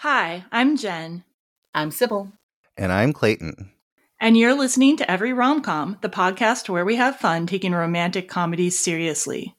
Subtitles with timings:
[0.00, 1.24] Hi, I'm Jen.
[1.72, 2.30] I'm Sybil.
[2.76, 3.72] And I'm Clayton.
[4.20, 8.78] And you're listening to Every Romcom, the podcast where we have fun taking romantic comedies
[8.78, 9.56] seriously.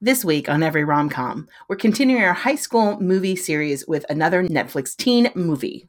[0.00, 4.96] This week on Every Romcom, we're continuing our high school movie series with another Netflix
[4.96, 5.86] teen movie.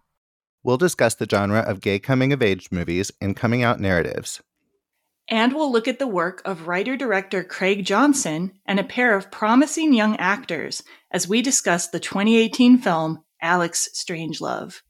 [0.61, 4.41] We'll discuss the genre of gay coming of age movies and coming out narratives.
[5.29, 9.31] And we'll look at the work of writer director Craig Johnson and a pair of
[9.31, 14.81] promising young actors as we discuss the 2018 film Alex Strangelove.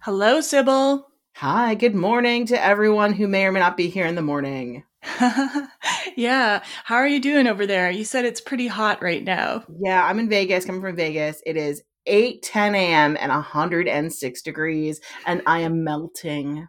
[0.00, 1.15] Hello, Sybil.
[1.40, 4.84] Hi, good morning to everyone who may or may not be here in the morning.
[6.16, 6.62] yeah.
[6.84, 7.90] How are you doing over there?
[7.90, 9.62] You said it's pretty hot right now.
[9.78, 11.42] Yeah, I'm in Vegas, coming from Vegas.
[11.44, 13.18] It is 8 10 a.m.
[13.20, 16.68] and 106 degrees, and I am melting.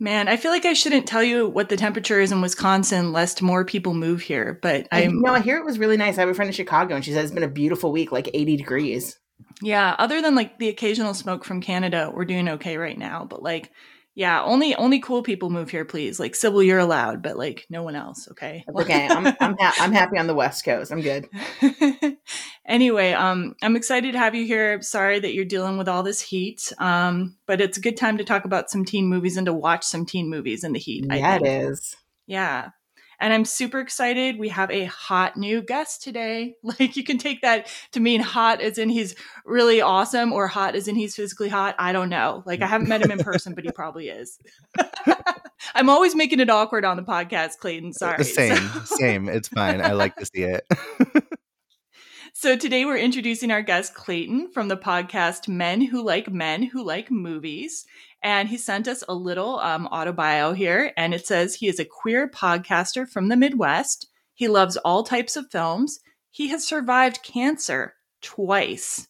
[0.00, 3.42] Man, I feel like I shouldn't tell you what the temperature is in Wisconsin lest
[3.42, 6.16] more people move here, but I know I hear it was really nice.
[6.16, 8.30] I have a friend in Chicago and she said it's been a beautiful week, like
[8.32, 9.18] 80 degrees.
[9.60, 13.42] Yeah, other than like the occasional smoke from Canada, we're doing okay right now, but
[13.42, 13.70] like
[14.16, 16.18] yeah, only only cool people move here, please.
[16.18, 18.26] Like Sybil, you're allowed, but like no one else.
[18.30, 18.64] Okay.
[18.74, 19.06] okay.
[19.06, 20.90] I'm I'm, ha- I'm happy on the West Coast.
[20.90, 21.28] I'm good.
[22.66, 24.80] anyway, um, I'm excited to have you here.
[24.80, 26.72] Sorry that you're dealing with all this heat.
[26.78, 29.84] Um, but it's a good time to talk about some teen movies and to watch
[29.84, 31.04] some teen movies in the heat.
[31.10, 31.94] Yeah, it is.
[32.26, 32.70] Yeah.
[33.20, 34.38] And I'm super excited.
[34.38, 36.54] We have a hot new guest today.
[36.78, 39.14] Like you can take that to mean hot as in he's
[39.44, 41.74] really awesome or hot as in he's physically hot.
[41.78, 42.42] I don't know.
[42.44, 44.38] Like I haven't met him in person, but he probably is.
[45.74, 47.90] I'm always making it awkward on the podcast, Clayton.
[47.90, 48.24] Uh, Sorry.
[48.24, 48.96] Same, so.
[48.96, 49.28] same.
[49.28, 49.80] It's fine.
[49.80, 50.66] I like to see it.
[52.38, 56.84] so today we're introducing our guest Clayton from the podcast Men Who Like Men Who
[56.84, 57.86] Like Movies.
[58.22, 61.86] And he sent us a little um, autobio here, and it says he is a
[61.86, 64.08] queer podcaster from the Midwest.
[64.34, 66.00] He loves all types of films.
[66.30, 69.08] He has survived cancer twice,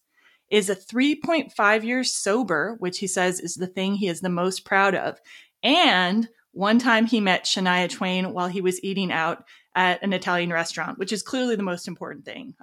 [0.48, 4.64] is a 3.5 years sober, which he says is the thing he is the most
[4.64, 5.18] proud of.
[5.64, 9.44] And one time he met Shania Twain while he was eating out
[9.76, 12.54] at an Italian restaurant, which is clearly the most important thing.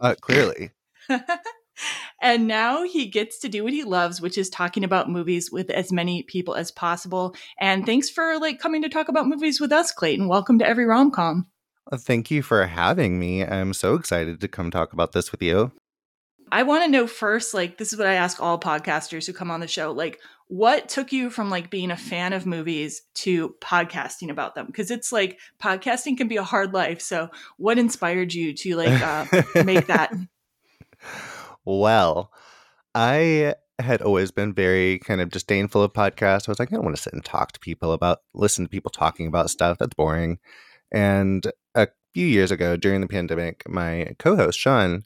[0.00, 0.70] uh, clearly.
[2.22, 5.68] and now he gets to do what he loves, which is talking about movies with
[5.68, 7.34] as many people as possible.
[7.58, 10.28] And thanks for like coming to talk about movies with us, Clayton.
[10.28, 11.48] Welcome to every rom com.
[11.92, 13.44] Thank you for having me.
[13.44, 15.72] I'm so excited to come talk about this with you.
[16.52, 19.50] I want to know first, like, this is what I ask all podcasters who come
[19.50, 19.92] on the show.
[19.92, 20.20] Like,
[20.50, 24.66] what took you from like being a fan of movies to podcasting about them?
[24.66, 27.00] Because it's like podcasting can be a hard life.
[27.00, 30.12] So, what inspired you to like uh, make that?
[31.66, 32.32] Well,
[32.94, 36.48] I had always been very kind of disdainful of podcasts.
[36.48, 38.68] I was like, I don't want to sit and talk to people about, listen to
[38.68, 39.76] people talking about stuff.
[39.78, 40.38] That's boring.
[40.90, 45.04] And a few years ago during the pandemic, my co host, Sean,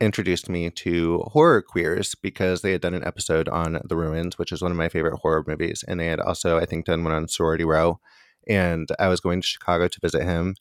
[0.00, 4.52] introduced me to horror queers because they had done an episode on The Ruins, which
[4.52, 5.84] is one of my favorite horror movies.
[5.86, 8.00] And they had also, I think, done one on Sorority Row.
[8.48, 10.54] And I was going to Chicago to visit him.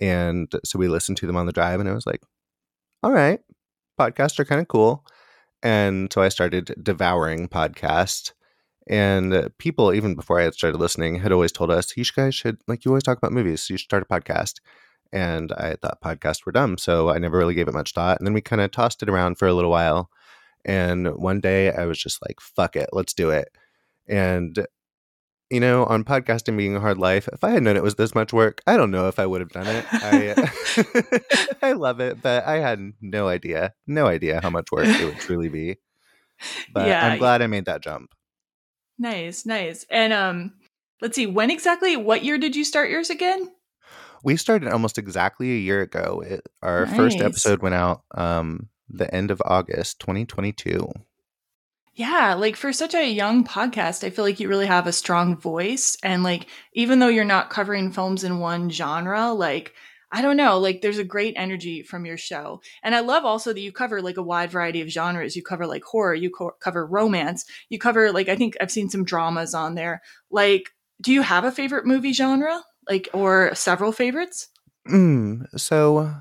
[0.00, 2.20] And so we listened to them on the drive, and I was like,
[3.02, 3.40] all right,
[3.98, 5.04] podcasts are kind of cool.
[5.62, 8.32] And so I started devouring podcasts.
[8.88, 12.58] And people, even before I had started listening, had always told us, you guys should,
[12.66, 14.54] like, you always talk about movies, so you should start a podcast.
[15.14, 16.76] And I thought podcasts were dumb.
[16.76, 18.18] So I never really gave it much thought.
[18.18, 20.10] And then we kind of tossed it around for a little while.
[20.64, 23.48] And one day I was just like, fuck it, let's do it.
[24.08, 24.66] And
[25.50, 28.12] you know, on podcasting being a hard life, if I had known it was this
[28.14, 29.84] much work, I don't know if I would have done it.
[29.92, 35.04] I, I love it, but I had no idea, no idea how much work it
[35.04, 35.76] would truly be.
[36.72, 38.14] But yeah, I'm glad I made that jump.
[38.98, 39.86] Nice, nice.
[39.90, 40.54] And um,
[41.00, 43.50] let's see, when exactly, what year did you start yours again?
[44.24, 46.24] We started almost exactly a year ago.
[46.26, 46.96] It, our nice.
[46.96, 50.90] first episode went out um, the end of August 2022.
[51.92, 55.36] Yeah, like for such a young podcast, I feel like you really have a strong
[55.36, 55.96] voice.
[56.02, 59.74] And like, even though you're not covering films in one genre, like,
[60.10, 62.62] I don't know, like there's a great energy from your show.
[62.82, 65.36] And I love also that you cover like a wide variety of genres.
[65.36, 68.88] You cover like horror, you co- cover romance, you cover like, I think I've seen
[68.88, 70.02] some dramas on there.
[70.30, 72.62] Like, do you have a favorite movie genre?
[72.88, 74.48] Like, or several favorites?
[74.88, 76.12] Mm, so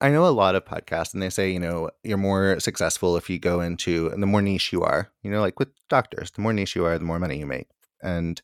[0.00, 3.30] I know a lot of podcasts and they say, you know, you're more successful if
[3.30, 6.42] you go into and the more niche you are, you know, like with doctors, the
[6.42, 7.68] more niche you are, the more money you make.
[8.02, 8.42] And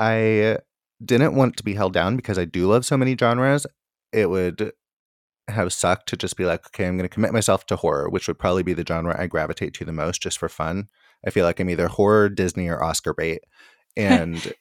[0.00, 0.58] I
[1.04, 3.66] didn't want to be held down because I do love so many genres.
[4.12, 4.72] It would
[5.48, 8.26] have sucked to just be like, okay, I'm going to commit myself to horror, which
[8.26, 10.88] would probably be the genre I gravitate to the most just for fun.
[11.24, 13.42] I feel like I'm either horror, Disney, or Oscar bait.
[13.94, 14.54] And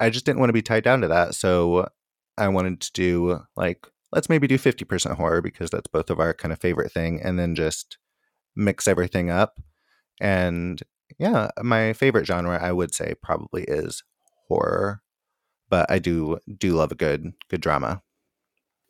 [0.00, 1.34] I just didn't want to be tied down to that.
[1.34, 1.88] So
[2.36, 6.32] I wanted to do like, let's maybe do 50% horror because that's both of our
[6.32, 7.20] kind of favorite thing.
[7.22, 7.98] And then just
[8.54, 9.60] mix everything up.
[10.20, 10.82] And
[11.18, 14.02] yeah, my favorite genre I would say probably is
[14.48, 15.02] horror.
[15.70, 18.02] But I do do love a good good drama.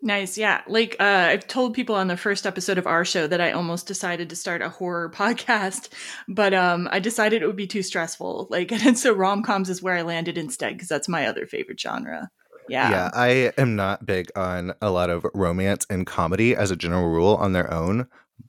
[0.00, 0.38] Nice.
[0.38, 0.62] Yeah.
[0.68, 3.86] Like uh, I've told people on the first episode of our show that I almost
[3.86, 5.88] decided to start a horror podcast,
[6.28, 8.46] but um, I decided it would be too stressful.
[8.50, 11.80] Like, and so rom coms is where I landed instead because that's my other favorite
[11.80, 12.30] genre.
[12.68, 12.90] Yeah.
[12.90, 13.10] Yeah.
[13.12, 17.34] I am not big on a lot of romance and comedy as a general rule
[17.34, 18.06] on their own,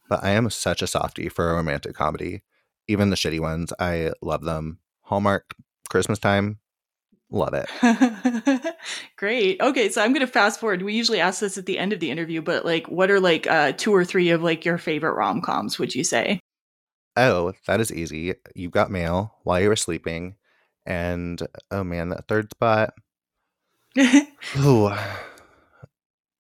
[0.08, 2.44] but I am such a softie for a romantic comedy.
[2.88, 4.80] Even the shitty ones, I love them.
[5.04, 5.56] Hallmark,
[5.90, 6.60] Christmas time,
[7.32, 8.76] Love it.
[9.18, 9.62] Great.
[9.62, 10.82] Okay, so I'm going to fast forward.
[10.82, 13.46] We usually ask this at the end of the interview, but like what are like
[13.46, 16.40] uh two or three of like your favorite rom-coms, would you say?
[17.16, 18.34] Oh, that is easy.
[18.56, 20.36] You got mail while you were sleeping.
[20.86, 22.94] And oh man, that third spot.
[24.58, 24.88] oh,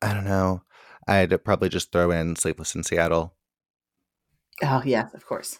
[0.01, 0.63] I don't know.
[1.07, 3.33] I'd probably just throw in Sleepless in Seattle.
[4.63, 5.59] Oh, yes, of course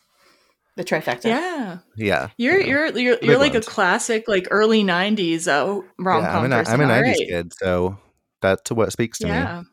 [0.80, 1.26] the trifecta.
[1.26, 2.30] Yeah, yeah.
[2.38, 3.68] You're you're you're, you're like ones.
[3.68, 6.50] a classic, like early '90s uh, rom com.
[6.50, 7.18] Yeah, I'm, I'm, a '90s right.
[7.18, 7.98] kid, so
[8.42, 9.60] that's what speaks to yeah.
[9.60, 9.68] me.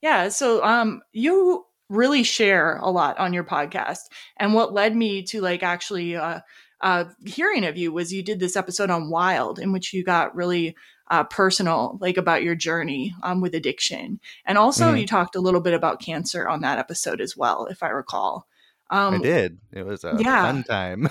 [0.00, 0.28] Yeah.
[0.28, 4.02] So, um, you really share a lot on your podcast,
[4.36, 6.38] and what led me to like actually uh,
[6.80, 10.36] uh, hearing of you was you did this episode on Wild, in which you got
[10.36, 10.76] really
[11.10, 14.20] uh, personal, like about your journey um, with addiction.
[14.46, 15.00] And also, mm.
[15.00, 18.46] you talked a little bit about cancer on that episode as well, if I recall.
[18.90, 19.58] Um, I did.
[19.72, 20.42] It was a yeah.
[20.42, 21.08] fun time.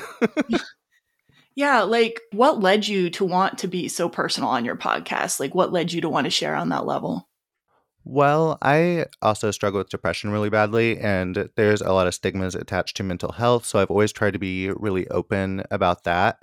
[1.56, 5.40] yeah, like what led you to want to be so personal on your podcast?
[5.40, 7.30] Like what led you to want to share on that level?
[8.04, 12.98] Well, I also struggle with depression really badly, and there's a lot of stigmas attached
[12.98, 13.66] to mental health.
[13.66, 16.40] So I've always tried to be really open about that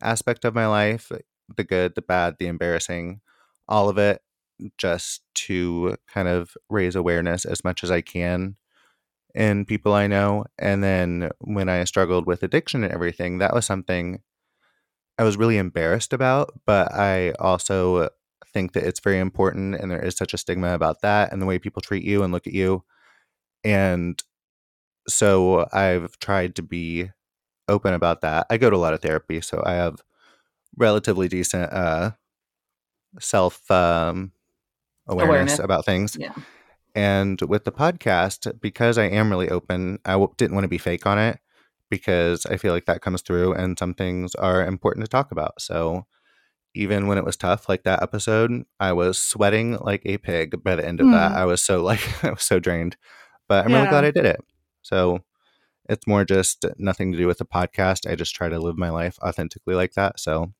[0.00, 1.12] aspect of my life
[1.56, 3.20] the good, the bad, the embarrassing,
[3.68, 4.22] all of it,
[4.78, 8.56] just to kind of raise awareness as much as I can
[9.34, 10.44] in people I know.
[10.58, 14.20] And then when I struggled with addiction and everything, that was something
[15.18, 16.52] I was really embarrassed about.
[16.66, 18.10] But I also
[18.52, 21.46] think that it's very important and there is such a stigma about that and the
[21.46, 22.84] way people treat you and look at you.
[23.64, 24.22] And
[25.08, 27.10] so I've tried to be
[27.68, 28.46] open about that.
[28.50, 30.00] I go to a lot of therapy, so I have
[30.76, 32.12] relatively decent uh
[33.20, 34.32] self um
[35.06, 35.58] awareness, awareness.
[35.58, 36.16] about things.
[36.18, 36.34] Yeah.
[36.94, 40.78] And with the podcast, because I am really open, I w- didn't want to be
[40.78, 41.38] fake on it
[41.88, 45.60] because I feel like that comes through and some things are important to talk about.
[45.60, 46.06] So
[46.74, 50.76] even when it was tough, like that episode, I was sweating like a pig by
[50.76, 51.12] the end of mm.
[51.12, 51.32] that.
[51.32, 52.96] I was so like, I was so drained,
[53.48, 53.78] but I'm yeah.
[53.78, 54.40] really glad I did it.
[54.82, 55.20] So
[55.88, 58.10] it's more just nothing to do with the podcast.
[58.10, 60.20] I just try to live my life authentically like that.
[60.20, 60.52] So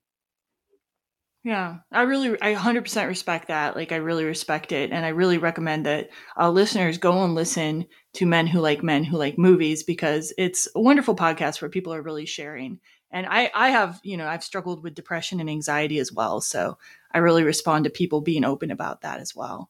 [1.44, 3.74] yeah, I really, I 100% respect that.
[3.74, 4.92] Like, I really respect it.
[4.92, 9.02] And I really recommend that uh, listeners go and listen to Men Who Like Men
[9.02, 12.78] Who Like Movies because it's a wonderful podcast where people are really sharing.
[13.10, 16.40] And I, I have, you know, I've struggled with depression and anxiety as well.
[16.40, 16.78] So
[17.12, 19.68] I really respond to people being open about that as well.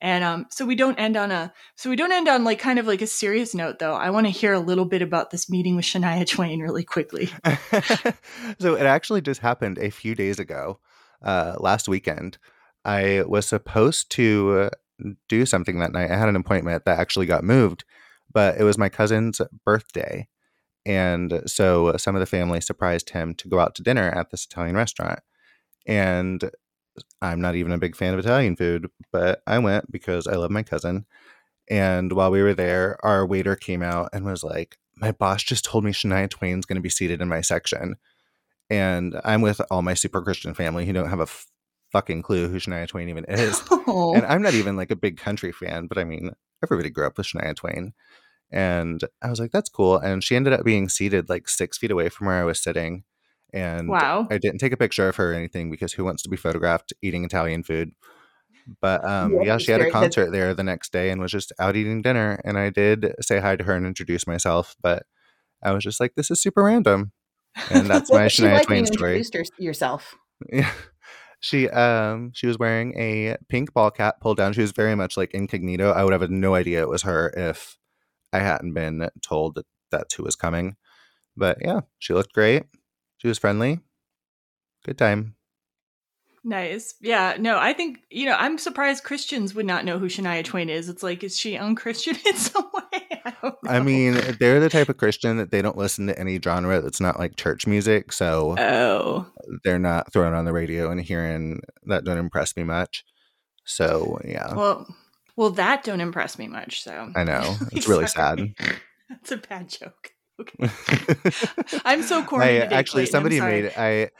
[0.00, 2.78] And um, so we don't end on a, so we don't end on like kind
[2.78, 3.94] of like a serious note though.
[3.94, 7.30] I want to hear a little bit about this meeting with Shania Twain really quickly.
[8.60, 10.78] so it actually just happened a few days ago
[11.22, 12.38] uh, last weekend.
[12.84, 14.70] I was supposed to
[15.28, 16.10] do something that night.
[16.10, 17.84] I had an appointment that actually got moved,
[18.32, 20.28] but it was my cousin's birthday.
[20.86, 24.44] And so some of the family surprised him to go out to dinner at this
[24.44, 25.20] Italian restaurant.
[25.86, 26.50] And
[27.20, 30.50] I'm not even a big fan of Italian food, but I went because I love
[30.50, 31.06] my cousin.
[31.68, 35.64] And while we were there, our waiter came out and was like, My boss just
[35.64, 37.96] told me Shania Twain's going to be seated in my section
[38.70, 41.46] and I'm with all my super Christian family who don't have a f-
[41.92, 43.62] fucking clue who Shania Twain even is.
[43.70, 44.14] Oh.
[44.14, 46.32] And I'm not even like a big country fan, but I mean,
[46.62, 47.92] everybody grew up with Shania Twain.
[48.50, 49.98] And I was like, that's cool.
[49.98, 53.04] And she ended up being seated like six feet away from where I was sitting.
[53.52, 54.26] And wow.
[54.30, 56.92] I didn't take a picture of her or anything because who wants to be photographed
[57.02, 57.92] eating Italian food?
[58.82, 61.52] But um, yeah, yeah she had a concert there the next day and was just
[61.58, 62.38] out eating dinner.
[62.44, 65.04] And I did say hi to her and introduce myself, but
[65.62, 67.12] I was just like, this is super random
[67.70, 69.18] and that's my Shania like Twain story.
[69.18, 70.14] Introduced yourself.
[70.50, 70.70] Yeah.
[71.40, 74.52] She um she was wearing a pink ball cap pulled down.
[74.52, 75.92] She was very much like incognito.
[75.92, 77.78] I would have no idea it was her if
[78.32, 80.76] I hadn't been told that that's who was coming.
[81.36, 82.64] But yeah, she looked great.
[83.18, 83.80] She was friendly.
[84.84, 85.36] Good time.
[86.44, 86.94] Nice.
[87.00, 87.36] Yeah.
[87.38, 90.88] No, I think, you know, I'm surprised Christians would not know who Shania Twain is.
[90.88, 92.82] It's like, is she unchristian in some way?
[93.22, 93.76] I.
[93.76, 97.00] I mean, they're the type of Christian that they don't listen to any genre that's
[97.00, 98.12] not like church music.
[98.12, 99.26] So oh,
[99.64, 103.04] they're not throwing on the radio and hearing that don't impress me much.
[103.64, 104.86] So yeah, well,
[105.36, 106.82] well, that don't impress me much.
[106.82, 108.54] So I know it's really sad.
[109.08, 110.12] That's a bad joke.
[110.40, 110.70] Okay.
[111.84, 112.44] I'm so corny.
[112.44, 113.06] I actually.
[113.06, 114.10] Somebody made I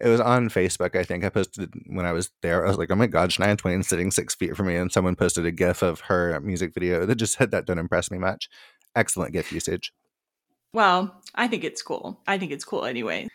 [0.00, 0.96] it was on Facebook.
[0.96, 2.64] I think I posted when I was there.
[2.64, 5.16] I was like, "Oh my god, Shania Twain sitting six feet from me," and someone
[5.16, 8.48] posted a GIF of her music video that just said that don't impress me much.
[8.96, 9.92] Excellent GIF usage.
[10.72, 12.20] Well, I think it's cool.
[12.26, 13.28] I think it's cool anyway.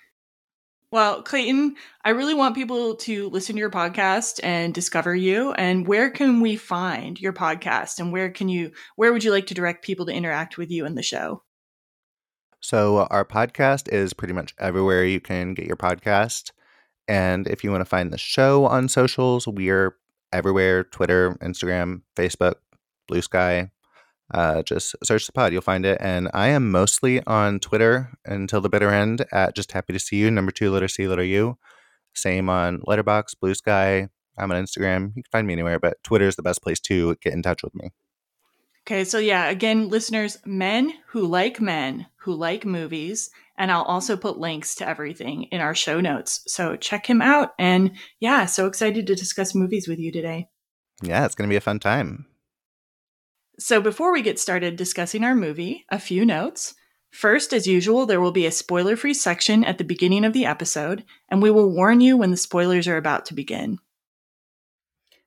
[0.91, 5.53] Well, Clayton, I really want people to listen to your podcast and discover you.
[5.53, 7.99] And where can we find your podcast?
[7.99, 10.85] And where can you, where would you like to direct people to interact with you
[10.87, 11.43] in the show?
[12.61, 16.51] So our podcast is pretty much everywhere you can get your podcast.
[17.07, 19.95] And if you want to find the show on socials, we're
[20.33, 22.55] everywhere Twitter, Instagram, Facebook,
[23.07, 23.71] Blue Sky.
[24.31, 25.97] Uh, just search the pod, you'll find it.
[26.01, 30.17] And I am mostly on Twitter until the bitter end at just happy to see
[30.17, 31.57] you, number two, letter C, letter U.
[32.13, 34.09] Same on Letterboxd, Blue Sky.
[34.37, 35.07] I'm on Instagram.
[35.15, 37.63] You can find me anywhere, but Twitter is the best place to get in touch
[37.63, 37.89] with me.
[38.89, 44.17] Okay, so yeah, again, listeners, men who like men who like movies, and I'll also
[44.17, 46.41] put links to everything in our show notes.
[46.47, 47.53] So check him out.
[47.59, 50.47] And yeah, so excited to discuss movies with you today.
[51.03, 52.25] Yeah, it's going to be a fun time.
[53.59, 56.73] So before we get started discussing our movie, a few notes.
[57.11, 60.45] First, as usual, there will be a spoiler free section at the beginning of the
[60.45, 63.77] episode, and we will warn you when the spoilers are about to begin.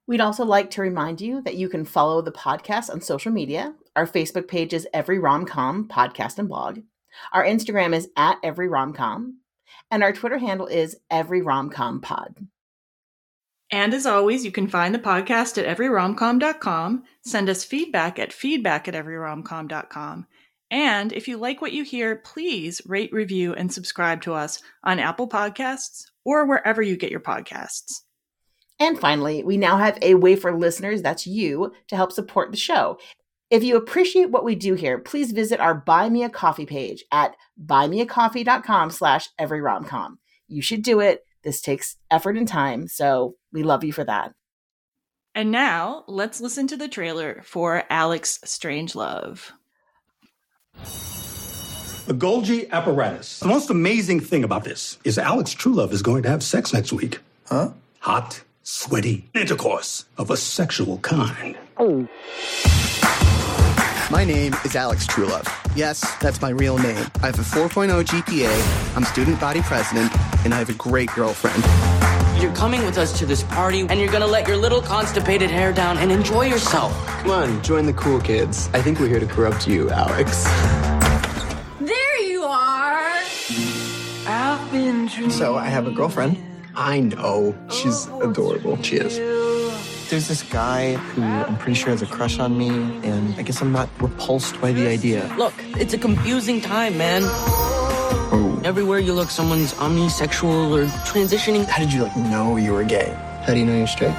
[0.07, 3.75] We'd also like to remind you that you can follow the podcast on social media.
[3.95, 6.81] Our Facebook page is Every Romcom Podcast and Blog.
[7.33, 9.35] Our Instagram is at Every Romcom.
[9.91, 12.35] And our Twitter handle is Every Romcom Pod.
[13.71, 17.05] And as always, you can find the podcast at everyromcom.com.
[17.25, 20.27] Send us feedback at feedback at everyromcom.com.
[20.71, 24.99] And if you like what you hear, please rate, review, and subscribe to us on
[24.99, 28.01] Apple Podcasts or wherever you get your podcasts.
[28.83, 32.57] And finally, we now have a way for listeners, that's you, to help support the
[32.57, 32.99] show.
[33.49, 37.05] If you appreciate what we do here, please visit our Buy Me a Coffee page
[37.13, 40.17] at buymeacoffee.com slash everyromcom.
[40.49, 41.25] You should do it.
[41.45, 44.33] This takes effort and time, so we love you for that.
[45.33, 49.53] And now, let's listen to the trailer for Alex Strangelove.
[52.07, 53.39] The Golgi apparatus.
[53.39, 56.93] The most amazing thing about this is Alex Truelove is going to have sex next
[56.93, 57.21] week.
[57.47, 57.71] Huh?
[58.01, 61.57] Hot, sweaty intercourse of a sexual kind.
[61.79, 62.09] Oh.
[64.11, 65.49] My name is Alex Truelove.
[65.75, 67.07] Yes, that's my real name.
[67.23, 70.13] I have a 4.0 GPA, I'm student body president,
[70.45, 71.65] and I have a great girlfriend.
[72.41, 75.73] You're coming with us to this party, and you're gonna let your little constipated hair
[75.73, 76.93] down and enjoy yourself.
[77.07, 78.69] Come on, join the cool kids.
[78.75, 80.45] I think we're here to corrupt you, Alex.
[81.81, 83.13] There you are.
[84.27, 85.09] I've been.
[85.31, 86.52] So, I have a girlfriend.
[86.75, 87.55] I know.
[87.71, 88.83] She's oh, adorable.
[88.83, 89.19] She is.
[90.09, 93.63] There's this guy who I'm pretty sure has a crush on me, and I guess
[93.63, 95.33] I'm not repulsed by the idea.
[95.39, 97.23] Look, it's a confusing time, man.
[97.25, 98.61] Oh.
[98.65, 101.67] Everywhere you look, someone's omnisexual or transitioning.
[101.67, 103.17] How did you, like, know you were gay?
[103.47, 104.15] How do you know you're straight?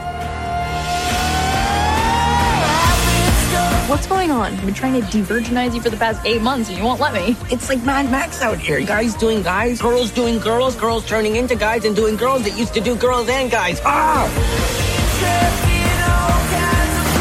[3.94, 4.54] What's going on?
[4.56, 7.14] I've been trying to de-virginize you for the past eight months and you won't let
[7.14, 7.38] me.
[7.52, 8.82] It's like Mad Max out here.
[8.82, 12.74] Guys doing guys, girls doing girls, girls turning into guys and doing girls that used
[12.74, 13.80] to do girls and guys.
[13.86, 14.26] Ah!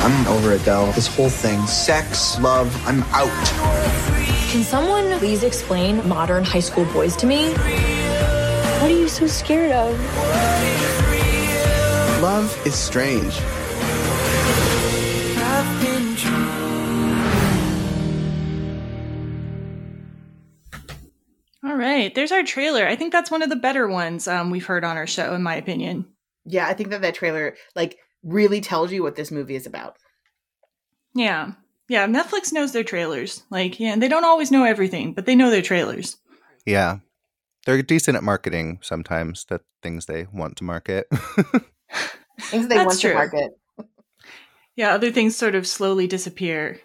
[0.03, 0.91] I'm over it, Dell.
[0.93, 3.29] This whole thing, sex, love, I'm out.
[4.51, 7.53] Can someone please explain modern high school boys to me?
[7.53, 9.93] What are you so scared of?
[12.23, 13.39] Love is strange.
[21.65, 22.87] All right, there's our trailer.
[22.87, 25.43] I think that's one of the better ones um, we've heard on our show, in
[25.43, 26.07] my opinion.
[26.45, 29.97] Yeah, I think that that trailer, like, really tells you what this movie is about.
[31.15, 31.53] Yeah.
[31.89, 33.45] Yeah, Netflix knows their trailers.
[33.51, 36.17] Like, yeah, they don't always know everything, but they know their trailers.
[36.67, 36.99] Yeah.
[37.65, 41.07] They're decent at marketing sometimes, the things they want to market.
[42.41, 43.11] Things they That's want true.
[43.11, 43.51] to market.
[44.75, 46.81] Yeah, other things sort of slowly disappear.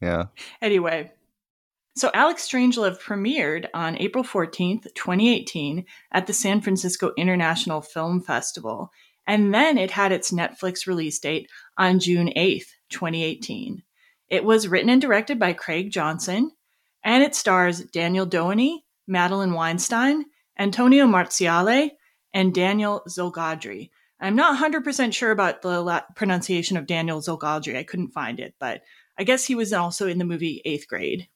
[0.00, 0.26] yeah.
[0.62, 1.12] Anyway,
[1.98, 8.90] so Alex Strangelove premiered on April 14th, 2018, at the San Francisco International Film Festival,
[9.26, 13.82] and then it had its Netflix release date on June 8th, 2018.
[14.28, 16.52] It was written and directed by Craig Johnson,
[17.02, 20.26] and it stars Daniel Doheny, Madeline Weinstein,
[20.58, 21.90] Antonio Marziale,
[22.34, 23.90] and Daniel Zolghadri.
[24.20, 27.76] I'm not 100% sure about the la- pronunciation of Daniel Zolghadri.
[27.76, 28.82] I couldn't find it, but
[29.18, 31.28] I guess he was also in the movie Eighth Grade.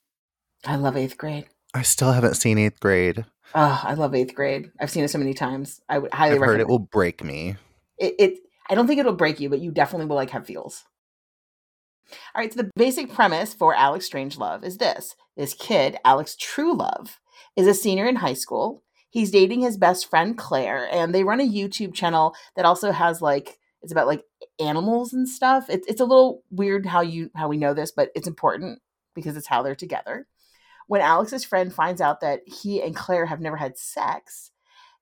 [0.65, 1.47] I love eighth grade.
[1.75, 3.25] I still haven't seen eighth grade.
[3.55, 4.71] Oh, I love eighth grade.
[4.81, 5.81] I've seen it so many times.
[5.89, 7.57] I would highly I've recommend heard it will break me.
[7.99, 8.39] it, it
[8.71, 10.85] i don't think it'll break you but you definitely will like have feels
[12.11, 17.19] all right so the basic premise for alex Strangelove is this this kid alex Truelove,
[17.57, 21.41] is a senior in high school he's dating his best friend claire and they run
[21.41, 24.23] a youtube channel that also has like it's about like
[24.61, 28.11] animals and stuff it, it's a little weird how you how we know this but
[28.15, 28.81] it's important
[29.15, 30.27] because it's how they're together
[30.89, 34.51] when alex's friend finds out that he and claire have never had sex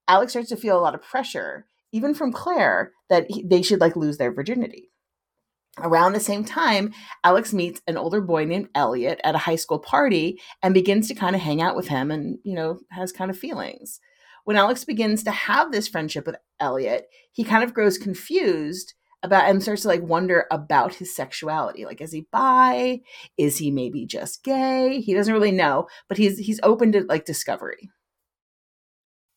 [0.08, 3.80] alex starts to feel a lot of pressure even from Claire, that he, they should
[3.80, 4.90] like lose their virginity.
[5.78, 6.92] Around the same time,
[7.24, 11.14] Alex meets an older boy named Elliot at a high school party and begins to
[11.14, 14.00] kind of hang out with him and, you know, has kind of feelings.
[14.44, 19.48] When Alex begins to have this friendship with Elliot, he kind of grows confused about
[19.48, 21.84] and starts to like wonder about his sexuality.
[21.84, 23.00] Like, is he bi?
[23.36, 25.00] Is he maybe just gay?
[25.00, 27.90] He doesn't really know, but he's he's open to like discovery.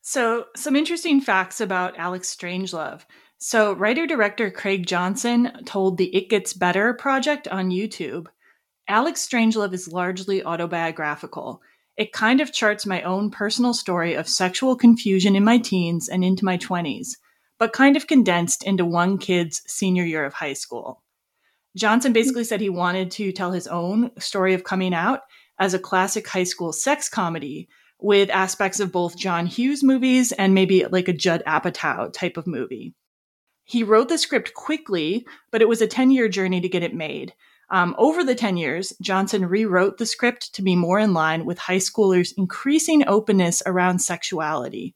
[0.02, 3.04] So, some interesting facts about Alex Strangelove.
[3.38, 8.28] So, writer director Craig Johnson told the It Gets Better project on YouTube
[8.88, 11.62] Alex Strangelove is largely autobiographical.
[11.96, 16.24] It kind of charts my own personal story of sexual confusion in my teens and
[16.24, 17.16] into my 20s,
[17.64, 21.02] but kind of condensed into one kid's senior year of high school.
[21.78, 25.22] Johnson basically said he wanted to tell his own story of coming out
[25.58, 27.70] as a classic high school sex comedy
[28.02, 32.48] with aspects of both John Hughes movies and maybe like a Judd Apatow type of
[32.48, 32.96] movie.
[33.64, 36.94] He wrote the script quickly, but it was a 10 year journey to get it
[36.94, 37.34] made.
[37.70, 41.60] Um, over the 10 years, Johnson rewrote the script to be more in line with
[41.60, 44.96] high schoolers' increasing openness around sexuality.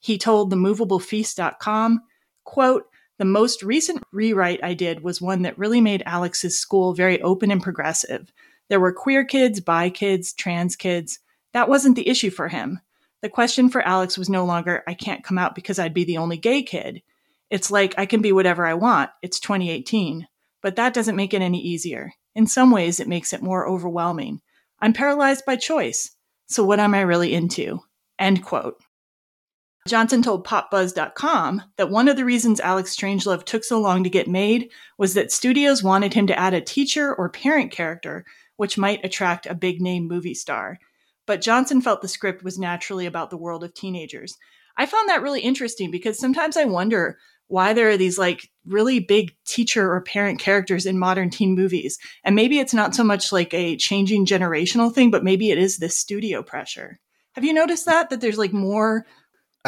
[0.00, 2.00] He told themovablefeast.com,
[2.44, 2.84] quote,
[3.18, 7.50] the most recent rewrite I did was one that really made Alex's school very open
[7.50, 8.32] and progressive.
[8.68, 11.18] There were queer kids, bi kids, trans kids.
[11.52, 12.80] That wasn't the issue for him.
[13.22, 16.18] The question for Alex was no longer, I can't come out because I'd be the
[16.18, 17.02] only gay kid.
[17.50, 19.10] It's like, I can be whatever I want.
[19.22, 20.28] It's 2018.
[20.62, 22.12] But that doesn't make it any easier.
[22.36, 24.40] In some ways, it makes it more overwhelming.
[24.80, 26.14] I'm paralyzed by choice.
[26.46, 27.80] So what am I really into?
[28.18, 28.80] End quote.
[29.88, 34.28] Johnson told PopBuzz.com that one of the reasons Alex Strangelove took so long to get
[34.28, 38.24] made was that studios wanted him to add a teacher or parent character,
[38.56, 40.78] which might attract a big name movie star.
[41.26, 44.36] But Johnson felt the script was naturally about the world of teenagers.
[44.76, 49.00] I found that really interesting because sometimes I wonder why there are these like really
[49.00, 51.98] big teacher or parent characters in modern teen movies.
[52.24, 55.78] And maybe it's not so much like a changing generational thing, but maybe it is
[55.78, 57.00] this studio pressure.
[57.32, 58.10] Have you noticed that?
[58.10, 59.06] That there's like more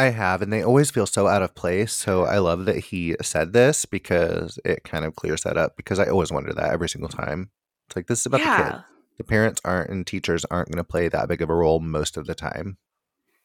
[0.01, 1.93] I have, and they always feel so out of place.
[1.93, 5.77] So I love that he said this because it kind of clears that up.
[5.77, 7.51] Because I always wonder that every single time.
[7.89, 8.85] It's like this is about the kid.
[9.19, 12.17] The parents aren't and teachers aren't going to play that big of a role most
[12.17, 12.79] of the time.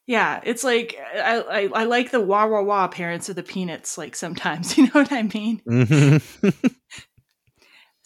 [0.08, 3.98] Yeah, it's like I, I I like the wah wah wah parents of the peanuts.
[3.98, 5.62] Like sometimes, you know what I mean.
[5.68, 6.76] Mhm.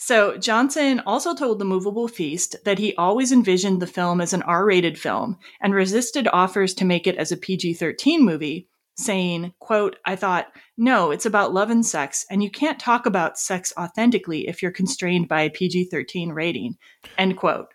[0.02, 4.42] So Johnson also told the Movable Feast that he always envisioned the film as an
[4.44, 10.16] R-rated film and resisted offers to make it as a PG-13 movie, saying, "quote I
[10.16, 14.64] thought, no, it's about love and sex, and you can't talk about sex authentically if
[14.64, 16.78] you're constrained by a PG-13 rating."
[17.18, 17.68] End quote.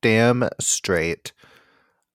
[0.00, 1.34] Damn straight.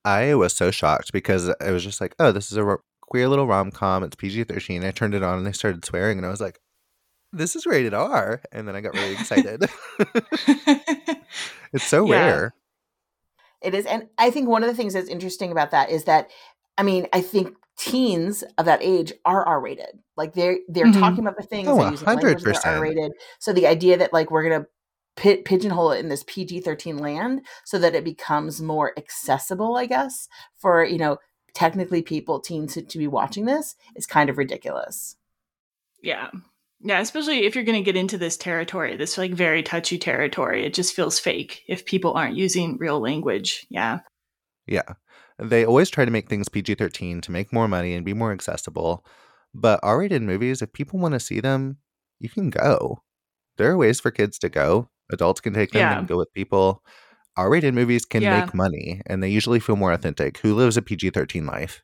[0.03, 3.45] I was so shocked because I was just like, oh, this is a queer little
[3.45, 4.03] rom com.
[4.03, 4.83] It's PG 13.
[4.83, 6.59] I turned it on and they started swearing, and I was like,
[7.31, 8.41] this is rated R.
[8.51, 9.65] And then I got really excited.
[11.73, 12.25] it's so Yeah.
[12.25, 12.53] rare.
[13.61, 16.29] It is, and I think one of the things that's interesting about that is that,
[16.77, 19.99] I mean, I think teens of that age are R rated.
[20.15, 20.99] Like they're they're Mhm.
[20.99, 22.65] talking about the things Oh, they're using 100%.
[22.65, 23.11] are R rated.
[23.39, 24.65] So the idea that like we're gonna
[25.17, 29.85] pi- pigeonhole it in this PG thirteen land so that it becomes more accessible, I
[29.87, 31.17] guess, for you know
[31.53, 35.17] technically people teens to, to be watching this is kind of ridiculous.
[36.01, 36.29] Yeah.
[36.81, 40.65] Yeah, especially if you're going to get into this territory, this like very touchy territory.
[40.65, 43.67] It just feels fake if people aren't using real language.
[43.69, 43.99] Yeah.
[44.65, 44.93] Yeah.
[45.37, 48.31] They always try to make things PG 13 to make more money and be more
[48.31, 49.05] accessible.
[49.53, 51.77] But R rated movies, if people want to see them,
[52.19, 53.01] you can go.
[53.57, 54.89] There are ways for kids to go.
[55.11, 55.99] Adults can take them Yeah.
[55.99, 56.83] and go with people.
[57.35, 58.39] R rated movies can Yeah.
[58.41, 60.37] make money and they usually feel more authentic.
[60.39, 61.81] Who lives a PG 13 life?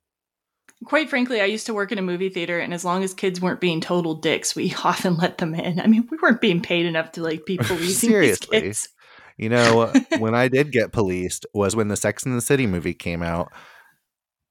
[0.86, 3.42] Quite frankly, I used to work in a movie theater, and as long as kids
[3.42, 5.80] weren't being total dicks, we often let them in.
[5.80, 8.62] I mean, we weren't being paid enough to like be policing these Seriously.
[8.62, 8.90] kids.
[9.38, 12.68] You know, uh, when I did get policed was when the Sex and the City
[12.68, 13.52] movie came out.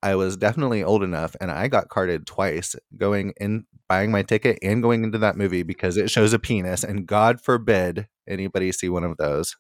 [0.03, 4.59] I was definitely old enough and I got carded twice going in buying my ticket
[4.61, 8.90] and going into that movie because it shows a penis and God forbid anybody see
[8.90, 9.57] one of those.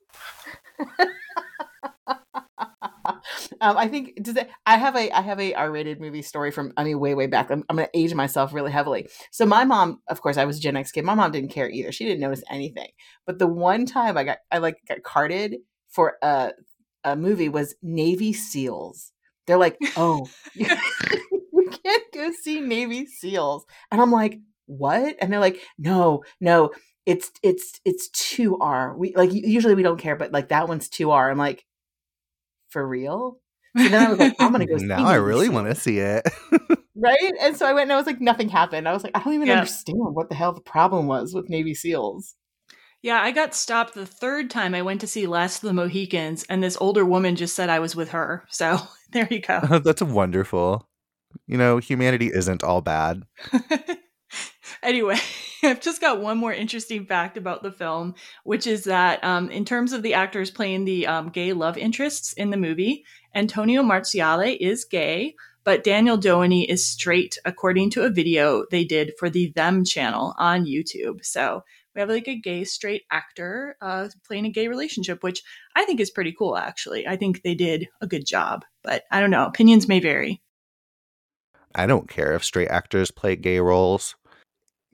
[3.60, 6.72] um, I think does it, I have a I have a R-rated movie story from
[6.76, 7.50] I mean way way back.
[7.50, 9.08] I'm, I'm going to age myself really heavily.
[9.30, 11.04] So my mom, of course, I was a Gen X kid.
[11.04, 11.92] My mom didn't care either.
[11.92, 12.88] She didn't notice anything.
[13.26, 15.56] But the one time I got I like got carded
[15.90, 16.52] for a
[17.04, 19.12] a movie was Navy SEALs.
[19.46, 25.16] They're like, oh, we can't go see Navy SEALs, and I'm like, what?
[25.20, 26.70] And they're like, no, no,
[27.06, 28.96] it's it's it's two R.
[28.96, 31.30] We like usually we don't care, but like that one's two R.
[31.30, 31.64] I'm like,
[32.74, 33.38] for real?
[33.78, 34.76] So then I was like, I'm gonna go.
[34.76, 36.28] now I really want to see it.
[36.94, 37.32] right?
[37.40, 38.86] And so I went and I was like, nothing happened.
[38.86, 39.60] I was like, I don't even Yeah.
[39.60, 42.34] understand what the hell the problem was with Navy SEALs.
[43.02, 46.44] Yeah, I got stopped the third time I went to see Last of the Mohicans,
[46.48, 48.44] and this older woman just said I was with her.
[48.48, 48.78] So
[49.12, 49.60] there you go.
[49.84, 50.88] That's wonderful.
[51.46, 53.22] You know, humanity isn't all bad.
[54.84, 55.16] Anyway,
[55.62, 59.64] I've just got one more interesting fact about the film, which is that um, in
[59.64, 64.56] terms of the actors playing the um, gay love interests in the movie, Antonio Marziale
[64.60, 69.52] is gay, but Daniel Doheny is straight, according to a video they did for the
[69.56, 71.24] Them channel on YouTube.
[71.24, 75.42] So we have like a gay straight actor uh, playing a gay relationship, which
[75.74, 77.06] I think is pretty cool, actually.
[77.06, 79.46] I think they did a good job, but I don't know.
[79.46, 80.42] Opinions may vary.
[81.74, 84.14] I don't care if straight actors play gay roles.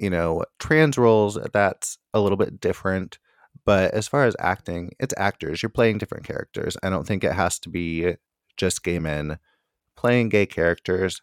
[0.00, 3.18] You know, trans roles, that's a little bit different.
[3.66, 5.62] But as far as acting, it's actors.
[5.62, 6.76] You're playing different characters.
[6.82, 8.14] I don't think it has to be
[8.56, 9.38] just gay men
[9.96, 11.20] playing gay characters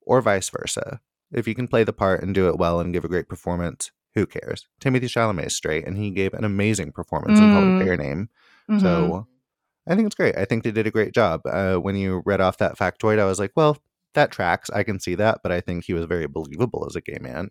[0.00, 1.00] or vice versa.
[1.30, 3.90] If you can play the part and do it well and give a great performance,
[4.14, 4.66] who cares?
[4.80, 7.54] Timothée Chalamet is straight and he gave an amazing performance in Mm.
[7.54, 8.28] Public Fair Name.
[8.70, 8.80] Mhm.
[8.80, 9.26] So
[9.86, 10.36] I think it's great.
[10.38, 11.42] I think they did a great job.
[11.44, 13.76] Uh, when you read off that factoid, I was like, well,
[14.14, 14.70] that tracks.
[14.70, 17.50] I can see that, but I think he was very believable as a gay man.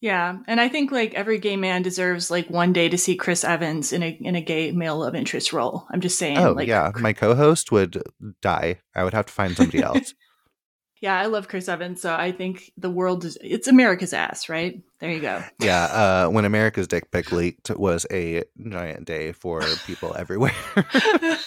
[0.00, 3.44] Yeah, and I think like every gay man deserves like one day to see Chris
[3.44, 5.86] Evans in a in a gay male love interest role.
[5.90, 6.38] I'm just saying.
[6.38, 8.02] oh like, yeah, my co-host would
[8.40, 8.80] die.
[8.94, 10.14] I would have to find somebody else.
[11.02, 14.82] yeah, I love Chris Evans, so I think the world is it's America's ass, right?
[15.00, 15.42] There you go.
[15.60, 20.54] yeah, uh, when America's dick pic leaked was a giant day for people everywhere.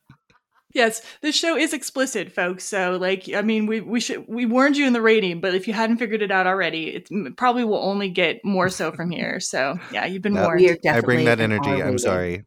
[0.74, 2.64] yes, this show is explicit, folks.
[2.64, 5.68] So like, I mean, we we should we warned you in the rating, but if
[5.68, 9.40] you hadn't figured it out already, it probably will only get more so from here.
[9.40, 10.62] So yeah, you've been No, warned.
[10.88, 11.70] I bring that energy.
[11.70, 12.00] I'm R-rated.
[12.02, 12.46] sorry.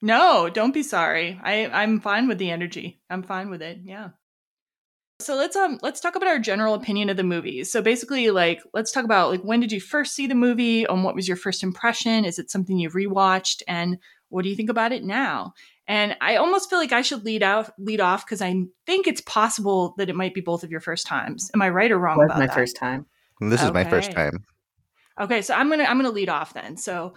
[0.00, 1.40] No, don't be sorry.
[1.42, 3.00] I I'm fine with the energy.
[3.08, 3.78] I'm fine with it.
[3.84, 4.10] Yeah.
[5.20, 7.62] So let's um let's talk about our general opinion of the movie.
[7.62, 11.04] So basically like let's talk about like when did you first see the movie and
[11.04, 12.24] what was your first impression?
[12.24, 13.98] Is it something you've rewatched and
[14.30, 15.52] what do you think about it now?
[15.92, 18.54] And I almost feel like I should lead out lead off cuz I
[18.86, 21.50] think it's possible that it might be both of your first times.
[21.52, 22.54] Am I right or wrong was about my that?
[22.54, 23.04] first time.
[23.40, 24.42] This is my first time.
[25.20, 26.78] Okay, so I'm gonna I'm gonna lead off then.
[26.78, 27.12] So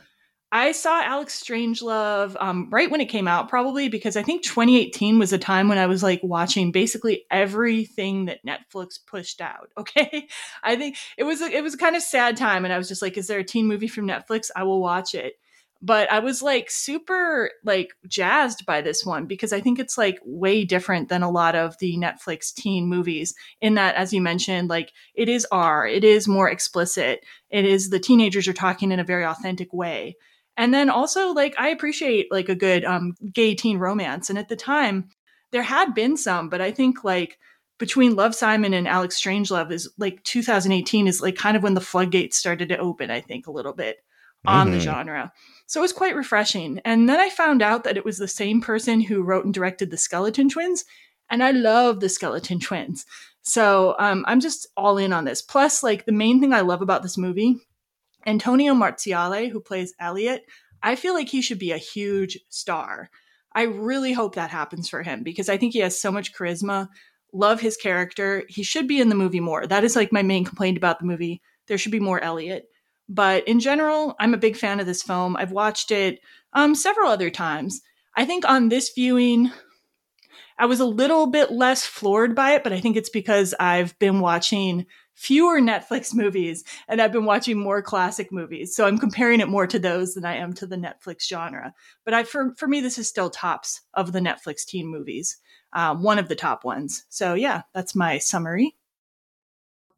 [0.52, 5.20] I saw Alex Strangelove um, right when it came out, probably because I think 2018
[5.20, 9.70] was a time when I was like watching basically everything that Netflix pushed out.
[9.78, 10.28] Okay,
[10.64, 12.90] I think it was a, it was a kind of sad time, and I was
[12.90, 14.52] just like, "Is there a teen movie from Netflix?
[14.54, 15.36] I will watch it."
[15.86, 20.20] But I was like super like jazzed by this one because I think it's like
[20.26, 23.36] way different than a lot of the Netflix teen movies.
[23.62, 27.24] In that, as you mentioned, like it is R, it is more explicit
[27.56, 30.18] it is the teenagers are talking in a very authentic way
[30.58, 34.50] and then also like i appreciate like a good um gay teen romance and at
[34.50, 35.08] the time
[35.52, 37.38] there had been some but i think like
[37.80, 41.82] between love simon and alex strangelove is like 2018 is like kind of when the
[41.82, 43.98] floodgates started to open i think a little bit
[44.48, 44.82] on the Mhm.
[44.82, 45.32] genre
[45.68, 48.62] so it was quite refreshing and then i found out that it was the same
[48.62, 50.86] person who wrote and directed the skeleton twins
[51.30, 53.06] and i love the skeleton twins
[53.48, 55.44] so um, I'm just all in on this.
[55.44, 57.58] Plus, like the main thing I love about this movie,
[58.26, 60.44] Antonio Marziale, who plays Elliot,
[60.82, 63.12] I feel like he should be a huge star.
[63.54, 66.90] I really hope that happens for him because I think he has so much charisma.
[67.34, 68.46] Love his character.
[68.50, 69.68] He should be in the movie more.
[69.68, 71.40] That is like my main complaint about the movie.
[71.68, 72.66] There should be more Elliot.
[73.08, 75.36] But in general, I'm a big fan of this film.
[75.38, 76.20] I've watched it
[76.54, 77.82] um, several other times.
[78.16, 79.52] I think on this viewing,
[80.58, 83.98] I was a little bit less floored by it, but I think it's because I've
[84.00, 88.76] been watching fewer Netflix movies and I've been watching more classic movies.
[88.76, 91.74] So I'm comparing it more to those than I am to the Netflix genre.
[92.04, 95.38] But I, for, for me, this is still tops of the Netflix teen movies,
[95.74, 97.06] um, one of the top ones.
[97.10, 98.76] So yeah, that's my summary.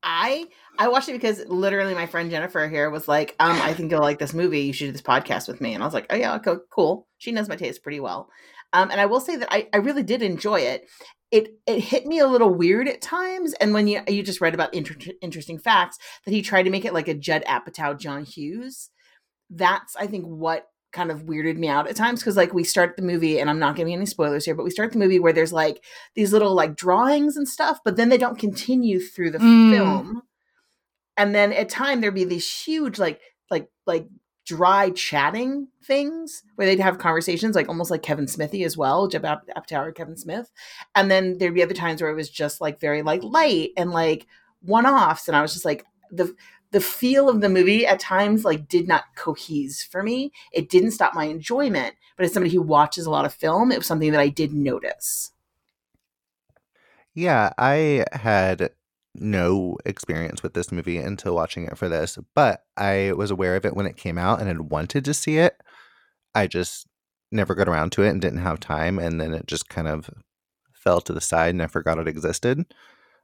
[0.04, 0.46] I
[0.80, 4.02] I watched it because literally my friend Jennifer here was like, um, I think you'll
[4.02, 4.62] like this movie.
[4.62, 5.74] You should do this podcast with me.
[5.74, 7.08] And I was like, oh, yeah, okay, cool.
[7.18, 8.30] She knows my taste pretty well.
[8.74, 10.86] Um, and I will say that I, I really did enjoy it.
[11.32, 13.54] It it hit me a little weird at times.
[13.56, 16.86] And when you you just read about inter- interesting facts that he tried to make
[16.86, 18.90] it like a Judd Apatow, John Hughes.
[19.50, 22.96] That's I think what kind of weirded me out at times because like we start
[22.96, 25.34] the movie and I'm not giving any spoilers here, but we start the movie where
[25.34, 25.84] there's like
[26.16, 29.72] these little like drawings and stuff, but then they don't continue through the Mm.
[29.76, 30.22] film.
[31.18, 34.08] And then at time there'd be these huge like like like
[34.46, 39.26] dry chatting things where they'd have conversations like almost like Kevin Smithy as well, Jeb
[39.26, 40.50] Ap- Apatow Kevin Smith.
[40.96, 43.92] And then there'd be other times where it was just like very like light and
[43.92, 44.26] like
[44.62, 46.34] one-offs and I was just like the
[46.72, 50.32] the feel of the movie at times like did not cohese for me.
[50.52, 53.78] It didn't stop my enjoyment, but as somebody who watches a lot of film, it
[53.78, 55.32] was something that I did notice.
[57.14, 58.72] Yeah, I had
[59.22, 63.66] no experience with this movie until watching it for this, but I was aware of
[63.66, 65.58] it when it came out and had wanted to see it.
[66.36, 66.88] I just
[67.32, 70.10] never got around to it and didn't have time, and then it just kind of
[70.74, 72.66] fell to the side and I forgot it existed.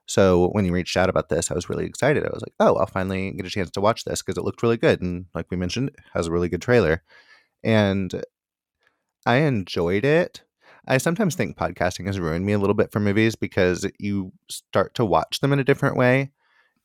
[0.08, 2.25] So when you reached out about this, I was really excited.
[2.25, 4.63] I was like, "Oh, I'll finally get a chance to watch this because it looked
[4.63, 7.03] really good." And like we mentioned, has a really good trailer,
[7.63, 8.23] and
[9.25, 10.43] I enjoyed it.
[10.87, 14.93] I sometimes think podcasting has ruined me a little bit for movies because you start
[14.95, 16.31] to watch them in a different way.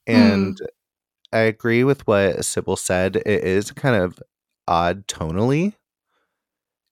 [0.07, 1.37] And mm-hmm.
[1.37, 3.17] I agree with what Sybil said.
[3.17, 4.23] It is kind of
[4.67, 5.75] odd tonally.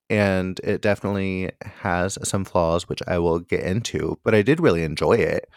[0.08, 1.50] And it definitely
[1.82, 4.18] has some flaws, which I will get into.
[4.24, 5.48] But I did really enjoy it.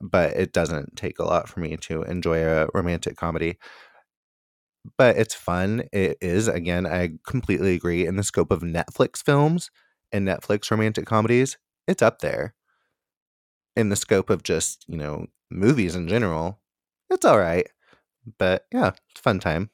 [0.00, 3.58] But it doesn't take a lot for me to enjoy a romantic comedy.
[4.98, 5.84] But it's fun.
[5.92, 8.06] It is, again, I completely agree.
[8.06, 9.70] In the scope of Netflix films,
[10.12, 12.54] and Netflix romantic comedies, it's up there.
[13.74, 16.60] In the scope of just, you know, movies in general,
[17.10, 17.68] it's all right.
[18.38, 19.70] But yeah, it's a fun time.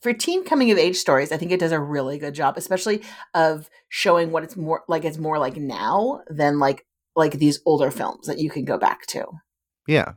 [0.00, 3.02] For teen coming of age stories, I think it does a really good job, especially
[3.34, 6.86] of showing what it's more like it's more like now than like
[7.16, 9.26] like these older films that you can go back to.
[9.86, 10.12] Yeah.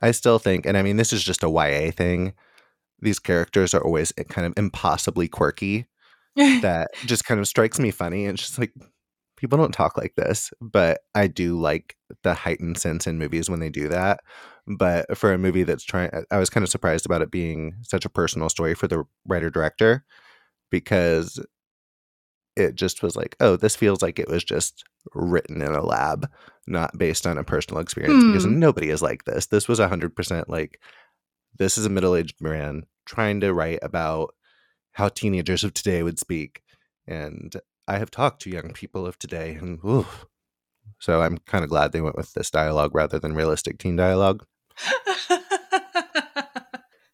[0.00, 2.34] I still think, and I mean, this is just a YA thing.
[3.00, 5.86] These characters are always eh, kind of impossibly quirky.
[6.62, 8.26] that just kind of strikes me funny.
[8.26, 8.72] And it's just like,
[9.36, 13.60] people don't talk like this, but I do like the heightened sense in movies when
[13.60, 14.20] they do that.
[14.66, 18.04] But for a movie that's trying, I was kind of surprised about it being such
[18.04, 20.04] a personal story for the writer director
[20.70, 21.44] because
[22.54, 26.30] it just was like, oh, this feels like it was just written in a lab,
[26.66, 28.58] not based on a personal experience because Hmm.
[28.60, 29.46] nobody is like this.
[29.46, 30.78] This was 100% like,
[31.58, 34.34] this is a middle aged man trying to write about
[34.92, 36.62] how teenagers of today would speak.
[37.06, 37.54] And
[37.88, 40.06] I have talked to young people of today, and ooh.
[40.98, 44.46] so I'm kind of glad they went with this dialogue rather than realistic teen dialogue.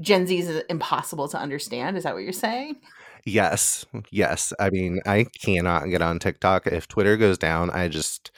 [0.01, 1.97] Gen Z is impossible to understand.
[1.97, 2.77] Is that what you're saying?
[3.25, 4.53] Yes, yes.
[4.61, 6.67] I mean, I cannot get on TikTok.
[6.67, 8.31] If Twitter goes down, I just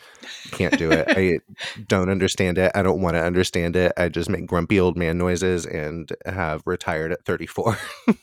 [0.53, 1.07] can't do it.
[1.09, 1.41] I
[1.87, 2.73] don't understand it.
[2.75, 3.93] I don't want to understand it.
[3.97, 7.79] I just make grumpy old man noises and have retired at 34.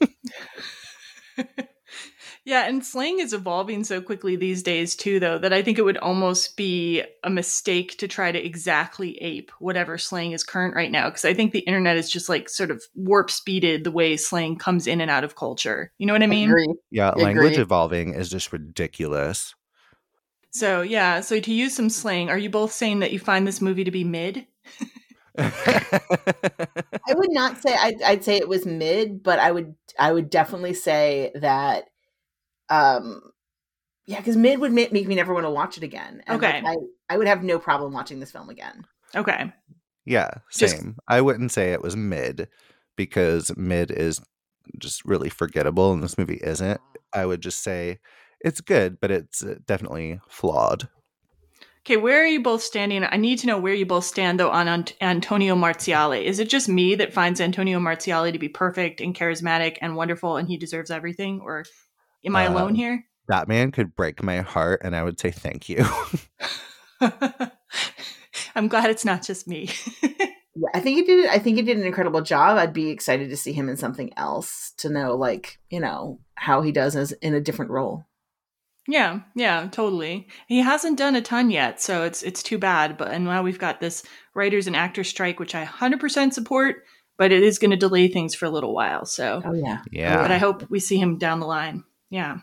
[2.45, 5.83] yeah, and slang is evolving so quickly these days too, though, that I think it
[5.83, 10.91] would almost be a mistake to try to exactly ape whatever slang is current right
[10.91, 11.09] now.
[11.09, 14.57] Because I think the internet is just like sort of warp speeded the way slang
[14.57, 15.91] comes in and out of culture.
[15.97, 16.49] You know what I mean?
[16.49, 16.73] Agree.
[16.91, 17.63] yeah, language Agree.
[17.63, 19.55] evolving is just ridiculous.
[20.51, 23.61] So yeah, so to use some slang, are you both saying that you find this
[23.61, 24.47] movie to be mid?
[25.37, 30.29] I would not say I'd, I'd say it was mid, but I would I would
[30.29, 31.85] definitely say that
[32.69, 33.21] um
[34.05, 36.23] yeah, because mid would make, make me never want to watch it again.
[36.27, 36.65] And, like, Okay.
[36.65, 36.75] I,
[37.13, 38.85] I would have no problem watching this film again.
[39.13, 39.51] Okay.
[40.05, 40.97] Yeah, Just- same.
[41.09, 42.47] I wouldn't say it was mid
[42.95, 44.21] because mid is
[44.79, 46.79] just really forgettable and this movie isn't.
[47.13, 47.99] I would just say
[48.39, 50.87] it's good, but it's uh, definitely flawed.
[51.87, 53.05] Okay, where are you both standing?
[53.05, 56.21] I need to know where you both stand though on Ant- Antonio Marziale.
[56.21, 60.35] Is it just me that finds Antonio Marziale to be perfect and charismatic and wonderful
[60.35, 61.63] and he deserves everything or
[62.25, 63.05] am I alone Um, here?
[63.29, 65.85] That man could break my heart and I would say thank you.
[68.53, 69.69] I'm glad it's not just me.
[70.59, 71.29] Yeah, I think he did.
[71.29, 72.57] I think he did an incredible job.
[72.57, 76.63] I'd be excited to see him in something else to know, like you know, how
[76.63, 78.06] he does as in a different role.
[78.87, 80.27] Yeah, yeah, totally.
[80.47, 82.97] He hasn't done a ton yet, so it's it's too bad.
[82.97, 86.77] But and now we've got this writers and actors strike, which I 100% support,
[87.17, 89.05] but it is going to delay things for a little while.
[89.05, 90.21] So Oh yeah, Yeah.
[90.21, 91.83] but I hope we see him down the line.
[92.09, 92.37] Yeah.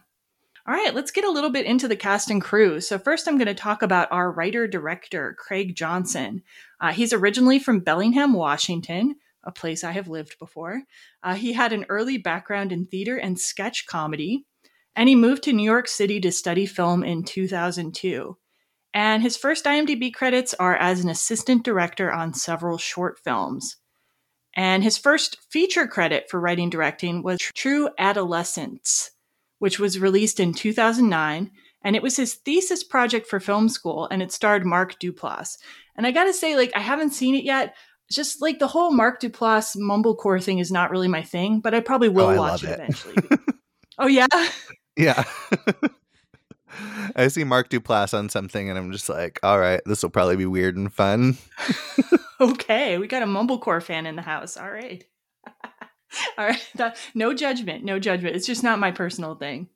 [0.67, 2.81] All right, let's get a little bit into the cast and crew.
[2.81, 6.43] So, first, I'm going to talk about our writer director, Craig Johnson.
[6.81, 10.81] Uh, he's originally from Bellingham, Washington, a place I have lived before.
[11.23, 14.47] Uh, he had an early background in theater and sketch comedy,
[14.97, 18.37] and he moved to New York City to study film in 2002.
[18.93, 23.77] And his first IMDb credits are as an assistant director on several short films.
[24.55, 29.11] And his first feature credit for writing directing was True Adolescents,
[29.59, 31.51] which was released in 2009.
[31.83, 35.59] And it was his thesis project for film school, and it starred Mark Duplass.
[35.97, 37.75] And I gotta say, like, I haven't seen it yet.
[38.11, 41.81] Just like the whole Mark Duplass mumblecore thing is not really my thing, but I
[41.81, 42.75] probably oh, will Oh, I watch it, it.
[42.75, 43.17] eventually.
[43.99, 44.27] oh, yeah?
[44.97, 45.25] Yeah.
[47.17, 50.37] I see Mark Duplass on something and I'm just like, all right, this will probably
[50.37, 51.37] be weird and fun.
[52.41, 54.57] okay, we got a mumblecore fan in the house.
[54.57, 55.05] All right.
[56.39, 56.69] All right.
[56.77, 57.85] That- no judgment.
[57.85, 58.35] No judgment.
[58.35, 59.69] It's just not my personal thing.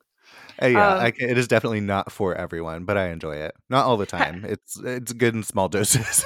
[0.61, 3.55] Uh, yeah, Um, I it is definitely not for everyone, but I enjoy it.
[3.69, 4.43] Not all the time.
[4.45, 6.25] It's it's good in small doses.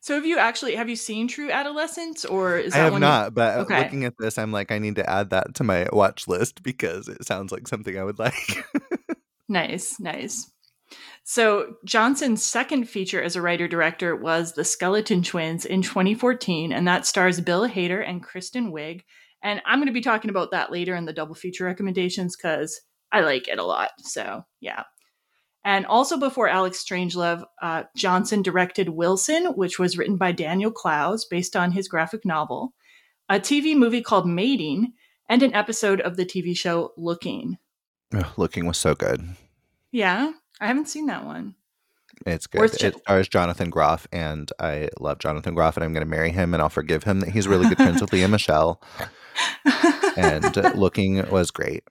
[0.00, 3.02] So have you actually have you seen True Adolescents or is I that have one
[3.02, 3.78] you- not, but uh, Okay.
[3.82, 7.08] looking at this, I'm like, I need to add that to my watch list because
[7.08, 8.34] it sounds like something I would like.
[9.48, 10.50] Nice, nice.
[11.24, 16.86] So Johnson's second feature as a writer director was The Skeleton Twins in 2014, and
[16.88, 19.02] that stars Bill Hader and Kristen Wiig.
[19.42, 22.80] And I'm going to be talking about that later in the double feature recommendations because
[23.12, 23.90] I like it a lot.
[24.00, 24.84] So yeah.
[25.68, 31.26] And also before Alex Strangelove, uh, Johnson directed Wilson, which was written by Daniel Clowes
[31.26, 32.72] based on his graphic novel,
[33.28, 34.94] a TV movie called Mating,
[35.28, 37.58] and an episode of the TV show Looking.
[38.38, 39.36] Looking was so good.
[39.92, 41.54] Yeah, I haven't seen that one.
[42.24, 42.62] It's good.
[42.62, 46.30] Worth It stars Jonathan Groff, and I love Jonathan Groff, and I'm going to marry
[46.30, 48.80] him, and I'll forgive him that he's really good friends with Lea Michele.
[50.16, 51.84] And Looking was great.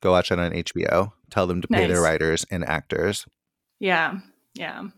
[0.00, 1.12] Go watch it on HBO.
[1.30, 3.26] Tell them to pay their writers and actors.
[3.78, 4.18] Yeah,
[4.54, 4.88] yeah.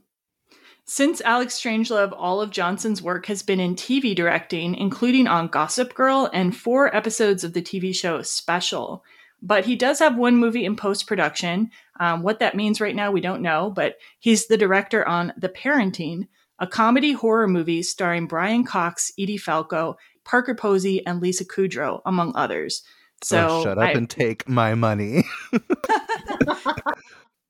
[0.84, 5.94] Since Alex Strangelove, all of Johnson's work has been in TV directing, including on Gossip
[5.94, 9.04] Girl and four episodes of the TV show Special.
[9.40, 11.70] But he does have one movie in post production.
[12.00, 15.48] Um, what that means right now, we don't know, but he's the director on The
[15.48, 22.00] Parenting, a comedy horror movie starring Brian Cox, Edie Falco, Parker Posey, and Lisa Kudrow,
[22.06, 22.82] among others.
[23.22, 25.24] So Oh, shut up I- and take my money.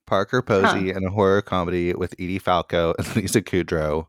[0.06, 4.06] Parker Posey in a horror comedy with Edie Falco and Lisa Kudrow.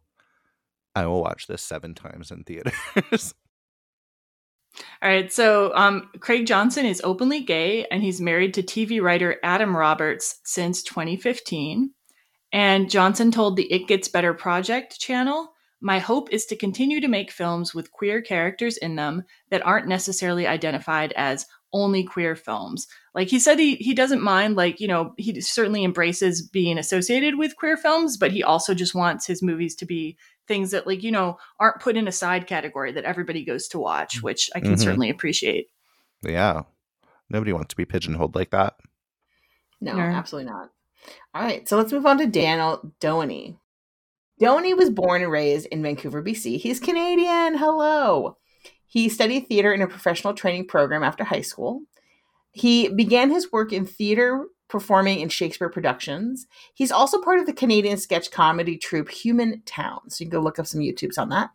[0.95, 2.73] I will watch this seven times in theaters.
[5.02, 9.38] All right, so um, Craig Johnson is openly gay and he's married to TV writer
[9.43, 11.91] Adam Roberts since 2015.
[12.52, 15.54] And Johnson told the It Gets Better Project channel,
[15.86, 19.88] My hope is to continue to make films with queer characters in them that aren't
[19.89, 22.88] necessarily identified as only queer films.
[23.13, 27.38] Like he said, he, he doesn't mind, like, you know, he certainly embraces being associated
[27.38, 30.15] with queer films, but he also just wants his movies to be
[30.48, 33.80] things that, like, you know, aren't put in a side category that everybody goes to
[33.80, 34.80] watch, which I can Mhm.
[34.80, 35.67] certainly appreciate.
[36.22, 36.62] yeah.
[37.30, 38.76] Nobody wants to be pigeonholed like that.
[39.82, 40.04] No, No.
[40.04, 40.69] absolutely not.
[41.34, 43.58] All right, so let's move on to Daniel Doheny.
[44.43, 46.60] Doheny was born and raised in Vancouver, BC.
[46.60, 47.58] He's Canadian.
[47.58, 48.36] Hello.
[48.88, 51.84] He studied theater in a professional training program after high school.
[52.51, 56.45] He began his work in theater, performing in Shakespeare productions.
[56.73, 60.10] He's also part of the Canadian sketch comedy troupe Human Town.
[60.10, 61.51] So you can go look up some YouTubes on that.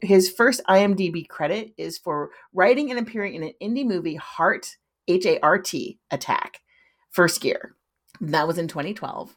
[0.00, 5.24] His first IMDb credit is for writing and appearing in an indie movie, Heart, H
[5.24, 6.62] A R T, Attack,
[7.12, 7.76] First Gear.
[8.20, 9.36] That was in 2012.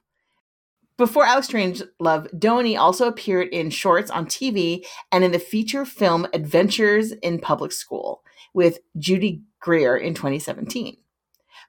[0.97, 6.25] Before Alex Strangelove, Doheny also appeared in shorts on TV and in the feature film
[6.33, 8.23] Adventures in Public School
[8.55, 10.97] with Judy Greer in 2017.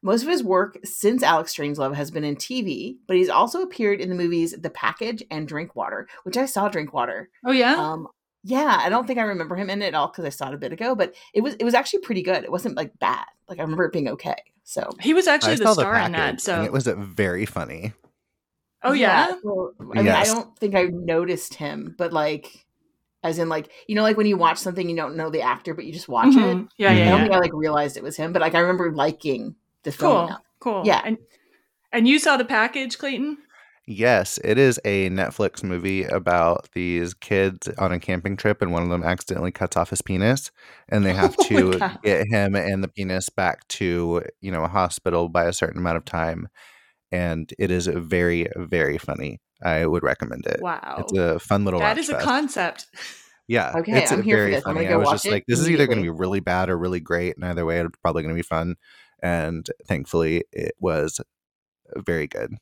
[0.01, 4.01] Most of his work since Alex Strangelove has been in TV, but he's also appeared
[4.01, 7.29] in the movies The Package and Drinkwater, which I saw Drinkwater.
[7.45, 7.75] Oh, yeah?
[7.75, 8.09] Um,
[8.45, 10.55] yeah, I don't think I remember him in it at all because I saw it
[10.55, 12.45] a bit ago, but it was it was actually pretty good.
[12.45, 13.27] It wasn't like bad.
[13.49, 14.37] Like I remember it being okay.
[14.63, 16.29] So he was actually I the saw star in package, that.
[16.29, 17.93] and So, it was very funny.
[18.83, 19.35] Oh, yeah?
[19.43, 20.31] well, I mean, Yes.
[20.31, 22.67] I don't think I noticed him, but like,
[23.25, 25.75] as in like you know, like when you watch something you don't know the actor,
[25.75, 26.39] but you just watch it.
[26.39, 26.69] Mhm.
[26.77, 27.25] Yeah, I yeah, don't yeah.
[27.25, 30.29] think I like realized it was him, but like I remember liking the film.
[30.29, 30.37] Cool.
[30.61, 30.83] Cool.
[30.87, 31.03] Yeah.
[31.05, 31.19] And,
[31.93, 33.39] and you saw the package, Clayton?
[33.87, 38.83] Yes, it is a Netflix movie about these kids on a camping trip, and one
[38.83, 40.51] of them accidentally cuts off his penis,
[40.91, 41.99] and they have Oh to God.
[42.05, 45.97] get him and the penis back to you know a hospital by a certain amount
[45.97, 46.49] of time,
[47.13, 49.41] and it is very very funny.
[49.63, 50.61] I would recommend it.
[50.63, 50.97] Wow.
[51.01, 51.81] It's a fun little.
[51.81, 52.25] That is a fest.
[52.25, 52.87] concept.
[53.49, 54.65] Yeah, Okay, it's I'm here for very this.
[54.65, 54.85] Funny.
[54.85, 57.01] go I was just like, this is either going to be really bad or really
[57.01, 58.77] great, and either way, it's probably going to be fun.
[59.23, 61.21] And thankfully, it was
[61.97, 62.55] very good.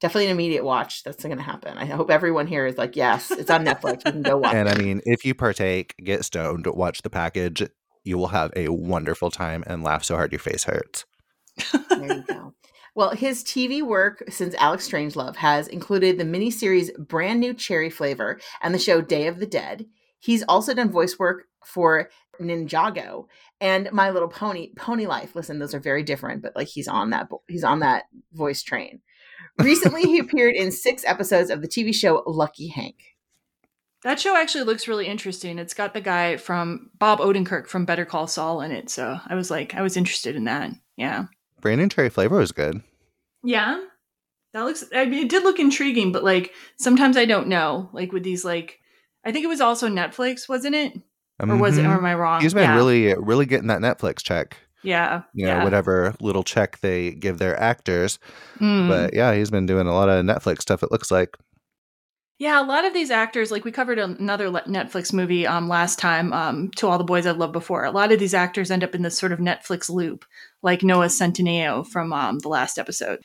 [0.00, 1.02] definitely an immediate watch.
[1.02, 1.76] That's going to happen.
[1.78, 4.04] I hope everyone here is like, yes, it's on Netflix.
[4.04, 4.54] We can go watch.
[4.54, 7.68] And I mean, if you partake, get stoned, watch the package,
[8.04, 11.04] you will have a wonderful time and laugh so hard your face hurts.
[11.72, 12.54] there you go.
[12.94, 18.40] Well, his TV work since Alex Strangelove has included the miniseries Brand New Cherry Flavor
[18.62, 19.86] and the show Day of the Dead.
[20.18, 22.10] He's also done voice work for
[22.40, 23.26] Ninjago
[23.60, 25.34] and My Little Pony, Pony Life.
[25.34, 29.00] Listen, those are very different, but like he's on that he's on that voice train.
[29.58, 32.96] Recently, he appeared in six episodes of the TV show Lucky Hank.
[34.02, 35.58] That show actually looks really interesting.
[35.58, 39.34] It's got the guy from Bob Odenkirk from Better Call Saul in it, so I
[39.34, 40.70] was like, I was interested in that.
[40.96, 41.24] Yeah.
[41.60, 42.82] Brand New Cherry Flavor was good.
[43.42, 43.84] Yeah.
[44.52, 47.88] That looks I mean it did look intriguing, but like sometimes I don't know.
[47.92, 48.80] Like with these like
[49.24, 50.94] I think it was also Netflix, wasn't it?
[51.38, 52.42] Or was it or am I wrong?
[52.42, 52.76] He's been yeah.
[52.76, 54.58] really, really getting that Netflix check.
[54.82, 55.22] Yeah.
[55.34, 55.64] You know, yeah.
[55.64, 58.18] whatever little check they give their actors.
[58.58, 58.88] Mm.
[58.88, 61.36] But yeah, he's been doing a lot of Netflix stuff, it looks like.
[62.38, 66.32] Yeah, a lot of these actors, like we covered another Netflix movie um, last time,
[66.32, 67.84] um, To All the Boys I've Loved Before.
[67.84, 70.24] A lot of these actors end up in this sort of Netflix loop,
[70.62, 73.20] like Noah Centineo from um, the last episode.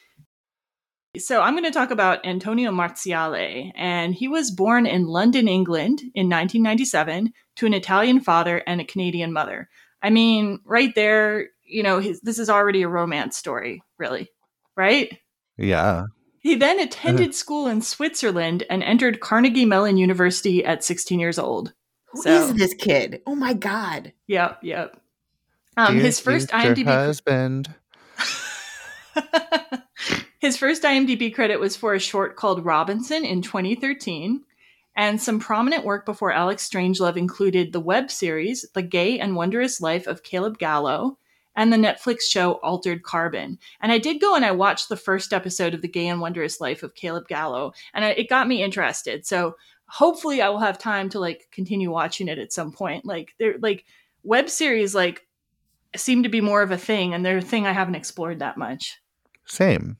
[1.18, 6.02] So I'm going to talk about Antonio Marziale, and he was born in London, England
[6.14, 9.70] in 1997 to an Italian father and a Canadian mother.
[10.02, 14.28] I mean, right there, you know, his, this is already a romance story, really,
[14.76, 15.18] right?
[15.58, 16.04] Yeah.
[16.40, 21.72] He then attended school in Switzerland and entered Carnegie Mellon University at 16 years old.
[22.08, 23.22] Who is So- this kid?
[23.26, 24.12] Oh my god!
[24.28, 25.02] Yep, yep.
[25.78, 27.74] Um, his first IMDb husband.
[30.40, 34.44] his first IMDb credit was for a short called Robinson in 2013,
[34.96, 39.82] and some prominent work before Alex Strangelove included the web series The Gay and Wondrous
[39.82, 41.18] Life of Caleb Gallo
[41.56, 43.58] and the Netflix show Altered Carbon.
[43.82, 46.60] And I did go and I watched the first episode of The Gay and Wondrous
[46.60, 49.26] Life of Caleb Gallo, and I, it got me interested.
[49.26, 49.56] So
[49.88, 53.06] hopefully I will have time to like continue watching it at some point.
[53.06, 53.86] Like they're like
[54.24, 55.25] web series like
[56.00, 58.58] seem to be more of a thing, and they're a thing I haven't explored that
[58.58, 59.00] much.
[59.46, 59.98] Same.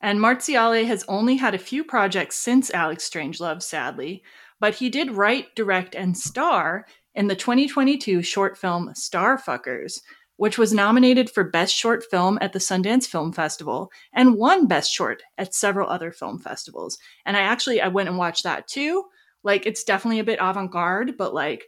[0.00, 4.22] And Marziale has only had a few projects since Alex Strangelove, sadly,
[4.58, 10.00] but he did write, direct, and star in the 2022 short film Starfuckers,
[10.36, 14.90] which was nominated for Best Short Film at the Sundance Film Festival and won Best
[14.90, 16.98] Short at several other film festivals.
[17.26, 19.04] And I actually I went and watched that too.
[19.42, 21.64] Like it's definitely a bit avant-garde, but like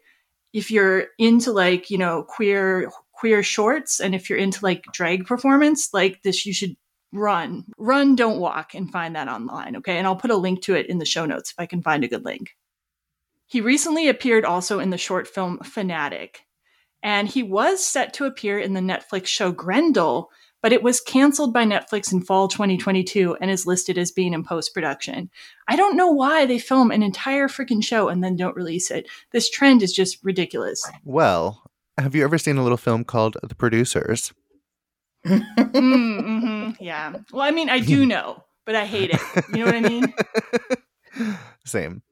[0.54, 2.90] if you're into like, you know, queer
[3.22, 6.74] queer shorts and if you're into like drag performance, like this you should
[7.12, 7.64] run.
[7.78, 9.96] Run don't walk and find that online okay?
[9.96, 12.02] And i'll put a link to it in the show notes if i can find
[12.02, 12.56] a good link.
[13.46, 16.40] He recently appeared also in the short film fanatic
[17.00, 20.28] and he was set to appear in the netflix show grendel
[20.60, 24.42] but it was canceled by netflix in fall 2022 and is listed as being in
[24.42, 25.30] post-production.
[25.68, 29.08] I don't know why they film an entire freaking show and then don't release it.
[29.30, 30.88] This trend is just ridiculous.
[31.04, 31.62] Well,
[31.98, 34.32] have you ever seen a little film called The Producers?
[35.24, 39.20] mm, hmm yeah well i mean i do know but i hate it
[39.54, 40.12] you know what i mean
[41.64, 42.02] Same.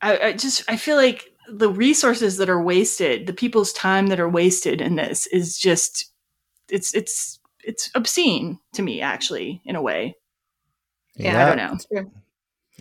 [0.00, 4.20] I, I just I feel like the resources that are wasted, the people's time that
[4.20, 6.12] are wasted in this is just
[6.68, 10.16] it's it's it's obscene to me actually in a way.
[11.16, 12.04] Yeah, I don't know.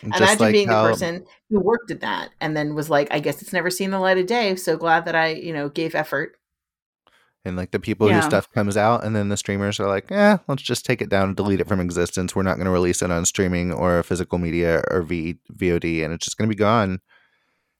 [0.05, 3.19] Imagine like being how- the person who worked at that and then was like, I
[3.19, 4.55] guess it's never seen the light of day.
[4.55, 6.37] So glad that I, you know, gave effort.
[7.43, 8.15] And like the people Yeah.
[8.15, 11.09] whose stuff comes out, and then the streamers are like, "Yeah, let's just take it
[11.09, 12.35] down and delete it from existence.
[12.35, 16.11] We're not going to release it on streaming or physical media or v- VOD, and
[16.11, 17.01] it's just going to be gone."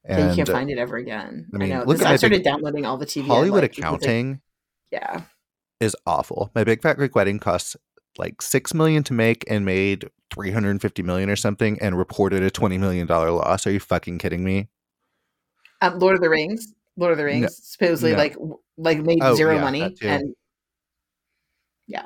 [0.08, 1.48] And you can't find it ever again.
[1.52, 1.80] I mean, know.
[1.84, 3.24] look This- I started big- downloading all the TV.
[3.24, 4.42] I Hollywood like because, like, accounting
[4.92, 5.22] yeah.
[5.80, 6.52] is awful.
[6.54, 7.76] My Big Fat Greek Wedding costs
[8.18, 11.98] like six million to make and made three hundred and fifty million or something, and
[11.98, 13.66] reported a twenty million dollar loss.
[13.68, 14.70] Are you fucking kidding me?
[15.82, 16.74] Um, Lord of the Rings.
[16.98, 17.48] Lord of the Rings No.
[17.50, 18.18] supposedly No.
[18.18, 18.36] like
[18.78, 20.36] like made Oh, zero yeah, money and
[21.88, 22.06] Yeah,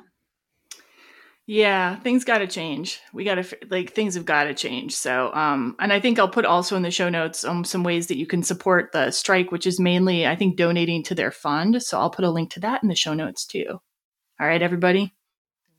[1.45, 2.99] Yeah, things got to change.
[3.13, 4.95] We got to like things have got to change.
[4.95, 8.07] So, um, and I think I'll put also in the show notes um some ways
[8.07, 11.81] that you can support the strike, which is mainly I think donating to their fund.
[11.81, 13.79] So I'll put a link to that in the show notes too.
[14.39, 15.13] All right, everybody.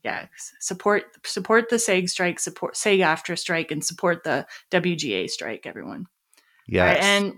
[0.03, 0.27] Yeah,
[0.61, 5.67] support support the SAG strike, support SAG-AFTRA strike, and support the WGA strike.
[5.67, 6.07] Everyone.
[6.67, 6.81] Yes.
[6.81, 7.35] All right, and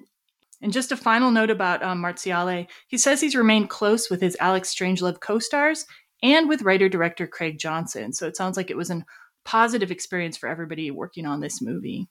[0.60, 2.68] and just a final note about um, Marziale.
[2.86, 5.86] He says he's remained close with his Alex Strangelove co-stars
[6.22, 8.12] and with writer-director Craig Johnson.
[8.12, 9.04] So it sounds like it was a
[9.44, 12.08] positive experience for everybody working on this movie.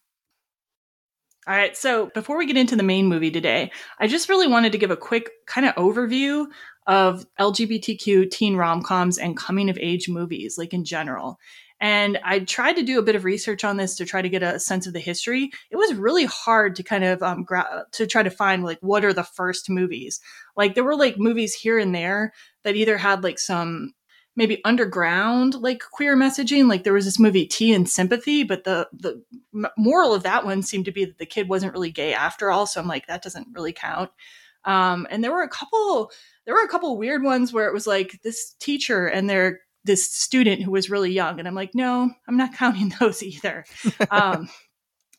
[1.48, 4.74] All right, so before we get into the main movie today, I just really wanted
[4.74, 6.46] to give a quick kind of overview
[6.88, 11.40] of LGBTQ teen rom coms and coming of age movies, like in general.
[11.80, 14.44] And I tried to do a bit of research on this to try to get
[14.44, 15.50] a sense of the history.
[15.72, 19.04] It was really hard to kind of um, gra- to try to find like what
[19.04, 20.20] are the first movies.
[20.56, 23.94] Like there were like movies here and there that either had like some
[24.36, 28.88] maybe underground like queer messaging like there was this movie tea and sympathy but the
[28.94, 29.22] the
[29.78, 32.66] moral of that one seemed to be that the kid wasn't really gay after all
[32.66, 34.10] so i'm like that doesn't really count
[34.64, 36.12] um, and there were a couple
[36.46, 40.12] there were a couple weird ones where it was like this teacher and their this
[40.12, 43.66] student who was really young and i'm like no i'm not counting those either.
[44.10, 44.50] Um,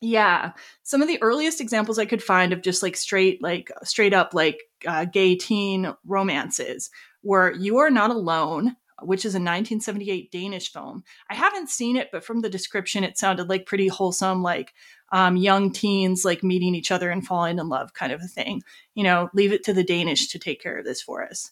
[0.05, 0.51] yeah.
[0.83, 4.33] Some of the earliest examples i could find of just like straight like straight up
[4.33, 6.89] like uh, gay teen romances
[7.23, 8.75] were you are not alone
[9.05, 11.03] which is a 1978 Danish film.
[11.29, 14.73] I haven't seen it, but from the description, it sounded like pretty wholesome, like
[15.11, 18.63] um, young teens like meeting each other and falling in love kind of a thing.
[18.95, 21.51] You know, leave it to the Danish to take care of this for us.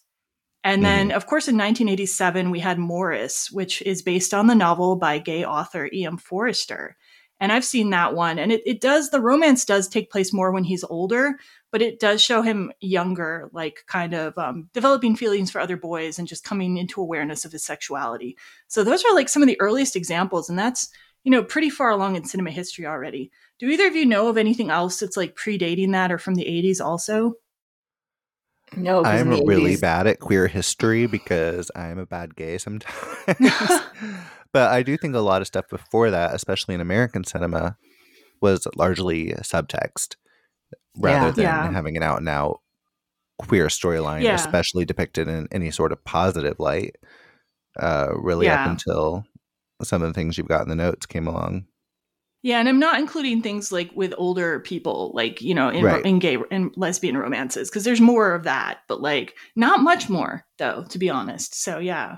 [0.63, 1.17] And then, mm-hmm.
[1.17, 5.43] of course, in 1987, we had Maurice, which is based on the novel by gay
[5.43, 6.17] author E.M.
[6.17, 6.97] Forster.
[7.41, 8.37] And I've seen that one.
[8.37, 11.39] And it, it does, the romance does take place more when he's older,
[11.71, 16.19] but it does show him younger, like kind of um, developing feelings for other boys
[16.19, 18.37] and just coming into awareness of his sexuality.
[18.67, 20.51] So those are like some of the earliest examples.
[20.51, 20.91] And that's,
[21.23, 23.31] you know, pretty far along in cinema history already.
[23.57, 26.45] Do either of you know of anything else that's like predating that or from the
[26.45, 27.33] 80s also?
[28.77, 32.93] No, I'm really bad at queer history because I'm a bad gay sometimes.
[34.53, 37.77] but I do think a lot of stuff before that, especially in American cinema,
[38.41, 40.15] was largely subtext
[40.97, 41.31] rather yeah.
[41.31, 41.71] than yeah.
[41.71, 42.59] having an out and out
[43.39, 44.35] queer storyline, yeah.
[44.35, 46.95] especially depicted in any sort of positive light.
[47.79, 49.23] Uh, really, up until
[49.81, 51.65] some of the things you've got in the notes came along.
[52.43, 56.05] Yeah, and I'm not including things like with older people, like you know, in, right.
[56.05, 60.43] in gay and lesbian romances, because there's more of that, but like not much more,
[60.57, 61.55] though, to be honest.
[61.55, 62.17] So yeah,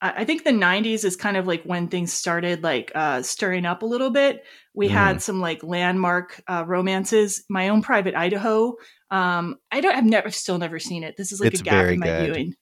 [0.00, 3.82] I think the 90s is kind of like when things started like uh, stirring up
[3.82, 4.44] a little bit.
[4.72, 4.92] We mm.
[4.92, 7.44] had some like landmark uh, romances.
[7.50, 8.76] My own private Idaho.
[9.10, 9.96] Um, I don't.
[9.96, 11.16] I've never, still never seen it.
[11.16, 12.24] This is like it's a gap in my good.
[12.24, 12.54] viewing.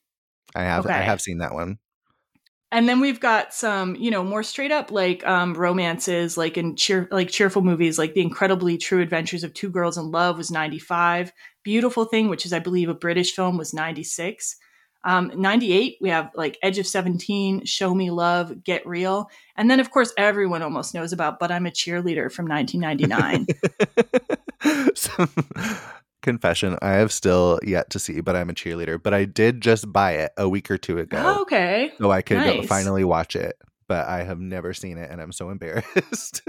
[0.55, 0.87] I have.
[0.87, 0.95] Okay.
[0.95, 1.79] I have seen that one.
[2.73, 6.75] And then we've got some, you know, more straight up like um, romances, like in
[6.75, 10.51] cheer, like cheerful movies, like The Incredibly True Adventures of Two Girls in Love was
[10.51, 11.33] ninety five.
[11.63, 14.57] Beautiful Thing, which is I believe a British film, was ninety six.
[15.07, 19.31] Um, 98, we have like Edge of 17, Show Me Love, Get Real.
[19.57, 23.47] And then, of course, everyone almost knows about But I'm a Cheerleader from 1999.
[24.97, 25.31] Some
[26.27, 29.01] confession I have still yet to see, but I'm a cheerleader.
[29.01, 31.23] But I did just buy it a week or two ago.
[31.25, 31.93] Oh, okay.
[31.99, 32.67] So I could nice.
[32.67, 36.43] finally watch it, but I have never seen it and I'm so embarrassed.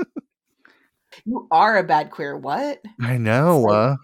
[1.26, 2.36] you are a bad queer.
[2.36, 2.82] What?
[3.00, 3.62] I know.
[3.62, 3.96] Like, uh,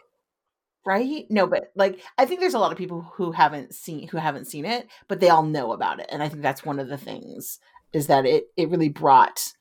[0.86, 1.26] right?
[1.30, 4.46] No but like i think there's a lot of people who haven't seen who haven't
[4.46, 6.98] seen it but they all know about it and i think that's one of the
[6.98, 7.60] things
[7.94, 9.54] is that it it really brought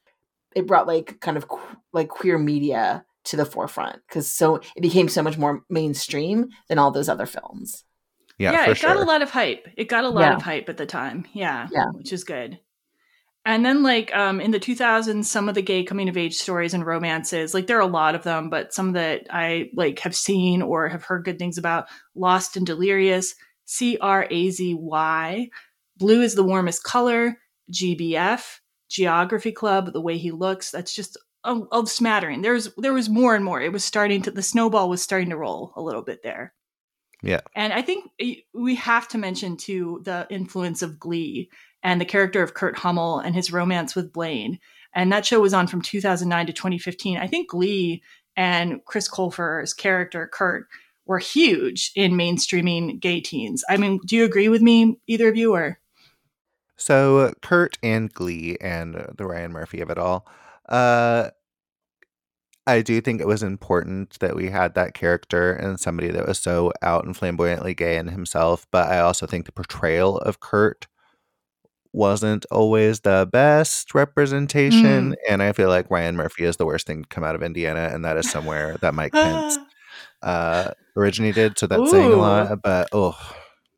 [0.54, 1.46] it brought like kind of
[1.92, 6.78] like queer media to the forefront because so it became so much more mainstream than
[6.78, 7.84] all those other films.
[8.38, 8.94] Yeah yeah it sure.
[8.94, 9.68] got a lot of hype.
[9.76, 10.34] It got a lot yeah.
[10.34, 11.26] of hype at the time.
[11.32, 11.86] Yeah yeah.
[11.92, 12.58] which is good
[13.44, 16.74] and then, like um, in the 2000s, some of the gay coming of age stories
[16.74, 20.14] and romances, like there are a lot of them, but some that I like have
[20.14, 23.34] seen or have heard good things about: Lost and Delirious,
[23.64, 25.48] C R A Z Y,
[25.96, 27.38] Blue is the warmest color,
[27.72, 30.70] GBF, Geography Club, The Way He Looks.
[30.70, 32.42] That's just a, a smattering.
[32.42, 33.60] There's there was more and more.
[33.60, 36.54] It was starting to the snowball was starting to roll a little bit there.
[37.22, 37.40] Yeah.
[37.54, 38.10] And I think
[38.52, 41.50] we have to mention too the influence of Glee
[41.82, 44.58] and the character of Kurt Hummel and his romance with Blaine.
[44.94, 47.18] And that show was on from 2009 to 2015.
[47.18, 48.02] I think Glee
[48.36, 50.66] and Chris Colfer's character, Kurt,
[51.06, 53.64] were huge in mainstreaming gay teens.
[53.68, 55.78] I mean, do you agree with me, either of you, or?
[56.76, 60.26] So, Kurt and Glee and the Ryan Murphy of it all.
[60.68, 61.30] Uh,
[62.66, 66.38] I do think it was important that we had that character and somebody that was
[66.38, 68.66] so out and flamboyantly gay in himself.
[68.70, 70.86] But I also think the portrayal of Kurt
[71.92, 75.12] wasn't always the best representation.
[75.12, 75.16] Mm.
[75.28, 77.90] And I feel like Ryan Murphy is the worst thing to come out of Indiana,
[77.92, 79.58] and that is somewhere that Mike Pence
[80.22, 81.58] uh, originated.
[81.58, 81.90] So that's Ooh.
[81.90, 82.62] saying a lot.
[82.62, 83.18] But oh,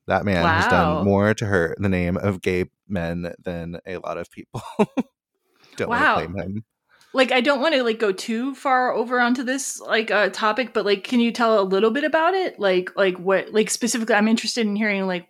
[0.06, 0.60] that man wow.
[0.60, 4.62] has done more to hurt the name of gay men than a lot of people.
[5.76, 6.16] Don't wow.
[6.16, 6.64] want to blame him.
[7.12, 10.74] Like I don't want to like go too far over onto this like uh topic,
[10.74, 12.58] but like can you tell a little bit about it?
[12.58, 15.28] Like like what like specifically I'm interested in hearing like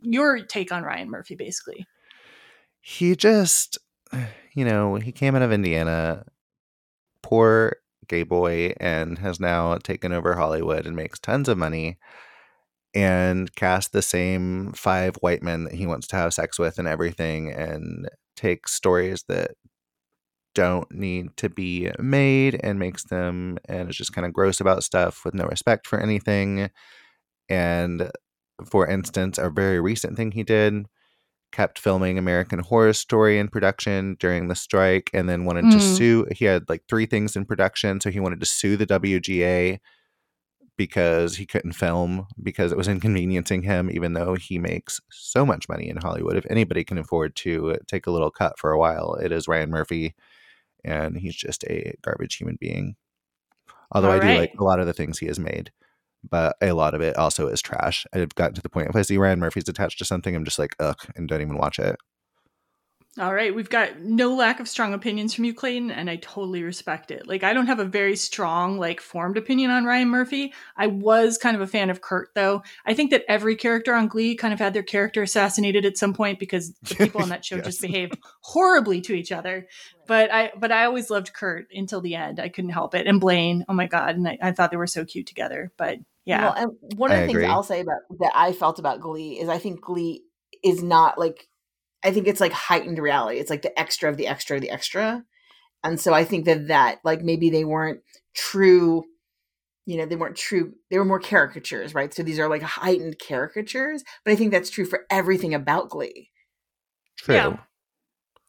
[0.00, 1.88] your take on Ryan Murphy basically
[2.88, 3.76] he just,
[4.54, 6.24] you know, he came out of Indiana,
[7.22, 7.76] poor
[8.08, 11.98] gay boy, and has now taken over Hollywood and makes tons of money
[12.94, 16.88] and cast the same five white men that he wants to have sex with and
[16.88, 19.50] everything and takes stories that
[20.54, 24.82] don't need to be made and makes them and is just kind of gross about
[24.82, 26.70] stuff with no respect for anything.
[27.50, 28.10] And
[28.64, 30.86] for instance, a very recent thing he did
[31.52, 35.96] kept filming American Horror Story in production during the strike and then wanted to Mm.
[35.96, 36.26] sue.
[36.32, 39.78] He had like three things in production, so he wanted to sue the WGA
[40.76, 45.68] because he couldn't film because it was inconveniencing him, even though he makes so much
[45.68, 46.36] money in Hollywood.
[46.36, 49.70] If anybody can afford to take a little cut for a while, it is Ryan
[49.70, 50.14] Murphy,
[50.84, 52.94] and he's just a garbage human being.
[53.90, 55.72] Although I All do like a lot of the things he has made,
[56.28, 58.06] but a lot of it also is trash.
[58.12, 60.58] I've gotten to the point if I see Ryan Murphy's attached to something, I'm just
[60.58, 61.96] like, ugh, and don't even watch it.
[63.18, 66.62] All right, we've got no lack of strong opinions from you, Clayton, and I totally
[66.62, 67.26] respect it.
[67.26, 70.54] Like, I don't have a very strong, like, formed opinion on Ryan Murphy.
[70.76, 72.62] I was kind of a fan of Kurt, though.
[72.86, 76.14] I think that every character on Glee kind of had their character assassinated at some
[76.14, 77.90] point because the people on that show just Yes.
[77.90, 79.66] behaved horribly to each other.
[80.06, 82.38] But I, but I always loved Kurt until the end.
[82.38, 83.64] I couldn't help it, and Blaine.
[83.68, 85.72] Oh my god, and I, I thought they were so cute together.
[85.76, 87.46] But yeah, Well, and one of I the things agree.
[87.46, 90.22] I'll say about that I felt about Glee is I think Glee
[90.62, 91.48] is not like
[92.04, 93.38] I think it's like heightened reality.
[93.38, 95.24] It's like the extra of the extra of the extra.
[95.84, 98.00] And so I think that that like maybe they weren't
[98.34, 99.04] true
[99.88, 100.74] you know, they weren't true.
[100.90, 102.12] They were more caricatures, right?
[102.12, 106.30] So these are like heightened caricatures, but I think that's true for everything about Glee.
[107.16, 107.34] True.
[107.34, 107.56] Yeah.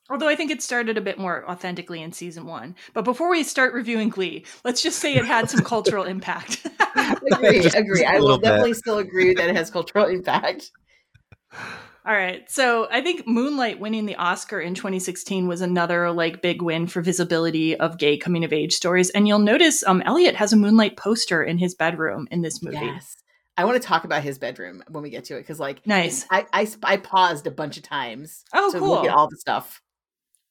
[0.10, 2.76] Although I think it started a bit more authentically in season one.
[2.94, 6.68] But before we start reviewing Glee, let's just say it had some cultural impact.
[7.32, 8.04] Agree, Just agree.
[8.04, 8.48] a I will little bit.
[8.48, 10.72] definitely still agree that it has cultural impact.
[12.10, 12.50] All right.
[12.50, 17.04] So I think Moonlight winning the Oscar in 2016 was another like big win for
[17.04, 19.12] visibility of gay coming of age stories.
[19.12, 22.78] And you'll notice um Elliot has a Moonlight poster in his bedroom in this movie.
[22.78, 23.16] Yes.
[23.58, 26.26] I want to talk about his bedroom when we get to it because, like, Nice.
[26.32, 28.44] I, I I paused a bunch of times.
[28.54, 29.10] Oh, to look cool.
[29.10, 29.80] at all the stuff.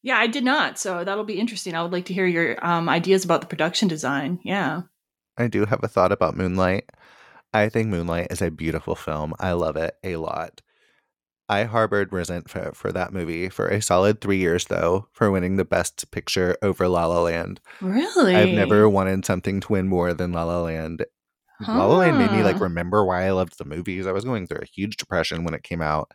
[0.02, 0.78] Yeah, I did not.
[0.78, 1.74] So that'll be interesting.
[1.74, 4.38] I would like to hear your um ideas about the production design.
[4.44, 4.82] Yeah.
[5.36, 6.88] I do have a thought about Moonlight.
[7.52, 9.34] I think Moonlight is a beautiful film.
[9.40, 10.60] I love it a lot.
[11.48, 15.64] I harbored resentment for that movie for a solid three years, though, for winning the
[15.64, 17.60] Best Picture over La La Land.
[17.80, 18.36] Really?
[18.36, 21.06] I've never wanted something to win more than La La Land.
[21.66, 24.06] La La Land made me like remember why I loved the movies.
[24.06, 26.12] I was going through a huge depression when it came out,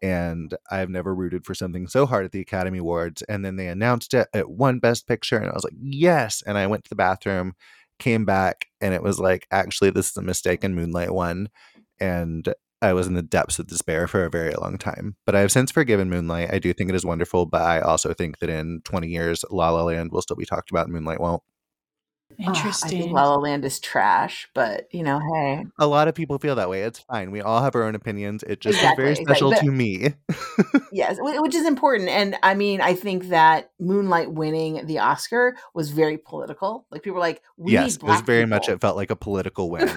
[0.00, 3.22] and I've never rooted for something so hard at the Academy Awards.
[3.22, 6.42] And then they announced it at one Best Picture, and I was like, yes.
[6.46, 7.54] And I went to the bathroom,
[7.98, 11.48] came back, and it was like, actually, this is a mistake, and Moonlight won.
[12.00, 12.48] And
[12.80, 15.16] I was in the depths of despair for a very long time.
[15.26, 16.52] But I have since forgiven Moonlight.
[16.52, 19.70] I do think it is wonderful, but I also think that in 20 years, La
[19.70, 21.42] La Land will still be talked about, and Moonlight won't.
[22.30, 22.90] Ah, I Interesting.
[22.90, 26.54] think La La Land is trash, but you know, hey, A lot of people feel
[26.56, 26.82] that way.
[26.82, 27.30] It's fine.
[27.32, 28.44] We all have our own opinions.
[28.44, 29.24] It just is very Exactly, exactly.
[29.24, 30.14] special But- to me.
[30.92, 32.10] yes, which is important.
[32.10, 36.86] And I mean, I think that Moonlight winning the Oscar was very political.
[36.90, 38.68] Like people were like, we yes, need it was black very much.
[38.68, 39.88] It felt like a political win.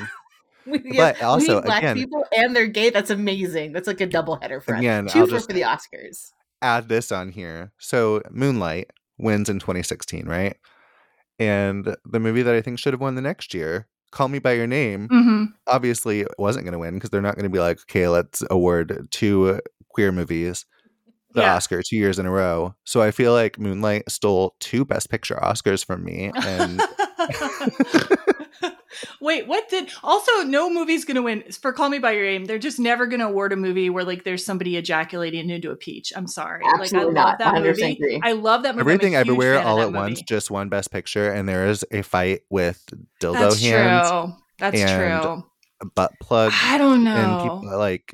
[0.66, 2.90] We- but we also, need black again- people and they're gay.
[2.90, 3.72] That's amazing.
[3.74, 5.14] That's like a double header for Again, us.
[5.14, 6.32] 2 I'll for, for the Oscars.
[6.62, 7.72] Add this on here.
[7.80, 10.56] So Moonlight wins in 2016, right?
[11.40, 14.54] And the movie that I think should have won the next year, Call Me by
[14.54, 17.80] Your Name, hmm obviously wasn't going to win because they're not going to be like,
[17.82, 19.60] okay, let's award two
[19.90, 20.66] queer movies
[21.34, 21.56] the Yeah.
[21.56, 22.76] Oscar two years in a row.
[22.84, 26.82] So I feel like Moonlight stole two Best Picture Oscars from me, and
[29.20, 32.46] Wait, what did also no movie's gonna win for Call Me by Your Name?
[32.46, 36.12] They're just never gonna award a movie where like there's somebody ejaculating into a peach.
[36.16, 36.64] I'm sorry.
[36.66, 37.40] Absolutely like I Absolutely love not.
[37.40, 37.92] that 100% movie.
[37.94, 38.22] agree.
[38.24, 38.82] I love that movie.
[38.82, 42.42] Everything Everywhere All that at Once just won Best Picture, and there is a fight
[42.50, 42.84] with
[43.20, 43.78] dildo here.
[43.78, 44.34] That's hands, true.
[44.60, 45.34] That's and
[45.84, 45.90] true.
[45.96, 47.44] butt plugs, I don't and know.
[47.44, 48.14] people like.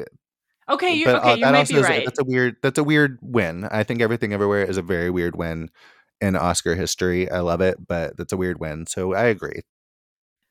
[0.70, 2.06] okay, you but okay, uh, you might also be is right.
[2.06, 3.66] that's a weird that's a weird win.
[3.70, 5.70] I think Everything Everywhere is a very weird win
[6.22, 7.30] in Oscar history.
[7.30, 8.86] I love it, but that's a weird win.
[8.88, 9.62] So I agree.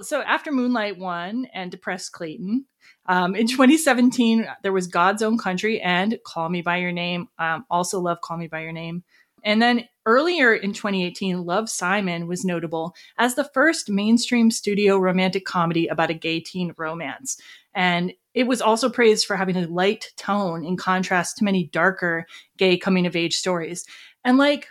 [0.02, 2.66] So after Moonlight won and depressed Clayton,
[3.06, 7.28] um, in 2017 there was God's Own Country and Call Me by Your Name.
[7.38, 9.04] Um, also love Call Me by Your Name.
[9.42, 15.44] And then earlier in 2018, Love Simon was notable as the first mainstream studio romantic
[15.44, 17.40] comedy about a gay teen romance.
[17.72, 22.26] And it was also praised for having a light tone in contrast to many darker
[22.58, 23.84] gay coming of age stories.
[24.24, 24.68] And like,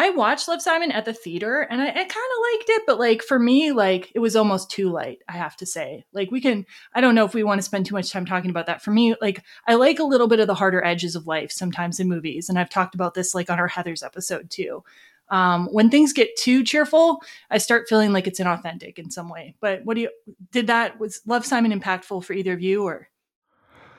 [0.00, 2.98] I watched Love Simon at the theater and I, I kind of liked it, but
[2.98, 6.06] like for me, like it was almost too light, I have to say.
[6.14, 8.48] Like we can, I don't know if we want to spend too much time talking
[8.48, 8.80] about that.
[8.80, 12.00] For me, like I like a little bit of the harder edges of life sometimes
[12.00, 12.48] in movies.
[12.48, 14.82] And I've talked about this like on our Heather's episode too.
[15.28, 17.20] Um, when things get too cheerful,
[17.50, 19.54] I start feeling like it's inauthentic in some way.
[19.60, 20.10] But what do you,
[20.50, 23.10] did that, was Love Simon impactful for either of you or?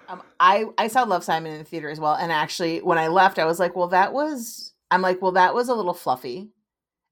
[0.09, 3.07] Um, I I saw Love Simon in the theater as well, and actually, when I
[3.07, 6.51] left, I was like, "Well, that was." I'm like, "Well, that was a little fluffy."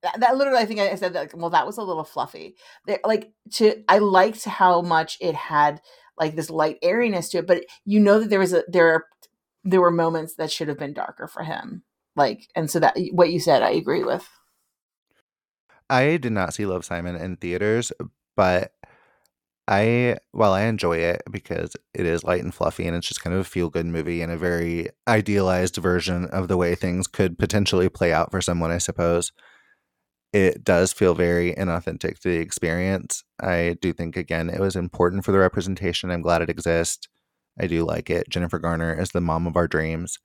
[0.03, 1.19] That, that literally, I think I said that.
[1.19, 2.55] Like, well, that was a little fluffy.
[2.86, 5.82] There- like to, I liked how much it had
[6.17, 9.05] like this light airiness to it, but you know that there was a there are
[9.63, 11.84] there were moments that should have been darker for him.
[12.15, 14.27] Like, and so that what you said, I agree with.
[15.89, 17.91] I did not see Love Simon in theaters,
[18.36, 18.73] but
[19.72, 23.36] I well, I enjoy it because it is light and fluffy and it's just kind
[23.36, 27.38] of a feel good movie and a very idealized version of the way things could
[27.38, 29.32] potentially play out for someone, I suppose.
[30.34, 33.24] It does feel very inauthentic to the experience.
[33.39, 36.09] I do think again it was important for the representation.
[36.09, 37.07] I'm glad it exists.
[37.59, 38.28] I do like it.
[38.28, 40.17] Jennifer Garner is the mom of our dreams.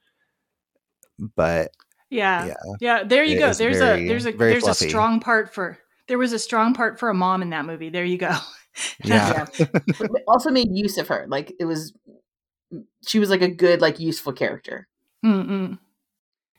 [1.37, 1.71] But
[2.09, 2.47] Yeah.
[2.47, 2.55] Yeah.
[2.81, 3.53] Yeah, there you go.
[3.53, 4.87] There's very- a there's a there's fluffy.
[4.87, 5.79] a strong part for
[6.09, 7.91] there was a strong part for a mom in that movie.
[7.91, 8.35] There you go.
[9.05, 9.47] yeah.
[9.59, 11.27] it also made use of her.
[11.29, 11.93] Like it was,
[13.07, 14.89] she was like a good, like useful character.
[15.25, 15.79] Mm-mm.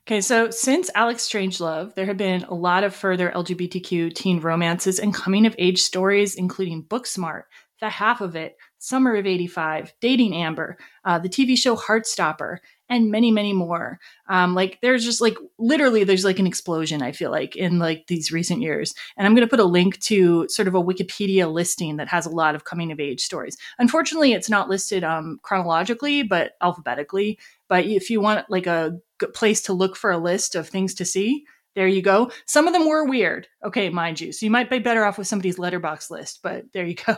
[0.08, 5.00] Okay, so since Alex Strangelove, there have been a lot of further LGBTQ teen romances
[5.00, 7.44] and coming of age stories, including Booksmart,
[7.80, 12.58] The Half of It, Summer of 85, Dating Amber, uh, the TV show Heartstopper,
[12.90, 14.00] and many, many more.
[14.30, 18.08] Um, like there's just like literally there's like an explosion, I feel like, in like
[18.08, 18.94] these recent years.
[19.18, 22.32] And I'm gonna put a link to sort of a Wikipedia listing that has a
[22.32, 23.58] lot of coming of age stories.
[23.80, 27.40] Unfortunately, it's not listed um, chronologically, but alphabetically.
[27.68, 30.94] But if you want like a good place to look for a list of things
[30.96, 32.32] to see, there you go.
[32.48, 34.32] Some of them were weird, okay, mind you.
[34.32, 37.18] So you might be better off with somebody's Letterboxd list, but there you go.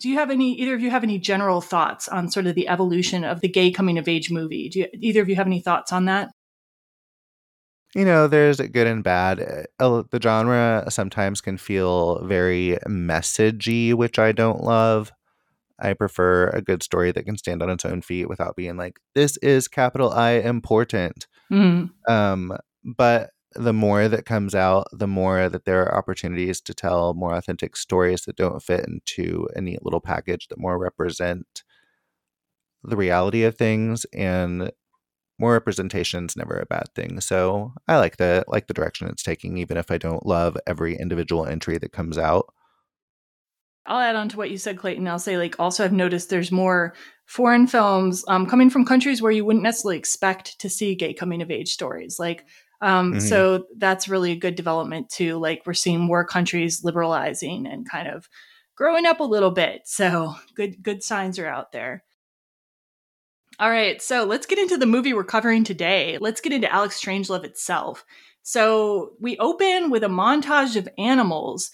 [0.00, 2.68] Do you have any, either of you have any general thoughts on sort of the
[2.68, 4.68] evolution of the gay coming of age movie?
[4.68, 6.30] Do you, either of you have any thoughts on that?
[7.94, 9.66] you know, there's good and bad.
[9.78, 15.12] Uh, The genre sometimes can feel very messagey, which I don't love.
[15.78, 18.98] I prefer a good story that can stand on its own feet without being like,
[19.14, 21.26] this is capital I important.
[21.50, 26.74] Mm, Um, but the more that comes out, the more that there are opportunities to
[26.74, 31.62] tell more authentic stories that don't fit into a neat little package that more represent
[32.82, 34.70] the reality of things and
[35.38, 37.20] more representation is never a bad thing.
[37.20, 40.96] So I like the like the direction it's taking, even if I don't love every
[40.96, 42.52] individual entry that comes out.
[43.86, 45.06] I'll add on to what you said, Clayton.
[45.06, 46.94] I'll say, like, also I've noticed there's more
[47.26, 51.40] foreign films um, coming from countries where you wouldn't necessarily expect to see gay coming
[51.40, 52.18] of age stories.
[52.18, 52.46] Like,
[52.80, 53.22] um, Mhm.
[53.22, 55.38] so that's really a good development too.
[55.38, 58.28] Like, we're seeing more countries liberalizing and kind of
[58.74, 59.82] growing up a little bit.
[59.84, 62.04] So good, good signs are out there.
[63.58, 66.18] All right, so let's get into the movie we're covering today.
[66.20, 68.04] Let's get into Alex Strangelove itself.
[68.42, 71.70] So we open with a montage of animals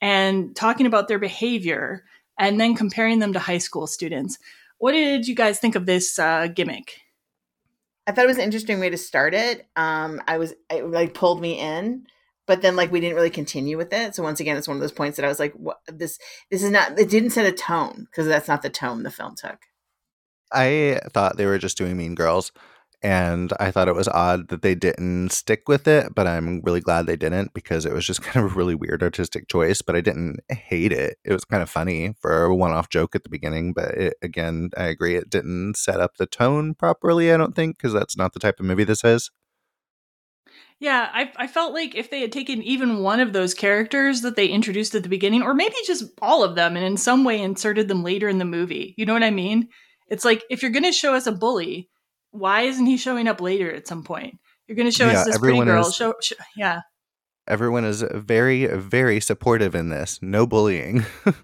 [0.00, 2.04] and talking about their behavior
[2.38, 4.38] and then comparing them to high school students.
[4.78, 7.00] What did you guys think of this uh, gimmick?
[8.06, 9.66] I thought it was an interesting way to start it.
[9.76, 12.06] Um, I was it like pulled me in,
[12.46, 14.14] but then like we didn't really continue with it.
[14.14, 16.18] So once again, it's one of those points that I was like, "What this?
[16.50, 19.34] This is not." It didn't set a tone because that's not the tone the film
[19.36, 19.58] took.
[20.52, 22.52] I thought they were just doing Mean Girls,
[23.06, 26.12] and I thought it was odd that they didn't stick with it.
[26.12, 29.00] But I'm really glad they didn't because it was just kind of a really weird
[29.00, 29.80] artistic choice.
[29.80, 31.16] But I didn't hate it.
[31.24, 33.74] It was kind of funny for a one-off joke at the beginning.
[33.74, 37.32] But it, again, I agree it didn't set up the tone properly.
[37.32, 39.30] I don't think because that's not the type of movie this is.
[40.80, 44.34] Yeah, I, I felt like if they had taken even one of those characters that
[44.34, 47.40] they introduced at the beginning, or maybe just all of them, and in some way
[47.40, 49.68] inserted them later in the movie, you know what I mean?
[50.08, 51.88] It's like if you're going to show us a bully,
[52.38, 54.38] why isn't he showing up later at some point?
[54.66, 55.86] You're going to show Yeah, us this pretty girl.
[55.86, 56.80] is- Show, show, yeah,
[57.48, 60.18] Everyone is very, very supportive in this.
[60.20, 61.04] No bullying.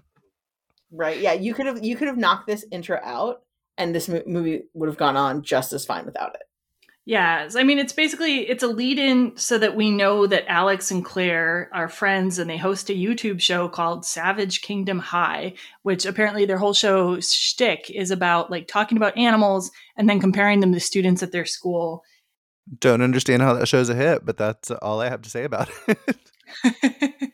[0.95, 1.19] Right?
[1.19, 3.41] Yeah, you could have you could have knocked this intro out,
[3.79, 6.43] and this mo- movie would have gone on just as fine without it.
[7.05, 11.03] Yeah, I mean, it's basically it's a lead-in so that we know that Alex and
[11.03, 16.45] Claire are friends, and they host a YouTube show called Savage Kingdom High, which apparently
[16.45, 20.79] their whole show shtick is about like talking about animals and then comparing them to
[20.79, 22.03] students at their school.
[22.79, 25.69] Don't understand how that show's a hit, but that's all I have to say about
[25.89, 27.33] it.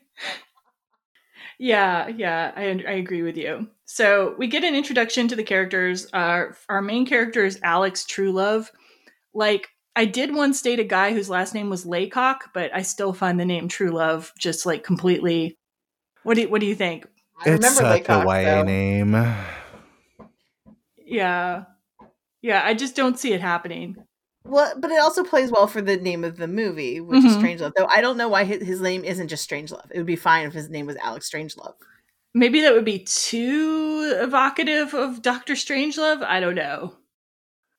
[1.60, 3.68] yeah, yeah, I I agree with you.
[3.84, 6.08] So we get an introduction to the characters.
[6.12, 8.70] Our our main character is Alex Truelove.
[9.34, 13.12] Like I did once date a guy whose last name was Laycock, but I still
[13.12, 15.56] find the name Truelove just like completely.
[16.22, 17.06] What do you, what do you think?
[17.38, 18.62] I it's remember such Laycock, a YA though.
[18.64, 19.34] name.
[21.04, 21.64] Yeah,
[22.42, 23.96] yeah, I just don't see it happening.
[24.44, 27.40] Well, but it also plays well for the name of the movie, which is mm-hmm.
[27.40, 27.72] Strange Strangelove.
[27.76, 29.90] Though I don't know why his, his name isn't just Strangelove.
[29.90, 31.74] It would be fine if his name was Alex Strangelove.
[32.32, 36.22] maybe that would be too evocative of Doctor Strangelove.
[36.22, 36.94] I don't know.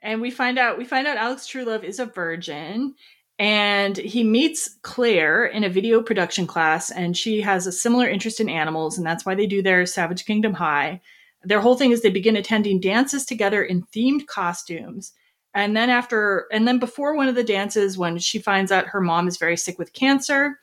[0.01, 2.95] And we find out we find out Alex Truelove is a virgin
[3.37, 8.39] and he meets Claire in a video production class and she has a similar interest
[8.39, 11.01] in animals and that's why they do their Savage Kingdom High.
[11.43, 15.13] Their whole thing is they begin attending dances together in themed costumes.
[15.53, 19.01] And then after and then before one of the dances when she finds out her
[19.01, 20.59] mom is very sick with cancer,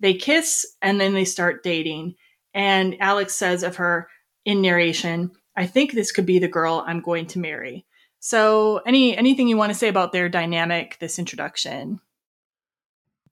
[0.00, 2.14] they kiss and then they start dating.
[2.54, 4.08] And Alex says of her
[4.44, 7.86] in narration, I think this could be the girl I'm going to marry.
[8.26, 12.00] So, any anything you want to say about their dynamic, this introduction?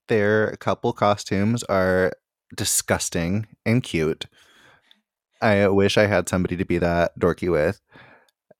[0.06, 2.12] Their couple costumes are
[2.54, 4.26] disgusting and cute.
[5.42, 7.80] I wish I had somebody to be that dorky with.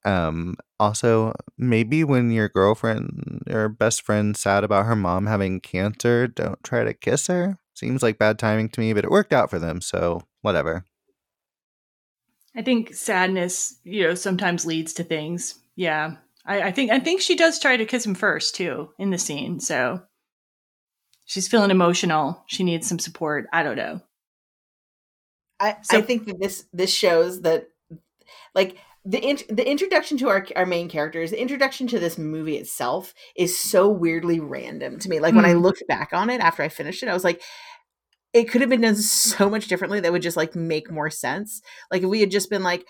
[0.05, 6.27] Um, also, maybe when your girlfriend or best friend sad about her mom having cancer,
[6.27, 7.61] don't try to kiss her.
[7.75, 10.85] Seems like bad timing to me, but it worked out for them, so whatever.
[12.57, 15.61] I think sadness, you know, sometimes leads to things.
[15.77, 16.17] Yeah.
[16.47, 19.19] I, I think I think she does try to kiss him first too in the
[19.19, 19.61] scene.
[19.61, 20.03] So
[21.25, 22.43] she's feeling emotional.
[22.47, 23.47] She needs some support.
[23.53, 24.01] I don't know.
[25.61, 27.69] I, so, I think that this this shows that
[28.55, 32.57] like the in, the introduction to our our main characters, the introduction to this movie
[32.57, 35.21] itself is so weirdly random to me.
[35.21, 35.37] Like mm.
[35.37, 35.61] when I hmm.
[35.61, 37.41] looked back on it after I finished it, I was like,
[38.33, 41.63] it could have been done so much differently that would just like make more sense.
[41.91, 42.87] Like if we had just been like,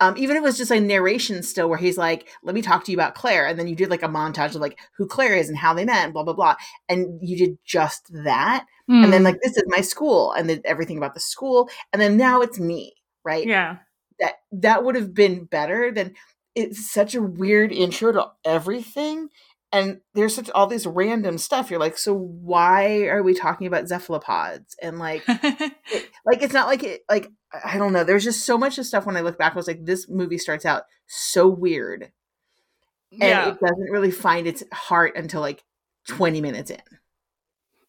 [0.00, 2.84] um, even if it was just a narration still where he's like, let me talk
[2.84, 3.46] to you about Claire.
[3.46, 5.84] And then you did like a montage of like who Claire is and how they
[5.84, 6.56] met and blah, blah, blah.
[6.88, 8.66] And you did just that.
[8.90, 9.04] Mm.
[9.04, 9.26] And then hmm.
[9.26, 11.70] like, this is my school and then everything about the school.
[11.92, 12.94] And then now it's me.
[13.24, 13.46] Right.
[13.46, 13.78] Yeah.
[14.18, 16.14] That, that would have been better than
[16.54, 19.28] it's such a weird intro to everything.
[19.74, 21.68] And there's such all these random stuff.
[21.68, 24.76] You're like, so why are we talking about cephalopods?
[24.80, 27.28] And like, it, like it's not like it, like
[27.64, 28.04] I don't know.
[28.04, 29.52] There's just so much of stuff when I look back.
[29.52, 32.12] I was like, this movie starts out so weird,
[33.10, 33.48] and yeah.
[33.48, 35.64] it doesn't really find its heart until like
[36.06, 36.82] 20 minutes in.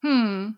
[0.01, 0.49] Hmm.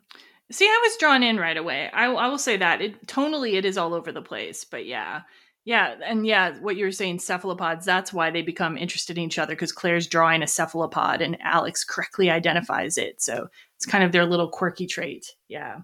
[0.49, 1.89] See, I was drawn in right away.
[1.91, 5.23] I, I will say that it tonally it is all over the place, but yeah,
[5.67, 7.85] yeah, and yeah, what you're saying, cephalopods.
[7.85, 11.83] That's why they become interested in each other because Claire's drawing a cephalopod, and Alex
[11.83, 13.21] correctly identifies it.
[13.21, 15.35] So it's kind of their little quirky trait.
[15.49, 15.79] Yeah.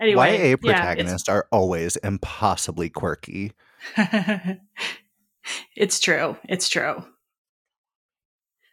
[0.00, 3.50] Anyway, YA protagonists yeah, are always impossibly quirky.
[5.74, 6.36] it's true.
[6.48, 7.04] It's true.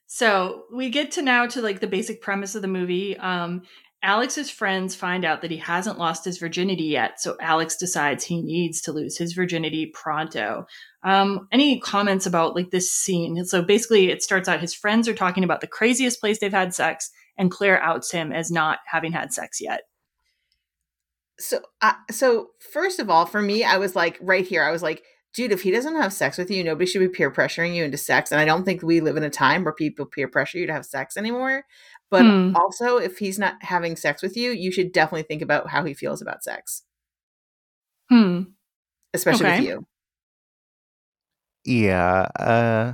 [0.06, 3.18] So we get to now to like the basic premise of the movie.
[3.18, 3.64] Um,
[4.04, 8.42] Alex's friends find out that he hasn't lost his virginity yet, so Alex decides he
[8.42, 10.66] needs to lose his virginity pronto.
[11.04, 13.44] Um, any comments about like this scene?
[13.46, 16.74] So basically, it starts out his friends are talking about the craziest place they've had
[16.74, 19.82] sex, and Claire outs him as not having had sex yet
[21.42, 24.84] so uh, so first of all for me i was like right here i was
[24.84, 27.84] like dude if he doesn't have sex with you nobody should be peer pressuring you
[27.84, 30.60] into sex and i don't think we live in a time where people peer pressure
[30.60, 31.64] you to have sex anymore
[32.12, 32.54] but hmm.
[32.56, 35.94] also if he's not having sex with you you should definitely think about how he
[35.94, 36.84] feels about sex
[38.10, 38.42] hmm
[39.14, 39.60] especially okay.
[39.60, 39.86] with you
[41.66, 42.94] yeah uh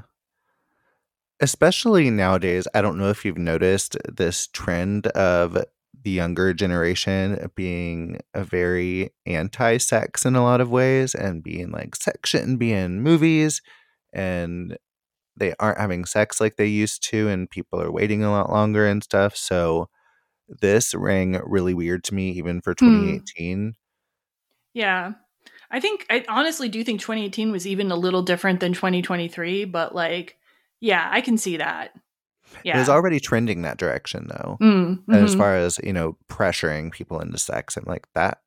[1.42, 5.58] especially nowadays i don't know if you've noticed this trend of
[6.04, 11.96] the younger generation being a very anti-sex in a lot of ways and being like
[11.96, 13.62] sex shouldn't be in movies
[14.14, 14.78] and
[15.38, 18.86] they aren't having sex like they used to and people are waiting a lot longer
[18.88, 19.90] and stuff so
[20.62, 23.70] this rang really weird to me even for 2018 hmm.
[24.74, 25.14] yeah
[25.72, 29.94] i think i honestly do think 2018 was even a little different than 2023 but
[29.94, 30.38] like
[30.80, 31.92] yeah i can see that
[32.64, 32.78] yeah.
[32.78, 34.58] It was already trending that direction though.
[34.62, 35.14] Mm, mm-hmm.
[35.14, 38.40] As far as, you know, pressuring people into sex and like that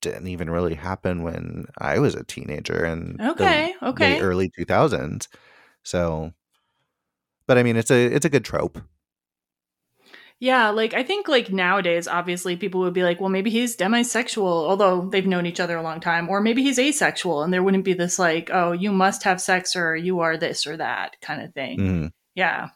[0.00, 4.18] didn't even really happen when I was a teenager and okay, the, okay.
[4.18, 5.28] the early 2000s.
[5.82, 6.32] So
[7.46, 8.78] but I mean it's a it's a good trope.
[10.38, 14.42] Yeah, like I think like nowadays obviously people would be like, well maybe he's demisexual
[14.42, 17.84] although they've known each other a long time or maybe he's asexual and there wouldn't
[17.84, 21.42] be this like, oh, you must have sex or you are this or that kind
[21.42, 21.78] of thing.
[21.78, 22.12] Mm.
[22.34, 22.68] Yeah.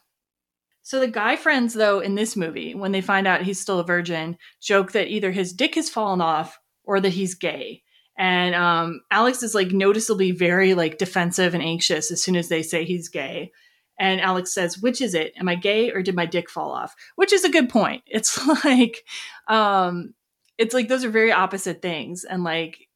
[0.85, 3.83] So the guy friends, though, in this movie, when they find out he's still a
[3.83, 7.81] virgin, joke that either his dick has fallen off or that he's gay.
[8.17, 12.63] And um, Alex is like noticeably very like defensive and anxious as soon as they
[12.63, 13.51] say he's gay.
[13.99, 15.33] And Alex says, "Which is it?
[15.37, 18.03] Am I gay or did my dick fall off?" Which is a good point.
[18.07, 19.03] It's like,
[19.47, 20.13] um,
[20.57, 22.87] it's like those are very opposite things, and like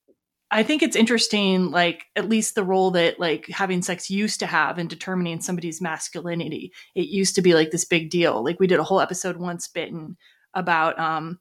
[0.51, 4.47] I think it's interesting, like at least the role that like having sex used to
[4.47, 6.73] have in determining somebody's masculinity.
[6.95, 8.43] It used to be like this big deal.
[8.43, 10.17] Like we did a whole episode once bitten
[10.55, 11.39] about um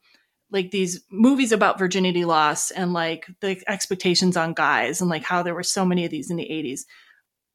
[0.51, 5.42] like these movies about virginity loss and like the expectations on guys and like how
[5.42, 6.80] there were so many of these in the 80s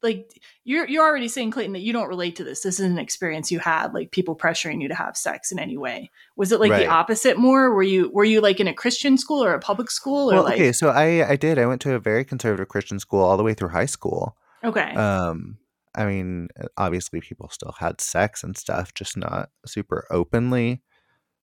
[0.02, 2.98] like you're you're already saying clayton that you don't relate to this this is an
[2.98, 6.60] experience you had like people pressuring you to have sex in any way was it
[6.60, 6.80] like Right.
[6.80, 9.90] the opposite more were you were you like in a christian school or a public
[9.90, 11.58] school or Well, like okay, so I I did.
[11.58, 14.36] I went to a very conservative Christian school all the way through high school.
[14.62, 15.56] okay Um,
[15.94, 20.82] I mean, obviously people still had sex and stuff, just not super openly.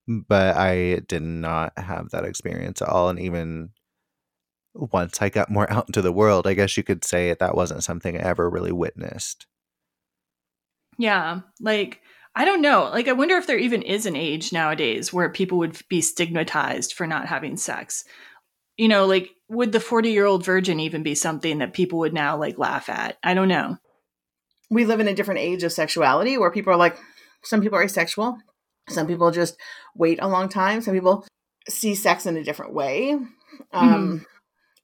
[0.08, 3.70] But I did not have that experience at all, and even
[4.74, 7.84] once I got more out into the world, I guess you could say that wasn't
[7.84, 9.46] something I ever really witnessed.
[10.98, 12.02] Yeah, like
[12.36, 12.90] I don't know.
[12.92, 16.94] Like I wonder if there even is an age nowadays where people would be stigmatized
[16.94, 18.04] for not having sex.
[18.78, 22.58] You know, like would the 40-year-old virgin even be something that people would now like
[22.58, 23.18] laugh at?
[23.24, 23.78] I don't know.
[24.70, 26.98] we live in a different age of sexuality where people are like
[27.44, 28.38] some people are asexual
[28.90, 29.58] some people just
[29.96, 30.82] wait a long time.
[30.82, 31.26] Some people
[31.70, 33.18] see sex in a different way.
[33.72, 34.26] Um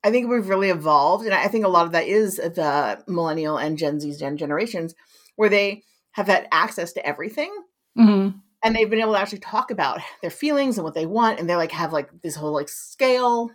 [0.04, 3.58] i think we've really evolved and i think a lot of that is the millennial
[3.58, 4.94] and gen z gen generations
[5.38, 5.82] where they
[6.12, 7.52] have had access to everything
[7.98, 8.40] Mhm.
[8.64, 11.50] and they've been able to actually talk about their feelings and what they want and
[11.50, 13.50] they like have like this whole like scale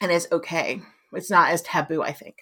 [0.00, 0.80] and it's okay.
[1.12, 2.36] It's not as taboo i think.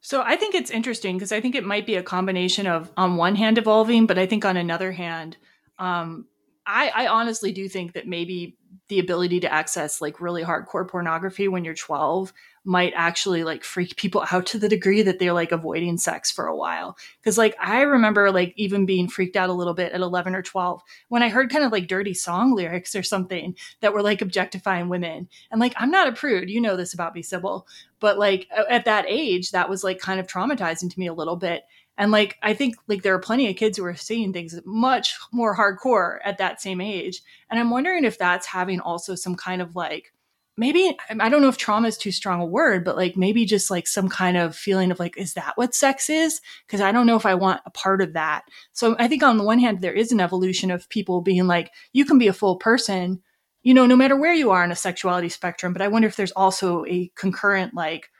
[0.00, 3.16] So I think it's interesting because I think it might be a combination of on
[3.16, 5.36] one hand evolving, but I think on another hand,
[5.80, 6.26] um,
[6.66, 8.56] I, I honestly do think that maybe
[8.88, 12.32] the ability to access like really hardcore pornography when you're 12
[12.64, 16.46] might actually like freak people out to the degree that they're like avoiding sex for
[16.46, 16.96] a while.
[17.24, 20.42] Cause like I remember like even being freaked out a little bit at 11 or
[20.42, 24.20] 12 when I heard kind of like dirty song lyrics or something that were like
[24.20, 25.28] objectifying women.
[25.50, 26.50] And like, I'm not a prude.
[26.50, 27.66] You know this about me, Sybil
[28.00, 31.36] but like at that age that was like kind of traumatizing to me a little
[31.36, 31.64] bit
[31.96, 35.16] and like i think like there are plenty of kids who are seeing things much
[35.32, 39.62] more hardcore at that same age and i'm wondering if that's having also some kind
[39.62, 40.12] of like
[40.56, 43.70] maybe i don't know if trauma is too strong a word but like maybe just
[43.70, 47.06] like some kind of feeling of like is that what sex is because i don't
[47.06, 49.80] know if i want a part of that so i think on the one hand
[49.80, 53.22] there is an evolution of people being like you can be a full person
[53.62, 55.72] you know, no matter where you are in a sexuality spectrum.
[55.72, 58.10] But I wonder if there's also a concurrent, like,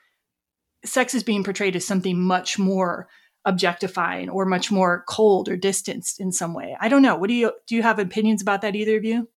[0.85, 3.07] sex is being portrayed as something much more
[3.45, 6.77] objectifying or much more cold or distanced in some way.
[6.79, 7.15] I don't know.
[7.15, 7.75] What do you do?
[7.75, 9.29] You have opinions about that, either of you?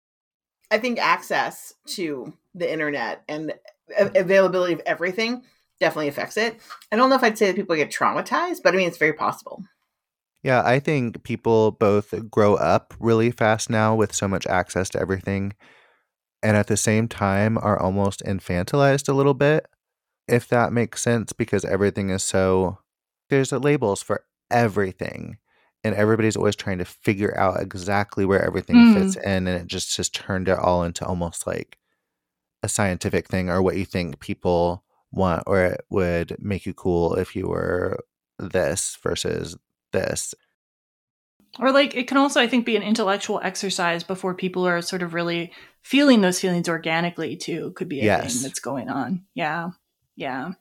[0.72, 3.54] I think access to the internet and
[3.98, 5.44] availability of everything
[5.80, 6.60] definitely affects it.
[6.92, 9.14] I don't know if I'd say that people get traumatized, but I mean, it's very
[9.14, 9.64] possible.
[10.42, 15.00] Yeah, I think people both grow up really fast now with so much access to
[15.00, 15.54] everything,
[16.42, 19.68] and at the same time are almost infantilized a little bit,
[20.28, 22.80] if that makes sense, because everything is so.
[23.34, 25.38] There's labels for everything,
[25.84, 28.94] and everybody's always trying to figure out exactly where everything Mm.
[28.94, 31.80] fits in, and it just has turned it all into almost like
[32.62, 37.16] a scientific thing or what you think people want, or it would make you cool
[37.16, 37.98] if you were
[38.38, 39.58] this versus
[39.92, 40.36] this.
[41.60, 45.02] Or like it can also, I think, be an intellectual exercise before people are sort
[45.04, 47.72] of really feeling those feelings organically too.
[47.76, 48.34] Could be a Yes.
[48.34, 49.26] thing that's going on.
[49.36, 49.70] Yeah,
[50.16, 50.52] yeah,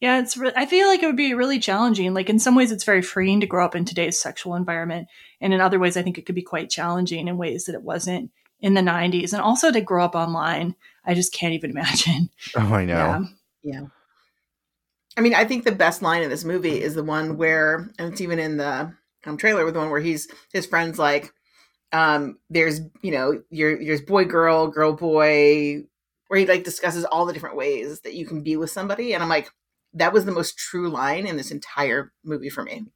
[0.00, 0.20] yeah.
[0.20, 0.36] It's.
[0.36, 2.14] Re- I feel like it would be really challenging.
[2.14, 5.08] Like in some ways, it's very freeing to grow up in today's sexual environment,
[5.40, 7.82] and in other ways, I think it could be quite challenging in ways that it
[7.82, 8.30] wasn't
[8.60, 10.74] in the '90s, and also to grow up online.
[11.04, 12.30] I just can't even imagine.
[12.56, 12.94] Oh, I know.
[12.94, 13.20] Yeah.
[13.62, 13.86] Yeah.
[15.16, 18.12] I mean, I think the best line in this movie is the one where, and
[18.12, 18.94] it's even in the
[19.24, 21.32] um, trailer, with the one where he's his friends like,
[21.92, 25.84] um, there's you know, your there's boy girl girl boy,
[26.28, 29.22] where he like discusses all the different ways that you can be with somebody, and
[29.22, 29.50] I'm like,
[29.96, 32.86] that was the most true line in this entire movie for me.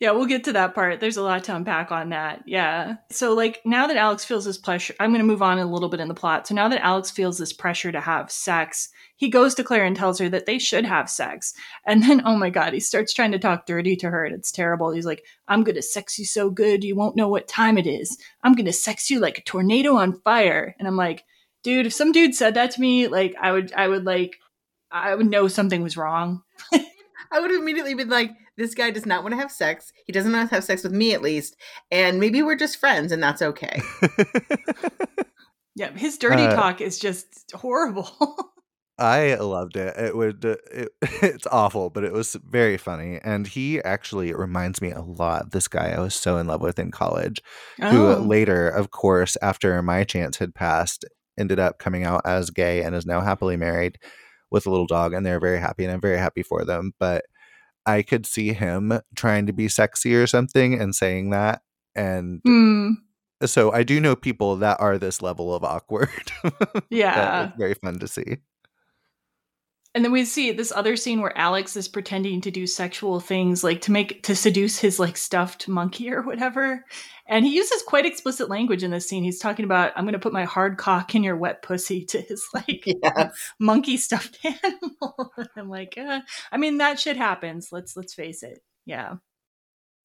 [0.00, 0.98] Yeah, we'll get to that part.
[0.98, 2.44] There's a lot to unpack on that.
[2.46, 2.94] Yeah.
[3.10, 5.90] So, like, now that Alex feels this pressure, I'm going to move on a little
[5.90, 6.46] bit in the plot.
[6.46, 9.94] So, now that Alex feels this pressure to have sex, he goes to Claire and
[9.94, 11.52] tells her that they should have sex.
[11.86, 14.50] And then, oh my God, he starts trying to talk dirty to her, and it's
[14.50, 14.90] terrible.
[14.90, 17.86] He's like, I'm going to sex you so good, you won't know what time it
[17.86, 18.16] is.
[18.42, 20.74] I'm going to sex you like a tornado on fire.
[20.78, 21.24] And I'm like,
[21.62, 24.38] dude, if some dude said that to me, like, I would, I would, like,
[24.92, 26.42] I would know something was wrong.
[27.32, 29.92] I would have immediately been like, this guy does not want to have sex.
[30.04, 31.56] He doesn't want to have sex with me, at least.
[31.90, 33.80] And maybe we're just friends, and that's okay.
[35.76, 38.10] Yeah, his dirty Uh, talk is just horrible.
[38.98, 39.96] I loved it.
[39.96, 43.18] It would it, it's awful, but it was very funny.
[43.22, 46.60] And he actually reminds me a lot of this guy I was so in love
[46.60, 47.40] with in college,
[47.78, 48.20] who Oh.
[48.20, 51.04] later, of course, after my chance had passed,
[51.38, 53.96] ended up coming out as gay and is now happily married
[54.50, 56.92] with a little dog, and they're very happy, and I'm very happy for them.
[56.98, 57.24] But
[57.86, 61.62] I could see him trying to be sexy or something and saying that,
[61.94, 62.90] and Hmm.
[63.46, 66.10] So I do know people that are this level of awkward.
[66.90, 67.52] Yeah.
[67.56, 68.38] very fun to see.
[69.92, 73.64] And then we see this other scene where Alex is pretending to do sexual things,
[73.64, 76.84] like to make to seduce his like stuffed monkey or whatever.
[77.26, 79.24] And he uses quite explicit language in this scene.
[79.24, 82.20] He's talking about, "I'm going to put my hard cock in your wet pussy" to
[82.20, 83.52] his like Yes.
[83.58, 85.32] monkey stuffed animal.
[85.56, 86.20] I'm like, uh,
[86.52, 87.70] I mean, that shit happens.
[87.72, 88.62] Let's let's face it.
[88.86, 89.16] Yeah.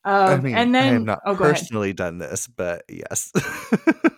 [0.03, 3.31] Um, I mean, and then I have not oh, personally done this, but yes.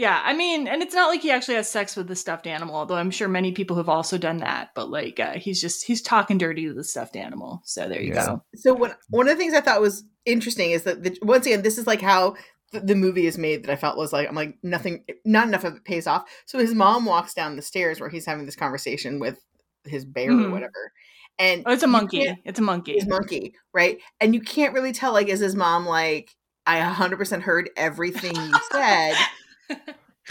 [0.00, 2.74] Yeah, I mean, and it's not like he actually has sex with the stuffed animal,
[2.74, 4.70] although I'm sure many people have also done that.
[4.74, 7.60] But like, uh, he's just he's talking dirty to the stuffed animal.
[7.66, 8.24] So there you Yeah.
[8.24, 8.42] go.
[8.54, 11.60] So one one of the things I thought was interesting is that the, once again,
[11.60, 12.36] this is like how
[12.72, 13.62] the, the movie is made.
[13.62, 16.24] That I felt was like I'm like nothing, not enough of it pays off.
[16.46, 19.38] So his mom walks down the stairs where he's having this conversation with
[19.84, 20.50] his bear or Mhm.
[20.52, 20.92] whatever,
[21.38, 22.34] and Oh, it's a monkey.
[22.46, 22.94] It's a monkey.
[22.94, 23.98] his monkey, right?
[24.18, 26.30] And you can't really tell like is his mom like
[26.66, 29.14] I 100% heard everything you said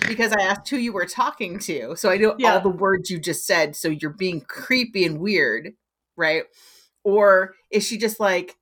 [0.08, 1.96] because I asked who you were talking to.
[1.96, 2.54] So I know Yeah.
[2.54, 3.76] all the words you just said.
[3.76, 5.74] So you're being creepy and weird,
[6.16, 6.44] right?
[7.04, 8.56] Or is she just like,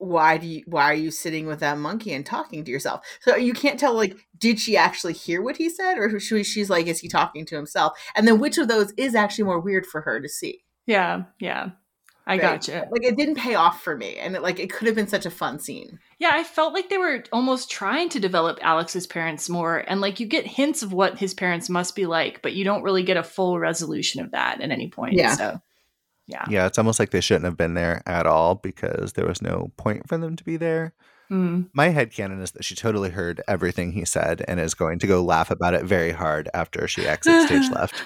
[0.00, 3.04] why do you why are you sitting with that monkey and talking to yourself?
[3.20, 5.98] So you can't tell like, did she actually hear what he said?
[5.98, 7.98] Or she, she's like, is he talking to himself?
[8.14, 10.62] And then which of those is actually more weird for her to see?
[10.86, 11.70] yeah, yeah.
[12.28, 12.40] I right?
[12.42, 12.86] gotcha.
[12.90, 14.18] Like it didn't pay off for me.
[14.18, 15.98] And it, like it could have been such a fun scene.
[16.18, 20.20] Yeah, I felt like they were almost trying to develop Alex's parents more, and like
[20.20, 23.16] you get hints of what his parents must be like, but you don't really get
[23.16, 25.14] a full resolution of that at any point.
[25.14, 25.36] Yeah.
[25.36, 25.60] So,
[26.26, 26.44] yeah.
[26.50, 29.72] yeah, it's almost like they shouldn't have been there at all because there was no
[29.78, 30.92] point for them to be there.
[31.30, 31.68] Mm.
[31.72, 35.22] My headcanon is that she totally heard everything he said and is going to go
[35.22, 38.02] laugh about it very hard after she exits stage left.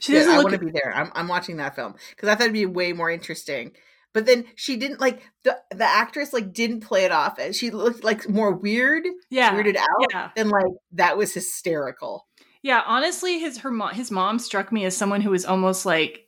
[0.00, 0.44] She doesn't I look.
[0.44, 0.92] want to be there.
[0.94, 3.72] I'm, I'm watching that film because I thought it'd be way more interesting.
[4.12, 7.38] But then she didn't like the the actress like didn't play it off.
[7.38, 10.30] and She looked like more weird, yeah, weirded out, yeah.
[10.36, 12.26] than like that was hysterical.
[12.62, 16.22] Yeah, honestly, his her mo- his mom struck me as someone who was almost like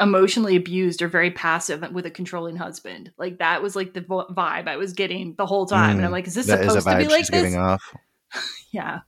[0.00, 3.12] emotionally abused or very passive with a controlling husband.
[3.18, 6.12] Like that was like the vibe I was getting the whole time, and I'm Mm,
[6.12, 7.54] like, is this That is supposed to be like this?
[8.72, 9.00] Yeah.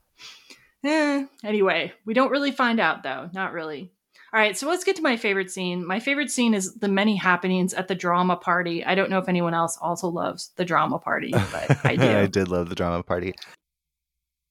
[0.84, 3.28] Eh, anyway, we don't really find out though.
[3.32, 3.92] Not really.
[4.32, 5.84] All right, so let's get to my favorite scene.
[5.84, 8.84] My favorite scene is the many happenings at the drama party.
[8.84, 12.08] I don't know if anyone else also loves the drama party, but I do.
[12.08, 13.34] I did love the drama party.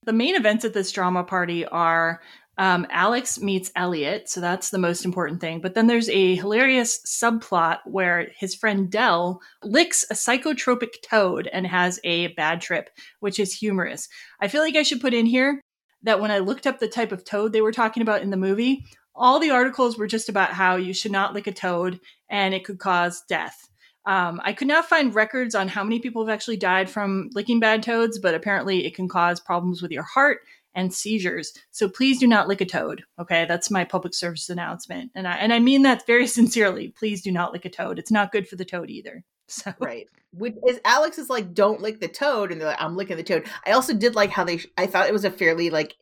[0.05, 2.19] the main events at this drama party are
[2.57, 5.61] um, Alex meets Elliot, so that's the most important thing.
[5.61, 11.65] But then there's a hilarious subplot where his friend Dell licks a psychotropic toad and
[11.65, 12.89] has a bad trip,
[13.21, 14.09] which is humorous.
[14.41, 15.61] I feel like I should put in here
[16.03, 18.37] that when I looked up the type of toad they were talking about in the
[18.37, 18.85] movie,
[19.15, 22.63] all the articles were just about how you should not lick a toad and it
[22.63, 23.69] could cause death.
[24.05, 27.59] Um, I could not find records on how many people have actually died from licking
[27.59, 30.39] bad toads, but apparently it can cause problems with your heart
[30.73, 31.53] and seizures.
[31.71, 33.03] So please do not lick a toad.
[33.19, 36.89] Okay, that's my public service announcement, and I and I mean that very sincerely.
[36.97, 37.99] Please do not lick a toad.
[37.99, 39.23] It's not good for the toad either.
[39.49, 40.07] So Right.
[40.31, 43.23] Which is Alex is like, don't lick the toad, and they're like, I'm licking the
[43.23, 43.45] toad.
[43.65, 44.59] I also did like how they.
[44.77, 45.95] I thought it was a fairly like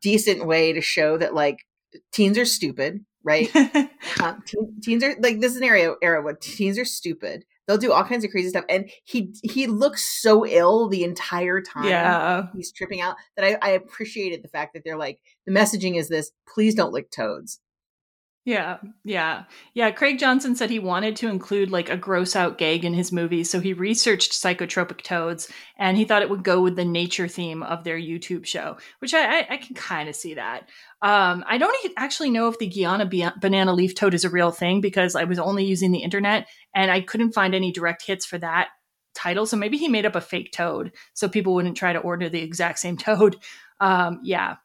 [0.00, 1.58] decent way to show that like
[2.12, 3.48] teens are stupid, right?
[4.20, 7.44] uh, teen, teens are like this is an area era where teens are stupid.
[7.66, 11.60] They'll do all kinds of crazy stuff, and he he looks so ill the entire
[11.60, 11.84] time.
[11.84, 13.16] yeah, he's tripping out.
[13.36, 16.92] That I, I appreciated the fact that they're like the messaging is this: please don't
[16.92, 17.60] lick toads.
[18.48, 19.44] Yeah, yeah,
[19.74, 19.90] yeah.
[19.90, 23.44] Craig Johnson said he wanted to include like a gross out gag in his movie,
[23.44, 27.62] so he researched psychotropic toads, and he thought it would go with the nature theme
[27.62, 30.62] of their YouTube show, which I, I, I can kind of see that.
[31.02, 34.50] Um, I don't actually know if the Guyana ba- banana leaf toad is a real
[34.50, 38.24] thing because I was only using the internet and I couldn't find any direct hits
[38.24, 38.68] for that
[39.14, 39.44] title.
[39.44, 42.40] So maybe he made up a fake toad so people wouldn't try to order the
[42.40, 43.36] exact same toad.
[43.78, 44.56] Um, yeah.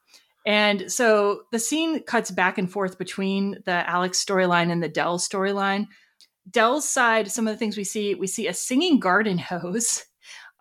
[0.45, 5.18] And so the scene cuts back and forth between the Alex storyline and the Dell
[5.18, 5.88] storyline.
[6.49, 10.03] Dell's side, some of the things we see, we see a singing garden hose.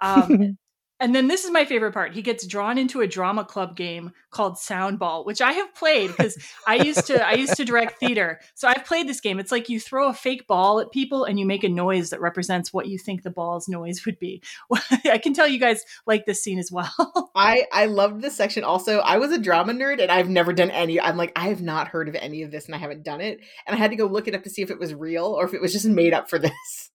[0.00, 0.58] Um,
[1.02, 2.12] and then this is my favorite part.
[2.12, 6.38] He gets drawn into a drama club game called Soundball, which I have played because
[6.64, 8.38] I used to I used to direct theater.
[8.54, 9.40] So I've played this game.
[9.40, 12.20] It's like you throw a fake ball at people and you make a noise that
[12.20, 14.42] represents what you think the ball's noise would be.
[15.04, 16.92] I can tell you guys like this scene as well.
[17.34, 18.62] I I loved this section.
[18.62, 21.00] Also, I was a drama nerd, and I've never done any.
[21.00, 23.40] I'm like, I have not heard of any of this, and I haven't done it.
[23.66, 25.44] And I had to go look it up to see if it was real or
[25.44, 26.92] if it was just made up for this.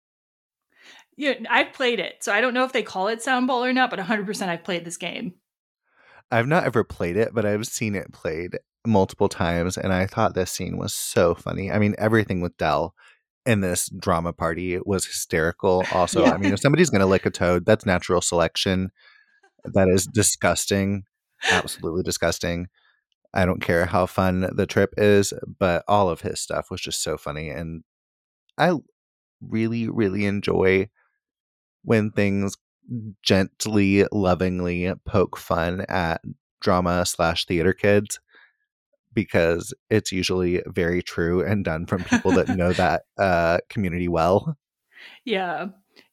[1.17, 3.89] Yeah, I've played it, so I don't know if they call it soundball or not,
[3.89, 5.33] but 100% I've played this game.
[6.31, 10.35] I've not ever played it, but I've seen it played multiple times, and I thought
[10.35, 11.71] this scene was so funny.
[11.71, 12.93] I mean, everything with Dell
[13.45, 15.83] in this drama party was hysterical.
[15.91, 16.31] Also, Yeah.
[16.33, 18.91] I mean, if somebody's going to lick a toad, that's natural selection.
[19.63, 21.03] that is disgusting.
[21.49, 22.67] Absolutely disgusting.
[23.33, 27.01] I don't care how fun the trip is, but all of his stuff was just
[27.03, 27.49] so funny.
[27.49, 27.83] And
[28.57, 28.73] I
[29.41, 30.89] really, really enjoy
[31.87, 32.57] when things
[33.23, 36.19] gently, lovingly poke fun at
[36.59, 38.19] drama slash theater kids
[39.13, 44.57] because it's usually very true and done from people that know that uh, community well.
[45.23, 45.67] Yeah.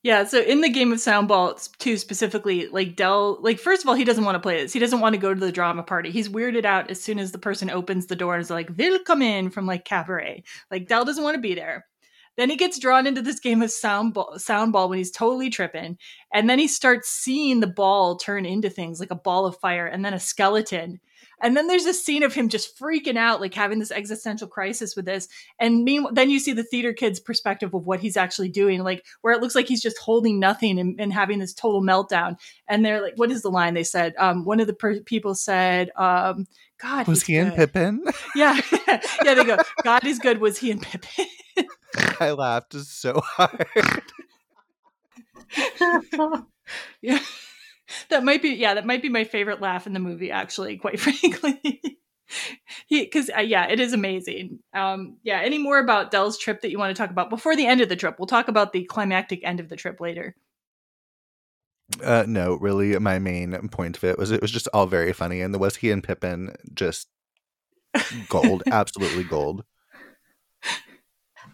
[0.05, 3.97] Yeah, so in the game of Soundball too specifically, like Dell, like first of all,
[3.97, 4.73] he doesn't want to play this.
[4.73, 6.13] He doesn't want to go to the drama party.
[6.13, 9.03] He's weirded out as soon as the person opens the door and is like, "They'll
[9.03, 11.87] come in from like cabaret." Like Dell doesn't want to be there.
[12.37, 15.51] Then he gets drawn into this game of sound ball, sound ball when he's totally
[15.51, 15.99] tripping,
[16.33, 19.87] and then he starts seeing the ball turn into things like a ball of fire
[19.87, 21.01] and then a skeleton.
[21.45, 24.97] And then there's a scene of him just freaking out, like having this existential crisis
[24.97, 25.29] with this.
[25.59, 29.05] And meanwhile, then you see the theater kid's perspective of what he's actually doing, like
[29.21, 32.39] where it looks like he's just holding nothing and, and having this total meltdown.
[32.67, 34.15] And they're like, what is the line they said?
[34.17, 36.47] Um, one of the per- people said, um,
[36.81, 37.49] God, was he good.
[37.49, 38.03] in Pippin?
[38.35, 38.59] Yeah,
[38.89, 39.35] yeah.
[39.35, 40.41] They go, God is good.
[40.41, 41.27] Was he in Pippin?
[42.21, 43.67] I laughed so hard.
[47.03, 47.19] yeah
[48.09, 51.01] that might be yeah that might be my favorite laugh in the movie actually quite
[51.01, 51.81] frankly
[52.87, 56.71] he because uh, yeah it is amazing um yeah any more about dell's trip that
[56.71, 58.85] you want to talk about before the end of the trip we'll talk about the
[58.85, 60.35] climactic end of the trip later
[62.03, 65.41] uh no really my main point of it was it was just all very funny
[65.41, 67.09] and the was he and pippin just
[68.29, 69.65] gold absolutely gold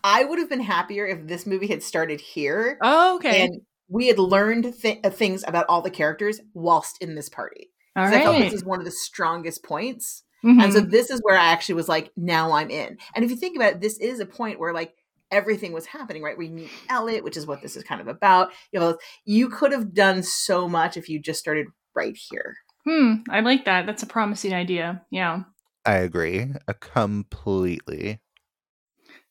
[0.02, 2.78] I would have been happier if this movie had started here.
[2.80, 3.42] Oh, okay.
[3.42, 3.60] And
[3.90, 7.68] we had learned th- uh, things about all the characters whilst in this party.
[7.96, 8.20] All right.
[8.20, 10.22] I felt this is one of the strongest points.
[10.44, 10.62] Mhm.
[10.62, 12.96] And so this is where I actually was like, now I'm in.
[13.14, 14.94] And if you think about it, this is a point where like
[15.30, 16.38] everything was happening, right?
[16.38, 18.50] We meet Elliot, which is what this is kind of about.
[18.72, 18.96] You know,
[19.26, 22.56] you could have done so much if you just started right here.
[22.86, 25.42] hmm i like that that's a promising idea yeah
[25.84, 28.20] i agree uh, completely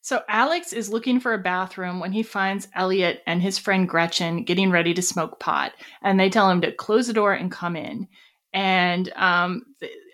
[0.01, 4.43] So Alex is looking for a bathroom when he finds Elliot and his friend Gretchen
[4.43, 7.75] getting ready to smoke pot, and they tell him to close the door and come
[7.75, 8.07] in.
[8.53, 9.63] And um,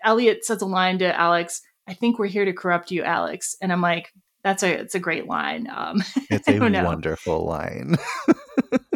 [0.04, 3.72] Elliot says a line to Alex, "I think we're here to corrupt you, Alex." And
[3.72, 7.96] I'm like, "That's a it's a great line." Um, it's a wonderful line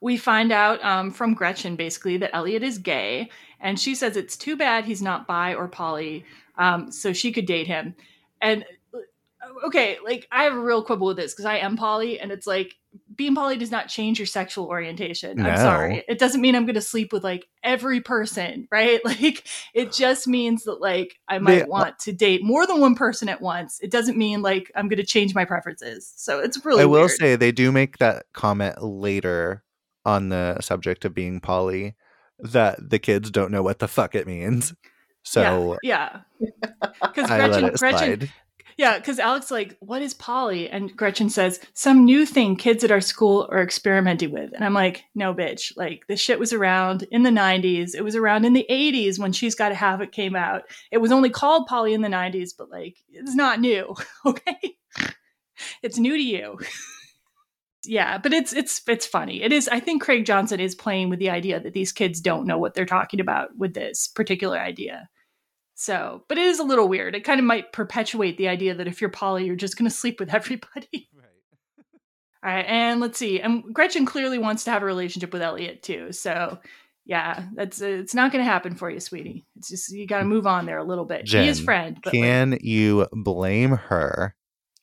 [0.00, 3.30] we find out um, from Gretchen basically that Elliot is gay,
[3.60, 6.24] and she says it's too bad he's not bi or poly,
[6.56, 7.94] um, so she could date him.
[8.40, 8.64] And
[9.42, 12.30] Uh, okay, like I have a real quibble with this because I am poly, and
[12.30, 12.76] it's like
[13.14, 15.40] being poly does not change your sexual orientation.
[15.40, 19.00] I'm sorry, it doesn't mean I'm going to sleep with like every person, right?
[19.04, 22.94] Like it just means that like I might They- want to date more than one
[22.94, 23.80] person at once.
[23.80, 26.12] It doesn't mean like I'm going to change my preferences.
[26.16, 27.10] So it's really i will weird.
[27.12, 29.62] say they do make that comment later
[30.04, 31.94] on the subject of being poly
[32.38, 34.72] that the kids don't know what the fuck it means
[35.22, 36.20] so yeah,
[37.02, 38.32] because let Gretchen, Gretchen, slide
[38.76, 40.68] yeah, because Alex like, what is poly?
[40.68, 44.74] And Gretchen says some new thing kids at our school are experimenting with, and I'm
[44.74, 47.94] like, no, bitch, like this shit was around in the '90s.
[47.94, 50.62] It was around in the '80s when She's Got to Have It came out.
[50.90, 53.94] It was only called poly in the '90s, but like, it's not new,
[54.26, 54.76] okay?
[55.82, 56.58] it's new to you.
[57.86, 61.18] yeah but it's it's it's funny it is i think craig johnson is playing with
[61.18, 65.08] the idea that these kids don't know what they're talking about with this particular idea
[65.80, 67.14] so but it is a little weird.
[67.14, 69.96] It kind of might perpetuate the idea that if you're poly you're just going to
[69.96, 71.08] sleep with everybody.
[71.14, 71.84] Right.
[72.44, 75.82] all right and let's see and gretchen clearly wants to have a relationship with elliot
[75.82, 76.58] too so
[77.06, 79.46] yeah that's it's not going to happen for you sweetie.
[79.56, 81.28] It's just you got to move on there a little bit.
[81.28, 84.34] She is friend but like, can you blame her?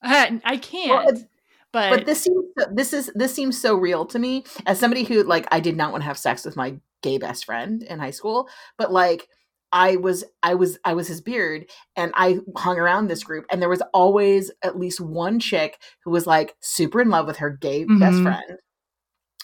[0.03, 1.27] Uh, I, I can't Well,
[1.73, 4.45] but, but this seems this is this seems so real to me.
[4.65, 7.45] As somebody who like I did not want to have sex with my gay best
[7.45, 9.27] friend in high school, but like
[9.71, 13.61] I was I was I was his beard and I hung around this group and
[13.61, 17.49] there was always at least one chick who was like super in love with her
[17.49, 18.23] gay best Mhm.
[18.23, 18.59] friend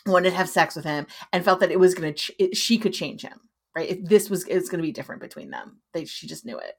[0.05, 2.57] wanted to have sex with him and felt that it was going to ch- it,
[2.57, 3.39] she could change him
[3.75, 6.57] right if this was it's going to be different between them they she just knew
[6.57, 6.75] it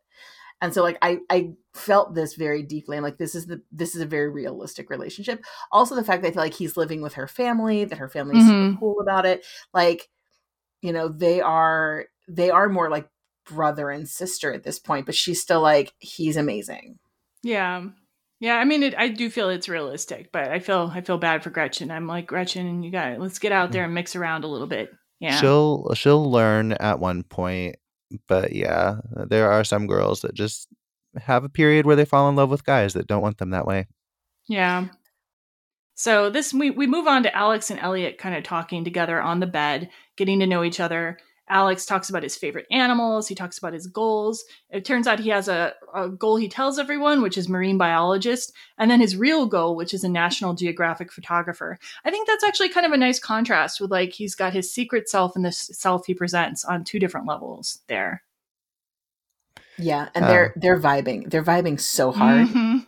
[0.63, 3.95] and so like i i felt this very deeply and like this is the this
[3.95, 7.15] is a very realistic relationship also the fact that I feel like he's living with
[7.15, 8.51] her family that her family is Mhm.
[8.51, 9.45] super cool about it
[9.75, 10.09] like
[10.83, 13.09] you know they are they are more like
[13.47, 16.99] brother and sister at this point but she's still like he's amazing
[17.43, 17.85] Yeah.
[18.41, 21.43] Yeah, I mean it I do feel it's realistic, but I feel I feel bad
[21.43, 21.91] for Gretchen.
[21.91, 23.21] I'm like, Gretchen, you got it.
[23.21, 24.91] Let's get out there and mix around a little bit.
[25.21, 25.41] Yeah.
[25.41, 27.77] she'll she'll learn at one point
[28.27, 28.97] but yeah
[29.29, 30.69] there are some girls that just
[31.17, 33.67] have a period where they fall in love with guys that don't want them that
[33.67, 33.87] way
[34.49, 34.89] Yeah.
[35.95, 39.41] So this we, we move on to Alex and Elliot kind of talking together on
[39.41, 41.19] the bed, getting to know each other.
[41.49, 43.29] Alex talks about his favorite animals.
[43.29, 44.43] He talks about his goals.
[44.71, 48.53] It turns out he has a, a goal he tells everyone, which is marine biologist,
[48.79, 51.79] and then his real goal, which is a National Geographic photographer.
[52.05, 55.09] I think that's actually kind of a nice contrast with like he's got his secret
[55.09, 58.23] self and the self he presents on two different levels there.
[59.77, 60.53] Yeah, and they're Uh.
[60.57, 61.31] they're vibing.
[61.31, 62.47] They're vibing so hard.
[62.49, 62.87] Mhm.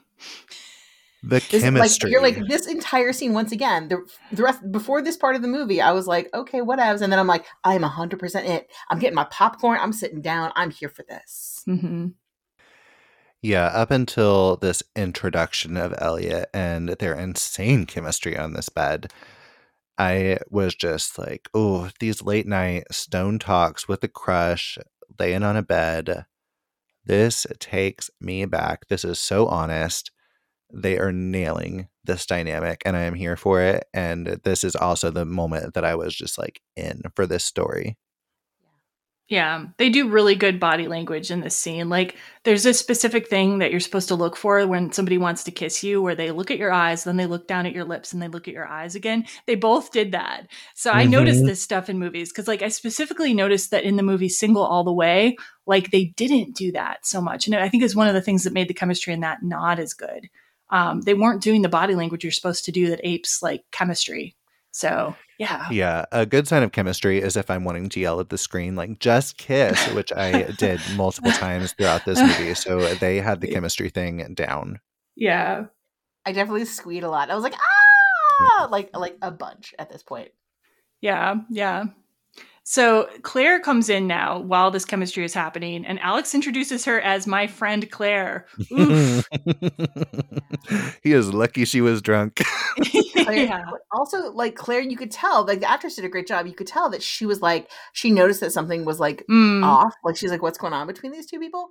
[1.26, 2.10] The This, chemistry.
[2.10, 3.88] like you're like this entire scene once again.
[3.88, 7.12] The the rest before this part of the movie, I was like, okay, whatevs, and
[7.12, 8.70] then I'm like, I'm hundred percent it.
[8.90, 9.78] I'm getting my popcorn.
[9.80, 10.52] I'm sitting down.
[10.54, 11.62] I'm here for this.
[11.68, 12.14] Mhm.
[13.42, 19.12] Yeah, up until this introduction of Elliot and their insane chemistry on this bed,
[19.98, 24.78] I was just like, oh, these late night stone talks with a crush,
[25.18, 26.26] laying on a bed.
[27.04, 28.88] This takes me back.
[28.88, 30.10] This is so honest.
[30.72, 33.86] They are nailing this dynamic, and I am here for it.
[33.94, 37.96] And this is also the moment that I was just like in for this story.
[39.28, 41.88] Yeah, they do really good body language in this scene.
[41.88, 42.14] Like,
[42.44, 45.82] there's a specific thing that you're supposed to look for when somebody wants to kiss
[45.82, 48.22] you, where they look at your eyes, then they look down at your lips, and
[48.22, 49.26] they look at your eyes again.
[49.48, 50.46] They both did that.
[50.76, 51.46] So I noticed Mhm.
[51.46, 54.84] this stuff in movies because, like, I specifically noticed that in the movie Single All
[54.84, 55.36] the Way,
[55.66, 57.48] like, they didn't do that so much.
[57.48, 59.80] And I think it's one of the things that made the chemistry in that not
[59.80, 60.28] as good.
[60.70, 64.34] Um, they weren't doing the body language you're supposed to do that apes like chemistry.
[64.72, 65.66] So, yeah.
[65.70, 68.76] Yeah, a good sign of chemistry is if I'm wanting to yell at the screen,
[68.76, 72.54] like, just kiss, which I did multiple times throughout this movie.
[72.54, 74.80] So they had the chemistry thing down.
[75.14, 75.66] Yeah.
[76.26, 77.30] I definitely squeed a lot.
[77.30, 80.30] I was like, ah, like like a bunch at this point.
[81.00, 81.84] Yeah, yeah.
[82.68, 87.24] So Claire comes in now while this chemistry is happening, and Alex introduces her as
[87.24, 88.46] my friend Claire.
[88.72, 89.24] Oof.
[91.04, 92.42] he is lucky she was drunk.
[93.22, 93.70] Claire, yeah.
[93.92, 96.48] also like Claire, you could tell like the actress did a great job.
[96.48, 99.94] You could tell that she was like she noticed that something was like Mm, off.
[100.04, 101.68] Like she's like, what's going on between these two people?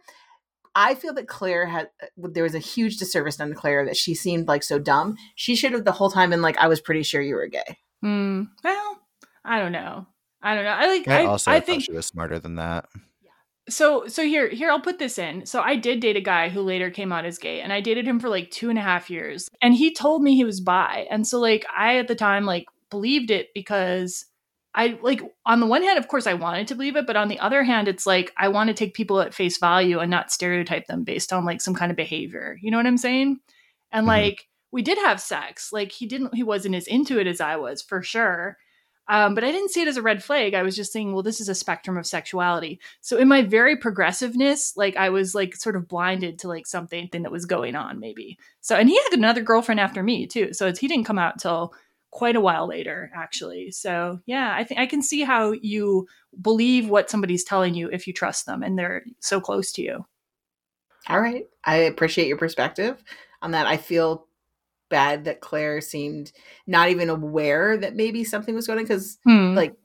[0.76, 3.98] I feel that Claire had uh, there was a huge disservice done to Claire that
[3.98, 5.18] she seemed like so dumb.
[5.36, 7.80] She should have the whole time been like, I was pretty sure you were gay.
[8.02, 8.48] mm.
[8.64, 9.02] Well,
[9.44, 10.08] I don't know.
[10.46, 10.70] I don't know.
[10.72, 11.08] I like.
[11.10, 12.86] I I, also I think she was smarter than that.
[13.68, 14.08] so.
[14.08, 15.46] So here, here, I'll put this in.
[15.46, 18.08] So I did date a guy who later came out as gay, and I dated
[18.08, 21.08] him for like two and a half years, and he told me he was bi,
[21.10, 24.26] and so like I at the time like believed it because
[24.76, 27.28] I like on the one hand, of course, I wanted to believe it, but on
[27.28, 30.32] the other hand, it's like I want to take people at face value and not
[30.32, 32.58] stereotype them based on like some kind of behavior.
[32.62, 33.40] You know what I'm saying?
[33.92, 34.10] And Mhm.
[34.10, 35.72] like we did have sex.
[35.74, 38.58] Like he didn't, he wasn't as into it as I was for sure.
[39.08, 40.54] Um, but I didn't see it as a red flag.
[40.54, 42.80] I was just saying, well, this is a spectrum of sexuality.
[43.02, 47.10] So in my very progressiveness, like I was like sort of blinded to like something
[47.12, 48.40] that was going on, maybe.
[48.62, 50.54] So and he had another girlfriend after me too.
[50.54, 51.74] So he didn't come out till
[52.12, 53.72] quite a while later, actually.
[53.72, 56.08] So yeah, I think I can see how you
[56.42, 60.06] believe what somebody's telling you if you trust them and they're so close to you.
[61.08, 61.46] All right.
[61.64, 63.04] I appreciate your perspective
[63.42, 63.68] on that.
[63.68, 64.28] I feel
[64.90, 66.32] bad that Claire seemed
[66.68, 69.54] not even aware that maybe something was going on because Hmm.
[69.56, 69.76] like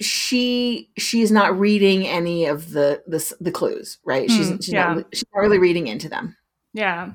[0.00, 4.30] she she's not reading any of the the, the clues, right?
[4.30, 4.94] She's Hmm, she's, yeah.
[4.94, 6.36] not, she's not really reading into them.
[6.72, 7.12] Yeah.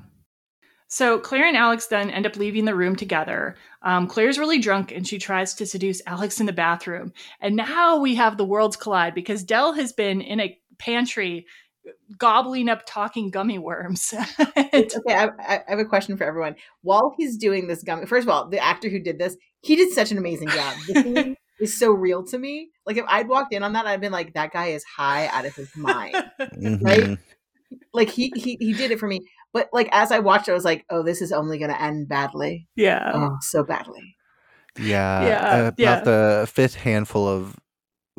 [0.88, 3.56] So Claire and Alex then end up leaving the room together.
[3.82, 7.12] Um, Claire's really drunk and she tries to seduce Alex in the bathroom.
[7.40, 11.46] And now we have the worlds collide because Dell has been in a pantry
[12.18, 14.14] gobbling up talking gummy worms.
[14.56, 16.56] Okay, I, I I have a question for everyone.
[16.82, 19.92] While he's doing this gummy, first of all, the actor who did this, he did
[19.92, 20.74] such an amazing job.
[20.88, 22.70] The scene is so real to me.
[22.86, 25.44] Like if I'd walked in on that, I'd been like, that guy is high out
[25.44, 26.14] of his mind.
[26.40, 27.18] Mhm.
[27.92, 29.20] like he he he did it for me.
[29.52, 31.80] But like as I watched, it, I was like, oh, this is only going to
[31.82, 32.66] end badly.
[32.76, 33.10] yeah.
[33.14, 34.16] Oh, so badly.
[34.78, 35.26] Yeah.
[35.26, 36.00] Yeah, About yeah.
[36.00, 37.56] the fifth handful of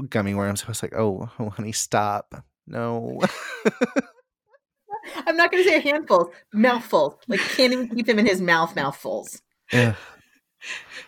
[0.10, 1.26] gummy worms, I was like, oh
[1.56, 2.44] honey, stop.
[2.68, 3.20] No.
[5.26, 7.16] I'm not going to say handfuls, mouthfuls.
[7.28, 8.76] Like can't even keep him in his mouth.
[8.76, 9.42] Mouthfuls.
[9.74, 9.96] Ugh.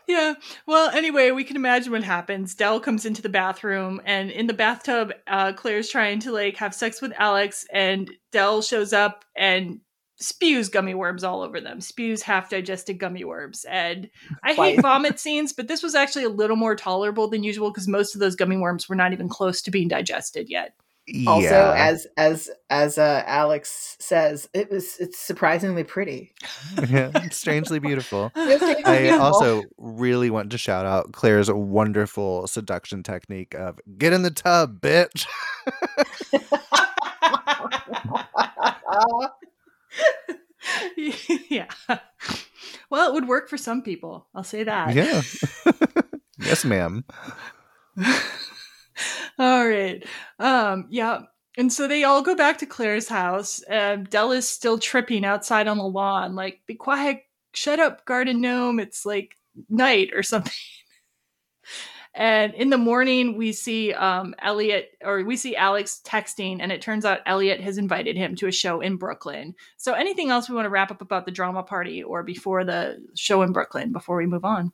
[0.07, 0.33] Yeah.
[0.67, 2.55] Well, anyway, we can imagine what happens.
[2.55, 6.75] Dell comes into the bathroom, and in the bathtub, uh, Claire's trying to like have
[6.75, 9.79] sex with Alex, and Dell shows up and
[10.17, 11.81] spews gummy worms all over them.
[11.81, 14.09] Spews half digested gummy worms, and
[14.43, 17.87] I hate vomit scenes, but this was actually a little more tolerable than usual because
[17.87, 20.73] most of those gummy worms were not even close to being digested yet.
[21.27, 21.73] Also, yeah.
[21.77, 26.33] as as as uh, Alex says, it was it's surprisingly pretty.
[26.89, 28.31] yeah, strangely beautiful.
[28.35, 34.31] I also really want to shout out Claire's wonderful seduction technique of get in the
[34.31, 35.27] tub, bitch.
[41.49, 41.67] yeah.
[42.89, 44.27] Well, it would work for some people.
[44.33, 44.95] I'll say that.
[44.95, 45.21] Yeah.
[46.39, 47.05] yes, ma'am.
[49.39, 50.05] all right.
[50.39, 51.21] Um, yeah.
[51.57, 53.63] And so they all go back to Claire's house.
[53.69, 57.21] Uh, Della's still tripping outside on the lawn, like, be quiet,
[57.53, 58.79] shut up, garden gnome.
[58.79, 59.35] It's like
[59.69, 60.51] night or something.
[62.17, 66.81] And in the morning, we see um, Elliot or we see Alex texting, and it
[66.81, 69.53] turns out Elliot has invited him to a show in Brooklyn.
[69.75, 73.05] So, anything else we want to wrap up about the drama party or before the
[73.15, 74.71] show in Brooklyn before we move on?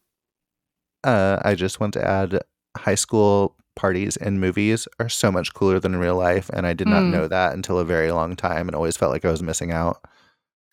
[1.03, 2.41] Uh, I just want to add
[2.77, 6.49] high school parties and movies are so much cooler than in real life.
[6.53, 7.11] And I did not Mm.
[7.11, 10.03] know that until a very long time and always felt like I was missing out.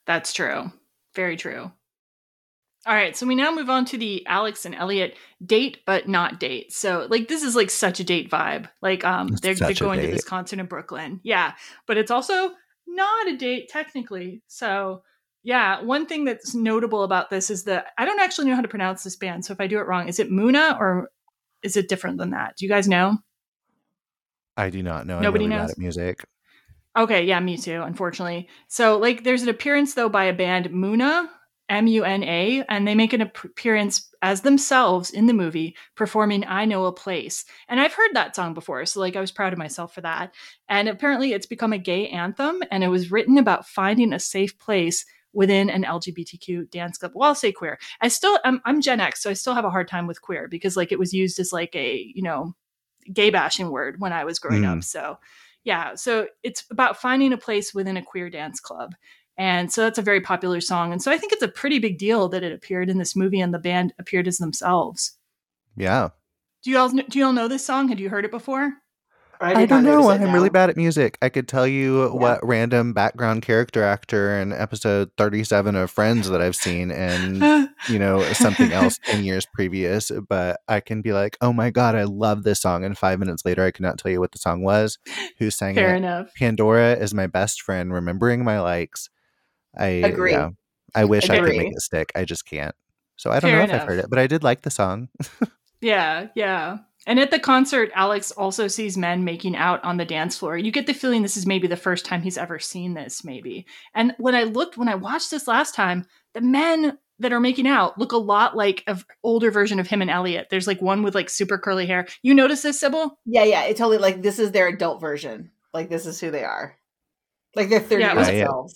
[0.07, 0.73] That's true.
[1.15, 1.71] Very true.
[2.87, 6.41] All right, so we now move on to the Alex and Elliot date but not
[6.41, 6.73] date.
[6.73, 8.69] So like this is like such a date vibe.
[8.81, 11.21] Like um they're, they're going to this concert in Brooklyn.
[11.23, 11.53] Yeah,
[11.87, 12.53] but it's also
[12.87, 14.43] not a date technically.
[14.47, 15.03] So
[15.43, 18.69] yeah, one thing that's notable about this is that I don't actually know how to
[18.69, 19.45] pronounce this band.
[19.45, 21.11] So if I do it wrong, is it Muna or
[21.63, 22.57] is it different than that?
[22.57, 23.19] Do you guys know?
[24.57, 25.21] I do not know.
[25.21, 25.71] Nobody I'm really knows?
[25.71, 26.25] at music.
[26.97, 28.49] Okay, yeah, me too, unfortunately.
[28.67, 31.29] So, like, there's an appearance, though, by a band, Muna,
[31.69, 36.45] M U N A, and they make an appearance as themselves in the movie performing
[36.47, 37.45] I Know a Place.
[37.69, 40.35] And I've heard that song before, so, like, I was proud of myself for that.
[40.69, 44.59] And apparently, it's become a gay anthem, and it was written about finding a safe
[44.59, 47.13] place within an LGBTQ dance club.
[47.15, 47.79] Well, I'll say queer.
[48.01, 50.49] I still, I'm, I'm Gen X, so I still have a hard time with queer
[50.49, 52.55] because, like, it was used as, like, a, you know,
[53.13, 54.79] gay bashing word when I was growing Mm.
[54.79, 54.85] up.
[54.85, 55.19] So,
[55.65, 58.95] yeah, so it's about finding a place within a queer dance club.
[59.37, 60.93] And so that's a very popular song.
[60.93, 63.41] And so I think it's a pretty big deal that it appeared in this movie
[63.41, 65.17] and the band appeared as themselves.
[65.77, 66.09] Yeah.
[66.65, 67.89] Do you all do you all know this song?
[67.89, 68.73] Had you heard it before?
[69.41, 70.11] I, I, don't know.
[70.11, 71.19] I'm really bad at music.
[71.23, 76.41] I could tell you what random background character actor in episode 37 of Friends that
[76.41, 81.37] I've seen and, you know, something else 10 years previous, but I can be like,
[81.41, 82.85] oh my God, I love this song.
[82.85, 84.99] And five minutes later, I cannot tell you what the song was,
[85.39, 85.89] who sang Fair it.
[85.89, 86.35] Fair enough.
[86.35, 89.11] Pandora is my best friend, remembering my likes.
[89.79, 90.33] I Agree.
[90.33, 90.51] yeah,
[90.95, 92.11] I wish I could make it stick.
[92.15, 92.75] I just can't.
[93.17, 93.81] So I don't Fair know if.
[93.81, 95.09] I've heard it, but I did like the song.
[95.81, 96.79] Yeah, yeah.
[97.07, 100.59] And at the concert, Alex also sees men making out on the dance floor.
[100.59, 103.67] You get the feeling this is maybe the first time he's ever seen this, maybe.
[103.95, 107.67] And when I looked, when I watched this last time, the men that are making
[107.67, 110.49] out look a lot like an older version of him and Elliot.
[110.51, 112.07] There's like one with like super curly hair.
[112.23, 113.19] You notice this, Sybil?
[113.25, 113.65] Yeah, yeah.
[113.65, 115.51] It's totally like this is their adult version.
[115.75, 116.77] Like this is who they are.
[117.57, 118.73] Like they're 30 Yeah, years old.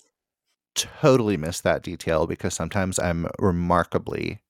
[0.75, 4.41] totally missed that detail because sometimes I'm remarkably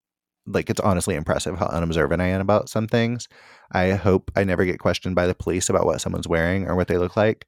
[0.46, 3.28] like it's honestly impressive how unobservant I am about some things.
[3.72, 6.88] I hope I never get questioned by the police about what someone's wearing or what
[6.88, 7.46] they look like.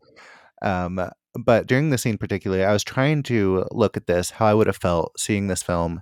[0.62, 1.00] Um,
[1.38, 4.68] but during the scene particularly, I was trying to look at this how I would
[4.68, 6.02] have felt seeing this film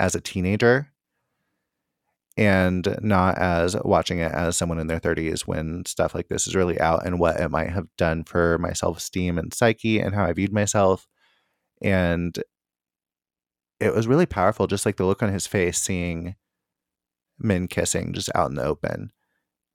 [0.00, 0.88] as a teenager
[2.36, 6.56] and not as watching it as someone in their 30s when stuff like this is
[6.56, 10.24] really out and what it might have done for my self-esteem and psyche and how
[10.24, 11.06] I viewed myself
[11.82, 12.36] and
[13.82, 16.36] it was really powerful just like the look on his face seeing
[17.38, 19.12] men kissing just out in the open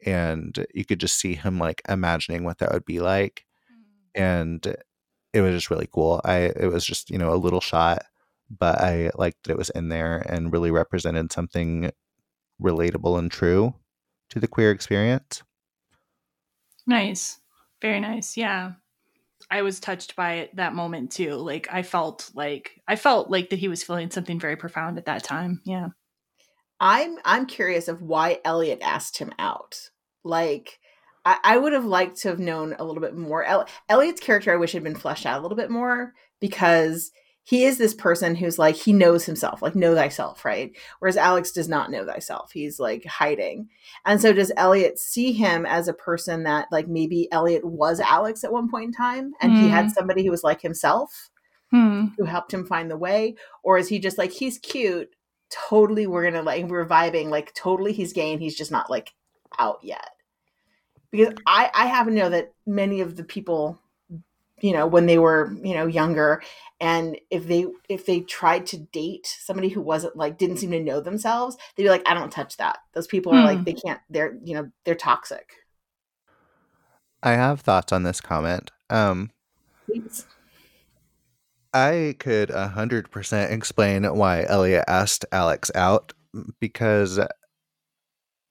[0.05, 4.21] and you could just see him like imagining what that would be like mm.
[4.21, 4.75] and
[5.33, 8.03] it was just really cool i it was just you know a little shot
[8.49, 11.91] but i liked that it was in there and really represented something
[12.61, 13.73] relatable and true
[14.29, 15.43] to the queer experience
[16.87, 17.39] Nice.
[17.81, 18.37] Very nice.
[18.37, 18.71] Yeah.
[19.49, 21.35] I was touched by it that moment too.
[21.35, 25.05] Like I felt like I felt like that he was feeling something very profound at
[25.05, 25.61] that time.
[25.65, 25.89] Yeah.
[26.79, 29.89] I'm I'm curious of why Elliot asked him out.
[30.23, 30.79] Like
[31.25, 33.43] I, I would have liked to have known a little bit more.
[33.43, 37.11] El- Elliot's character I wish had been fleshed out a little bit more because
[37.47, 40.75] he is this person who's like he knows himself, like know thyself, right?
[40.99, 42.51] Whereas Alex does not know thyself.
[42.51, 43.69] He's like hiding.
[44.05, 48.43] And so does Elliot see him as a person that like maybe Elliot was Alex
[48.43, 51.29] at one point in time and he had somebody who was like himself
[51.71, 52.05] Hmm.
[52.17, 55.09] who helped him find the way or is he just like he's cute
[55.49, 59.13] totally we're gonna like we're vibing like totally he's gay and he's just not like
[59.59, 60.11] out yet
[61.11, 63.77] because i i happen to know that many of the people
[64.61, 66.41] you know when they were you know younger
[66.79, 70.79] and if they if they tried to date somebody who wasn't like didn't seem to
[70.79, 73.45] know themselves they'd be like i don't touch that those people are Hmm.
[73.45, 75.51] like they can't they're you know they're toxic
[77.23, 79.31] i have thoughts on this comment um
[79.85, 80.25] Please.
[81.73, 86.13] I could a hundred percent explain why Elliot asked Alex out
[86.59, 87.19] because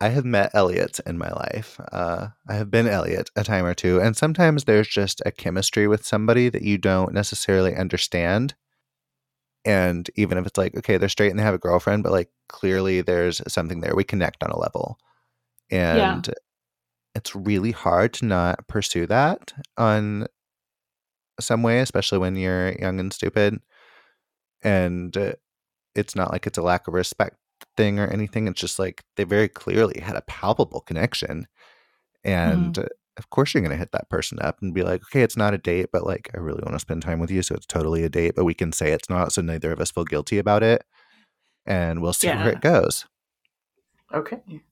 [0.00, 1.78] I have met Elliot in my life.
[1.92, 5.86] Uh, I have been Elliot a time or two, and sometimes there's just a chemistry
[5.88, 8.54] with somebody that you don't necessarily understand,
[9.64, 12.30] And even if it's like, okay, they're straight and they have a girlfriend, but like
[12.48, 13.96] clearly there's something there.
[13.96, 14.98] We connect on a level.
[15.70, 16.28] And
[17.14, 20.26] it's really hard to not pursue that on
[21.40, 23.60] some way, especially when you're young and stupid.
[24.62, 25.32] And uh,
[25.94, 27.36] it's not like it's a lack of respect
[27.76, 28.48] thing or anything.
[28.48, 31.46] It's just like they very clearly had a palpable connection.
[32.24, 32.84] And Mhm.
[32.84, 32.88] uh,
[33.18, 35.54] of course, you're going to hit that person up and be like, okay, it's not
[35.54, 37.42] a date, but like, I really want to spend time with you.
[37.42, 39.32] So it's totally a date, but we can say it's not.
[39.32, 40.84] So neither of us feel guilty about it.
[41.66, 43.06] And we'll see where it goes.
[44.12, 44.62] Okay.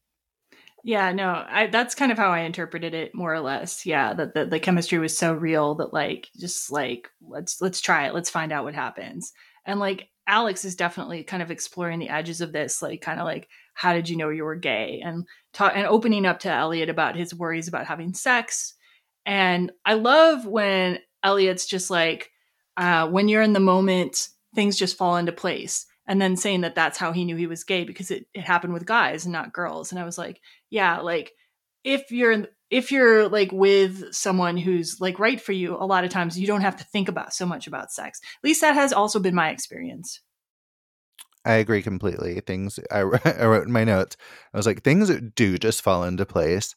[0.82, 3.86] Yeah, no, I that's kind of how I interpreted it more or less.
[3.86, 8.06] Yeah, that the, the chemistry was so real that like just like let's let's try
[8.06, 8.14] it.
[8.14, 9.32] Let's find out what happens.
[9.64, 13.26] And like Alex is definitely kind of exploring the edges of this, like kind of
[13.26, 16.88] like how did you know you were gay and ta- and opening up to Elliot
[16.88, 18.74] about his worries about having sex.
[19.26, 22.30] And I love when Elliot's just like
[22.76, 25.86] uh, when you're in the moment, things just fall into place.
[26.06, 28.74] And then saying that that's how he knew he was gay because it, it happened
[28.74, 29.90] with guys and not girls.
[29.90, 30.38] And I was like,
[30.68, 31.32] yeah, like
[31.82, 36.10] if you're if you're like with someone who's like right for you, a lot of
[36.10, 38.20] times you don't have to think about so much about sex.
[38.20, 40.20] At least that has also been my experience.
[41.44, 42.40] I agree completely.
[42.40, 44.16] Things I, I wrote in my notes.
[44.52, 46.74] I was like, things do just fall into place,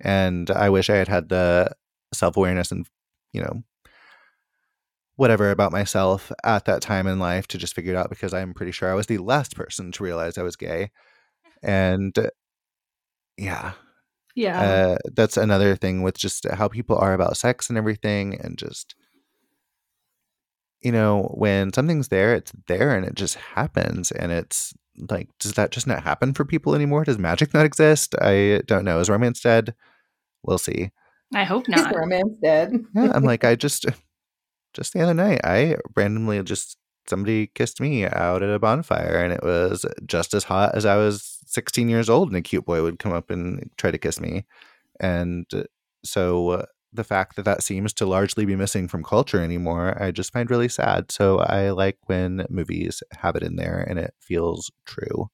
[0.00, 1.74] and I wish I had had the
[2.12, 2.86] self awareness and
[3.32, 3.62] you know
[5.16, 8.52] whatever about myself at that time in life to just figure it out because I'm
[8.52, 10.90] pretty sure I was the last person to realize I was gay,
[11.62, 12.28] and uh,
[13.38, 13.72] yeah,
[14.38, 14.60] Yeah.
[14.60, 18.94] uh, that's another thing with just how people are about sex and everything, and just
[20.80, 24.12] you know, when something's there, it's there and it just happens.
[24.12, 24.72] And it's
[25.10, 27.04] like, does that just not happen for people anymore?
[27.04, 28.14] Does magic not exist?
[28.20, 29.00] I don't know.
[29.00, 29.74] Is romance dead?
[30.44, 30.90] We'll see.
[31.34, 31.94] I hope Is not.
[31.94, 32.72] romance dead?
[32.94, 33.86] Yeah, I'm like, I just,
[34.72, 36.76] just the other night, I randomly just,
[37.08, 40.96] somebody kissed me out at a bonfire and it was just as hot as I
[40.96, 44.20] was 16 years old and a cute boy would come up and try to kiss
[44.20, 44.44] me.
[45.00, 45.64] And uh,
[46.04, 50.10] so uh, the fact that that seems to largely be missing from culture anymore, I
[50.10, 51.10] just find really sad.
[51.10, 55.30] So I like when movies have it in there and it feels true.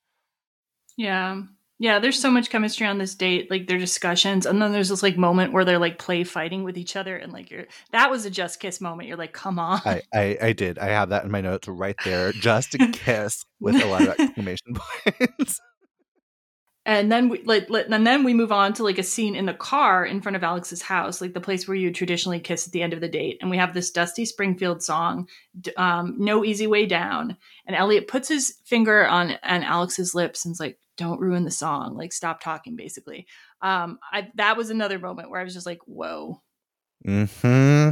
[0.96, 1.42] Yeah.
[1.78, 5.02] Yeah, there's so much chemistry on this date, like their discussions, and then there's this
[5.02, 8.24] like moment where they're like play fighting with each other, and like you're that was
[8.24, 9.08] a just kiss moment.
[9.08, 9.80] You're like, come on.
[9.84, 10.78] I, I, I did.
[10.78, 12.30] I have that in my notes right there.
[12.30, 15.60] Just a kiss with a lot of exclamation points.
[16.86, 19.54] And then we like and then we move on to like a scene in the
[19.54, 22.82] car in front of Alex's house, like the place where you traditionally kiss at the
[22.82, 23.38] end of the date.
[23.40, 25.28] And we have this Dusty Springfield song,
[25.76, 30.60] um, "No Easy Way Down," and Elliot puts his finger on on Alex's lips and's
[30.60, 33.26] like, "Don't ruin the song, like stop talking." Basically,
[33.62, 36.42] um, I, that was another moment where I was just like, "Whoa,
[37.04, 37.90] hmm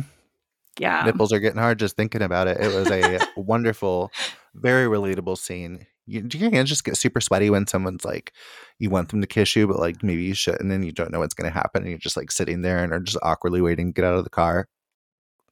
[0.78, 2.58] yeah." Nipples are getting hard just thinking about it.
[2.60, 4.10] It was a wonderful,
[4.54, 5.86] very relatable scene.
[6.12, 8.32] You, do your hands just get super sweaty when someone's like,
[8.78, 11.10] you want them to kiss you, but like maybe you shouldn't, and then you don't
[11.10, 13.60] know what's going to happen, and you're just like sitting there and are just awkwardly
[13.60, 14.68] waiting to get out of the car.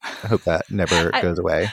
[0.03, 1.69] I hope that never I- goes away.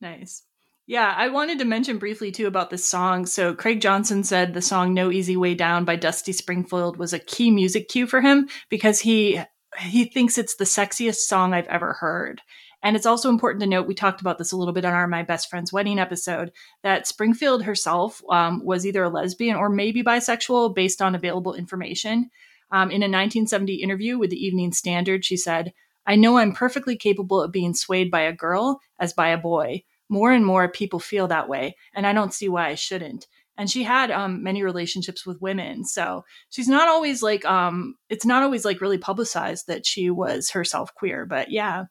[0.00, 0.42] Nice.
[0.88, 3.26] Yeah, I wanted to mention briefly too about this song.
[3.26, 7.18] So Craig Johnson said the song "No Easy Way Down" by Dusty Springfield was a
[7.18, 9.40] key music cue for him because he
[9.80, 12.40] he thinks it's the sexiest song I've ever heard.
[12.86, 15.08] And it's also important to note we talked about this a little bit on our
[15.08, 16.52] My Best Friend's Wedding episode
[16.84, 22.30] that Springfield herself um, was either a lesbian or maybe bisexual based on available information.
[22.70, 25.72] Um, in a 1970 interview with the Evening Standard, she said,
[26.06, 29.82] "I know I'm perfectly capable of being swayed by a girl as by a boy."
[30.08, 33.26] more and more people feel that way and i don't see why i shouldn't
[33.58, 38.24] and she had um, many relationships with women so she's not always like um, it's
[38.24, 41.86] not always like really publicized that she was herself queer but yeah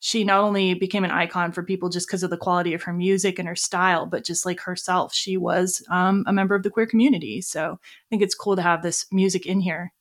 [0.00, 2.92] she not only became an icon for people just because of the quality of her
[2.92, 6.70] music and her style but just like herself she was um, a member of the
[6.70, 9.92] queer community so i think it's cool to have this music in here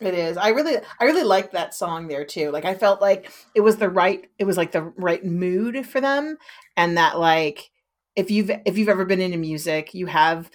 [0.00, 0.38] It is.
[0.38, 2.50] I really I really liked that song there too.
[2.50, 6.00] Like I felt like it was the right it was like the right mood for
[6.00, 6.38] them
[6.76, 7.70] and that like
[8.16, 10.50] if you've if you've ever been into music, you have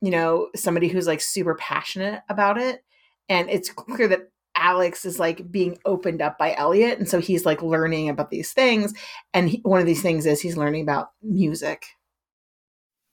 [0.00, 2.84] you know somebody who's like super passionate about it
[3.28, 7.46] and it's clear that Alex is like being opened up by Elliot and so he's
[7.46, 8.92] like learning about these things
[9.34, 11.86] and he, one of these things is he's learning about music.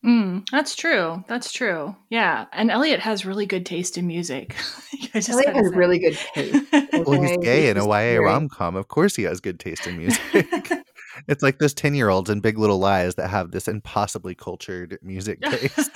[0.06, 1.24] Mm, that's true.
[1.30, 1.96] That's true.
[2.10, 4.56] Yeah, and Elliot has really good taste in music.
[5.14, 5.76] Just Elliot has say.
[5.76, 6.66] really good taste.
[7.06, 8.76] Well, he's gay in a YA rom com.
[8.76, 10.22] Of course, he has good taste in music.
[11.28, 15.00] it's like those 10 year olds in Big Little Lies that have this impossibly cultured
[15.02, 15.90] music taste.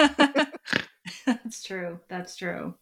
[1.26, 2.00] That's true.
[2.10, 2.74] That's true.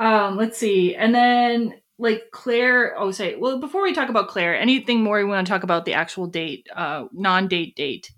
[0.00, 0.96] Um, let's see.
[0.96, 5.28] And then like Claire, oh say, well, before we talk about Claire, anything more you
[5.28, 8.10] want to talk about the actual date, uh non-date date?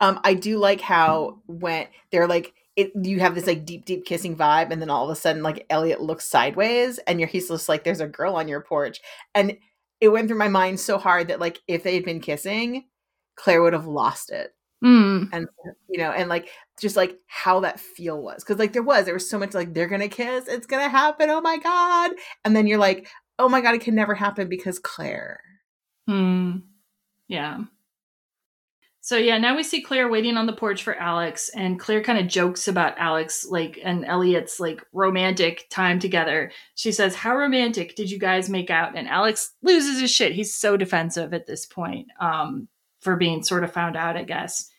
[0.00, 4.04] Um, I do like how when they're like it, you have this like deep, deep
[4.04, 7.48] kissing vibe, and then all of a sudden, like Elliot looks sideways, and you're he's
[7.48, 9.00] just like, "There's a girl on your porch,"
[9.34, 9.56] and
[10.00, 12.86] it went through my mind so hard that like if they had been kissing,
[13.36, 15.28] Claire would have lost it, Mm.
[15.32, 15.46] and
[15.88, 16.48] you know, and like
[16.80, 19.74] just like how that feel was, because like there was there was so much like
[19.74, 22.12] they're gonna kiss, it's gonna happen, oh my god,
[22.44, 25.40] and then you're like, oh my god, it can never happen because Claire.
[26.08, 26.58] Hmm.
[27.28, 27.60] Yeah.
[29.04, 32.20] So yeah, now we see Claire waiting on the porch for Alex, and Claire kind
[32.20, 36.52] of jokes about Alex, like and Elliot's like romantic time together.
[36.76, 40.32] She says, "How romantic did you guys make out?" And Alex loses his shit.
[40.32, 42.68] He's so defensive at this point, um,
[43.00, 44.70] for being sort of found out, I guess.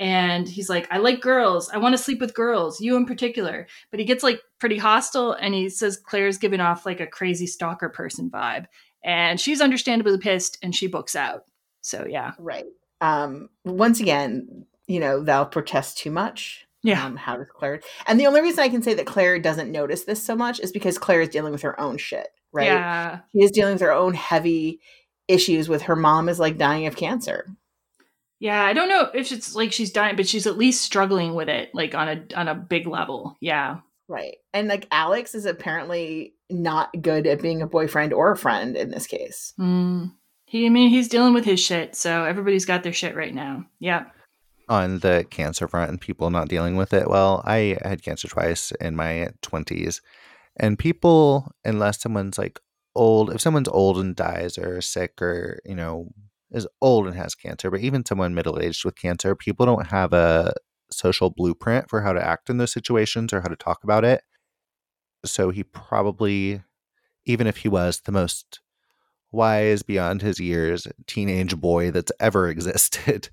[0.00, 1.68] And he's like, "I like girls.
[1.68, 5.32] I want to sleep with girls, you in particular." But he gets like pretty hostile,
[5.32, 8.64] and he says Claire's giving off like a crazy stalker person vibe,
[9.04, 11.44] and she's understandably pissed, and she books out.
[11.82, 12.32] So yeah.
[12.38, 12.64] Right.
[13.02, 16.66] Um, once again, you know, thou protest too much.
[16.82, 17.04] Yeah.
[17.04, 17.80] Um, how does Claire?
[18.06, 20.72] And the only reason I can say that Claire doesn't notice this so much is
[20.72, 22.66] because Claire is dealing with her own shit, right?
[22.66, 23.20] Yeah.
[23.32, 24.80] She is dealing with her own heavy
[25.28, 27.46] issues with her mom is like dying of cancer.
[28.40, 31.48] Yeah, I don't know if it's like she's dying, but she's at least struggling with
[31.48, 33.36] it, like on a on a big level.
[33.40, 33.80] Yeah.
[34.08, 34.38] Right.
[34.52, 38.90] And like Alex is apparently not good at being a boyfriend or a friend in
[38.90, 39.52] this case.
[39.60, 40.12] Mm.
[40.46, 43.66] He, I mean, he's dealing with his shit, so everybody's got their shit right now.
[43.78, 44.06] Yeah.
[44.68, 48.72] on the cancer front and people not dealing with it well i had cancer twice
[48.80, 50.00] in my 20s
[50.56, 52.60] and people unless someone's like
[52.94, 56.08] old if someone's old and dies or sick or you know
[56.52, 60.52] is old and has cancer but even someone middle-aged with cancer people don't have a
[60.90, 64.22] social blueprint for how to act in those situations or how to talk about it
[65.24, 66.62] so he probably
[67.26, 68.60] even if he was the most
[69.32, 73.30] wise beyond his years teenage boy that's ever existed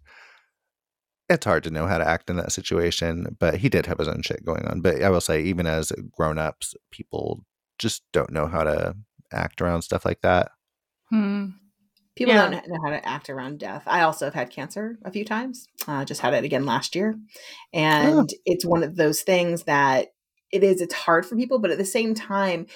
[1.30, 4.08] it's hard to know how to act in that situation, but he did have his
[4.08, 4.82] own shit going on.
[4.82, 7.44] But I will say, even as grown ups, people
[7.78, 8.96] just don't know how to
[9.32, 10.52] act around stuff like that.
[11.10, 11.48] Hmm.
[12.18, 12.50] People Yeah.
[12.50, 13.84] don't know how to act around death.
[13.86, 15.68] I also have had cancer a few times.
[15.88, 17.16] Uh, just had it again last year,
[17.74, 20.08] and it's one of those things that
[20.52, 20.82] it is.
[20.82, 22.68] It's hard for people, but at the same time,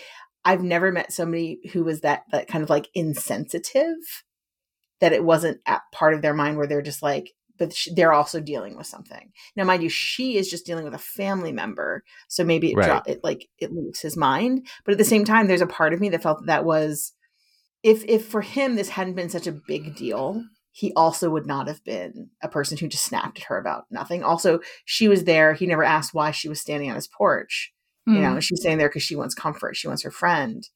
[0.45, 3.95] I've never met somebody who was that that kind of like insensitive
[4.99, 8.39] that it wasn't at part of their mind where they're just like, but they're also
[8.39, 9.31] dealing with something.
[9.55, 13.01] Now, mind you, she is just dealing with a family member, so maybe it, dro-
[13.07, 14.67] it like it leaves his mind.
[14.85, 17.13] But at the same time, there's a part of me that felt that, that was
[17.83, 20.43] if if for him this hadn't been such a big deal
[20.73, 24.23] he also would not have been a person who just snapped at her about nothing
[24.23, 27.73] also she was there he never asked why she was standing on his porch
[28.07, 28.15] Hmm.
[28.15, 30.67] you know she's staying there because she wants comfort she wants her friend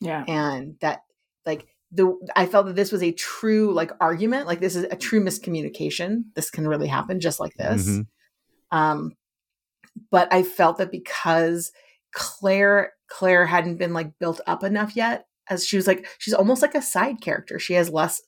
[0.00, 0.22] Yeah.
[0.28, 1.00] and that
[1.46, 4.96] like the i felt that this was a true like argument like this is a
[4.96, 8.06] true miscommunication this can really happen just like this Mhm.
[8.70, 9.12] um
[10.10, 11.72] but i felt that because
[12.12, 16.62] claire claire hadn't been like built up enough yet as she was like she's almost
[16.62, 18.20] like a side character she has less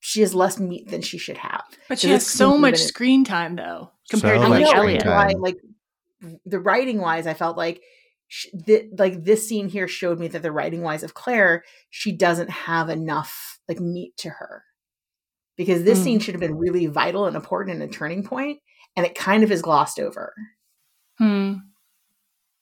[0.00, 3.24] she has less meat than she should have But she has so much even- screen
[3.24, 5.06] time though, compared So to I like much know, screen Elliot.
[5.06, 5.56] why, like
[6.44, 7.80] the writing wise, I felt like
[8.28, 12.12] sh- th- like this scene here showed me that the writing wise of Claire, she
[12.12, 14.64] doesn't have enough like meat to her
[15.56, 16.04] because this Mm.
[16.04, 18.58] scene should have been really vital and important and a turning point,
[18.96, 20.34] and it kind of is glossed over.
[21.18, 21.54] Hmm.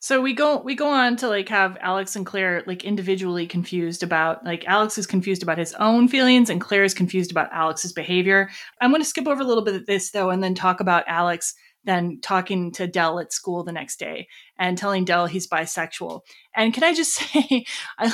[0.03, 4.03] So we go we go on to like have Alex and Claire like individually confused
[4.03, 7.93] about like Alex is confused about his own feelings and Claire is confused about Alex's
[7.93, 8.51] behavior.
[8.81, 11.05] I'm going to skip over a little bit of this though and then talk about
[11.07, 11.55] Alex
[11.85, 14.27] then talking to Dell at school the next day
[14.59, 16.23] and telling Dell he's bisexual.
[16.57, 17.65] And can I just say
[17.97, 18.12] I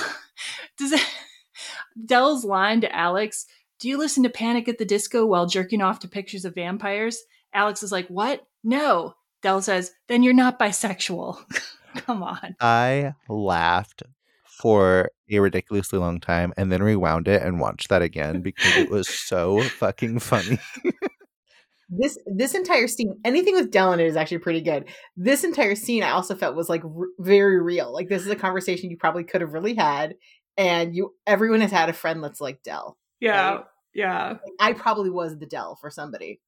[0.76, 1.06] does it,
[2.04, 3.46] Dell's line to Alex,
[3.80, 7.22] "Do you listen to Panic at the Disco while jerking off to pictures of vampires?"
[7.54, 8.46] Alex is like, "What?
[8.62, 11.38] No." Dell says, "Then you're not bisexual."
[12.06, 12.56] Come on.
[12.60, 14.02] I laughed
[14.44, 18.90] for a ridiculously long time and then rewound it and watched that again because it
[18.90, 20.58] was so fucking funny.
[21.90, 24.86] This this entire scene, anything with Dell in it is actually pretty good.
[25.16, 27.92] This entire scene, I also felt was like r- very real.
[27.92, 30.16] Like this is a conversation you probably could have really had,
[30.58, 32.98] and you everyone has had a friend that's like Dell.
[33.20, 33.50] Yeah.
[33.50, 33.64] Right.
[33.94, 34.34] Yeah.
[34.60, 36.40] I probably was the Dell for somebody.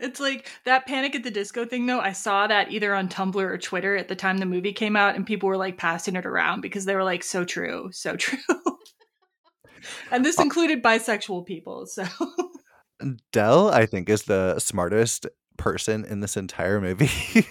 [0.00, 2.00] It's like that Panic at the Disco thing, though.
[2.00, 5.16] I saw that either on Tumblr or Twitter at the time the movie came out,
[5.16, 8.38] and people were like passing it around because they were like, so true, so true.
[10.12, 10.42] and this oh.
[10.42, 11.86] included bisexual people.
[11.86, 12.04] So,
[13.32, 15.26] Dell, I think, is the smartest
[15.56, 17.06] person in this entire movie.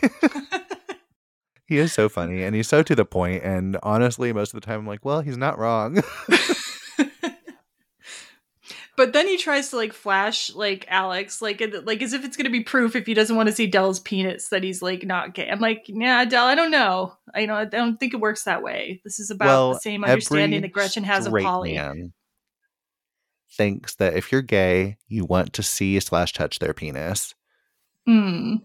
[1.67, 3.43] he is so funny and he's so to the point.
[3.43, 6.01] And honestly, most of the time, I'm like, well, he's not wrong.
[8.97, 12.49] But then he tries to like flash like Alex, like like as if it's gonna
[12.49, 15.47] be proof if he doesn't want to see Dell's penis that he's like not gay.
[15.49, 17.13] I'm like, nah, Dell, I don't know.
[17.33, 18.99] I know I don't think it works that way.
[19.03, 21.75] This is about well, the same understanding that Gretchen has of straight Polly.
[21.75, 22.11] man
[23.57, 27.35] thinks that if you're gay, you want to see slash touch their penis.
[28.05, 28.55] Hmm.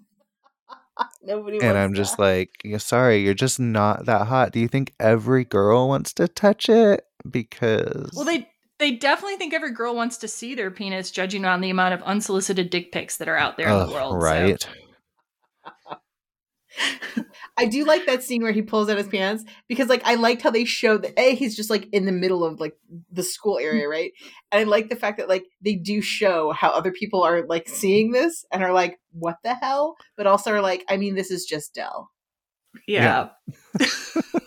[1.22, 4.52] Nobody and wants I'm just like, yeah, sorry, you're just not that hot.
[4.52, 7.04] Do you think every girl wants to touch it?
[7.28, 8.48] Because Well, they
[8.82, 12.02] they definitely think every girl wants to see their penis, judging on the amount of
[12.02, 14.20] unsolicited dick pics that are out there in the world.
[14.20, 14.68] so- right?
[17.56, 20.42] I do like that scene where he pulls out his pants because like I liked
[20.42, 22.74] how they showed that a he's just like in the middle of like
[23.10, 23.90] the school area, mm.
[23.90, 24.12] right?
[24.50, 27.68] And I like the fact that like they do show how other people are like
[27.68, 29.96] seeing this and are like, what the hell?
[30.16, 32.10] But also are like, I mean, this is just Dell.
[32.88, 33.28] Yeah.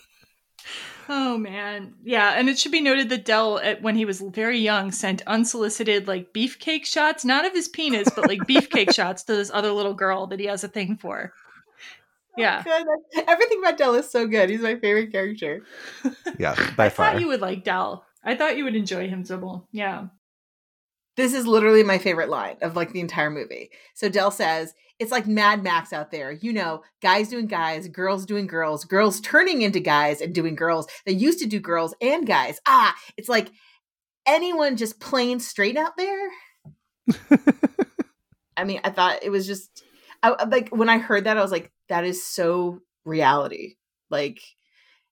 [1.10, 1.94] oh man.
[2.04, 5.22] Yeah, and it should be noted that Dell uh, when he was very young sent
[5.28, 9.72] unsolicited like beefcake shots, not of his penis, but like beefcake shots to this other
[9.72, 11.34] little girl that he has a thing for.
[12.38, 12.64] Oh, yeah.
[12.64, 12.86] Good.
[13.28, 14.50] Everything about Dell is so good.
[14.50, 15.64] He's my favorite character.
[16.38, 17.12] Yeah, by I far.
[17.12, 18.04] thought you would like Dell.
[18.24, 19.68] I thought you would enjoy him, Sybil.
[19.72, 20.08] Yeah.
[21.16, 23.70] This is literally my favorite line of like the entire movie.
[23.94, 26.32] So Dell says, it's like Mad Max out there.
[26.32, 30.88] You know, guys doing guys, girls doing girls, girls turning into guys and doing girls.
[31.06, 32.60] They used to do girls and guys.
[32.68, 33.52] Ah, it's like
[34.26, 36.30] anyone just plain straight out there.
[38.58, 39.84] I mean, I thought it was just
[40.24, 43.76] I, like when I heard that, I was like, that is so reality.
[44.10, 44.40] Like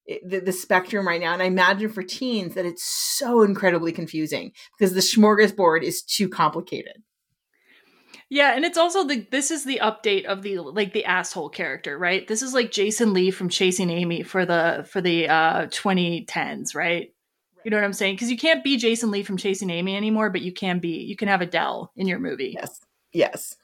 [0.05, 1.33] it, the, the spectrum right now.
[1.33, 6.29] And I imagine for teens that it's so incredibly confusing because the smorgasbord is too
[6.29, 7.03] complicated.
[8.33, 11.99] Yeah, and it's also the this is the update of the like the asshole character,
[11.99, 12.27] right?
[12.27, 17.13] This is like Jason Lee from Chasing Amy for the for the uh 2010s, right?
[17.63, 18.15] You know what I'm saying?
[18.15, 21.15] Because you can't be Jason Lee from Chasing Amy anymore, but you can be you
[21.15, 22.55] can have a Dell in your movie.
[22.59, 22.81] Yes.
[23.11, 23.55] Yes.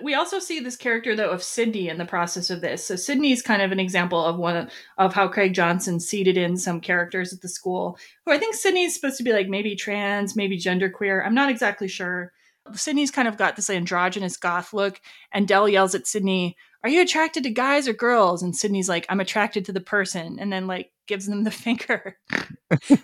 [0.00, 2.86] We also see this character though of Sydney in the process of this.
[2.86, 6.56] So Sydney's kind of an example of one of, of how Craig Johnson seeded in
[6.56, 7.98] some characters at the school.
[8.24, 11.26] Who I think Sydney's supposed to be like maybe trans, maybe genderqueer.
[11.26, 12.32] I'm not exactly sure.
[12.78, 15.00] Sydney's kind of got this androgynous goth look,
[15.32, 19.06] and Dell yells at Sydney, "Are you attracted to guys or girls?" And Sydney's like,
[19.08, 22.18] "I'm attracted to the person," and then like gives them the finger.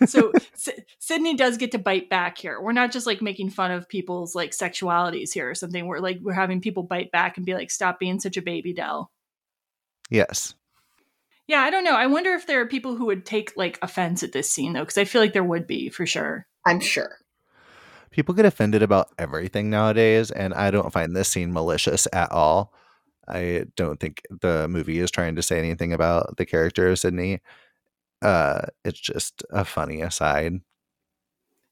[0.07, 0.69] so S-
[0.99, 2.61] Sydney does get to bite back here.
[2.61, 5.87] We're not just like making fun of people's like sexualities here or something.
[5.87, 8.73] We're like we're having people bite back and be like, "Stop being such a baby,
[8.73, 9.11] Dell."
[10.11, 10.55] yes.
[11.49, 11.95] Yeah, I don't know.
[11.95, 14.81] I wonder if there are people who would take like offense at this scene though,
[14.81, 16.45] because I feel like there would be for sure.
[16.65, 17.19] I'm sure.
[18.17, 22.73] People get offended about everything nowadays, and I don't find this scene malicious at all.
[23.29, 27.43] I don't think the movie is trying to say anything about the character of Sydney.
[28.23, 30.55] Uh, it's just a funny aside.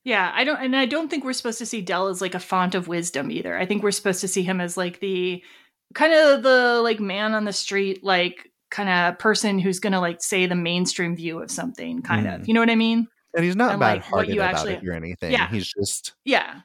[0.04, 2.38] Yeah, I don't, and I don't think we're supposed to see Dell as like a
[2.38, 3.56] font of wisdom either.
[3.56, 5.42] I think we're supposed to see him as like the
[5.94, 10.22] kind of the like man on the street, like kind of person who's gonna like
[10.22, 12.42] say the mainstream view of something, kind of.
[12.42, 12.48] Mm.
[12.48, 13.08] You know what I mean?
[13.34, 15.32] And he's not bad hearted you about actually- it or anything.
[15.32, 15.48] Yeah.
[15.48, 16.60] He's just Yeah.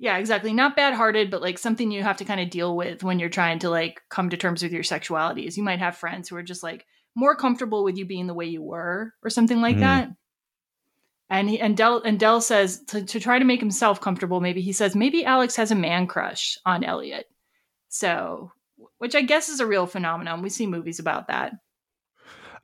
[0.00, 0.52] Yeah, exactly.
[0.52, 3.28] Not bad hearted, but like something you have to kind of deal with when you're
[3.28, 5.46] trying to like come to terms with your sexuality.
[5.46, 8.34] Is you might have friends who are just like more comfortable with you being the
[8.34, 9.80] way you were or something like Mhm.
[9.80, 10.10] that.
[11.30, 14.60] And he and Dell and Dell says to, to try to make himself comfortable, maybe
[14.60, 17.28] he says maybe Alex has a man crush on Elliot.
[17.88, 18.52] So
[18.98, 20.42] which I guess is a real phenomenon.
[20.42, 21.54] We see movies about that.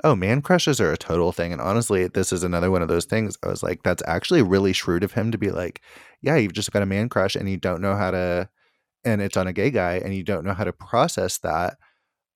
[0.03, 1.53] Oh, man crushes are a total thing.
[1.53, 3.37] And honestly, this is another one of those things.
[3.43, 5.81] I was like, that's actually really shrewd of him to be like,
[6.23, 8.49] yeah, you've just got a man crush and you don't know how to,
[9.05, 11.77] and it's on a gay guy and you don't know how to process that,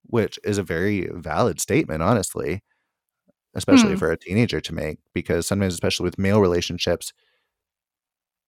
[0.05, 2.63] which is a very valid statement, honestly,
[3.55, 3.99] especially Hmm.
[3.99, 4.99] for a teenager to make.
[5.15, 7.13] Because sometimes, especially with male relationships,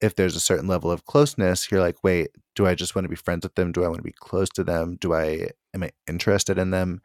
[0.00, 3.10] if there's a certain level of closeness, you're like, wait, do I just want to
[3.10, 3.70] be friends with them?
[3.72, 4.96] Do I want to be close to them?
[5.00, 7.00] Do I, am I interested in them?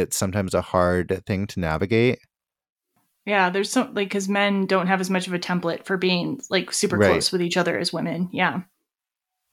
[0.00, 2.18] It's sometimes a hard thing to navigate.
[3.26, 6.40] Yeah, there's some like because men don't have as much of a template for being
[6.50, 7.08] like super Right.
[7.08, 8.28] close with each other as women.
[8.32, 8.62] Yeah,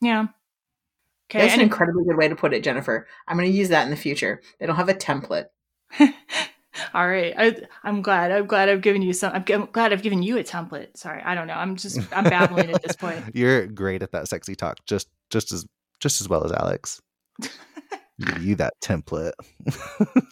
[0.02, 0.28] yeah.
[1.30, 3.06] Okay, That's an incredibly good way to put it, Jennifer.
[3.28, 4.42] I'm going to use that in the future.
[4.60, 5.46] They don't have a template.
[6.94, 8.32] All right, I, I'm glad.
[8.32, 9.34] I'm glad I've given you some.
[9.34, 10.98] I'm, g- I'm glad I've given you a template.
[10.98, 11.54] Sorry, I don't know.
[11.54, 13.24] I'm just I'm babbling at this point.
[13.36, 15.68] You're great at that sexy talk, just just as
[16.00, 17.00] just as well as Alex.
[18.20, 19.34] Give you that template.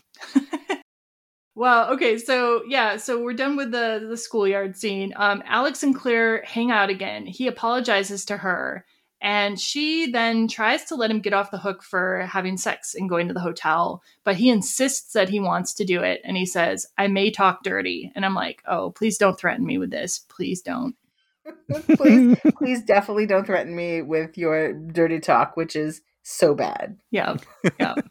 [1.57, 5.11] Well, okay, so yeah, so we're done with the the schoolyard scene.
[5.15, 7.25] Um, Alex and Claire hang out again.
[7.25, 8.85] He apologizes to her,
[9.21, 13.09] and she then tries to let him get off the hook for having sex and
[13.09, 16.45] going to the hotel, but he insists that he wants to do it, and he
[16.45, 20.19] says, "I may talk dirty," and I'm like, "Oh, please don't threaten me with this.
[20.29, 20.95] Please don't."
[21.95, 26.97] please, please definitely don't threaten me with your dirty talk, which is so bad.
[27.09, 27.37] Yeah.
[27.79, 27.95] Yeah.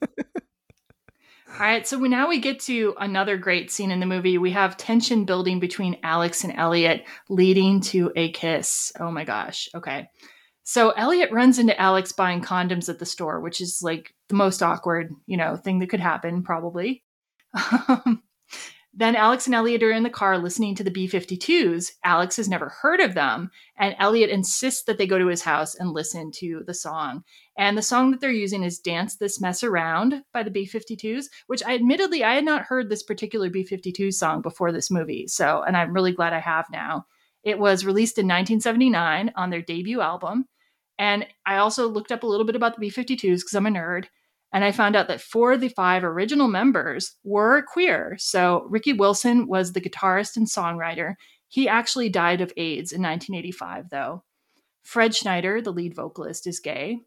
[1.48, 4.36] All right, so we, now we get to another great scene in the movie.
[4.36, 8.93] We have tension building between Alex and Elliot, leading to a kiss.
[9.01, 9.68] Oh my gosh.
[9.74, 10.09] Okay.
[10.64, 14.62] So Elliot runs into Alex buying condoms at the store, which is like the most
[14.62, 17.02] awkward, you know, thing that could happen, probably.
[17.88, 18.22] Um,
[18.98, 21.93] then Alex and Elliot are in the car listening to the B 52s.
[22.02, 25.74] Alex has never heard of them, and Elliot insists that they go to his house
[25.74, 27.23] and listen to the song.
[27.59, 31.27] And the song that they're using is Dance This Mess Around by the B 52s,
[31.47, 35.27] which I admittedly I had not heard this particular B 52s song before this movie.
[35.28, 37.05] So, and I'm really glad I have now.
[37.44, 40.47] It was released in 1979 on their debut album.
[40.98, 43.70] And I also looked up a little bit about the B 52s because I'm a
[43.70, 44.06] nerd.
[44.52, 48.16] And I found out that four of the five original members were queer.
[48.18, 51.14] So Ricky Wilson was the guitarist and songwriter.
[51.48, 54.24] He actually died of AIDS in 1985, though.
[54.82, 57.01] Fred Schneider, the lead vocalist, is gay.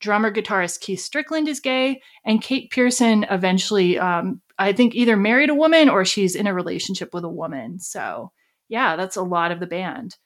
[0.00, 2.02] Drummer guitarist Keith Strickland is gay.
[2.24, 6.54] And Kate Pearson eventually, um, I think, either married a woman or she's in a
[6.54, 7.78] relationship with a woman.
[7.80, 8.30] So,
[8.68, 10.16] yeah, that's a lot of the band.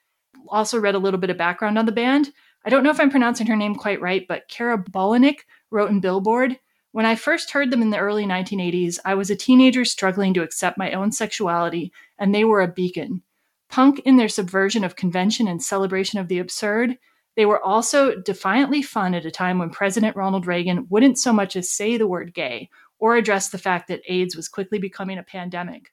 [0.49, 2.31] Also, read a little bit of background on the band.
[2.65, 5.39] I don't know if I'm pronouncing her name quite right, but Kara Bolanek
[5.71, 6.59] wrote in Billboard
[6.93, 10.43] When I first heard them in the early 1980s, I was a teenager struggling to
[10.43, 13.23] accept my own sexuality, and they were a beacon.
[13.69, 16.97] Punk in their subversion of convention and celebration of the absurd,
[17.37, 21.55] they were also defiantly fun at a time when President Ronald Reagan wouldn't so much
[21.55, 25.23] as say the word gay or address the fact that AIDS was quickly becoming a
[25.23, 25.93] pandemic.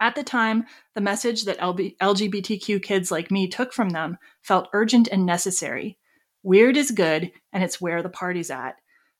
[0.00, 0.64] At the time,
[0.94, 5.98] the message that LGBTQ kids like me took from them felt urgent and necessary.
[6.42, 8.76] Weird is good, and it's where the party's at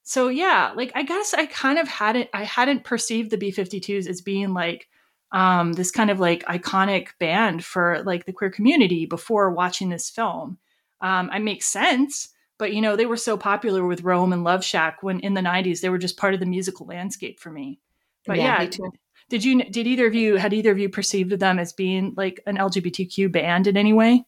[0.09, 4.21] so yeah like i guess i kind of hadn't i hadn't perceived the b-52s as
[4.21, 4.89] being like
[5.33, 10.09] um this kind of like iconic band for like the queer community before watching this
[10.09, 10.59] film.
[11.01, 12.29] Um it makes sense
[12.59, 15.41] but you know they were so popular with roam and love shack when in the
[15.41, 17.81] 90s they were just part of the musical landscape for me.
[18.25, 18.89] But yeah, yeah
[19.29, 22.41] did you did either of you had either of you perceived them as being like
[22.47, 24.25] an lgbtq band in any way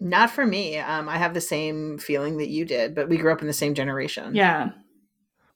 [0.00, 0.78] not for me.
[0.78, 3.52] Um, I have the same feeling that you did, but we grew up in the
[3.52, 4.34] same generation.
[4.34, 4.70] Yeah.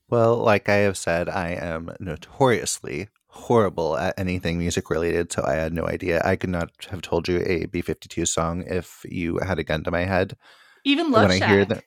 [0.09, 5.55] Well, like I have said, I am notoriously horrible at anything music related, so I
[5.55, 6.20] had no idea.
[6.23, 9.82] I could not have told you a B 52 song if you had a gun
[9.85, 10.36] to my head.
[10.85, 11.48] Even Love when Shack.
[11.48, 11.85] I hear that,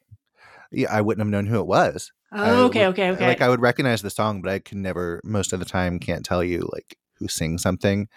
[0.71, 2.11] yeah, I wouldn't have known who it was.
[2.31, 3.27] Oh, okay, would, okay, okay.
[3.27, 6.25] Like I would recognize the song, but I can never, most of the time, can't
[6.25, 8.07] tell you like who sings something.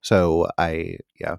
[0.00, 1.36] So I, yeah,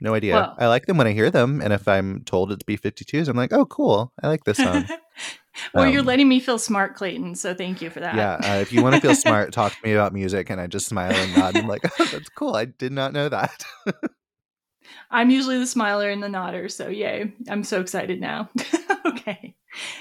[0.00, 0.34] no idea.
[0.34, 3.36] Well, I like them when I hear them, and if I'm told it's B52s, I'm
[3.36, 4.12] like, oh, cool.
[4.22, 4.86] I like this song.
[5.74, 7.34] well, um, you're letting me feel smart, Clayton.
[7.34, 8.14] So thank you for that.
[8.14, 10.66] Yeah, uh, if you want to feel smart, talk to me about music, and I
[10.66, 11.56] just smile and nod.
[11.56, 12.56] I'm like, oh, that's cool.
[12.56, 13.64] I did not know that.
[15.10, 17.32] I'm usually the smiler and the nodder, so yay!
[17.48, 18.48] I'm so excited now.
[19.06, 19.54] okay.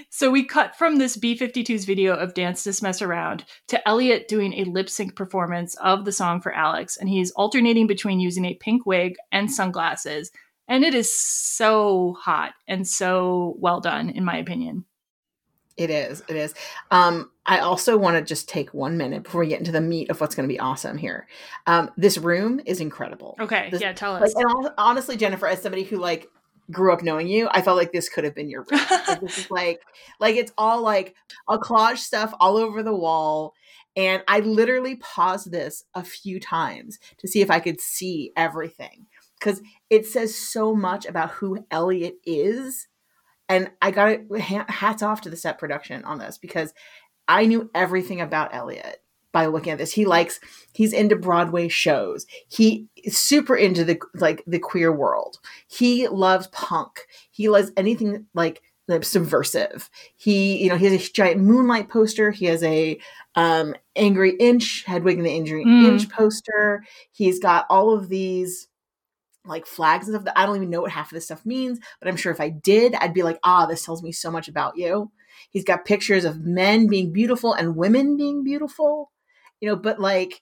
[0.09, 4.27] So we cut from this B 52's video of Dance This Mess Around to Elliot
[4.27, 8.45] doing a lip sync performance of the song for Alex, and he's alternating between using
[8.45, 10.31] a pink wig and sunglasses.
[10.67, 14.85] And it is so hot and so well done, in my opinion.
[15.77, 16.21] It is.
[16.27, 16.53] It is.
[16.91, 20.09] Um, I also want to just take one minute before we get into the meat
[20.09, 21.26] of what's going to be awesome here.
[21.67, 23.38] Um, this room is incredible.
[23.39, 23.69] Okay.
[23.71, 23.93] This, yeah.
[23.93, 24.35] Tell us.
[24.35, 26.27] Like, and honestly, Jennifer, as somebody who like
[26.72, 28.82] grew up knowing you, I felt like this could have been your room.
[29.08, 29.82] like, this is like,
[30.20, 31.16] like it's all like
[31.48, 33.54] a collage stuff all over the wall.
[33.96, 39.08] And I literally paused this a few times to see if I could see everything
[39.40, 42.88] because it says so much about who Elliot is.
[43.48, 44.40] And I got it
[44.70, 46.74] hats off to the set production on this because
[47.28, 49.91] I knew everything about Elliot by looking at this.
[49.91, 50.39] He likes
[50.73, 52.26] he's into Broadway shows.
[52.47, 55.38] He is super into the like the queer world.
[55.68, 57.07] He loves punk.
[57.31, 58.61] He loves anything like,
[59.01, 59.88] subversive.
[60.15, 62.31] He, you know, he has a giant moonlight poster.
[62.31, 62.99] He has a
[63.35, 65.88] um angry inch, Hedwig and the angry mm.
[65.89, 66.84] inch poster.
[67.11, 68.68] He's got all of these
[69.45, 71.80] like flags and stuff that I don't even know what half of this stuff means,
[71.99, 74.47] but I'm sure if I did, I'd be like, ah, this tells me so much
[74.47, 75.11] about you.
[75.51, 79.11] He's got pictures of men being beautiful and women being beautiful
[79.61, 80.41] you know, but like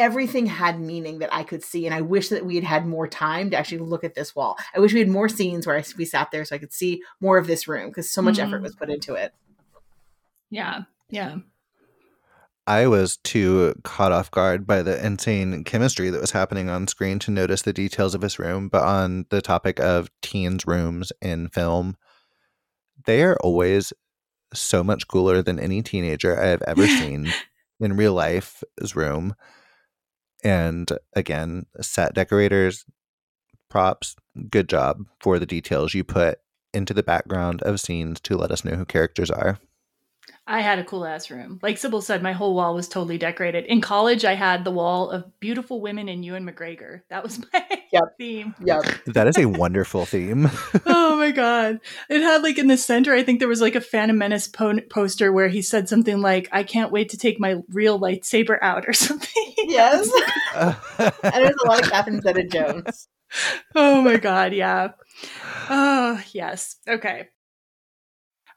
[0.00, 1.86] everything had meaning that I could see.
[1.86, 4.56] And I wish that we had had more time to actually look at this wall.
[4.74, 7.02] I wish we had more scenes where I, we sat there so I could see
[7.20, 8.46] more of this room because so much mm-hmm.
[8.46, 9.32] effort was put into it.
[10.50, 10.82] Yeah.
[11.10, 11.36] Yeah.
[12.66, 17.18] I was too caught off guard by the insane chemistry that was happening on screen
[17.20, 18.68] to notice the details of his room.
[18.68, 21.96] But on the topic of teens' rooms in film,
[23.06, 23.92] they are always
[24.54, 27.32] so much cooler than any teenager I have ever seen
[27.80, 28.62] in real life's
[28.94, 29.34] room.
[30.42, 32.84] And again, set decorators,
[33.68, 34.16] props,
[34.50, 36.38] good job for the details you put
[36.72, 39.58] into the background of scenes to let us know who characters are.
[40.52, 41.60] I had a cool ass room.
[41.62, 43.66] Like Sybil said, my whole wall was totally decorated.
[43.66, 47.02] In college, I had the wall of beautiful women and Ewan McGregor.
[47.08, 48.02] That was my Yep.
[48.18, 48.54] theme.
[48.64, 48.82] Yep.
[49.06, 50.50] That is a wonderful theme.
[50.86, 51.78] oh my god!
[52.08, 53.14] It had like in the center.
[53.14, 56.48] I think there was like a Phantom Menace po- poster where he said something like,
[56.50, 59.54] "I can't wait to take my real lightsaber out" or something.
[59.58, 60.10] Yes.
[60.54, 60.74] and
[61.22, 63.06] there's a lot of Catherine Zeta Jones.
[63.76, 64.52] oh my god!
[64.52, 64.88] Yeah.
[65.68, 66.76] Oh yes.
[66.88, 67.28] Okay.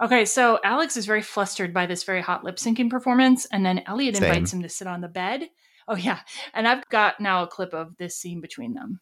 [0.03, 3.83] Okay, so Alex is very flustered by this very hot lip syncing performance, and then
[3.85, 4.25] Elliot Same.
[4.25, 5.47] invites him to sit on the bed.
[5.87, 6.19] Oh yeah,
[6.53, 8.99] and I've got now a clip of this scene between them.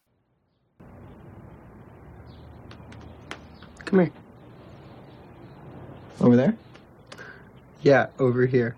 [3.84, 4.12] Come here.
[6.20, 6.56] Over there?
[7.82, 8.76] Yeah, over here.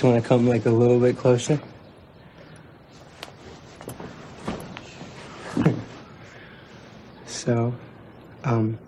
[0.00, 1.60] Do you want to come like a little bit closer?
[7.26, 7.74] So,
[8.44, 8.78] um,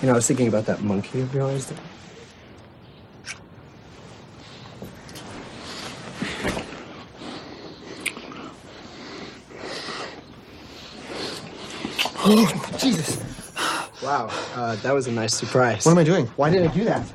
[0.00, 1.72] you know, I was thinking about that monkey of yours.
[12.24, 13.22] Oh, Jesus.
[14.02, 15.84] Wow, uh, that was a nice surprise.
[15.84, 16.26] What am I doing?
[16.36, 17.06] Why did I do that?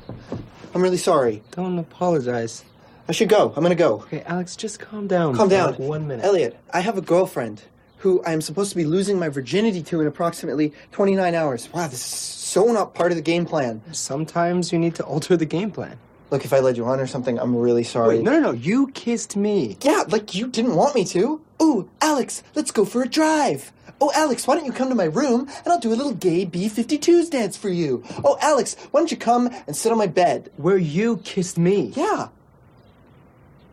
[0.76, 1.42] I'm really sorry.
[1.52, 2.62] Don't apologize.
[3.08, 3.50] I should go.
[3.56, 4.00] I'm gonna go.
[4.02, 5.34] Okay, Alex, just calm down.
[5.34, 5.72] Calm down.
[5.76, 6.22] one minute.
[6.22, 7.62] Elliot, I have a girlfriend
[7.96, 11.72] who I am supposed to be losing my virginity to in approximately 29 hours.
[11.72, 13.80] Wow, this is so not part of the game plan.
[13.92, 15.98] Sometimes you need to alter the game plan.
[16.30, 18.16] Look, if I led you on or something, I'm really sorry.
[18.16, 18.50] Wait, no, no, no.
[18.50, 19.78] You kissed me.
[19.80, 21.40] Yeah, like you didn't want me to.
[21.62, 23.72] Ooh, Alex, let's go for a drive.
[24.00, 26.44] Oh, Alex, why don't you come to my room and I'll do a little gay
[26.44, 28.04] B 52s dance for you?
[28.24, 30.50] Oh, Alex, why don't you come and sit on my bed?
[30.56, 31.92] Where you kissed me.
[31.96, 32.28] Yeah.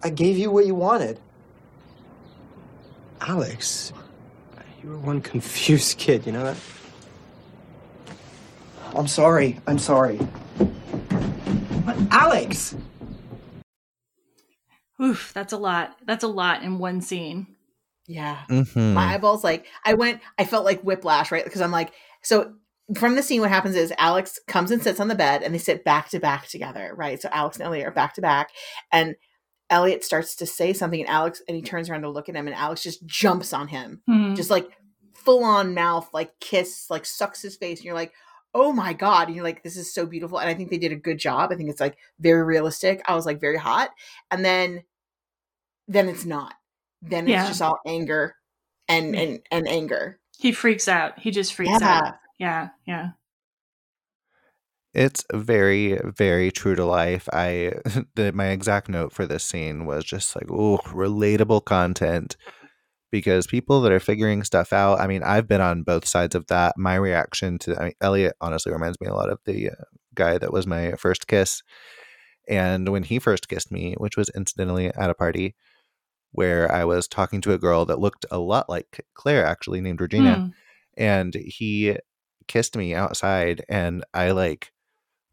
[0.01, 1.19] I gave you what you wanted.
[3.21, 3.93] Alex,
[4.81, 6.57] you were one confused kid, you know that?
[8.95, 9.59] I'm sorry.
[9.65, 10.19] I'm sorry.
[11.85, 12.75] But Alex!
[15.01, 15.97] Oof, that's a lot.
[16.05, 17.52] That's a lot in one scene.
[18.07, 18.43] Yeah.
[18.49, 18.93] Mhm.
[18.93, 21.43] My eyeballs, like, I went, I felt like whiplash, right?
[21.43, 22.53] Because I'm like, so
[22.97, 25.57] from the scene, what happens is Alex comes and sits on the bed and they
[25.59, 27.21] sit back to back together, right?
[27.21, 28.49] So Alex and Elliot are back to back.
[28.91, 29.15] And
[29.69, 32.45] Elliot starts to say something, and Alex, and he turns around to look at him,
[32.47, 34.35] and Alex just jumps on him, Hmm.
[34.35, 34.69] just like
[35.13, 37.79] full on mouth, like kiss, like sucks his face.
[37.79, 38.11] And you're like,
[38.53, 39.27] oh my God.
[39.27, 40.37] And you're like, this is so beautiful.
[40.37, 41.51] And I think they did a good job.
[41.51, 43.01] I think it's like very realistic.
[43.05, 43.89] I was like very hot.
[44.29, 44.83] And then,
[45.87, 46.53] then it's not.
[47.03, 47.47] Then it's Yeah.
[47.47, 48.35] just all anger
[48.87, 50.19] and, and, and anger.
[50.37, 51.19] He freaks out.
[51.19, 52.01] He just freaks Yeah.
[52.01, 52.13] out.
[52.39, 53.09] Yeah, yeah.
[54.93, 57.27] It's very, very true to life.
[57.33, 57.73] I
[58.15, 62.35] the my exact note for this scene was just like, oh, relatable content.
[63.11, 66.47] Because people that are figuring stuff out, I mean, I've been on both sides of
[66.47, 66.77] that.
[66.77, 69.83] My reaction to I mean, Elliot honestly reminds me a lot of the uh,
[70.15, 71.61] guy that was my first kiss.
[72.49, 75.55] And when he first kissed me, which was incidentally at a party
[76.33, 80.01] where I was talking to a girl that looked a lot like Claire, actually, named
[80.01, 80.47] Regina Hmm.
[80.97, 81.97] and he
[82.47, 84.71] kissed me outside and I like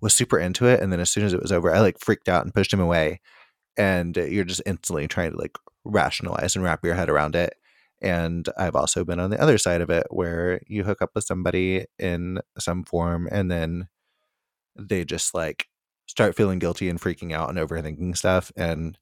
[0.00, 2.28] was super into it and then as soon as it was over I like freaked
[2.28, 3.20] out and pushed him away
[3.76, 7.54] and you're just instantly trying to like rationalize and wrap your head around it
[8.00, 11.24] and I've also been on the other side of it where you hook up with
[11.24, 13.88] somebody in some form and then
[14.78, 15.66] they just like
[16.06, 18.96] start feeling guilty and freaking out and overthinking stuff and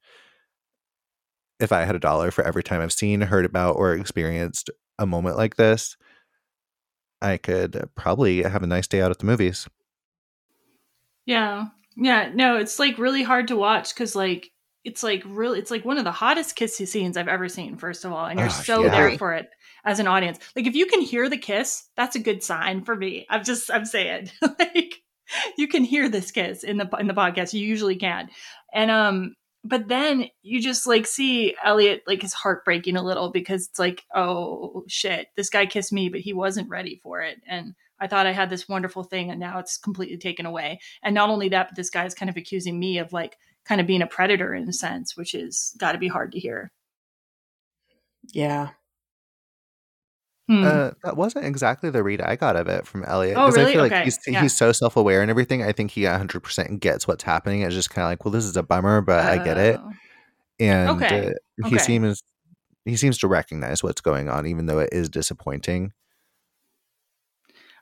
[1.61, 5.07] if I had a dollar for every time I've seen, heard about, or experienced a
[5.07, 5.97] moment like this,
[7.21, 9.69] I could probably have a nice day out at the movies.
[11.27, 11.67] Yeah.
[11.97, 12.31] Yeah.
[12.35, 14.51] No, it's like really hard to watch because like
[14.85, 18.05] it's like really it's like one of the hottest kiss scenes I've ever seen, first
[18.05, 18.25] of all.
[18.27, 18.91] And you're Oh, so yeah.
[18.91, 19.49] there for it
[19.85, 20.39] as an audience.
[20.57, 23.27] Like if you can hear the kiss, that's a good sign for me.
[23.29, 24.31] I'm just I'm saying.
[24.59, 24.95] like
[25.59, 27.53] you can hear this kiss in the in the podcast.
[27.53, 28.31] You usually can.
[28.73, 33.31] And um but then you just like see Elliot like his heart breaking a little
[33.31, 37.39] because it's like, oh shit, this guy kissed me, but he wasn't ready for it.
[37.47, 40.81] And I thought I had this wonderful thing and now it's completely taken away.
[41.03, 43.81] And not only that, but this guy is kind of accusing me of like kind
[43.81, 46.71] of being a predator in a sense, which is got to be hard to hear.
[48.33, 48.71] Yeah.
[50.49, 50.65] Hmm.
[50.65, 53.37] Uh, that wasn't exactly the read I got of it from Elliot.
[53.37, 53.73] Oh, 'cause I really?
[53.75, 54.41] feel like Okay, he's yeah.
[54.43, 55.63] he's so self aware and everything.
[55.63, 57.61] I think he 100% gets what's happening.
[57.63, 59.79] It's just kind of like, well, this is a bummer, but I get it.
[59.79, 59.93] Oh.
[60.61, 61.85] And Okay, uh, he okay.
[61.85, 62.23] seems
[62.87, 65.93] he seems to recognize what's going on, even though it is disappointing.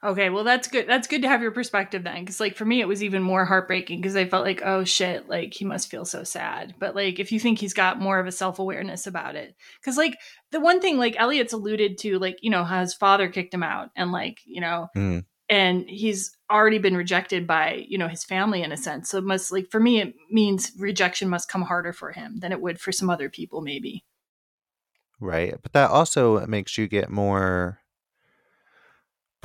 [0.05, 0.87] Okay, well that's good.
[0.87, 3.45] That's good to have your perspective then, because like for me, it was even more
[3.45, 6.75] heartbreaking because I felt like, oh shit, like he must feel so sad.
[6.79, 9.97] But like if you think he's got more of a self awareness about it, because
[9.97, 10.17] like
[10.53, 13.63] the one thing like Elliot's alluded to, like you know how his father kicked him
[13.63, 15.25] out, and like you know, Mm.
[15.49, 19.09] and he's already been rejected by you know his family in a sense.
[19.09, 22.53] So it must like for me, it means rejection must come harder for him than
[22.53, 24.05] it would for some other people, maybe.
[25.21, 25.55] Right.
[25.63, 27.81] But that also makes you get more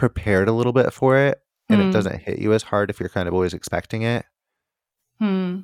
[0.02, 1.40] prepared a little bit for it.
[1.70, 1.90] And Hmm.
[1.90, 4.26] it doesn't hit you as hard if you're kind of always expecting it.
[5.20, 5.60] Hmm.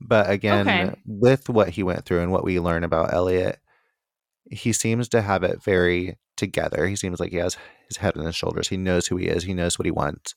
[0.00, 0.94] But again, Okay.
[1.04, 3.58] with what he went through and what we learn about Elliot,
[4.50, 6.86] he seems to have it very together.
[6.86, 7.56] He seems like he has
[7.88, 8.68] his head on his shoulders.
[8.68, 9.42] He knows who he is.
[9.42, 10.36] He knows what he wants.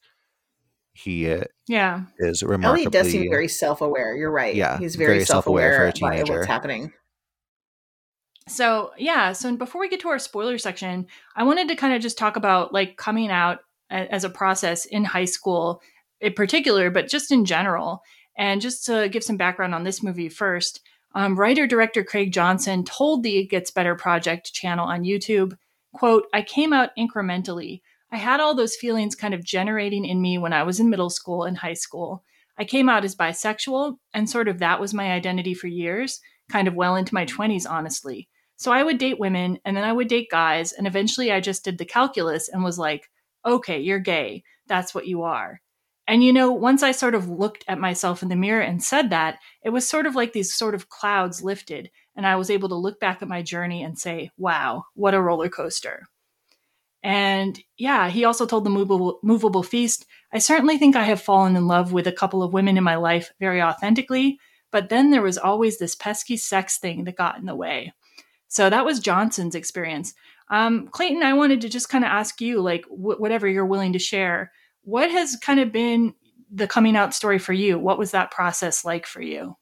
[0.92, 2.06] He uh, Yeah.
[2.18, 4.16] is remarkably Elliot does seem very self aware.
[4.16, 4.56] You're right.
[4.56, 6.34] Yeah, He's very, very self-aware self for a by teenager.
[6.34, 6.94] what's happening.
[8.48, 9.32] So, yeah.
[9.34, 12.36] So, before we get to our spoiler section, I wanted to kind of just talk
[12.36, 13.60] about like coming out
[13.90, 15.82] a- as a process in high school
[16.20, 18.02] in particular, but just in general.
[18.38, 20.82] And just to give some background on this movie first,
[21.16, 25.56] um, writer director Craig Johnson told the It Gets Better Project channel on YouTube,
[25.94, 27.82] quote, I came out incrementally.
[28.12, 31.10] I had all those feelings kind of generating in me when I was in middle
[31.10, 32.24] school and high school.
[32.58, 36.68] I came out as bisexual, and sort of that was my identity for years, kind
[36.68, 38.28] of well into my 20s, honestly.
[38.56, 40.72] So I would date women and then I would date guys.
[40.72, 43.10] And eventually I just did the calculus and was like,
[43.46, 44.44] okay, you're gay.
[44.68, 45.62] That's what you are.
[46.08, 49.10] And you know, once I sort of looked at myself in the mirror and said
[49.12, 51.90] that, it was sort of like these sort of clouds lifted.
[52.16, 55.22] And I was able to look back at my journey and say, wow, what a
[55.22, 56.04] roller coaster.
[57.02, 61.56] And yeah, he also told the movable, movable feast, I certainly think I have fallen
[61.56, 64.40] in love with a couple of women in my life very authentically,
[64.72, 67.94] but then there was always this pesky sex thing that got in the way.
[68.54, 70.14] So that was Johnson's experience.
[70.52, 73.94] Um, Clayton, I wanted to just kind of ask you, like, wh- whatever you're willing
[73.94, 74.52] to share,
[74.84, 76.14] what has kind of been
[76.54, 77.80] the coming out story for you?
[77.80, 79.58] What was that process like for you?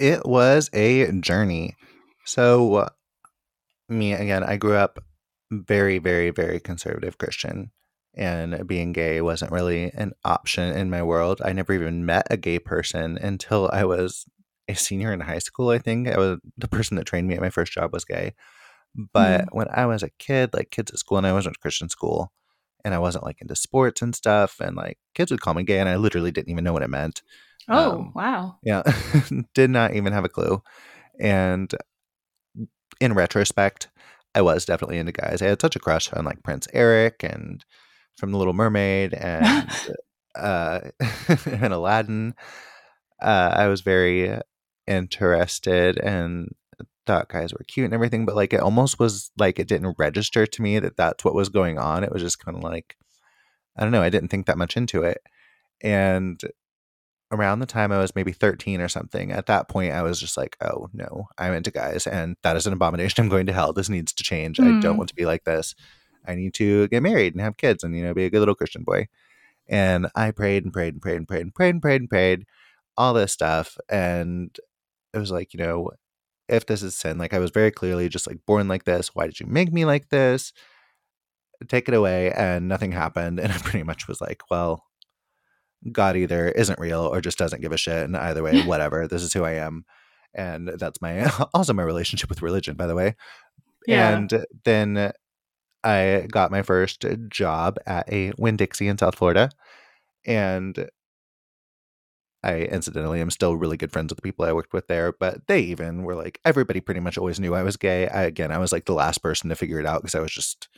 [0.00, 1.76] It was a journey.
[2.24, 2.88] So,
[3.88, 4.98] me again, I grew up
[5.52, 7.70] very, very, very conservative Christian,
[8.12, 11.40] and being gay wasn't really an option in my world.
[11.44, 14.26] I never even met a gay person until I was
[14.72, 15.70] a senior in high school.
[15.70, 18.34] I think I was the person that trained me at my first job was gay.
[18.94, 22.30] But when I was a kid, like kids at school, and I wasn't Christian school,
[22.84, 25.78] and I wasn't like into sports and stuff, and like kids would call me gay,
[25.78, 27.22] and I literally didn't even know what it meant.
[27.68, 28.58] Oh, Um, wow.
[28.62, 28.82] Yeah,
[29.54, 30.62] did not even have a clue.
[31.18, 31.72] And
[33.00, 33.88] in retrospect,
[34.34, 35.42] I was definitely into guys.
[35.42, 37.64] I had such a crush on like Prince Eric and
[38.16, 39.70] from The Little Mermaid and
[40.34, 40.80] uh,
[41.46, 42.34] and Aladdin.
[43.20, 44.38] Uh, I was very
[44.86, 46.54] interested and
[47.06, 50.46] thought guys were cute and everything, but like it almost was like it didn't register
[50.46, 52.04] to me that that's what was going on.
[52.04, 52.96] It was just kind of like
[53.76, 54.02] I don't know.
[54.02, 55.22] I didn't think that much into it,
[55.82, 56.40] and
[57.32, 60.36] around the time I was maybe 13 or something, at that point I was just
[60.36, 63.22] like, oh no, I'm into guys and that is an abomination.
[63.24, 63.72] I'm going to hell.
[63.72, 64.60] This needs to change.
[64.60, 64.98] I don't Mm.
[64.98, 65.74] want to be like this.
[66.28, 68.54] I need to get married and have kids and, you know, be a good little
[68.54, 69.08] Christian boy.
[69.66, 72.44] And I prayed and prayed and prayed and prayed and prayed and prayed and prayed,
[72.98, 73.78] all this stuff.
[73.88, 74.54] And
[75.14, 75.90] it was like, you know,
[76.48, 79.14] if this is sin, like I was very clearly just like born like this.
[79.14, 80.52] Why did you make me like this?
[81.68, 82.32] Take it away.
[82.32, 83.40] And nothing happened.
[83.40, 84.84] And I pretty much was like, well,
[85.90, 88.04] God either isn't real or just doesn't give a shit.
[88.04, 89.06] And either way, whatever.
[89.08, 89.84] this is who I am.
[90.34, 93.16] And that's my also my relationship with religion, by the way.
[93.86, 94.16] Yeah.
[94.16, 95.12] And then
[95.84, 99.50] I got my first job at a Winn Dixie in South Florida.
[100.24, 100.88] And
[102.44, 105.46] I incidentally am still really good friends with the people I worked with there, but
[105.46, 108.08] they even were like, everybody pretty much always knew I was gay.
[108.08, 110.32] I, again, I was like the last person to figure it out because I was
[110.32, 110.68] just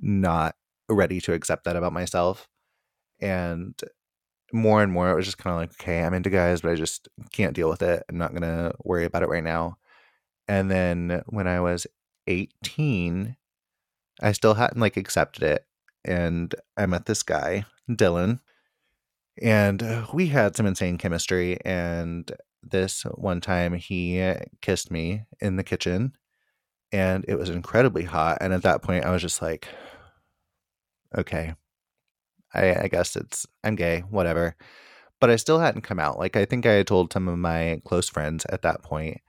[0.00, 0.56] not
[0.88, 2.48] ready to accept that about myself.
[3.20, 3.78] And
[4.52, 6.74] more and more, it was just kind of like, okay, I'm into guys, but I
[6.74, 8.02] just can't deal with it.
[8.08, 9.76] I'm not going to worry about it right now.
[10.48, 11.86] And then when I was
[12.26, 13.36] 18,
[14.22, 15.66] I still hadn't like accepted it.
[16.04, 18.40] And I met this guy, Dylan,
[19.40, 21.58] and uh, we had some insane chemistry.
[21.64, 22.30] And
[22.62, 26.14] this one time he kissed me in the kitchen
[26.94, 28.38] and it was incredibly hot.
[28.40, 29.66] And at that point, I was just like,
[31.16, 31.54] okay,
[32.54, 34.56] I, I guess it's, I'm gay, whatever.
[35.20, 36.18] But I still hadn't come out.
[36.18, 39.20] Like, I think I had told some of my close friends at that point.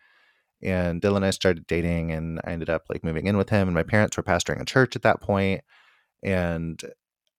[0.62, 3.68] And Dylan and I started dating, and I ended up like moving in with him.
[3.68, 5.62] And my parents were pastoring a church at that point,
[6.24, 6.80] And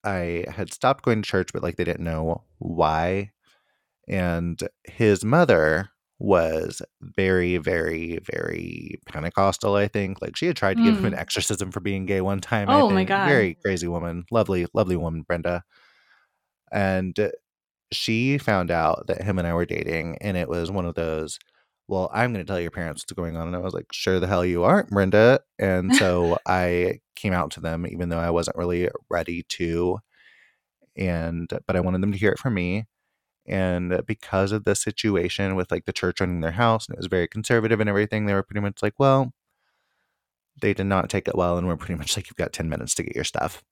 [0.07, 3.33] I had stopped going to church, but like they didn't know why.
[4.09, 10.23] And his mother was very, very, very Pentecostal, I think.
[10.23, 11.19] Like she had tried to give him an Mm.
[11.19, 12.71] exorcism for being gay one time.
[12.71, 13.05] I Oh my.
[13.05, 13.29] God.
[13.29, 14.25] Very crazy woman.
[14.31, 15.63] Lovely, lovely woman, Brenda.
[16.73, 17.31] And
[17.93, 21.39] she found out that him and I were dating, and it was one of those,
[21.89, 23.47] well, I'm going to tell your parents what's going on.
[23.47, 25.41] And I was like, sure the hell you aren't, Brenda.
[25.59, 29.99] And so I came out to them, even though I wasn't really ready to.
[30.97, 32.87] And, but I wanted them to hear it from me.
[33.49, 37.07] And because of the situation with like the church owning their house, and it was
[37.07, 39.33] very conservative and everything, they were pretty much like, well,
[40.61, 41.57] they did not take it well.
[41.57, 43.63] And we're pretty much like, you've got 10 minutes to get your stuff.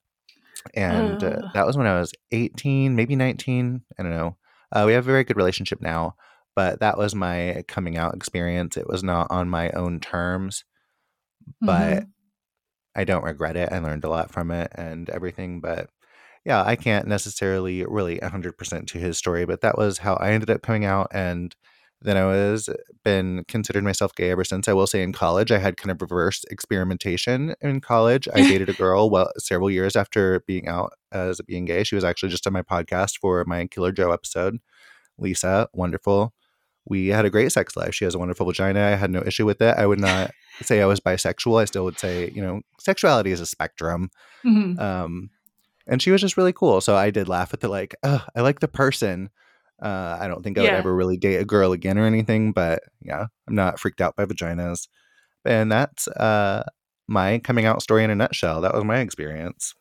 [0.74, 3.82] And uh, that was when I was 18, maybe 19.
[3.98, 4.36] I don't know.
[4.70, 6.14] Uh, we have a very good relationship now,
[6.56, 8.76] but that was my coming out experience.
[8.76, 10.64] It was not on my own terms,
[11.60, 12.08] but Mhm.
[12.96, 13.72] I don't regret it.
[13.72, 15.60] I learned a lot from it and everything.
[15.60, 15.90] But
[16.44, 20.50] yeah, I can't necessarily really 100% to his story, but that was how I ended
[20.50, 21.08] up coming out.
[21.12, 21.54] And
[22.02, 22.68] then I was
[23.04, 24.68] been considered myself gay ever since.
[24.68, 28.28] I will say in college, I had kind of reverse experimentation in college.
[28.34, 31.84] I dated a girl well several years after being out as being gay.
[31.84, 34.58] She was actually just on my podcast for my Killer Joe episode.
[35.18, 36.33] Lisa, wonderful.
[36.86, 37.94] We had a great sex life.
[37.94, 38.80] She has a wonderful vagina.
[38.80, 39.74] I had no issue with it.
[39.78, 40.30] I would not
[40.62, 41.60] say I was bisexual.
[41.60, 44.10] I still would say, you know, sexuality is a spectrum.
[44.44, 44.78] Mhm.
[44.78, 45.30] Um,
[45.86, 46.80] and she was just really cool.
[46.80, 49.30] So I did laugh at the like, oh, I like the person.
[49.82, 52.80] Uh, I don't think I would ever really date a girl again or anything, but
[53.02, 54.88] yeah, I'm not freaked out by vaginas.
[55.44, 56.62] And that's uh,
[57.08, 58.60] my coming out story in a nutshell.
[58.62, 59.74] That was my experience.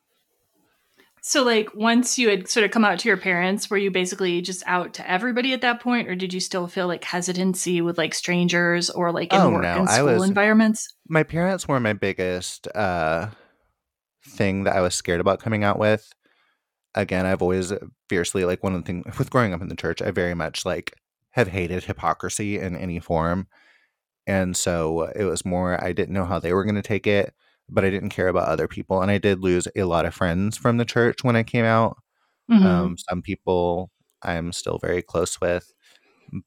[1.26, 4.42] So, like, once you had sort of come out to your parents, were you basically
[4.42, 7.98] just out to everybody at that point, or did you still feel like hesitancy with
[7.98, 10.94] like strangers or like in Oh, work no, and I school was- environments?
[11.08, 13.30] My parents were my biggest uh,
[14.28, 16.12] thing that I was scared about coming out with.
[16.94, 17.72] Again, I've always
[18.10, 20.66] fiercely like one of the things with growing up in the church, I very much
[20.66, 20.94] like
[21.32, 23.48] have hated hypocrisy in any form.
[24.28, 27.34] And so it was more, I didn't know how they were going to take it,
[27.74, 29.02] but I didn't care about other people.
[29.02, 31.98] And I did lose a lot of friends from the church when I came out.
[32.52, 32.66] Mhm.
[32.66, 33.92] Um, some people
[34.24, 35.74] I'm still very close with,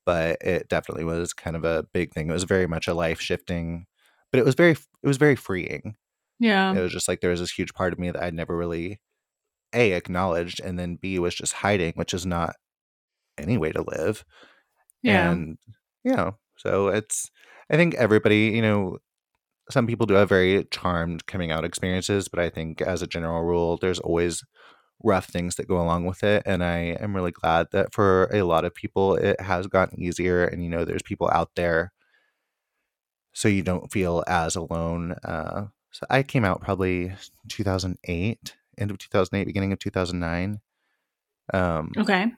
[0.07, 2.29] but it definitely was kind of a big thing.
[2.31, 3.87] It was very much a life shifting,
[4.33, 5.97] but it was very, it was very freeing.
[6.41, 6.75] yeah.
[6.75, 9.01] It was just like there was this huge part of me that I'd never really
[9.75, 12.57] a acknowledged, and then b was just hiding, which is not
[13.39, 14.25] any way to live.
[15.03, 15.31] Yeah.
[15.33, 15.59] And
[16.05, 17.31] you know, so it's
[17.71, 18.99] I think everybody, you know,
[19.71, 23.43] some people do have very charmed coming out experiences, but I think as a general
[23.43, 24.45] rule, there's always
[25.03, 26.43] rough things that go along with it.
[26.47, 30.45] And I am really glad that for a lot of people it has gotten easier
[30.45, 31.93] and you know there's people out there
[33.33, 35.13] so you don't feel as alone.
[35.25, 37.15] Uh so I came out probably
[37.49, 40.61] 2008, end of 2008, beginning of 2009.
[41.53, 42.33] Um okay.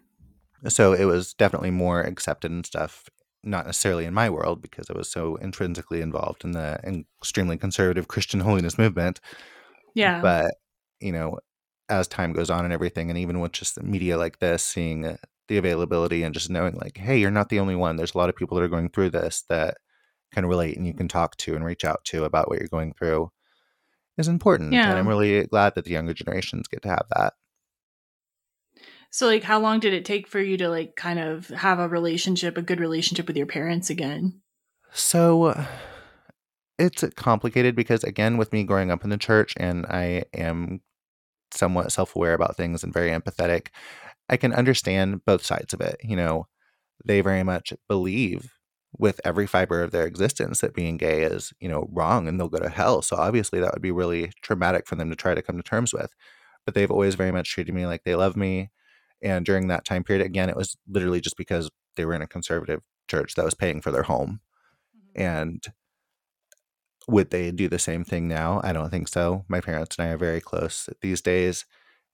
[0.69, 3.09] so it was definitely more accepted and stuff
[3.45, 6.79] not necessarily in my world because i was so intrinsically involved in the
[7.21, 9.21] extremely conservative christian holiness movement
[9.95, 10.21] Yeah.
[10.21, 10.55] but
[11.01, 11.39] you know
[11.89, 15.05] as time goes on and everything and even with just the media like this seeing
[15.07, 15.17] uh,
[15.47, 18.29] the availability and just knowing like hey you're not the only one there's a lot
[18.29, 19.77] of people that are going through this that
[20.35, 22.93] can relate and you can talk to and reach out to about what you're going
[22.93, 23.31] through
[24.19, 24.91] is important Yeah.
[24.91, 27.33] and i'm really glad that the younger generations get to have that
[29.11, 31.89] so, like, how long did it take for you to like kind of have a
[31.89, 34.41] relationship, a good relationship with your parents again?
[34.93, 35.55] So
[36.79, 40.81] it's complicated because again with me growing up in the church and I am
[41.51, 43.69] somewhat self-aware about things and very empathetic,
[44.29, 45.97] I can understand both sides of it.
[46.03, 46.47] You know,
[47.05, 48.53] they very much believe
[48.97, 52.49] with every fiber of their existence that being gay is, you know, wrong and they'll
[52.49, 53.03] go to hell.
[53.03, 55.93] So obviously that would be really traumatic for them to try to come to terms
[55.93, 56.15] with.
[56.65, 58.71] But they've always very much treated me like they love me.
[59.23, 62.27] And during that time period, again, it was literally just because they were in a
[62.27, 64.41] conservative church that was paying for their home.
[65.15, 65.65] And
[67.09, 68.61] would they do the same thing now?
[68.63, 69.45] I don't think so.
[69.49, 71.65] My parents and I are very close these days.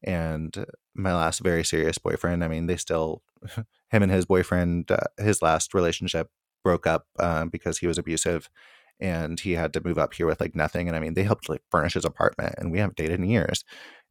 [0.03, 3.23] And my last very serious boyfriend, I mean, they still,
[3.91, 6.29] him and his boyfriend, uh, his last relationship
[6.63, 8.49] broke up um, because he was abusive
[9.01, 10.87] and he had to move up here with like nothing.
[10.87, 13.65] And I mean, they helped like furnish his apartment and we haven't dated in years.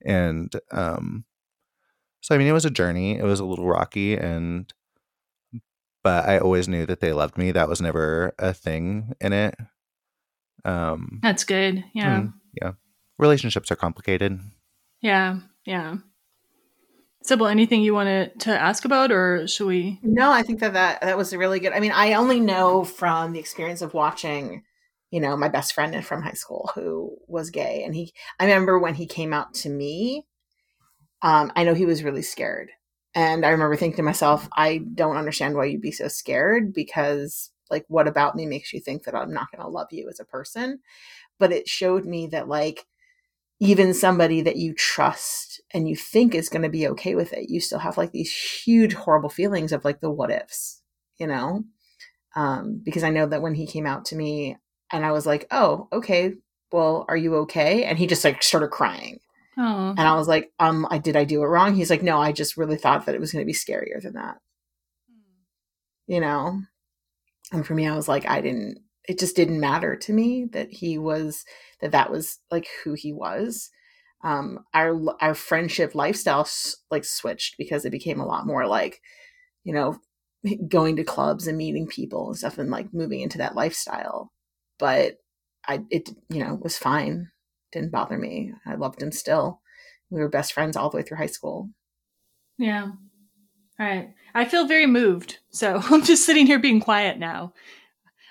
[0.05, 1.25] And um,
[2.23, 4.15] so, I mean, it was a journey, it was a little rocky.
[4.15, 4.73] And,
[6.05, 7.51] but I always knew that they loved me.
[7.51, 9.55] That was never a thing in it.
[10.63, 11.83] Um, That's good.
[11.93, 12.21] Yeah.
[12.21, 12.71] Mm, yeah.
[13.19, 14.39] Relationships are complicated.
[15.01, 15.39] Yeah.
[15.65, 15.97] Yeah.
[17.23, 19.99] Sybil, anything you wanted to to ask about, or should we?
[20.01, 21.73] No, I think that, that that was really good.
[21.73, 24.63] I mean, I only know from the experience of watching,
[25.11, 28.13] you know, my best friend from high school who was gay, and he.
[28.39, 30.25] I remember when he came out to me.
[31.23, 32.71] Um, I know he was really scared,
[33.15, 37.51] And I remember thinking to myself, I don't understand why you'd be so scared because,
[37.71, 40.19] like, what about me makes you think that I'm not going to love you as
[40.21, 40.81] a person?
[41.39, 42.85] But it showed me that, like,
[43.59, 47.49] even somebody that you trust and you think is going to be okay with it,
[47.49, 50.81] you still have like these huge, horrible feelings of like the what ifs,
[51.17, 51.63] you know?
[52.35, 54.57] Um, because I know that when he came out to me
[54.91, 56.33] and I was like, oh, okay,
[56.71, 57.83] well, are you okay?
[57.85, 59.19] And he just like started crying.
[59.97, 61.75] And I was like, um, I did I do it wrong?
[61.75, 64.13] He's like, no, I just really thought that it was going to be scarier than
[64.13, 64.37] that.
[66.07, 66.61] You know?
[67.51, 70.71] And for me, I was like, I didn't, it just didn't matter to me that
[70.71, 71.45] he was,
[71.81, 73.69] that that was like who he was.
[74.23, 76.47] Um, our, our friendship lifestyle
[76.89, 79.01] like switched because it became a lot more like,
[79.63, 79.97] you know,
[80.67, 84.31] going to clubs and meeting people and stuff and like moving into that lifestyle.
[84.79, 85.17] But
[85.67, 87.29] I, it, you know, was fine
[87.73, 88.53] didn't bother me.
[88.65, 89.61] I loved him still.
[90.09, 91.69] We were best friends all the way through high school.
[92.57, 92.91] Yeah.
[93.79, 94.13] All right.
[94.35, 95.39] I feel very moved.
[95.49, 97.53] So I'm just sitting here being quiet now.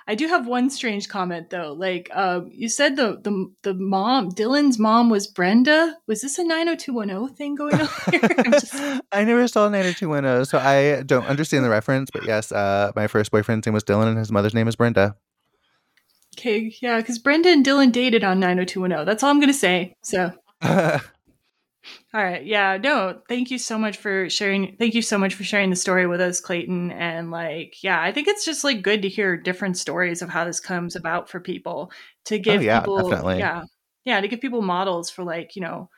[0.06, 1.73] I do have one strange comment though.
[1.73, 5.97] Like um, you said the the the mom, Dylan's mom was Brenda.
[6.09, 8.20] Was this a 90210 thing going on here?
[8.52, 8.74] just...
[9.12, 13.31] I never saw 90210, so I don't understand the reference, but yes, uh, my first
[13.31, 15.16] boyfriend's name was Dylan and his mother's name is Brenda.
[16.38, 19.06] Okay, yeah, because Brenda and Dylan dated on 90210.
[19.06, 19.94] That's all I'm going to say.
[20.02, 20.32] So,
[20.64, 21.00] all
[22.14, 24.76] right, yeah, no, thank you so much for sharing.
[24.76, 26.90] Thank you so much for sharing the story with us, Clayton.
[26.92, 30.44] And like, yeah, I think it's just like good to hear different stories of how
[30.44, 31.92] this comes about for people
[32.26, 33.38] to oh, give oh, yeah, people, definitely.
[33.38, 33.64] yeah,
[34.04, 35.90] yeah, to give people models for like you know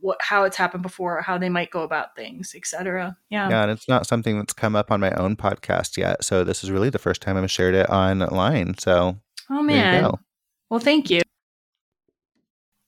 [0.00, 3.16] what how it's happened before, how they might go about things, etc.
[3.30, 6.22] Yeah, Yeah, and it's not something that's come up on my own podcast yet.
[6.24, 8.76] So this is really the first time I've shared it online.
[8.78, 9.16] So
[9.50, 10.12] Oh man.
[10.70, 11.22] Well, thank you.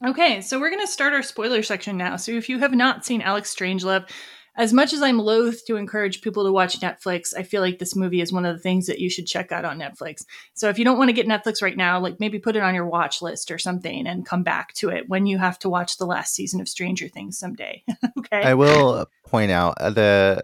[0.04, 2.16] Okay, so we're going to start our spoiler section now.
[2.16, 4.08] So if you have not seen Alex Strangelove,
[4.56, 7.96] as much as I'm loath to encourage people to watch Netflix, I feel like this
[7.96, 10.24] movie is one of the things that you should check out on Netflix.
[10.54, 12.74] So if you don't want to get Netflix right now, like maybe put it on
[12.74, 15.96] your watch list or something and come back to it when you have to watch
[15.96, 17.82] the last season of Stranger Things someday.
[18.18, 18.42] okay.
[18.42, 20.42] I will point out uh, the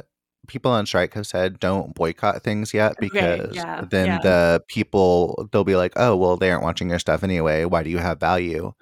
[0.49, 4.19] people on strike have said don't boycott things yet because yeah, then yeah.
[4.19, 7.65] the people they'll be like, oh well, they aren't watching your stuff anyway.
[7.65, 8.73] Why do you have value?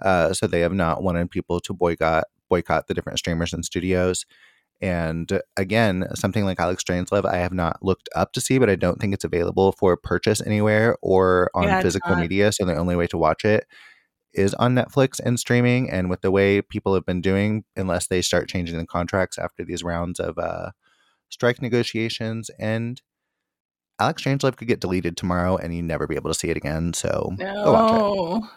[0.00, 4.24] Uh, so they have not wanted people to boycott boycott the different streamers and studios.
[4.82, 8.76] And again, something like Alex Strangelove, I have not looked up to see, but I
[8.76, 12.20] don't think it's available for purchase anywhere or on Yeah, physical not.
[12.20, 12.50] media.
[12.50, 13.66] So the only way to watch it
[14.32, 15.90] is on Netflix and streaming.
[15.90, 19.64] And with the way people have been doing, unless they start changing the contracts after
[19.64, 20.70] these rounds of uh,
[21.30, 23.02] strike negotiations end,
[23.98, 26.92] Alex Strangelove could get deleted tomorrow and you never be able to see it again.
[26.92, 27.96] So go watch it.
[27.96, 28.48] No.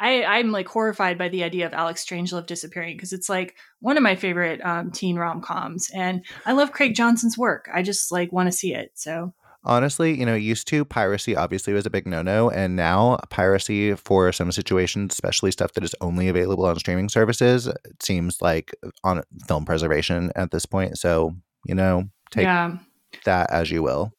[0.00, 3.96] I, I'm like horrified by the idea of Alex Strangelove disappearing because it's like one
[3.96, 7.68] of my favorite um, teen rom coms, and I love Craig Johnson's work.
[7.74, 8.92] I just like want to see it.
[8.94, 9.34] So
[9.64, 12.48] Honestly, you know, used to piracy obviously was a big no no.
[12.48, 17.66] And now piracy for some situations, especially stuff that is only available on streaming services,
[17.66, 20.96] it seems like on film preservation at this point.
[20.96, 22.76] So, you know, take yeah,
[23.24, 24.12] that as you will.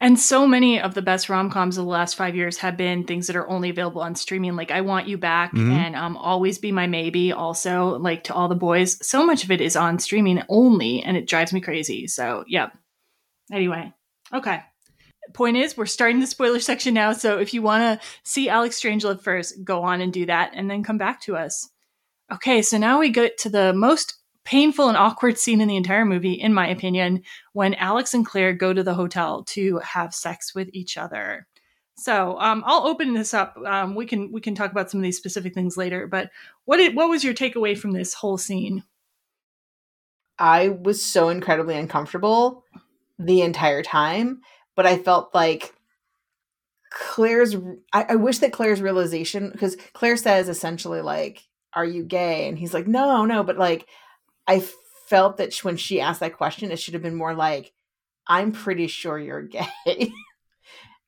[0.00, 3.04] and so many of the best rom coms of the last five years have been
[3.04, 4.54] things that are only available on streaming.
[4.56, 5.70] Like I Want You Back Mhm.
[5.72, 7.32] and um, Always Be My Maybe.
[7.32, 11.16] Also, like to all the boys, so much of it is on streaming only, and
[11.16, 12.06] it drives me crazy.
[12.06, 12.68] So yeah.
[13.52, 13.92] Anyway,
[14.32, 14.62] okay.
[15.32, 17.12] Point is, we're starting the spoiler section now.
[17.14, 20.70] So if you want to see Alex Strangelove first, go on and do that, and
[20.70, 21.68] then come back to us.
[22.32, 24.14] Okay, so now we get to the most
[24.44, 27.22] painful and awkward scene in the entire movie, in my opinion,
[27.52, 31.46] when Alex and Claire go to the hotel to have sex with each other.
[31.96, 33.56] So um, I'll open this up.
[33.64, 36.06] Um, we can we can talk about some of these specific things later.
[36.06, 36.30] But
[36.64, 38.82] what did, what was your takeaway from this whole scene?
[40.38, 42.64] I was so incredibly uncomfortable
[43.18, 44.40] the entire time,
[44.74, 45.72] but I felt like
[46.90, 47.54] Claire's.
[47.92, 51.44] I, I wish that Claire's realization, because Claire says essentially, like,
[51.74, 52.48] Are you gay?
[52.48, 53.44] And he's like, No, no.
[53.44, 53.86] But like,
[54.46, 54.64] I
[55.08, 57.72] felt that when she asked that question, it should have been more like,
[58.26, 59.42] I'm pretty sure you're
[59.86, 60.12] gay.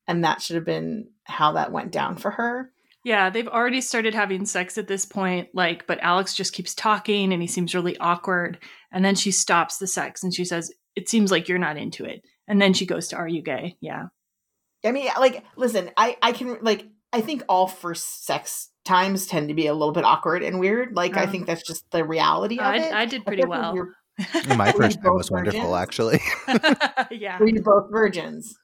[0.07, 2.71] and that should have been how that went down for her.
[3.03, 7.31] Yeah, they've already started having sex at this point, like, but Alex just keeps talking
[7.31, 8.59] and he seems really awkward.
[8.91, 12.03] And then she stops the sex and she says, It seems like you're not into
[12.03, 12.25] it.
[12.47, 13.77] And then she goes to, Are you gay?
[13.79, 14.07] Yeah.
[14.83, 19.49] I mean, like, listen, I I can like I think all first sex times tend
[19.49, 20.95] to be a little bit awkward and weird.
[20.95, 22.93] Like, I Um, think that's just the reality of I, it.
[22.93, 23.75] I did pretty well.
[24.57, 25.75] My first time was both wonderful, virgins?
[25.75, 26.19] actually.
[27.11, 27.37] yeah.
[27.39, 28.57] Were you both virgins?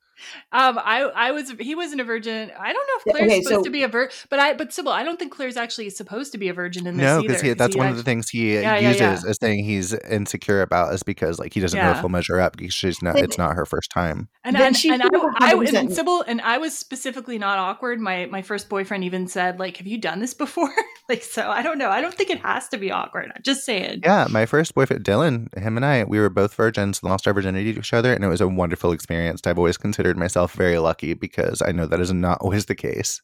[0.51, 2.51] Um, I I was he wasn't a virgin.
[2.59, 4.71] I don't know if Claire's Okay, supposed so- to be a virgin, but I but
[4.73, 7.27] Sybil, I don't think Claire's actually supposed to be a virgin in this No, either.
[7.27, 9.29] because 'cause that's he one of the things he Yeah, yeah, uses yeah.
[9.29, 11.95] as saying he's insecure about is because like he doesn't know Yeah.
[11.95, 13.17] if he'll measure up because she's not.
[13.19, 14.27] It's not her first time.
[14.43, 17.57] And, Then and, she and I, should I, and Sybil and I was specifically not
[17.57, 17.99] awkward.
[17.99, 20.73] My my first boyfriend even said like, "Have you done this before?"
[21.09, 21.89] like, so I don't know.
[21.89, 23.31] I don't think it has to be awkward.
[23.35, 24.01] I'm just saying.
[24.03, 27.73] Yeah, my first boyfriend, Dylan, him and I, we were both virgins, lost our virginity
[27.73, 29.41] to each other, and it was a wonderful experience.
[29.45, 33.21] I've always considered myself very lucky because I know that is not always the case.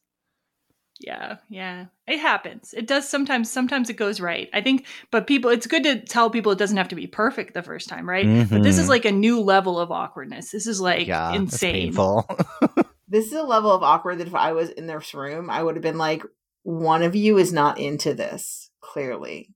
[1.00, 1.86] Yeah, yeah.
[2.06, 2.74] It happens.
[2.76, 4.50] It does sometimes sometimes it goes right.
[4.52, 7.54] I think but people it's good to tell people it doesn't have to be perfect
[7.54, 8.26] the first time, right?
[8.50, 8.90] But this is Mhm.
[8.90, 10.50] like a new level of awkwardness.
[10.50, 11.72] This is like yeah, insane.
[11.86, 12.28] painful.
[13.12, 15.74] This is a level of awkward that if I was in this room, I would
[15.74, 16.22] have been like,
[16.62, 19.52] one of you is not into this, clearly.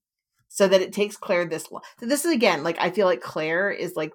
[0.48, 1.82] So that it takes Claire this long.
[2.00, 4.10] So this is again, like I feel like Claire is like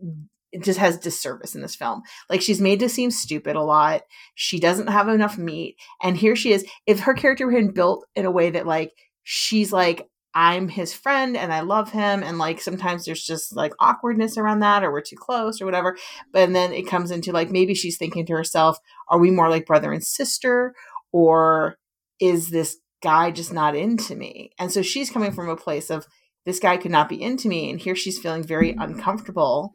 [0.00, 0.14] it
[0.62, 2.02] just has disservice in this film.
[2.28, 4.02] Like she's made to seem stupid a lot.
[4.34, 5.76] She doesn't have enough meat.
[6.02, 6.64] And here she is.
[6.86, 10.92] If her character had been built in a way that like she's like, I'm his
[10.92, 14.90] friend and I love him, and like sometimes there's just like awkwardness around that, or
[14.90, 15.96] we're too close, or whatever.
[16.32, 18.78] But then it comes into like maybe she's thinking to herself,
[19.08, 20.74] are we more like brother and sister?
[21.12, 21.76] Or
[22.20, 24.50] is this guy just not into me?
[24.58, 26.06] And so she's coming from a place of
[26.44, 27.70] this guy could not be into me.
[27.70, 29.74] And here she's feeling very uncomfortable.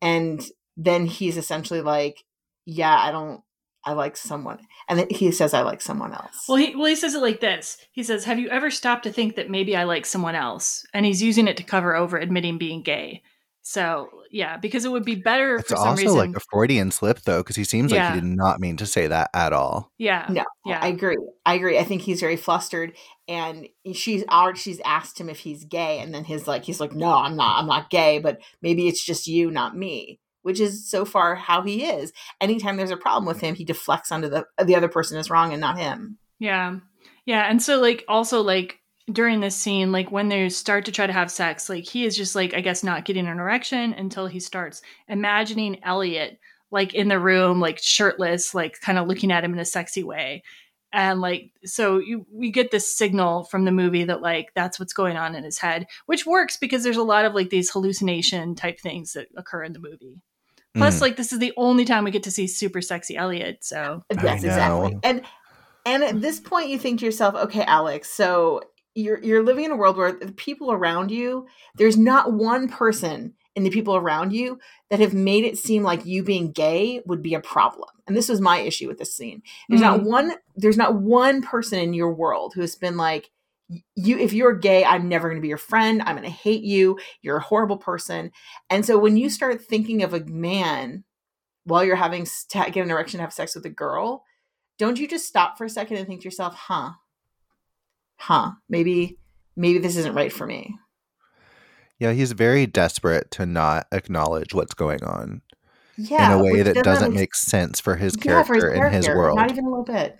[0.00, 0.42] And
[0.76, 2.24] then he's essentially like,
[2.64, 3.42] yeah, I don't,
[3.84, 4.58] I like someone.
[4.88, 6.44] And then he says, I like someone else.
[6.48, 7.78] Well, he well he says it like this.
[7.92, 11.06] He says, "Have you ever stopped to think that maybe I like someone else?" And
[11.06, 13.22] he's using it to cover over admitting being gay.
[13.70, 16.16] So yeah, because it would be better It's for some also reason.
[16.18, 18.06] like a Freudian slip though, because he seems Yeah.
[18.06, 19.92] like he did not mean to say that at all.
[19.96, 21.16] yeah, No, yeah, I agree.
[21.46, 21.78] I agree.
[21.78, 22.96] I think he's very flustered,
[23.28, 26.94] and she's already she's asked him if he's gay, and then his like he's like,
[26.94, 27.60] no, I'm not.
[27.60, 30.18] I'm not gay, but maybe it's just you, not me.
[30.42, 32.12] Which is so far how he is.
[32.40, 35.52] Anytime there's a problem with him, he deflects onto the the other person is wrong
[35.52, 36.18] and not him.
[36.40, 36.74] yeah,
[37.24, 37.48] yeah.
[37.48, 38.79] And so like also like
[39.12, 42.16] during this scene, like when they start to try to have sex, like he is
[42.16, 46.38] just like I guess not getting an erection until he starts imagining Elliot
[46.70, 50.04] like in the room, like shirtless, like kind of looking at him in a sexy
[50.04, 50.42] way.
[50.92, 54.92] And like so you we get this signal from the movie that like that's what's
[54.92, 58.54] going on in his head, which works because there's a lot of like these hallucination
[58.54, 60.20] type things that occur in the movie.
[60.76, 61.00] Plus, Mm.
[61.00, 63.64] like this is the only time we get to see super sexy Elliot.
[63.64, 64.96] So Yes, exactly.
[65.02, 65.22] And
[65.86, 68.60] and at this point, you think to yourself, okay, Alex, so
[68.94, 71.46] you're you're living in a world where the people around you,
[71.76, 74.58] there's not one person in the people around you
[74.90, 77.88] that have made it seem like you being gay would be a problem.
[78.06, 79.42] And this was my issue with this scene.
[79.68, 80.08] There's not mm-hmm.
[80.08, 83.30] one there's not one person in your world who has been like
[83.94, 86.02] you if you're gay, I'm never going to be your friend.
[86.04, 86.98] I'm going to hate you.
[87.22, 88.32] You're a horrible person.
[88.68, 91.04] And so when you start thinking of a man
[91.64, 94.24] while you're having get an erection to have sex with a girl,
[94.78, 96.92] don't you just stop for a second and think to yourself, "Huh,
[98.20, 99.18] huh, maybe
[99.56, 100.76] maybe this isn't right for me."
[101.98, 105.42] Yeah, he's very desperate to not acknowledge what's going on
[105.96, 108.92] Yeah, in a way that doesn't make make sense for his yeah, for character in
[108.92, 109.36] his world.
[109.36, 110.18] Not even a little bit.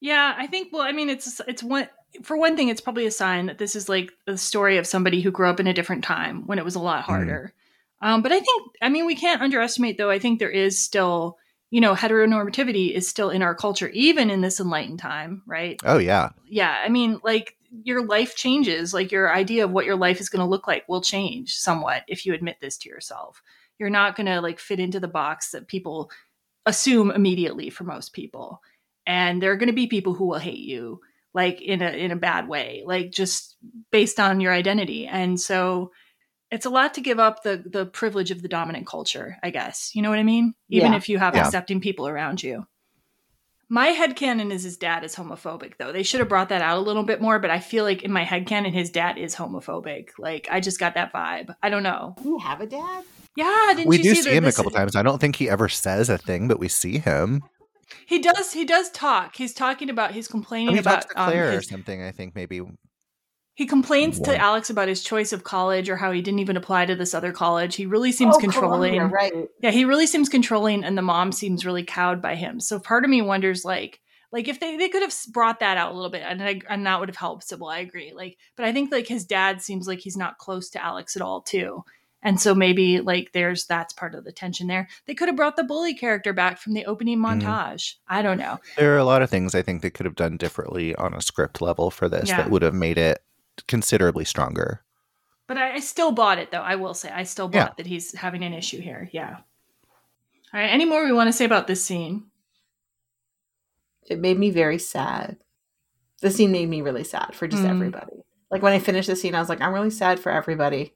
[0.00, 0.72] Yeah, I think.
[0.72, 1.88] Well, I mean, it's it's one
[2.22, 2.68] for one thing.
[2.68, 5.60] It's probably a sign that this is like the story of somebody who grew up
[5.60, 7.52] in a different time when it was a lot harder.
[8.00, 10.10] Um, but I think, I mean, we can't underestimate though.
[10.10, 11.38] I think there is still,
[11.70, 15.80] you know, heteronormativity is still in our culture, even in this enlightened time, right?
[15.84, 18.94] oh yeah, Yeah, I mean, like your life changes.
[18.94, 22.04] Like your idea of what your life is going to look like will change somewhat
[22.06, 23.42] if you admit this to yourself.
[23.78, 26.10] You're not going to like fit into the box that people
[26.66, 28.62] assume immediately for most people
[29.06, 31.00] and there are going to be people who will hate you
[31.34, 33.56] like in a in a bad way like just
[33.90, 35.90] based on your identity and so
[36.50, 39.90] it's a lot to give up the the privilege of the dominant culture i guess
[39.94, 40.96] you know what i mean even Yeah.
[40.96, 41.44] if you have Yeah.
[41.44, 42.66] accepting people around you
[43.68, 46.78] my head headcanon is his dad is homophobic though they should have brought that out
[46.78, 49.34] a little bit more but i feel like in my head headcanon his dad is
[49.34, 53.04] homophobic like i just got that vibe i don't know Do you have a dad?
[53.36, 54.94] yeah didn't we you do see, see him a this- couple times.
[54.94, 57.42] I don't think he ever says a thing, but we see him.
[58.06, 61.20] he does he does talk he's talking about he's complaining Oh, he about talks to
[61.22, 62.02] um, Claire or something.
[62.02, 62.60] I think maybe.
[63.56, 66.86] He complains to Alex about his choice of college or how he didn't even apply
[66.86, 67.76] to this other college.
[67.76, 68.94] He really seems Oh, controlling.
[68.94, 69.32] Columbia, right?
[69.60, 72.58] Yeah, he really seems controlling and the mom seems really cowed by him.
[72.58, 74.00] So part of me wonders like
[74.32, 76.84] like if they, they could have brought that out a little bit and I, and
[76.86, 78.12] that would have helped Sybil, I agree.
[78.12, 81.22] Like but I think like his dad seems like he's not close to Alex at
[81.22, 81.84] all too.
[82.20, 84.88] And so maybe like there's that's part of the tension there.
[85.06, 87.42] They could have brought the bully character back from the opening Mhm.
[87.42, 87.94] montage.
[88.08, 88.58] I don't know.
[88.76, 91.22] There are a lot of things I think they could have done differently on a
[91.22, 92.38] script level for this Yeah.
[92.38, 93.22] that would have made it
[93.68, 94.82] considerably stronger.
[95.46, 96.60] But I, I still bought it though.
[96.62, 97.74] I will say I still bought Yeah.
[97.76, 99.08] that he's having an issue here.
[99.12, 99.36] Yeah.
[100.52, 100.70] All right.
[100.70, 102.24] Any more we want to say about this scene?
[104.08, 105.38] It made me very sad.
[106.20, 107.70] The scene made me really sad for just Mm.
[107.70, 108.12] everybody.
[108.50, 110.94] Like when I finished the scene, I was like, I'm really sad for everybody.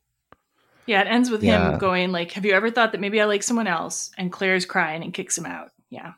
[0.86, 1.72] Yeah, it ends with Yeah.
[1.72, 4.64] him going like, "Have you ever thought that maybe I like someone else?" And Claire's
[4.64, 5.70] crying and kicks him out.
[5.90, 6.12] Yeah.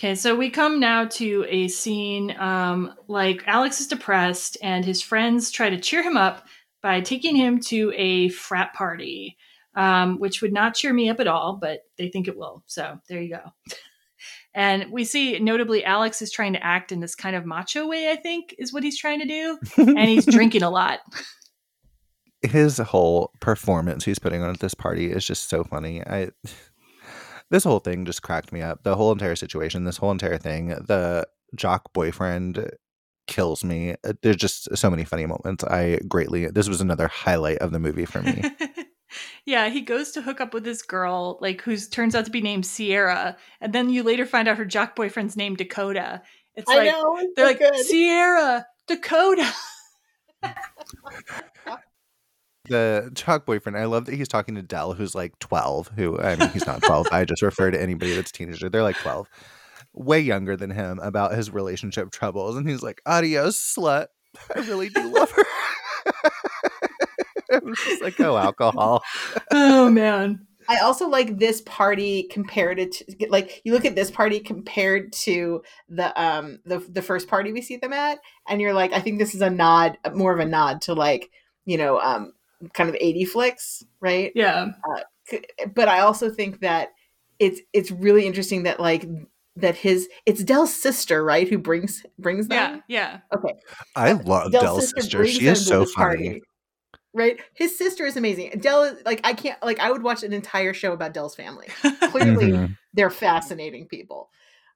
[0.00, 5.02] Okay, so we come now to a scene um, like Alex is depressed, and his
[5.02, 6.46] friends try to cheer him up
[6.82, 9.36] by taking him to a frat party,
[9.74, 12.62] um, which would not cheer me up at all, but they think it will.
[12.66, 13.52] So there you go.
[14.52, 18.10] And we see, notably, Alex is trying to act in this kind of macho way.
[18.10, 20.98] I think is what he's trying to do, and he's drinking a lot.
[22.42, 26.02] his whole performance he's putting on at this party is just so funny.
[26.02, 26.30] I
[27.50, 28.82] this whole thing just cracked me up.
[28.84, 32.70] The whole entire situation, this whole entire thing, the jock boyfriend
[33.26, 33.96] kills me.
[34.04, 35.64] Uh, There's just so many funny moments.
[35.64, 38.42] I greatly this was another highlight of the movie for me.
[39.44, 42.40] yeah, he goes to hook up with this girl, like who's turns out to be
[42.40, 46.22] named Sierra, and then you later find out her jock boyfriend's named Dakota.
[46.54, 47.76] It's I like know, they're so like good.
[47.86, 49.52] Sierra, Dakota.
[52.70, 56.36] the jock boyfriend, I love that he's talking to Dell, who's like 12, who I
[56.36, 57.08] mean he's not 12.
[57.12, 58.70] I just refer to anybody that's teenager.
[58.70, 59.28] They're like 12.
[59.92, 62.56] Way younger than him about his relationship troubles.
[62.56, 64.06] And he's like, adios, slut.
[64.54, 65.44] I really do love her.
[67.50, 69.02] it was just like, oh, alcohol.
[69.50, 70.46] oh man.
[70.68, 75.12] I also like this party compared it to like you look at this party compared
[75.14, 79.00] to the um the the first party we see them at, and you're like, I
[79.00, 81.28] think this is a nod, more of a nod to like
[81.64, 82.34] you know um
[82.74, 84.32] kind of 80 flicks, right?
[84.34, 84.68] Yeah.
[84.88, 85.38] Uh,
[85.74, 86.88] but I also think that
[87.38, 89.06] it's it's really interesting that like
[89.56, 92.82] that his it's Dell's sister, right, who brings brings them.
[92.88, 93.36] Yeah, yeah.
[93.36, 93.54] Okay.
[93.96, 95.18] I love Dell's Dell's sister.
[95.18, 95.94] brings She is so funny.
[95.94, 96.42] party,
[97.12, 97.40] Right?
[97.54, 98.50] His sister is amazing.
[98.60, 101.66] Dell is like I can't like I would watch an entire show about Dell's family.
[102.10, 102.76] Clearly Mhm.
[102.94, 104.30] they're fascinating people.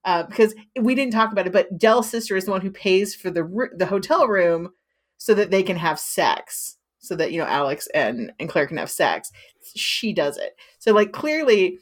[0.05, 3.15] Uh, because we didn't talk about it, but Dell's sister is the one who pays
[3.15, 4.70] for the the hotel room
[5.16, 8.76] so that they can have sex, so that you know Alex and and Claire can
[8.76, 9.31] have sex.
[9.74, 10.56] She does it.
[10.78, 11.78] So like clearly,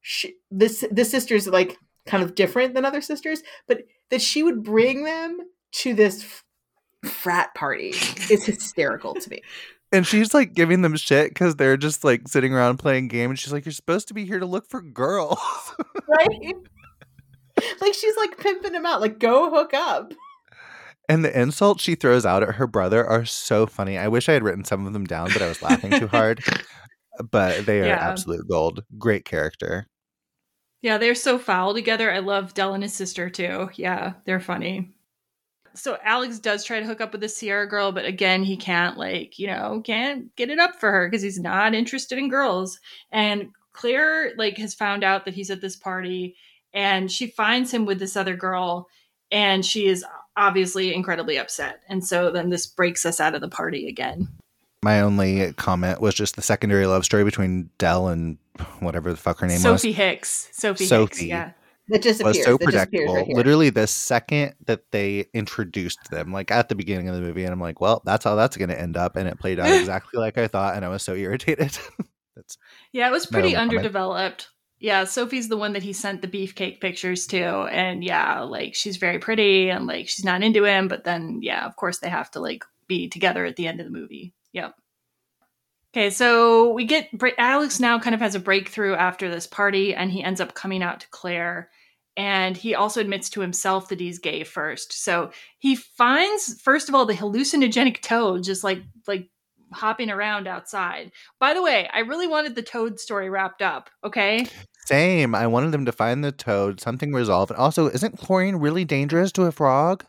[0.00, 1.76] she, this this sister is like
[2.06, 5.38] kind of different than other sisters, but that she would bring them
[5.70, 6.44] to this f-
[7.10, 7.88] frat party
[8.30, 9.40] is hysterical to me.
[9.90, 13.30] And she's like giving them shit because they're just like sitting around playing game.
[13.30, 15.38] And she's like, You're supposed to be here to look for girls.
[16.06, 16.54] Right?
[17.80, 20.12] like she's like pimping them out, like go hook up.
[21.08, 23.98] And the insults she throws out at her brother are so funny.
[23.98, 26.44] I wish I had written some of them down, but I was laughing too hard.
[27.32, 27.98] But they are Yeah.
[28.00, 28.84] absolute gold.
[28.96, 29.88] Great character.
[30.82, 32.12] Yeah, they're so foul together.
[32.12, 33.70] I love Dell and his sister too.
[33.74, 34.92] Yeah, they're funny.
[35.74, 38.96] So Alex does try to hook up with the Sierra girl, but again, he can't
[38.96, 42.78] like, you know, can't get it up for her because he's not interested in girls.
[43.10, 46.36] And Claire like has found out that he's at this party
[46.72, 48.86] and she finds him with this other girl
[49.32, 50.04] and she is
[50.38, 51.80] obviously incredibly upset.
[51.88, 54.28] And so then this breaks us out of the party again.
[54.82, 58.38] My only comment was just the secondary love story between Dell and
[58.78, 59.80] whatever the fuck her name Sophie was.
[59.82, 60.48] Sophie Hicks.
[60.52, 60.88] Sophie, Hicks.
[60.88, 61.26] Sophie.
[61.26, 61.50] Yeah.
[61.88, 62.36] That disappears.
[62.36, 63.14] was so that predictable.
[63.14, 63.28] right.
[63.28, 67.52] Literally, the second that they introduced them, like at the beginning of the movie, and
[67.52, 69.16] I'm like, well, that's how that's going to end up.
[69.16, 70.76] And it played out exactly like I thought.
[70.76, 71.76] And I was so irritated.
[72.36, 72.58] that's
[72.92, 73.78] Yeah, it was pretty only comment.
[73.78, 74.48] underdeveloped.
[74.80, 77.42] Yeah, Sophie's the one that he sent the beefcake pictures to.
[77.42, 80.88] And yeah, like she's very pretty and like she's not into him.
[80.88, 83.86] But then, yeah, of course they have to like be together at the end of
[83.86, 84.34] the movie.
[84.52, 84.74] Yep.
[85.94, 90.12] Okay, so we get Alex now kind of has a breakthrough after this party and
[90.12, 91.70] he ends up coming out to Claire.
[92.16, 94.92] And he also admits to himself that he's gay first.
[94.92, 99.28] So he finds, first of all, the hallucinogenic toad just like, like,
[99.72, 101.12] hopping around outside.
[101.40, 103.90] By the way, I really wanted the toad story wrapped up.
[104.04, 104.46] Okay.
[104.86, 105.34] same.
[105.34, 107.50] I wanted them to find the toad, something resolved.
[107.50, 110.04] And also, isn't chlorine really dangerous to a frog?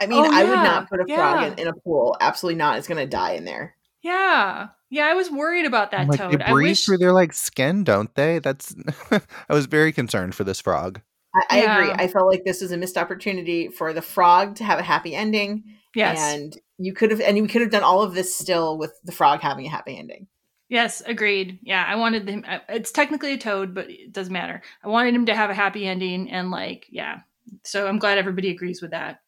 [0.00, 1.46] I mean, Oh, I would not put a frog yeah.
[1.46, 2.16] in, in a pool.
[2.20, 2.78] Absolutely not.
[2.78, 3.74] It's going to die in there.
[4.02, 4.68] Yeah.
[4.90, 5.06] Yeah.
[5.06, 6.38] I was worried about that like, toad.
[6.38, 6.84] they I breathe wish.
[6.84, 8.38] through their like skin, don't they?
[8.38, 8.74] That's.
[9.10, 9.20] I
[9.54, 11.00] was very concerned for this frog.
[11.34, 11.90] I, I agree.
[11.92, 15.14] I felt like this was a missed opportunity for the frog to have a happy
[15.14, 15.64] ending.
[15.98, 16.34] Yes.
[16.34, 19.12] And you could have, and you could have done all of this still with the
[19.12, 20.26] frog having a happy ending.
[20.68, 21.58] Yes, agreed.
[21.62, 22.44] Yeah, I wanted him.
[22.46, 24.62] uh, It's technically a toad, but it doesn't matter.
[24.84, 27.20] I wanted him to have a happy ending, and like, yeah.
[27.64, 29.20] So I'm glad everybody agrees with that.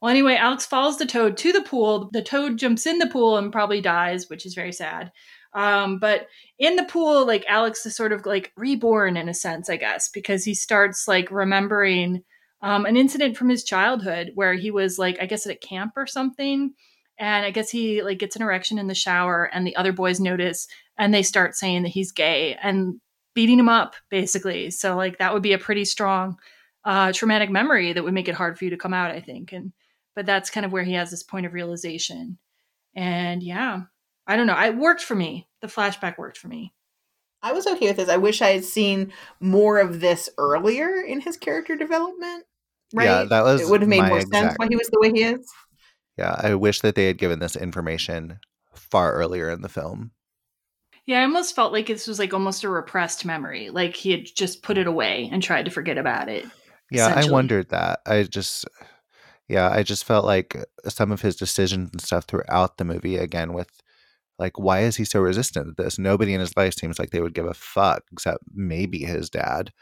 [0.00, 2.10] Well, anyway, Alex follows the toad to the pool.
[2.12, 5.12] The toad jumps in the pool and probably dies, which is very sad.
[5.54, 6.28] Um, but
[6.58, 10.08] in the pool, like Alex is sort of like reborn in a sense, I guess,
[10.08, 12.24] because he starts like remembering
[12.62, 15.92] um, an incident from his childhood where he was like, I guess at a camp
[15.96, 16.74] or something.
[17.18, 20.18] And I guess he like gets an erection in the shower, and the other boys
[20.18, 20.66] notice
[20.98, 23.00] and they start saying that he's gay and
[23.34, 24.70] beating him up, basically.
[24.70, 26.38] So like that would be a pretty strong
[26.84, 29.52] uh, traumatic memory that would make it hard for you to come out, I think.
[29.52, 29.72] And
[30.14, 32.38] but that's kind of where he has this point of realization.
[32.94, 33.82] And yeah,
[34.26, 34.58] I don't know.
[34.58, 35.48] It worked for me.
[35.60, 36.74] The flashback worked for me.
[37.42, 38.08] I was okay with this.
[38.08, 42.44] I wish I had seen more of this earlier in his character development.
[42.94, 43.04] Right?
[43.04, 45.10] Yeah, that was it would have made my more sense why he was the way
[45.12, 45.46] he is.
[46.18, 48.38] Yeah, I wish that they had given this information
[48.74, 50.12] far earlier in the film.
[51.06, 53.70] Yeah, I almost felt like this was like almost a repressed memory.
[53.70, 56.46] Like he had just put it away and tried to forget about it.
[56.90, 58.00] Yeah, I wondered that.
[58.06, 58.66] I just,
[59.48, 60.56] yeah, I just felt like
[60.86, 63.70] some of his decisions and stuff throughout the movie, again, with
[64.38, 65.98] like, why is he so resistant to this?
[65.98, 69.72] Nobody in his life seems like they would give a fuck except maybe his dad.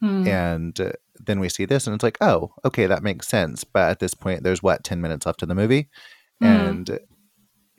[0.00, 0.26] Hmm.
[0.28, 0.92] And uh,
[1.24, 3.64] then we see this, and it's like, oh, okay, that makes sense.
[3.64, 5.88] But at this point, there's what, 10 minutes left of the movie?
[6.42, 6.68] Mhm.
[6.68, 7.00] And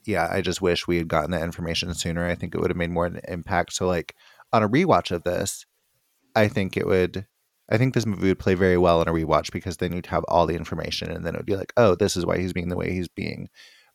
[0.05, 2.25] yeah, I just wish we had gotten that information sooner.
[2.25, 3.73] I think it would have made more an impact.
[3.73, 4.15] So, like,
[4.51, 5.65] on a rewatch of this,
[6.35, 7.27] I think it would.
[7.71, 10.23] I think this movie would play very well on a rewatch because then you'd have
[10.27, 12.69] all the information, and then it would be like, oh, this is why he's being
[12.69, 13.49] the way he's being.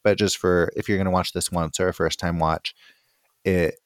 [0.04, 2.74] But just for if you're going to watch this once or a first time watch,
[3.44, 3.76] it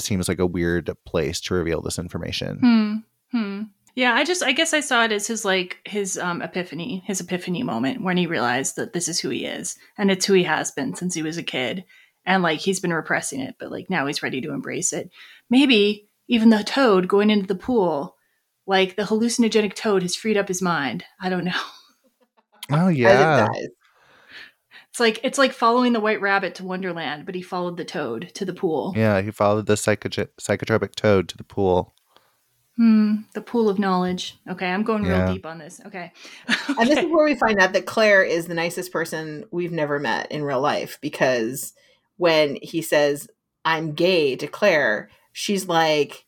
[0.00, 3.04] seems like a weird place to reveal this information.
[3.32, 3.36] Hmm.
[3.36, 3.62] Hmm.
[3.96, 7.20] Yeah, I just I guess I saw it as his like his um epiphany, his
[7.20, 10.42] epiphany moment when he realized that this is who he is and it's who he
[10.44, 11.84] has been since he was a kid.
[12.26, 15.10] And like he's been repressing it, but like now he's ready to embrace it.
[15.50, 18.16] Maybe even the toad going into the pool,
[18.66, 21.04] like the hallucinogenic toad has freed up his mind.
[21.20, 21.52] I don't know.
[22.70, 23.46] Oh yeah.
[24.90, 28.30] It's like it's like following the white rabbit to Wonderland, but he followed the toad
[28.34, 28.94] to the pool.
[28.96, 29.20] yeah.
[29.20, 31.94] He followed the psychoge- psychotropic toad to the pool.
[32.76, 33.16] Hmm.
[33.34, 34.36] The pool of knowledge.
[34.48, 35.24] Okay, I'm going Yeah.
[35.24, 35.80] real deep on this.
[35.86, 36.12] Okay.
[36.78, 39.98] And this is where we find out that Claire is the nicest person we've never
[40.00, 41.72] met in real life because
[42.16, 43.28] when he says,
[43.64, 46.24] I'm gay to Claire, she's like,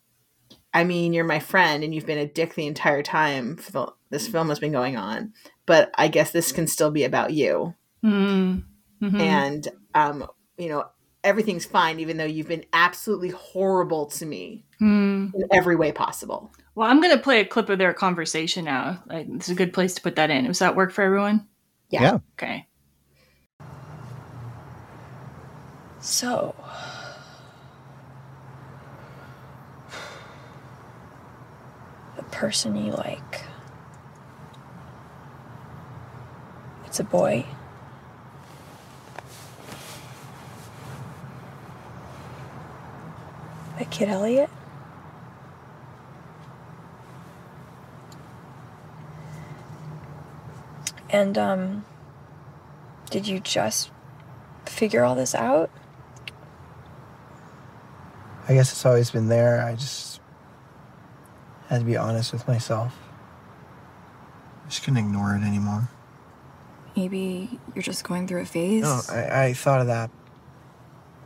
[0.72, 3.92] I mean, you're my friend and you've been a dick the entire time for the,
[4.10, 5.32] this film has been going on.
[5.64, 7.74] But I guess this can still be about you.
[8.02, 8.58] Hmm.
[9.02, 9.20] Mhm.
[9.20, 10.26] And, um,
[10.58, 10.84] you know,
[11.26, 15.26] everything's fine, even though you've been absolutely horrible to me Hmm.
[15.34, 16.52] in every way possible.
[16.74, 19.02] Well, I'm going to play a clip of their conversation now.
[19.06, 20.44] Like, it's a good place to put that in.
[20.44, 21.46] Does that work for everyone?
[21.90, 22.02] Yeah.
[22.02, 22.18] Yeah.
[22.38, 22.66] Okay.
[26.00, 26.54] So,
[32.16, 33.40] the person you like.
[36.84, 37.44] It's a boy.
[43.78, 44.50] A kid Elliot?
[51.10, 51.84] And, um,
[53.10, 53.90] did you just
[54.66, 55.70] figure all this out?
[58.48, 59.62] I guess it's always been there.
[59.62, 60.20] I just
[61.68, 62.96] had to be honest with myself.
[64.64, 65.88] I just couldn't ignore it anymore.
[66.96, 68.82] Maybe you're just going through a phase.
[68.82, 70.10] No, I, I thought of that.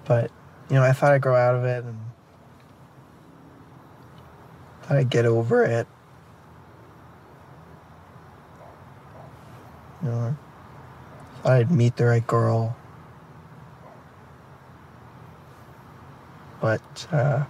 [0.05, 0.31] But,
[0.69, 1.99] you know, I thought I'd grow out of it and
[4.91, 5.87] thought I'd get over it.
[10.03, 10.37] You know,
[11.45, 12.77] I'd meet the right girl.
[16.61, 17.45] But, uh,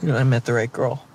[0.00, 1.06] you know, I met the right girl.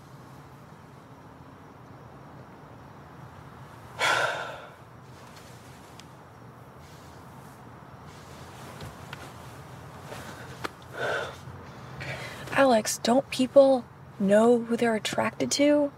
[12.88, 13.84] Alex, don't people
[14.18, 15.92] know who they're attracted to?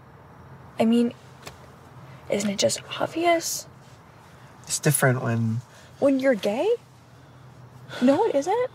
[0.76, 1.14] I mean,
[2.28, 3.68] isn't it just obvious?
[4.64, 5.60] It's different when
[6.00, 6.68] When you're gay?
[8.02, 8.70] No, it isn't.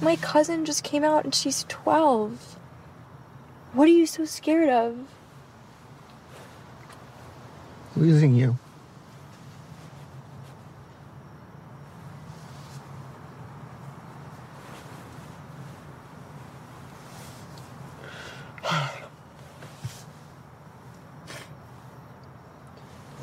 [0.00, 2.56] My cousin just came out and she's 12.
[3.74, 4.96] What are you so scared of?
[7.96, 8.56] losing you.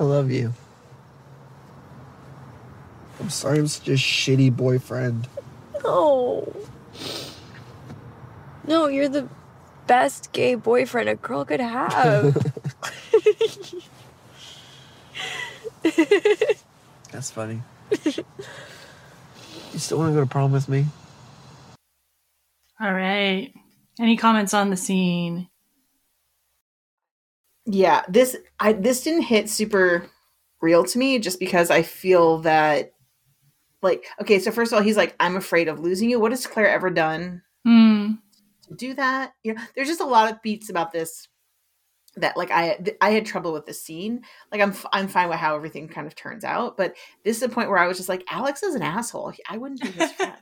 [0.01, 0.51] I love you.
[3.19, 5.27] I'm sorry I'm such a shitty boyfriend.
[5.83, 6.51] No.
[8.65, 9.29] No, you're the
[9.85, 12.33] best gay boyfriend a girl could have.
[17.11, 17.61] That's funny.
[17.91, 18.23] you
[19.77, 20.87] still want to go to prom with me?
[22.79, 23.53] All right.
[23.99, 25.47] Any comments on the scene?
[27.65, 30.09] Yeah, this I this didn't hit super
[30.61, 32.93] real to me just because I feel that
[33.81, 36.19] like okay, so first of all, he's like, I'm afraid of losing you.
[36.19, 38.13] What has Claire ever done hmm.
[38.67, 39.33] to do that?
[39.43, 41.27] You know, there's just a lot of beats about this
[42.17, 44.23] that like I I had trouble with the scene.
[44.51, 47.49] Like I'm I'm fine with how everything kind of turns out, but this is the
[47.49, 49.33] point where I was just like, Alex is an asshole.
[49.49, 50.33] I wouldn't be his friend.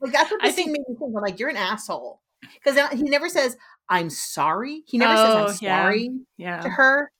[0.00, 1.14] like that's what I the scene made me think.
[1.16, 2.20] I'm like, you're an asshole
[2.62, 3.56] because he never says
[3.88, 4.82] I'm sorry.
[4.86, 5.82] He never Oh, says I'm yeah.
[5.82, 6.10] sorry
[6.62, 7.10] to her,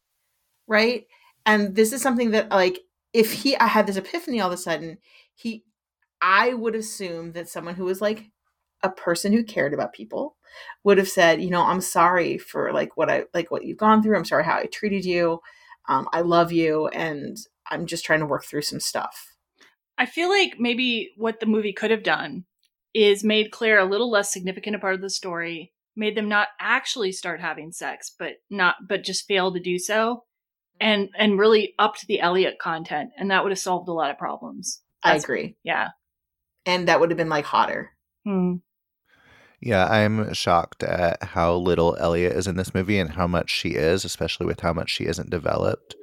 [0.66, 1.04] right?
[1.46, 2.80] And this is something that like
[3.12, 4.98] if he I had this epiphany all of a sudden,
[5.34, 5.64] he
[6.22, 8.30] I would assume that someone who was like
[8.82, 10.36] a person who cared about people
[10.84, 14.02] would have said, you know, I'm sorry for like what I like what you've gone
[14.02, 14.16] through.
[14.16, 15.40] I'm sorry how I treated you.
[15.88, 17.36] Um, I love you, and
[17.70, 19.34] I'm just trying to work through some stuff.
[19.98, 22.46] I feel like maybe what the movie could have done
[22.94, 26.48] is made Claire a little less significant a part of the story, made them not
[26.60, 30.24] actually start having sex, but not but just fail to do so,
[30.80, 34.18] and and really upped the Elliot content, and that would have solved a lot of
[34.18, 34.80] problems.
[35.02, 35.88] I agree, Yeah.
[36.64, 37.90] and that would have been like hotter.
[38.24, 38.54] Hmm.
[39.60, 43.70] Yeah, I'm shocked at how little Elliot is in this movie and how much she
[43.70, 45.94] is, especially with how much she isn't developed.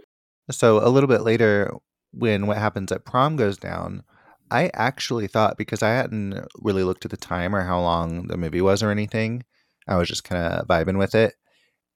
[0.50, 1.72] So, a little bit later,
[2.11, 4.03] when what happens at prom goes down,
[4.50, 8.38] I actually thought because I hadn't really looked at the time or how long the
[8.38, 9.44] movie was or anything,
[9.92, 11.36] I was just kind of vibing with it.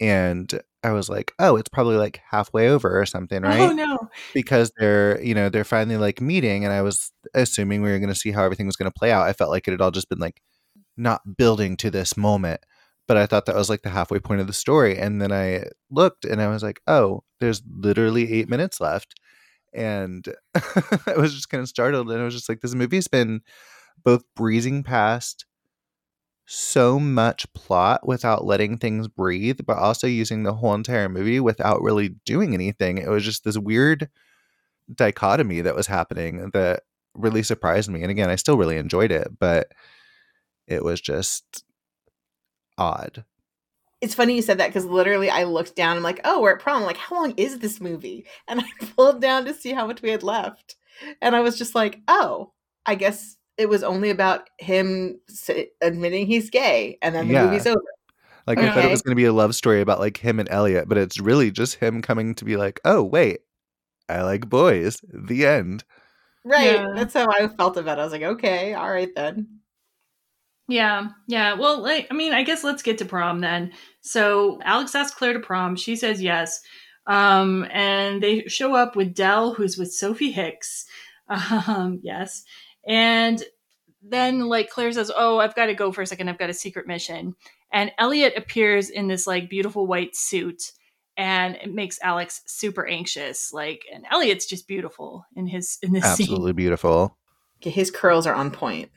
[0.02, 0.52] And
[0.84, 3.60] I was like, oh, it's probably like halfway over or something, right?
[3.60, 4.10] Oh no.
[4.34, 8.14] because they're you know they're finally like meeting and i was assuming we were going
[8.14, 9.92] to see how everything was going to play out i felt like it had all
[9.92, 10.42] just been like
[10.98, 12.62] not building to this moment
[13.08, 15.64] but i thought that was like the halfway point of the story and then i
[15.90, 19.16] looked and i was like oh there's literally eight minutes left
[19.74, 23.42] and i was just kind of startled and i was just like this movie's been
[24.04, 25.46] both breezing past
[26.46, 31.82] so much plot without letting things breathe, but also using the whole entire movie without
[31.82, 32.98] really doing anything.
[32.98, 34.10] It was just this weird
[34.94, 36.84] dichotomy that was happening that
[37.16, 38.02] really surprised me.
[38.02, 39.72] And again, I still really enjoyed it, but
[40.68, 41.64] it was just
[42.78, 43.26] odd.
[44.02, 45.92] It's funny you said that because literally I looked down.
[45.92, 46.78] And I'm like, oh, we're at prom.
[46.78, 48.26] I'm like, how long is this movie?
[48.48, 50.76] And I pulled down to see how much we had left,
[51.22, 52.52] and I was just like, oh,
[52.86, 55.20] I guess it was only about him
[55.82, 57.46] admitting he's gay, and then the Yeah.
[57.46, 57.82] movie's over.
[58.48, 60.48] Like I thought it was going to be a love story about like him and
[60.52, 63.40] Elliot, but it's really just him coming to be like, "Oh, wait.
[64.08, 65.84] I like boys." The end.
[66.44, 66.76] Right.
[66.76, 66.88] Yeah.
[66.94, 68.02] That's how I felt about it.
[68.02, 69.48] I was like, okay, all right then.
[70.68, 71.54] Yeah, yeah.
[71.54, 73.72] Well, like, I mean, I guess let's get to prom then.
[74.02, 75.76] So Alex asks Claire to prom.
[75.76, 76.62] She says yes.
[77.08, 80.86] Um, and they show up with Dell, who's with Sophie Hicks.
[81.68, 82.44] Um, yes.
[82.88, 83.44] And
[84.02, 86.30] then, like, Claire says, Oh, I've got to go for a second.
[86.30, 87.36] I've got a secret mission.
[87.72, 90.72] And Elliot appears in this, like, beautiful white suit.
[91.18, 93.52] And it makes Alex super anxious.
[93.54, 96.26] Like, and Elliot's just beautiful in his in this scene.
[96.26, 97.18] Absolutely beautiful.
[97.62, 98.90] Okay, his curls are on point.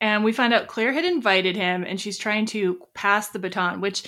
[0.00, 3.80] and we find out Claire had invited him and she's trying to pass the baton
[3.80, 4.04] which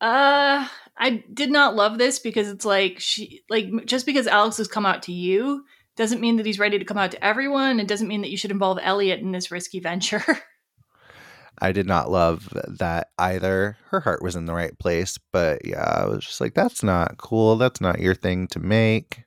[0.00, 0.66] uh
[1.00, 4.84] I did not love this because it's like she like just because Alex has come
[4.84, 5.64] out to you
[5.98, 8.36] doesn't mean that he's ready to come out to everyone it doesn't mean that you
[8.36, 10.24] should involve Elliot in this risky venture
[11.60, 13.76] I did not love that either.
[13.90, 17.18] Her heart was in the right place, but yeah, I was just like, that's not
[17.18, 17.56] cool.
[17.56, 19.24] That's not your thing to make.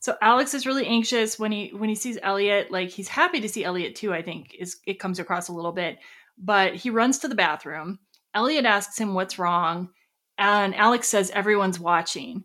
[0.00, 2.70] So Alex is really anxious when he when he sees Elliot.
[2.70, 4.12] Like he's happy to see Elliot too.
[4.14, 5.98] I think is it comes across a little bit,
[6.38, 7.98] but he runs to the bathroom.
[8.32, 9.90] Elliot asks him what's wrong,
[10.38, 12.44] and Alex says everyone's watching.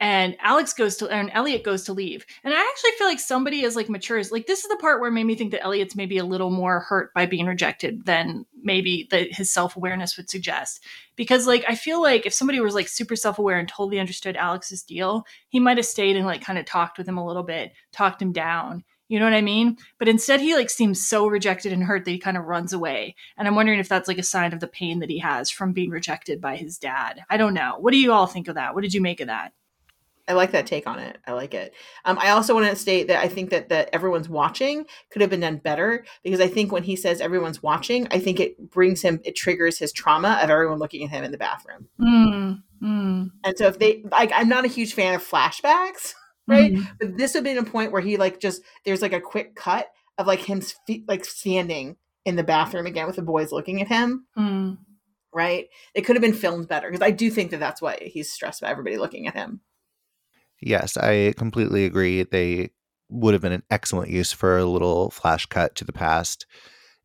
[0.00, 2.24] And Alex goes to and Elliot goes to leave.
[2.42, 4.32] And I actually feel like somebody is like matures.
[4.32, 6.80] Like this is the part where made me think that Elliot's maybe a little more
[6.80, 10.82] hurt by being rejected than maybe that his self awareness would suggest.
[11.16, 14.36] Because like I feel like if somebody was like super self aware and totally understood
[14.36, 17.42] Alex's deal, he might have stayed and like kind of talked with him a little
[17.42, 18.84] bit, talked him down.
[19.10, 19.76] You know what I mean?
[19.98, 23.16] But instead, he like seems so rejected and hurt that he kind of runs away.
[23.36, 25.72] And I'm wondering if that's like a sign of the pain that he has from
[25.72, 27.20] being rejected by his dad.
[27.28, 27.74] I don't know.
[27.80, 28.72] What do you all think of that?
[28.72, 29.52] What did you make of that?
[30.30, 31.18] I like that take on it.
[31.26, 31.74] I like it.
[32.04, 35.30] Um, I also want to state that I think that that everyone's watching could have
[35.30, 39.02] been done better because I think when he says everyone's watching, I think it brings
[39.02, 41.88] him, it triggers his trauma of everyone looking at him in the bathroom.
[42.00, 46.14] Mm, mm, And so if they like, I'm not a huge fan of flashbacks,
[46.46, 46.72] right?
[46.72, 46.86] mm.
[47.00, 49.88] But this would be a point where he like just there's like a quick cut
[50.16, 53.88] of like him fe- like standing in the bathroom again with the boys looking at
[53.88, 54.78] him, Mm.
[55.32, 55.66] right?
[55.94, 58.60] It could have been filmed better because I do think that that's why he's stressed
[58.60, 59.60] by everybody looking at him.
[60.60, 62.22] Yes, I completely agree.
[62.22, 62.70] They
[63.08, 66.46] would have been an excellent use for a little flash cut to the past,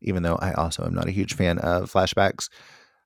[0.02, 2.48] even though I also am not a huge fan of flashbacks.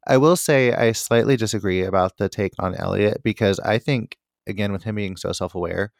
[0.06, 4.72] I will say I slightly disagree about the take on Elliot because I think, again,
[4.72, 5.92] with him being so self aware,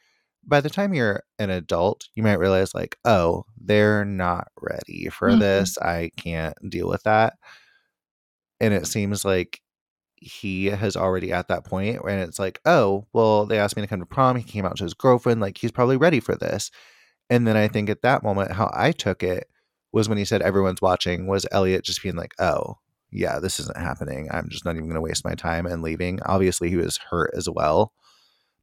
[0.47, 5.31] by the time you're an adult, you might realize, like, oh, they're not ready for
[5.31, 5.41] Mhm.
[5.41, 5.79] this.
[5.79, 7.35] I can't deal with that.
[8.61, 9.61] And it seems like
[10.21, 13.87] he has already at that point, and it's like, oh, well, they asked me to
[13.89, 14.37] come to prom.
[14.37, 15.41] He came out to his girlfriend.
[15.41, 16.71] Like, he's probably ready for this.
[17.31, 19.49] And then I think at that moment, how I took it
[19.93, 22.79] was when he said everyone's watching, was Elliot just being like, oh,
[23.11, 24.29] yeah, this isn't happening.
[24.31, 26.21] I'm just not even going to waste my time and leaving.
[26.27, 27.93] Obviously, he was hurt as well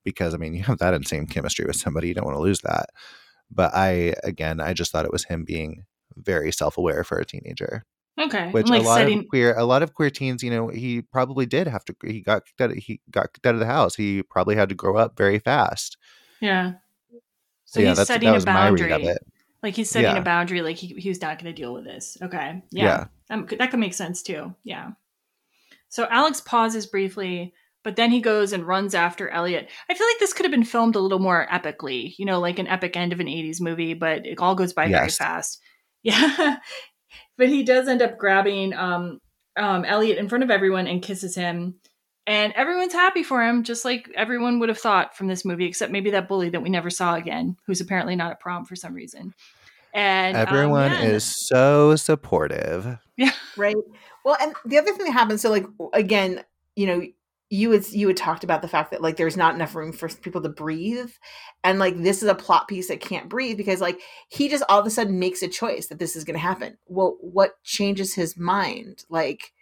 [0.04, 2.10] because, I mean, you have that insane chemistry with somebody.
[2.10, 2.90] You don't want to lose that.
[3.50, 7.26] But I, again, I just thought it was him being very self aware for a
[7.26, 7.86] teenager.
[8.20, 8.50] Okay.
[8.52, 11.02] Which like a lot setting of queer, a lot of queer teens, you know, he
[11.04, 11.96] probably did have to.
[12.04, 12.72] He got kicked out.
[12.72, 13.96] Of, he got kicked out of the house.
[13.96, 15.98] He probably had to grow up very fast.
[16.42, 16.74] Yeah.
[17.12, 17.18] So
[17.66, 19.08] So yeah, he's setting a was my read of boundary.
[19.08, 19.28] it.
[19.62, 20.22] Like he's setting Yeah.
[20.22, 20.62] a boundary.
[20.62, 22.18] Like he, he was not going to deal with this.
[22.22, 22.64] Okay.
[22.72, 22.84] Yeah.
[22.84, 23.06] Yeah.
[23.30, 24.56] Um, that could make sense too.
[24.64, 24.92] Yeah.
[25.90, 29.70] So Alex pauses briefly, but then he goes and runs after Elliot.
[29.90, 32.60] I feel like this could have been filmed a little more epically, you know, like
[32.60, 35.62] an epic end of an 80s movie, but it all goes by very fast.
[36.04, 36.58] Yeah.
[37.38, 39.20] But he does end up grabbing um,
[39.58, 41.76] um, Elliot in front of everyone and kisses him.
[42.26, 45.94] And everyone's happy for him, just like everyone would have thought from this movie, except
[45.94, 48.94] maybe that bully that we never saw again, who's apparently not at prom for some
[48.94, 49.34] reason.
[49.94, 52.98] And um, Everyone yeah, is so supportive.
[53.16, 53.76] yeah, right
[54.28, 56.44] well and the other thing that happens so like again
[56.76, 57.02] you know
[57.50, 60.10] you had you had talked about the fact that like there's not enough room for
[60.10, 61.12] people to breathe
[61.64, 64.80] and like this is a plot piece that can't breathe because like he just all
[64.80, 66.78] of a sudden makes a choice that this is going to happen.
[66.88, 69.06] Well what changes his mind?
[69.10, 69.54] Like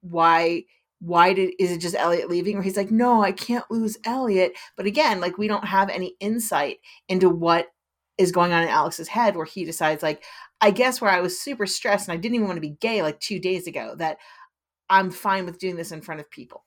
[0.00, 0.64] why
[1.00, 2.56] why did is it just elliot leaving?
[2.56, 4.52] Or he's like no i can't lose elliot.
[4.76, 7.68] But again like we don't have any insight into what
[8.18, 10.22] is going on in alex's head where he decides like
[10.60, 13.02] I guess where I was super stressed and I didn't even want to be gay
[13.02, 14.18] like two days ago, that
[14.90, 16.64] I'm fine with doing this in front of people.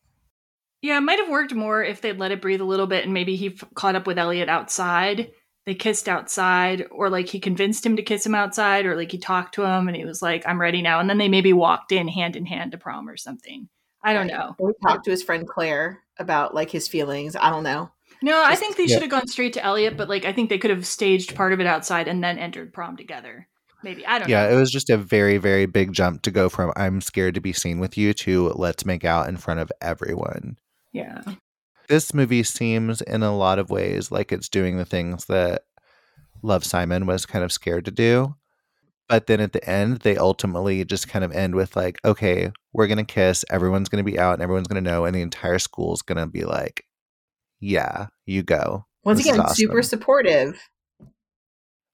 [0.83, 3.13] Yeah, it might have worked more if they'd let it breathe a little bit, and
[3.13, 5.31] maybe he f- caught up with Elliot outside.
[5.65, 9.17] They kissed outside, or like he convinced him to kiss him outside, or like he
[9.17, 11.93] talked to him and he was like, "I'm ready now," and then they maybe walked
[11.93, 13.69] in hand in hand to prom or something.
[14.03, 14.55] I don't know.
[14.59, 17.37] Or he talked to his friend Claire about like his feelings.
[17.37, 17.89] I don't know.
[18.21, 18.95] No, I think they Yeah.
[18.95, 21.53] should have gone straight to Elliot, but like I think they could have staged part
[21.53, 23.47] of it outside and then entered prom together.
[23.83, 24.53] Maybe I don't Yeah, know.
[24.53, 27.53] it was just a very, very big jump to go from I'm scared to be
[27.53, 30.57] seen with you to let's make out in front of everyone.
[30.93, 31.21] Yeah.
[31.89, 35.63] This movie seems in a lot of ways like it's doing the things that
[36.41, 38.35] Love Simon was kind of scared to do.
[39.09, 42.87] But then at the end, they ultimately just kind of end with like, okay, we're
[42.87, 46.27] gonna kiss, everyone's gonna be out and everyone's gonna know, and the entire school's gonna
[46.27, 46.85] be like,
[47.59, 48.85] Yeah, you go.
[49.03, 50.59] Once This is again, super supportive.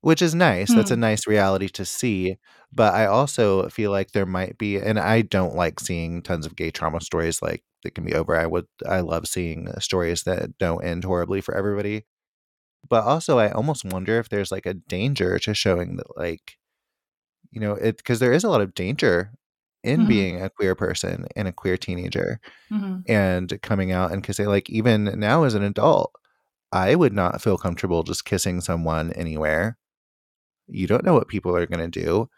[0.02, 0.74] which is nice.
[0.74, 1.02] That's a Hmm.
[1.02, 2.38] nice reality to see.
[2.72, 6.56] But I also feel like there might be, and I don't like seeing tons of
[6.56, 8.36] gay trauma stories like that can be over.
[8.38, 12.06] I would, I love seeing uh, stories that don't end horribly for everybody.
[12.90, 16.58] But also, I almost wonder if there's like a danger to showing that, like,
[17.52, 19.32] you know, it because there is a lot of danger
[19.84, 20.08] in Mhm.
[20.08, 24.48] being a queer person and a queer teenager hmm and coming out and kissing.
[24.48, 26.14] Like, even now as an adult,
[26.72, 29.78] I would not feel comfortable just kissing someone anywhere
[30.68, 32.30] you don't know what people are going to do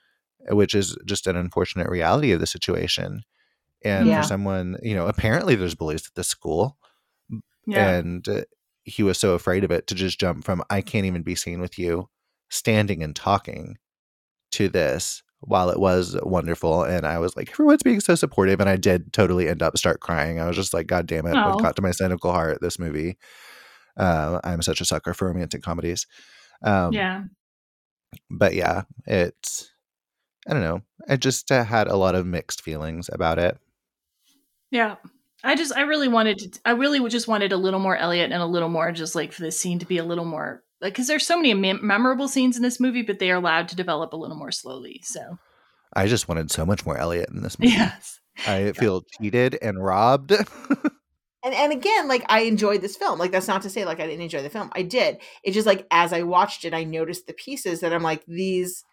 [0.50, 3.24] which is just an unfortunate reality of the situation
[3.84, 4.22] and Yeah.
[4.22, 6.78] for someone you know apparently there's bullies at this school
[7.66, 7.90] Yeah.
[7.96, 8.42] and uh,
[8.84, 11.62] he was so afraid of it to just jump from i can't even be seen
[11.62, 12.10] with you
[12.50, 13.78] standing and talking
[14.52, 18.70] to this while it was wonderful and i was like everyone's being so supportive and
[18.70, 21.50] i did totally end up start crying i was just like god damn it Aw.
[21.54, 23.18] what got to my cynical heart this movie
[23.98, 26.06] uh, i'm such a sucker for romantic comedies
[26.64, 27.24] um, yeah.
[28.30, 29.72] but yeah, it's
[30.48, 30.82] I don't know.
[31.08, 33.58] I just uh, had a lot of mixed feelings about it.
[34.72, 34.96] Yeah.
[35.44, 38.42] I just, I really wanted to, I really just wanted a little more Elliot and
[38.42, 41.08] a little more just like for this scene to be a little more, like, because
[41.08, 44.14] there's so many mem- memorable scenes in this movie, but they are allowed to develop
[44.14, 45.02] a little more slowly.
[45.04, 45.38] So,
[45.94, 47.74] I just wanted so much more Elliot in this movie.
[47.74, 48.20] yes.
[48.48, 50.34] I feel cheated and robbed.
[51.44, 53.18] And and again, like I enjoyed this film.
[53.18, 54.70] Like that's not to say like I didn't enjoy the film.
[54.74, 55.18] I did.
[55.44, 58.84] It's just like as I watched it, I noticed the pieces that I'm like these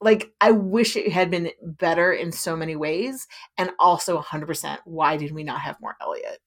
[0.00, 3.26] like I wish it had been better in so many ways.
[3.56, 6.38] And also 100% why did we not have more Elliot?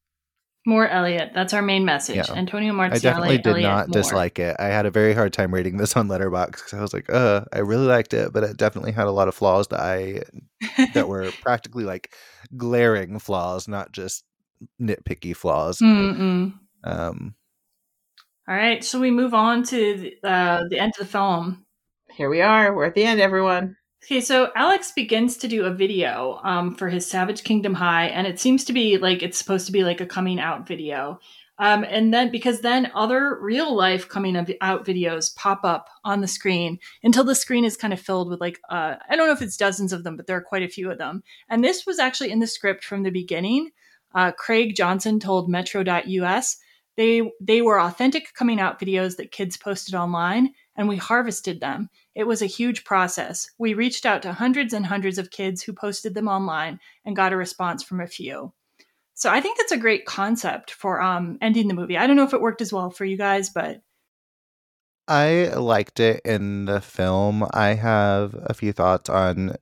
[0.68, 1.32] More Elliot.
[1.34, 2.16] That's our main message.
[2.16, 2.34] Yeah.
[2.34, 3.94] Antonio I definitely did Elliot not Moore.
[3.94, 4.56] dislike it.
[4.58, 7.46] I had a very hard time rating this on Letterboxd because I was like, uh,
[7.54, 10.24] I really liked it, but it definitely had a lot of flaws that I
[10.94, 12.16] that were practically like
[12.58, 14.24] glaring flaws, not just
[14.82, 15.80] nitpicky flaws.
[15.80, 16.54] Mm-mm.
[16.84, 17.36] Um,
[18.48, 18.84] All right.
[18.84, 21.65] So we move on to the, uh, the end of the film.
[22.16, 22.74] Here we are.
[22.74, 23.76] We're at the end, everyone.
[24.06, 28.26] Okay, so Alex begins to do a video um, for his Savage Kingdom High, and
[28.26, 31.20] it seems to be like it's supposed to be like a coming out video.
[31.60, 36.28] Um, and then because then other real life coming out videos pop up on the
[36.28, 39.42] screen until the screen is kind of filled with like uh, I don't know if
[39.42, 41.22] it's dozens of them, but there are quite a few of them.
[41.50, 43.72] And this was actually in the script from the beginning.
[44.14, 46.58] Uh, Craig Johnson told Metro.us
[46.98, 51.90] they they were authentic coming out videos that kids posted online, and we harvested them.
[52.16, 53.52] It was a huge process.
[53.58, 57.34] We reached out to hundreds and hundreds of kids who posted them online and got
[57.34, 58.54] a response from a few.
[59.14, 61.98] So I think that's a great concept for um, ending the movie.
[61.98, 63.82] I don't know if it worked as well for you guys, but
[65.08, 67.46] I liked it in the film.
[67.54, 69.56] I have a few thoughts on.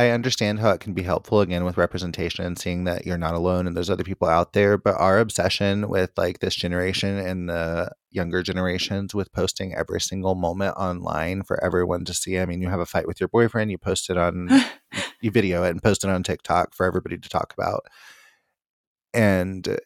[0.00, 3.34] I understand how it can be helpful again with representation and seeing that you're not
[3.34, 4.78] alone and there's other people out there.
[4.78, 10.34] But our obsession with like this generation and the younger generations with posting every single
[10.34, 12.38] moment online for everyone to see.
[12.38, 14.48] I mean, you have a fight with your boyfriend, you post it on,
[15.20, 17.84] you video it and post it on TikTok for everybody to talk about
[19.12, 19.78] and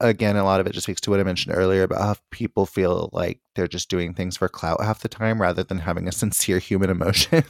[0.00, 2.66] again, a lot of it just speaks to what I mentioned earlier about how people
[2.66, 6.12] feel like they're just doing things for clout half the time rather than having a
[6.24, 7.44] sincere human emotion.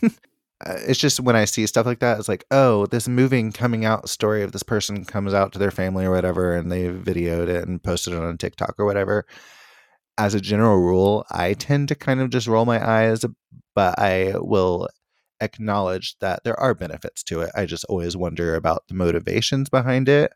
[0.65, 3.85] Uh, it's just when I see stuff like that, it's like, oh, this moving coming
[3.85, 7.49] out story of this person comes out to their family or whatever, and they videoed
[7.49, 9.27] it and posted it on TikTok or whatever.
[10.17, 13.25] As a general rule, I tend to kind of just roll my eyes,
[13.75, 14.89] but I will
[15.41, 17.51] acknowledge that there are benefits to it.
[17.55, 20.33] I just always wonder about the motivations behind it.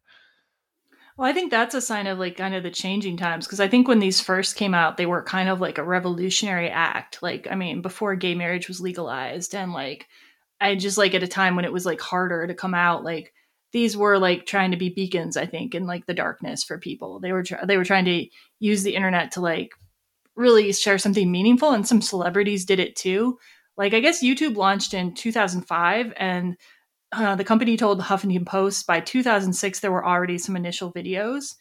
[1.18, 3.66] Well, I think that's a sign of like kind of the changing times because I
[3.68, 7.22] think when these first came out, they were kind of like a revolutionary act.
[7.22, 10.06] Like, I mean, before gay marriage was legalized, and like,
[10.60, 13.32] I just like at a time when it was like harder to come out, like
[13.72, 17.18] these were like trying to be beacons, I think, in like the darkness for people.
[17.20, 18.26] They were they were trying to
[18.60, 19.72] use the internet to like
[20.36, 23.38] really share something meaningful, and some celebrities did it too.
[23.76, 26.56] Like, I guess YouTube launched in 2005, and
[27.12, 31.54] uh, the company told the Huffington Post by 2006 there were already some initial videos,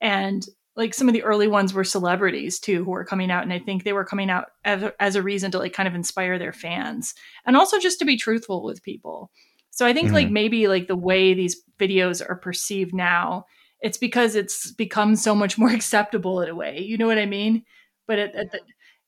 [0.00, 0.44] and
[0.76, 3.58] like some of the early ones were celebrities too who were coming out, and I
[3.58, 6.52] think they were coming out as, as a reason to like kind of inspire their
[6.52, 7.14] fans,
[7.46, 9.30] and also just to be truthful with people.
[9.70, 10.14] So I think mm-hmm.
[10.14, 13.44] like maybe like the way these videos are perceived now,
[13.80, 16.80] it's because it's become so much more acceptable in a way.
[16.80, 17.64] You know what I mean?
[18.06, 18.60] But at, at the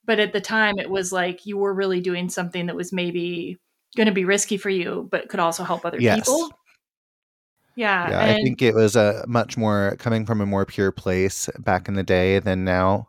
[0.05, 3.59] but at the time it was like you were really doing something that was maybe
[3.97, 6.21] going to be risky for you but could also help other yes.
[6.21, 6.51] people
[7.77, 10.93] yeah, yeah and- i think it was a much more coming from a more pure
[10.93, 13.07] place back in the day than now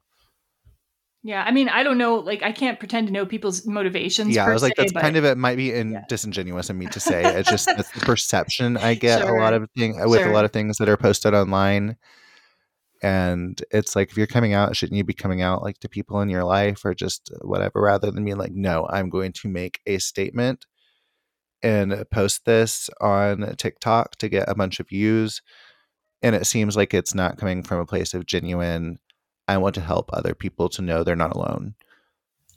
[1.23, 2.15] yeah, I mean, I don't know.
[2.15, 4.35] Like, I can't pretend to know people's motivations.
[4.35, 5.01] Yeah, I was like, se, that's but...
[5.01, 5.37] kind of it.
[5.37, 6.03] Might be in yeah.
[6.09, 7.23] disingenuous of me to say.
[7.23, 9.37] It's just the perception I get sure.
[9.37, 10.31] a lot of thing uh, with sure.
[10.31, 11.95] a lot of things that are posted online
[13.01, 16.21] and it's like if you're coming out shouldn't you be coming out like to people
[16.21, 19.79] in your life or just whatever rather than being like no i'm going to make
[19.87, 20.65] a statement
[21.63, 25.41] and post this on tiktok to get a bunch of views
[26.21, 28.99] and it seems like it's not coming from a place of genuine
[29.47, 31.73] i want to help other people to know they're not alone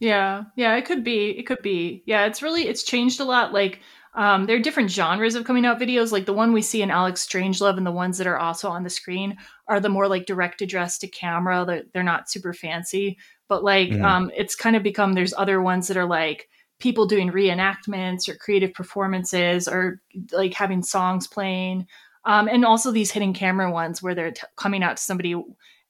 [0.00, 3.52] yeah yeah it could be it could be yeah it's really it's changed a lot
[3.52, 3.80] like
[4.14, 6.12] um, there are different genres of coming out videos.
[6.12, 8.84] Like the one we see in Alex Strangelove and the ones that are also on
[8.84, 11.64] the screen are the more like direct address to camera.
[11.66, 13.18] They're, they're not super fancy,
[13.48, 14.04] but like mm-hmm.
[14.04, 18.34] um, it's kind of become there's other ones that are like people doing reenactments or
[18.34, 20.00] creative performances or
[20.32, 21.86] like having songs playing.
[22.24, 25.34] Um, and also these hidden camera ones where they're t- coming out to somebody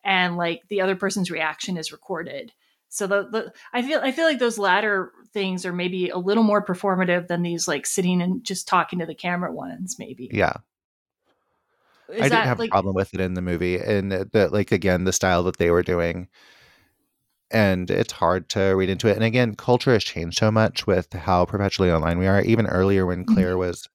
[0.05, 2.53] and like the other person's reaction is recorded.
[2.89, 6.45] So the, the I feel I feel like those latter things are maybe a little
[6.45, 10.31] more performative than these like sitting and just talking to the camera ones maybe.
[10.33, 10.55] Yeah.
[12.09, 14.71] Is I didn't have like, a problem with it in the movie and the like
[14.71, 16.29] again the style that they were doing
[17.55, 21.13] and it's hard to read into it and again culture has changed so much with
[21.13, 23.61] how perpetually online we are even earlier when Claire mm-hmm.
[23.61, 23.89] was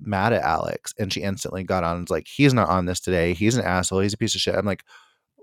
[0.00, 3.00] mad at Alex and she instantly got on and was like he's not on this
[3.00, 4.84] today he's an asshole he's a piece of shit I'm like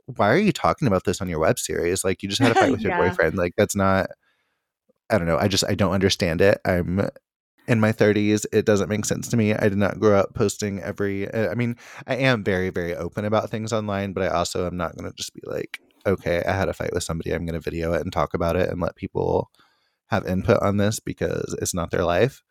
[0.06, 2.04] why are you talking about this on your web series?
[2.04, 2.98] Like you just had a fight with yeah.
[2.98, 3.36] your boyfriend.
[3.36, 4.10] Like that's not
[5.10, 5.38] I don't know.
[5.38, 6.60] I just I don't understand it.
[6.66, 7.10] I'm
[7.68, 8.46] in my 30s.
[8.52, 9.54] It doesn't make sense to me.
[9.54, 11.76] I did not grow up posting every uh, I mean,
[12.08, 15.16] I am very very open about things online, but I also am not going to
[15.16, 17.32] just be like, okay, I had a fight with somebody.
[17.32, 19.52] I'm going to video it and talk about it and let people
[20.08, 22.44] have input on this because it's not their life.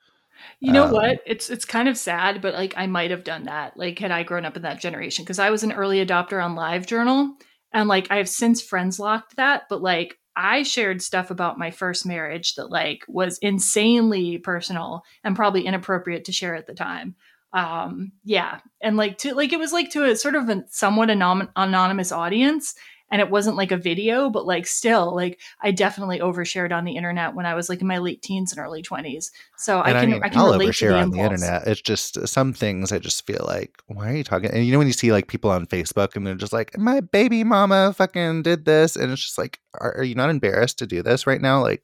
[0.61, 1.21] You know um, what?
[1.27, 3.77] It's it's kind of sad, but like I might have done that.
[3.77, 6.57] Like had I grown up in that generation because I was an early adopter on
[6.57, 7.31] LiveJournal
[7.73, 11.71] and like I have since friends locked that, but like I shared stuff about my
[11.71, 17.15] first marriage that like was insanely personal and probably inappropriate to share at the time.
[17.53, 21.11] Um yeah, and like to like it was like to a sort of a somewhat
[21.11, 22.75] anom- anonymous audience
[23.11, 26.97] and it wasn't like a video, but like still, like I definitely overshared on the
[26.97, 29.27] internet when I was like in my late teens and early 20s.
[29.59, 31.67] So And I can I, mean, can I'll relate to overshare the on the internet.
[31.67, 34.51] It's just some things I just feel like, why are you talking?
[34.51, 37.01] And you know when you see like people on Facebook and they're just like, my
[37.01, 40.87] baby mama fucking did this, and it's just like, are, are you not embarrassed to
[40.87, 41.63] do this right now?
[41.63, 41.83] Like,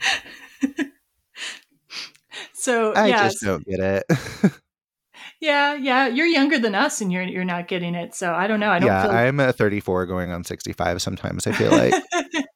[2.66, 4.04] So I yeah, just don't get it.
[5.40, 6.06] yeah, yeah.
[6.06, 8.14] You're younger than us, and you're you're not getting it.
[8.14, 8.70] So I don't know.
[8.70, 11.02] I don't yeah, feel I'm a 34 going on 65.
[11.02, 11.94] Sometimes I feel like,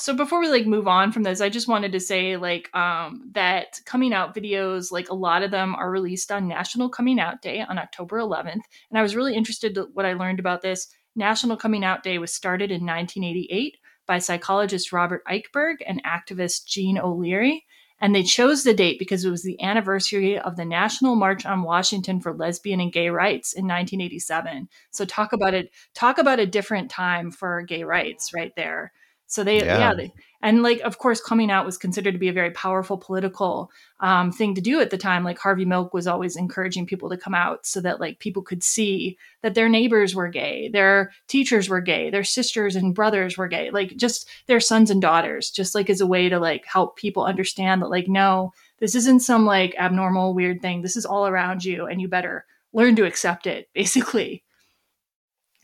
[0.00, 3.28] so before we like move on from this i just wanted to say like um
[3.32, 7.42] that coming out videos like a lot of them are released on national coming out
[7.42, 10.88] day on october 11th and i was really interested to what i learned about this
[11.16, 13.76] national coming out day was started in 1988
[14.06, 17.64] by psychologist robert eichberg and activist jean o'leary
[18.00, 21.62] and they chose the date because it was the anniversary of the national march on
[21.62, 26.46] washington for lesbian and gay rights in 1987 so talk about it talk about a
[26.46, 28.92] different time for gay rights right there
[29.30, 29.94] so they, yeah, Yeah.
[29.94, 33.70] they, and like, of course, coming out was considered to be a very powerful political
[34.00, 35.22] um, thing to do at the time.
[35.22, 38.64] Like Harvey Milk was always encouraging people to come out so that like people could
[38.64, 43.48] see that their neighbors were gay, their teachers were gay, their sisters and brothers were
[43.48, 46.96] gay, like just their sons and daughters, just like as a way to like help
[46.96, 50.82] people understand that like, no, this isn't some like abnormal weird thing.
[50.82, 54.42] This is all around you, and you better learn to accept it, basically.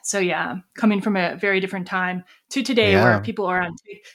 [0.07, 3.03] So yeah, coming from a very different time to today Yeah.
[3.03, 3.75] where people are on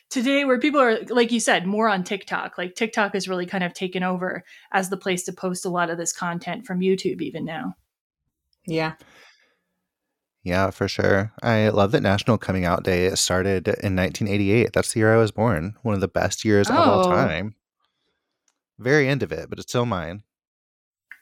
[0.09, 2.57] today where people are like you said more on TikTok.
[2.57, 5.89] Like TikTok has really kind of taken over as the place to post a lot
[5.89, 7.75] of this content from YouTube even now.
[8.65, 8.93] Yeah.
[10.43, 11.33] yeah, for sure.
[11.43, 14.71] I love that National Coming Out Day started in 1988.
[14.71, 15.75] That's the year I was born.
[15.81, 17.11] One of the best years of all Oh.
[17.11, 17.55] time.
[18.79, 20.23] Very end of it, but it's still mine.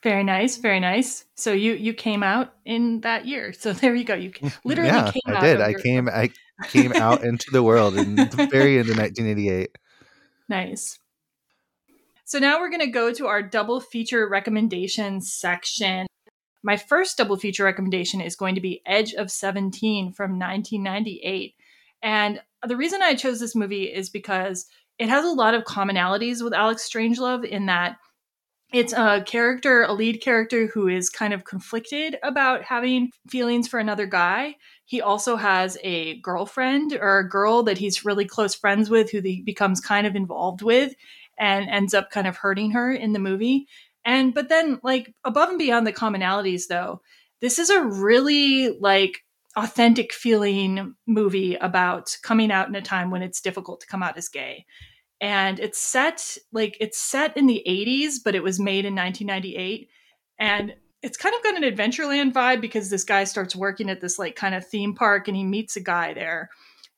[0.01, 1.25] Very nice, very nice.
[1.35, 3.53] So you you came out in that year.
[3.59, 4.15] So there you go.
[4.15, 5.41] You mm, literally yeah, came I out.
[5.41, 5.61] did.
[5.61, 6.09] I your- came.
[6.13, 6.29] I
[6.67, 9.69] came out into the world in the very end of 1988.
[10.47, 10.99] Nice.
[12.25, 16.05] So now we're going to go to our double feature recommendation section.
[16.61, 21.55] My first double feature recommendation is going to be Edge of 17 from 1998.
[22.03, 24.65] And the reason I chose this movie is because
[24.97, 27.97] it has a lot of commonalities with Alex Strangelove in that
[28.71, 33.79] it's a character, a lead character who is kind of conflicted about having feelings for
[33.79, 34.55] another guy.
[34.85, 39.21] He also has a girlfriend or a girl that he's really close friends with who
[39.21, 40.93] he becomes kind of involved with
[41.37, 43.67] and ends up kind of hurting her in the movie.
[44.05, 47.01] And but then like above and beyond the commonalities though,
[47.41, 49.23] this is a really like
[49.55, 54.17] authentic feeling movie about coming out in a time when it's difficult to come out
[54.17, 54.65] as gay
[55.21, 59.89] and it's set like it's set in the 80s but it was made in 1998
[60.39, 64.19] and it's kind of got an adventureland vibe because this guy starts working at this
[64.19, 66.49] like kind of theme park and he meets a guy there.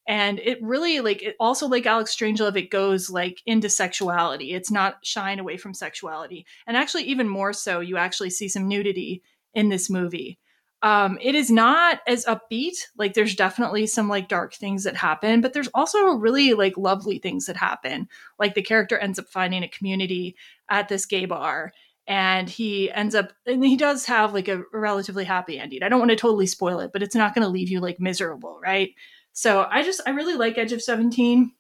[0.08, 4.54] And it really like it also like alex strangelove it goes like into sexuality.
[4.54, 6.46] It's not shying away from sexuality.
[6.66, 9.22] And actually even more so you actually see some nudity
[9.54, 10.40] in this movie
[10.84, 12.76] um, it is not as upbeat.
[12.98, 17.20] Like there's definitely some like dark things that happen, but there's also really like lovely
[17.20, 18.08] things that happen.
[18.40, 20.36] Like the character ends up finding a community
[20.70, 21.72] at this gay bar
[22.08, 25.84] and he ends up and he does have like a relatively happy ending.
[25.84, 28.00] I don't want to totally spoil it, but it's not going to leave you like
[28.00, 28.90] miserable, right?
[29.34, 31.52] So I just I really like Edge of 17.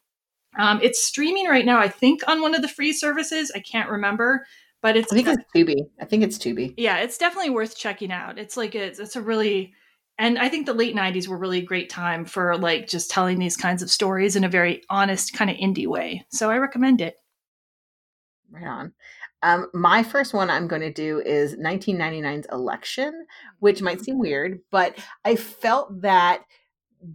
[0.58, 3.51] Um, it's streaming right now, I think, on one of the free services.
[3.56, 4.45] I can't remember,
[4.82, 5.76] but it's I think it's Tubi.
[6.00, 6.74] I think it's Tubi.
[6.77, 8.38] yeah, it's definitely worth checking out.
[8.38, 9.74] It's like it's, it's a really
[10.18, 13.40] and I think the late 90s were really a great time for like just telling
[13.40, 16.26] these kinds of stories in a very honest kind of indie way.
[16.30, 17.16] So I recommend it.
[18.51, 18.93] Right on.
[19.43, 23.26] Um, my first one I'm going to do is 1999's election,
[23.60, 24.95] which might seem weird, but
[25.26, 26.43] I felt that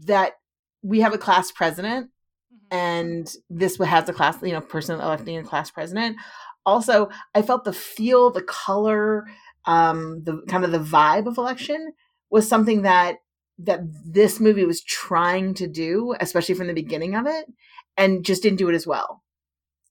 [0.06, 0.32] that
[0.82, 2.10] we have a class president,
[2.72, 6.16] and this has a class, you know, person electing a class president.
[6.66, 9.26] Also, I felt the feel, the color,
[9.66, 11.92] um, the kind of the vibe of election
[12.30, 13.16] was something that
[13.58, 17.46] that this movie was trying to do, especially from the beginning of it,
[17.96, 19.22] and just didn't do it as well.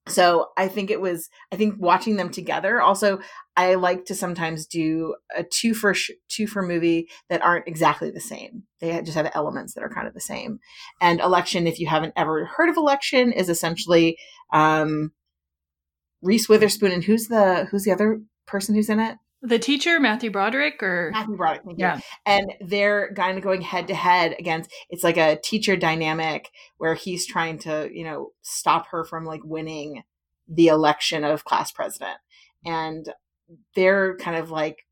[0.07, 3.19] So i think it was i think watching them together also
[3.57, 8.11] i like to sometimes do a two for sh- two for movie that aren't exactly
[8.11, 8.63] the same.
[8.81, 10.59] They just have elements that are kind of the same.
[11.01, 14.17] And election if you haven't ever heard of election is essentially
[14.53, 15.11] um
[16.25, 19.17] reese witherspoon and who's the who's the other person who's in it?
[19.41, 21.11] The teacher, Matthew Broderick, or?
[21.13, 21.85] Matthew Broderick, thank you.
[21.85, 26.49] yeah, and they're kind of going head to head against it's like a teacher dynamic
[26.77, 30.03] where he's trying to you know stop her from like winning
[30.47, 32.17] the election of class president.
[32.65, 33.11] And
[33.75, 34.85] they're kind of like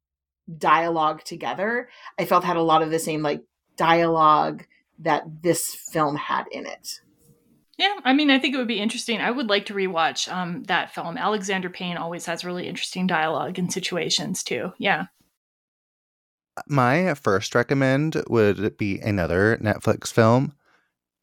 [0.57, 1.89] dialogue together,
[2.19, 3.41] I felt had a lot of the same like
[3.77, 4.65] dialogue
[4.99, 7.01] that this film had in it.
[7.77, 9.19] Yeah, I mean, I think it would be interesting.
[9.19, 11.17] I would like to rewatch um, that film.
[11.17, 14.73] Alexander Payne always has really interesting dialogue and situations too.
[14.77, 15.07] Yeah.
[16.67, 20.53] My first recommend would be another Netflix film,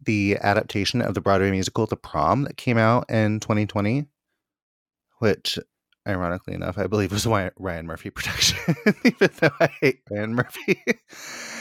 [0.04, 4.06] the adaptation of the Broadway musical The Prom that came out in 2020,
[5.18, 5.56] which
[6.08, 10.82] ironically enough, I believe was a Ryan Murphy production, even though I hate Ryan Murphy.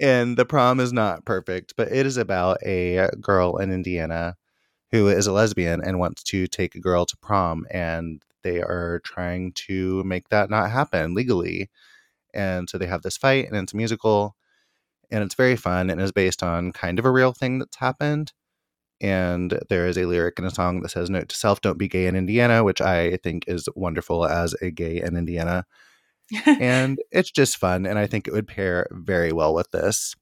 [0.00, 4.36] and the prom is not perfect, but it is about a girl in Indiana
[4.92, 9.00] who is a lesbian and wants to take a girl to prom, and they are
[9.04, 11.70] trying to make that not happen legally.
[12.34, 14.36] And so they have this fight, and it's a musical,
[15.10, 18.32] and it's very fun, and is based on kind of a real thing that's happened
[19.00, 21.88] and there is a lyric in a song that says note to self don't be
[21.88, 25.66] gay in indiana which i think is wonderful as a gay in indiana
[26.46, 30.14] and it's just fun and i think it would pair very well with this.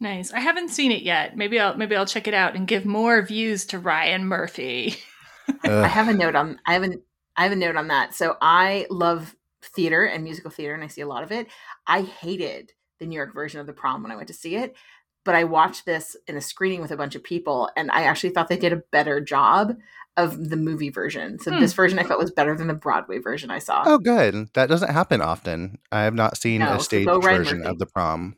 [0.00, 0.32] Nice.
[0.32, 1.36] I haven't seen it yet.
[1.36, 4.96] Maybe i'll maybe i'll check it out and give more views to ryan murphy.
[5.64, 7.02] I have a note on i haven't
[7.36, 8.14] i have a note on that.
[8.14, 11.46] So i love theater and musical theater and i see a lot of it.
[11.86, 14.76] I hated the new york version of the prom when i went to see it
[15.24, 18.30] but I watched this in a screening with a bunch of people, and I actually
[18.30, 19.76] thought they did a better job
[20.16, 21.38] of the movie version.
[21.38, 21.60] So hmm.
[21.60, 23.82] this version I felt was better than the Broadway version I saw.
[23.86, 24.48] Oh, good.
[24.54, 25.78] That doesn't happen often.
[25.90, 27.70] I have not seen no, a stage so version Murphy.
[27.70, 28.36] of the prom.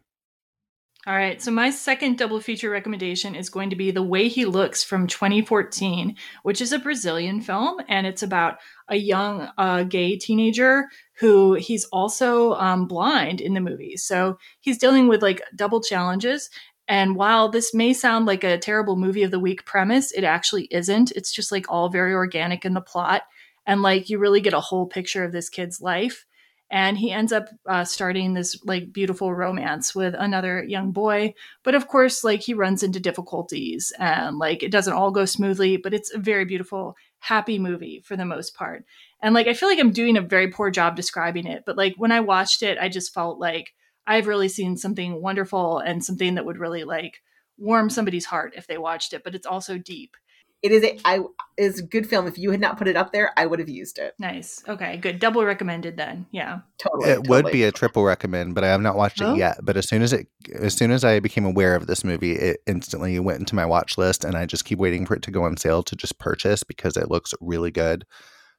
[1.07, 1.43] All right.
[1.43, 5.07] So my second double feature recommendation is going to be The Way He Looks from
[5.07, 8.57] 2014, which is a Brazilian film, and it's about
[8.89, 10.87] a young uh, gay teenager
[11.19, 13.99] who he's also um, blind in the movie.
[13.99, 16.49] So he's dealing with like double challenges,
[16.87, 20.65] and while this may sound like a terrible movie of the week premise, it actually
[20.71, 21.13] isn't.
[21.13, 23.23] It's just like all very organic in the plot.
[23.67, 26.27] And like you really get a whole picture of this kid's life.
[26.71, 31.35] And he ends up uh, starting this like beautiful romance with another young boy.
[31.63, 35.77] But of course, like he runs into difficulties and like it doesn't all go smoothly,
[35.77, 38.85] but it's a very beautiful, happy movie for the most part.
[39.23, 41.63] And like I feel like I'm doing a very poor job describing it.
[41.65, 43.73] But like when I watched it, I just felt like,
[44.07, 47.23] I've really seen something wonderful and something that would really like
[47.59, 50.17] warm somebody's heart if they watched it, but it's also deep.
[50.63, 51.21] It is a I
[51.59, 52.27] is a good film.
[52.27, 54.15] If you had not put it up there, I would have used it.
[54.19, 54.65] Nice.
[54.67, 55.19] Okay, good.
[55.19, 56.25] Double recommended then.
[56.31, 56.61] Yeah.
[56.79, 57.11] Totally.
[57.11, 57.29] It totally.
[57.29, 59.35] would be a triple recommend, but I have not watched oh.
[59.35, 59.59] it yet.
[59.63, 62.61] But as soon as it as soon as I became aware of this movie, it
[62.67, 65.45] instantly went into my watch list and I just keep waiting for it to go
[65.45, 68.07] on sale to just purchase because it looks really good.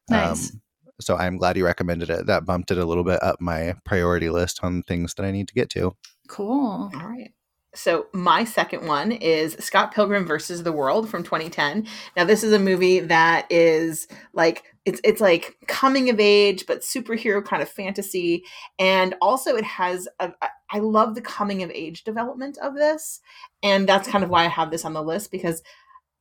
[0.07, 0.51] Nice.
[0.51, 0.61] Um,
[0.99, 2.25] so I'm glad you recommended it.
[2.25, 5.47] That bumped it a little bit up my priority list on things that I need
[5.49, 5.95] to get to.
[6.27, 6.91] Cool.
[6.93, 7.31] All right.
[7.75, 11.85] So my second one is Scott Pilgrim versus the World from 2010.
[12.15, 16.81] Now this is a movie that is like it's it's like coming of age but
[16.81, 18.45] superhero kind of fantasy
[18.79, 23.19] and also it has a, a, I love the coming of age development of this
[23.61, 25.61] and that's kind of why I have this on the list because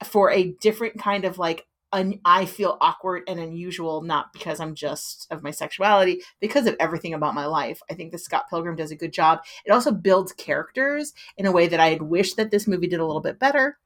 [0.03, 4.75] for a different kind of like un- I feel awkward and unusual, not because I'm
[4.75, 7.81] just of my sexuality, because of everything about my life.
[7.91, 9.41] I think that Scott Pilgrim does a good job.
[9.65, 13.01] It also builds characters in a way that I had wished that this movie did
[13.01, 13.79] a little bit better.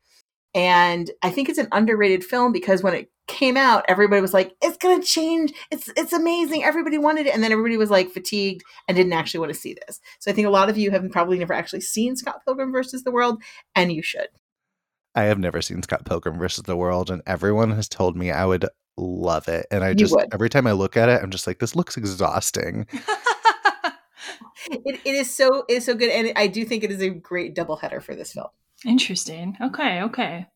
[0.54, 4.56] And I think it's an underrated film because when it came out, everybody was like,
[4.62, 5.52] "It's gonna change.
[5.70, 6.64] It's it's amazing.
[6.64, 9.74] Everybody wanted it," and then everybody was like fatigued and didn't actually want to see
[9.86, 10.00] this.
[10.18, 13.04] So I think a lot of you have probably never actually seen Scott Pilgrim versus
[13.04, 13.42] the World,
[13.74, 14.28] and you should.
[15.18, 18.44] I have never seen Scott Pilgrim versus the World, and everyone has told me I
[18.44, 18.66] would
[18.96, 19.66] love it.
[19.68, 22.86] And I just every time I look at it, I'm just like, this looks exhausting.
[24.70, 27.10] it, it is so it is so good, and I do think it is a
[27.10, 28.46] great doubleheader for this film.
[28.86, 29.56] Interesting.
[29.60, 30.02] Okay.
[30.02, 30.46] Okay.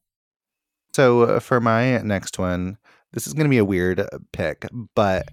[0.93, 2.79] So uh, for my next one,
[3.15, 5.27] this is going to be a weird uh, pick, but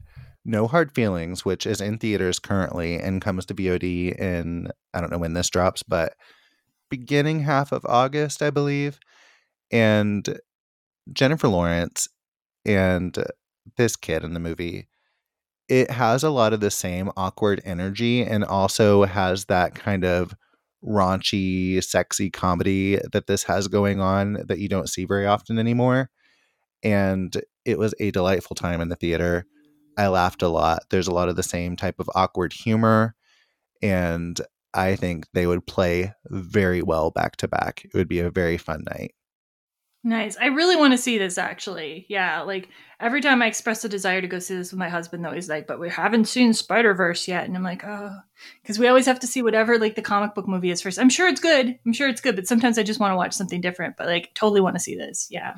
[0.44, 5.12] No Hard Feelings, which is in theaters currently and comes to VOD in I don't
[5.12, 6.16] know when this drops, but
[6.90, 9.00] beginning half of August, I believe
[9.72, 10.40] and
[11.12, 12.08] Jennifer Lawrence
[12.66, 13.18] and
[13.78, 14.88] this kid in the movie,
[15.68, 20.36] it has a lot of the same awkward energy and also has that kind of
[20.84, 26.10] raunchy, sexy comedy that this has going on that you don't see very often anymore.
[26.84, 29.46] And it was a delightful time in the theater.
[29.98, 30.84] I laughed a lot.
[30.90, 33.16] There's a lot of the same type of awkward humor.
[33.82, 34.40] And
[34.74, 37.84] I think they would play very well back to back.
[37.86, 39.14] It would be a very fun night.
[40.04, 40.38] Nice.
[40.38, 42.06] I really want to see this actually.
[42.08, 42.70] Yeah, like
[43.02, 45.50] every time I express a desire to go see this with my husband, though, he's
[45.50, 48.16] like, "But we haven't seen Spider Verse yet," and I'm like, "Oh,"
[48.62, 51.00] because we always have to see whatever like the comic book movie is first.
[51.00, 51.78] I'm sure it's good.
[51.86, 53.98] I'm sure it's good, but sometimes I just want to watch something different.
[53.98, 55.28] But like, totally want to see this.
[55.30, 55.56] Yeah.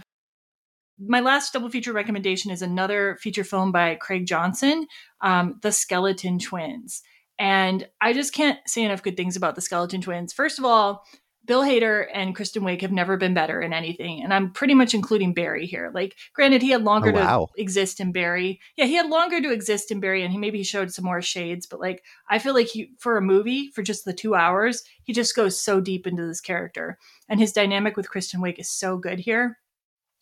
[0.99, 4.87] My last double feature recommendation is another feature film by Craig Johnson,
[5.21, 7.01] um, The Skeleton Twins.
[7.39, 10.31] And I just can't say enough good things about the Skeleton Twins.
[10.31, 11.03] First of all,
[11.43, 14.93] Bill Hader and Kristen Wiig have never been better in anything, and I'm pretty much
[14.93, 15.91] including Barry here.
[15.93, 17.49] Like, granted, he had longer Oh, wow.
[17.55, 18.59] to exist in Barry.
[18.77, 21.65] Yeah, he had longer to exist in Barry, and he maybe showed some more shades.
[21.65, 25.13] But like, I feel like he, for a movie, for just the two hours, he
[25.13, 26.97] just goes so deep into this character,
[27.27, 29.57] and his dynamic with Kristen Wiig is so good here.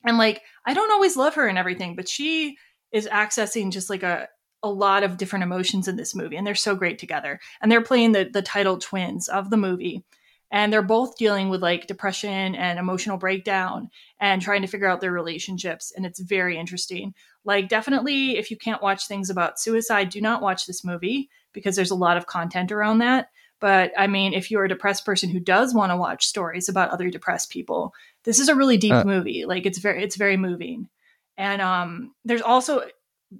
[0.05, 2.55] And like, I don't always love her and everything, but she
[2.91, 4.29] is accessing just like a
[4.63, 7.39] a lot of different emotions in this movie, and they're so great together.
[7.61, 10.03] And they're playing the the title twins of the movie
[10.51, 15.01] and they're both dealing with like depression and emotional breakdown and trying to figure out
[15.01, 17.13] their relationships and it's very interesting.
[17.45, 21.75] Like definitely if you can't watch things about suicide do not watch this movie because
[21.75, 23.29] there's a lot of content around that.
[23.59, 26.91] But i mean if you're a depressed person who does want to watch stories about
[26.91, 29.03] other depressed people this is a really deep Uh.
[29.03, 29.45] movie.
[29.45, 30.89] Like it's very it's very moving.
[31.37, 32.83] And um there's also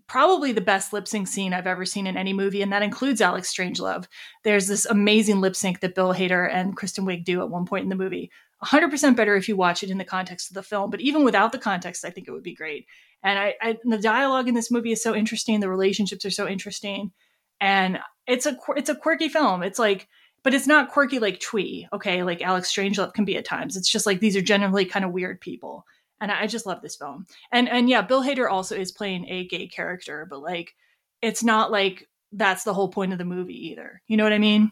[0.08, 3.22] probably the best lip sync scene I've ever seen in any movie, and that includes
[3.22, 4.08] Alex Strangelove.
[4.44, 7.84] There's this amazing lip sync that Bill Hader and Kristen Wiig do at one point
[7.84, 8.32] in the movie.
[8.64, 11.52] 100% better if you watch it in the context of the film, but even without
[11.52, 12.86] the context, I think it would be great.
[13.24, 15.60] And I, I the dialogue in this movie is so interesting.
[15.60, 17.12] The relationships are so interesting,
[17.60, 19.64] and it's a it's a quirky film.
[19.64, 20.08] It's like,
[20.44, 22.24] but it's not quirky like Twee, okay?
[22.24, 23.76] Like Alex Strangelove can be at times.
[23.76, 25.86] It's just like these are generally kind of weird people
[26.22, 27.26] and I I just love this film.
[27.52, 30.74] And and yeah, Bill Hader also is playing a gay character, but like
[31.22, 34.02] it's not like that's the whole point of the movie either.
[34.08, 34.72] You know what I mean?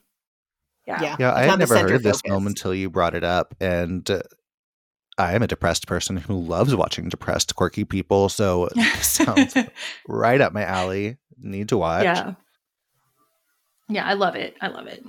[0.86, 1.02] Yeah.
[1.02, 1.16] Yeah.
[1.20, 2.32] Yeah, I had never center heard this focus.
[2.32, 4.22] film until you brought it up, and uh,
[5.18, 8.30] I am a depressed person who loves watching depressed, quirky people.
[8.30, 9.56] So this sounds
[10.08, 11.18] right up my alley.
[11.40, 12.04] Need to watch.
[12.04, 12.34] yeah.
[13.90, 14.56] Yeah, I love it.
[14.60, 15.06] I love it.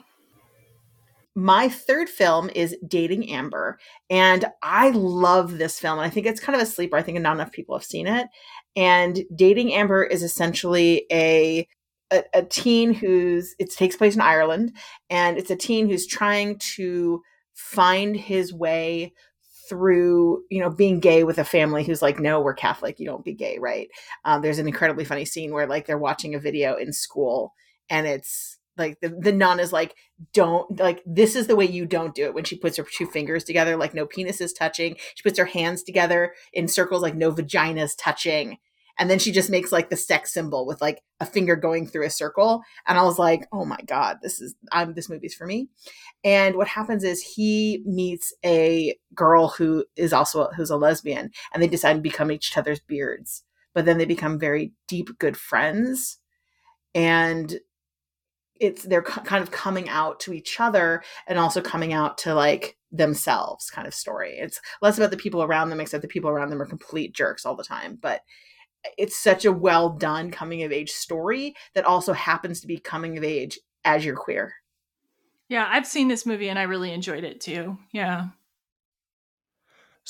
[1.38, 3.78] My third film is Dating Amber,
[4.10, 6.00] and I love this film.
[6.00, 6.96] And I think it's kind of a sleeper.
[6.96, 8.26] I think not enough people have seen it.
[8.74, 11.68] And Dating Amber is essentially a
[12.10, 14.76] a, a teen who's it takes place in Ireland,
[15.10, 17.22] and it's a teen who's trying to
[17.54, 19.14] find his way
[19.68, 23.24] through you know being gay with a family who's like no we're catholic you don't
[23.24, 23.88] be gay right
[24.24, 27.52] um, there's an incredibly funny scene where like they're watching a video in school
[27.90, 29.94] and it's like the, the nun is like
[30.32, 32.34] don't like this is the way you don't do it.
[32.34, 34.96] When she puts her two fingers together like no penis is touching.
[35.14, 38.58] She puts her hands together in circles like no vaginas touching.
[39.00, 42.06] And then she just makes like the sex symbol with like a finger going through
[42.06, 42.62] a circle.
[42.86, 45.68] And i was like oh my god this is i'm this movie's for me.
[46.24, 51.62] And what happens is he meets a girl who is also who's a lesbian and
[51.62, 53.44] they decide to become each other's beards.
[53.74, 56.18] But then they become very deep good friends.
[56.94, 57.60] And
[58.60, 62.76] it's they're kind of coming out to each other and also coming out to like
[62.90, 66.50] themselves kind of story it's less about the people around them except the people around
[66.50, 68.22] them are complete jerks all the time but
[68.96, 73.18] it's such a well done coming of age story that also happens to be coming
[73.18, 74.54] of age as you're queer
[75.48, 77.78] Yeah, I've seen this movie and I really enjoyed it too.
[77.92, 78.28] Yeah.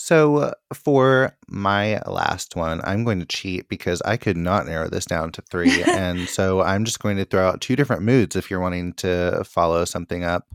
[0.01, 4.89] So uh, for my last one, I'm going to cheat because I could not narrow
[4.89, 8.37] this down to three, and so I'm just going to throw out two different moods
[8.37, 10.47] if you're wanting to follow something up.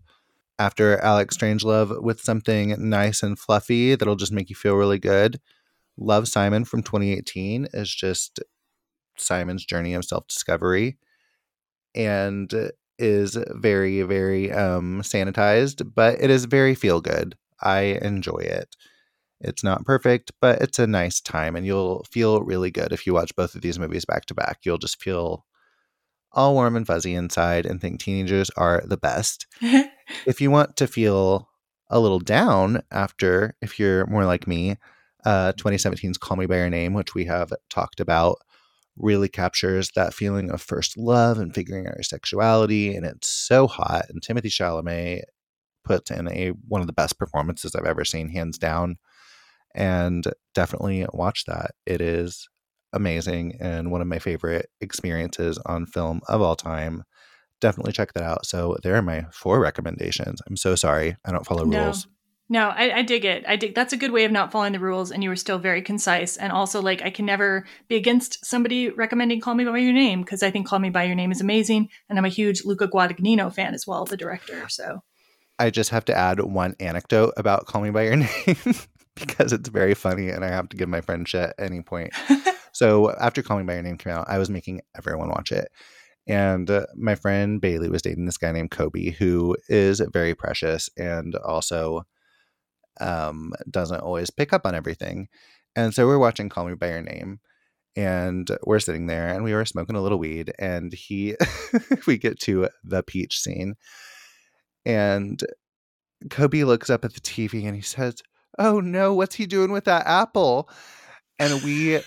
[0.58, 5.42] After Alex Strangelove with something nice and fluffy that'll just make you feel really good.
[5.98, 8.40] Love Simon from 2018 is just
[9.18, 10.98] Simon's journey of self discovery
[11.94, 17.36] and is very, very um, sanitized, but it is very feel good.
[17.62, 18.74] I enjoy it.
[19.44, 23.14] It's not perfect, but it's a nice time, and you'll feel really good if you
[23.14, 24.60] watch both of these movies back to back.
[24.64, 25.46] You'll just feel
[26.32, 29.46] all warm and fuzzy inside and think teenagers are the best.
[30.26, 31.50] if you want to feel
[31.90, 34.78] a little down after, if you're more like me,
[35.26, 38.38] uh, 2017's Call Me By Your Name, which we have talked about,
[38.98, 42.96] really captures that feeling of first love and figuring out your sexuality.
[42.96, 44.06] And it's so hot.
[44.10, 45.24] And Timothée Chalamet
[45.84, 48.98] puts in a one of the best performances I've ever seen, hands down.
[49.76, 51.72] And definitely watch that.
[51.86, 52.48] It is
[52.94, 57.04] amazing and one of my favorite experiences on film of all time.
[57.60, 58.46] Definitely check that out.
[58.46, 60.42] So there are my four recommendations.
[60.48, 61.18] I'm so sorry.
[61.26, 61.86] I don't follow No.
[61.86, 62.08] rules.
[62.50, 63.46] No, I, I dig it.
[63.48, 65.58] I dig that's a good way of not following the rules, and you were still
[65.60, 66.36] very concise.
[66.36, 70.22] And also, like, I can never be against somebody recommending "Call Me by Your Name"
[70.22, 72.88] because I think "Call Me by Your Name" is amazing, and I'm a huge Luca
[72.88, 74.68] Guadagnino fan as well, the director.
[74.68, 75.00] So,
[75.58, 78.76] I just have to add one anecdote about Call Me By Your Name
[79.20, 82.14] because it's very funny and I have to give my friend shit at any point.
[82.72, 85.70] so after Call Me By Your Name came out, I was making everyone watch it.
[86.26, 90.90] And uh, my friend Bailey was dating this guy named Kobe, who is very precious
[90.98, 92.04] and also
[93.02, 95.28] um, doesn't always pick up on everything.
[95.76, 97.40] And so we're watching Call Me By Your Name.
[97.96, 101.36] and we're sitting there and we were smoking a little weed and he
[102.08, 103.76] we get to the peach scene
[104.86, 105.44] and
[106.32, 108.24] kobe looks up at the tv and he says
[108.60, 110.70] oh no what's he doing with that apple
[111.40, 112.00] and we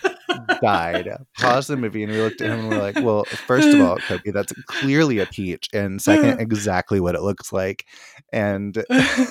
[0.60, 1.08] died
[1.39, 3.97] paused the movie and we looked at him and we're like well first of all
[3.99, 7.84] kobe that's clearly a peach and second exactly what it looks like
[8.33, 9.26] and anyway,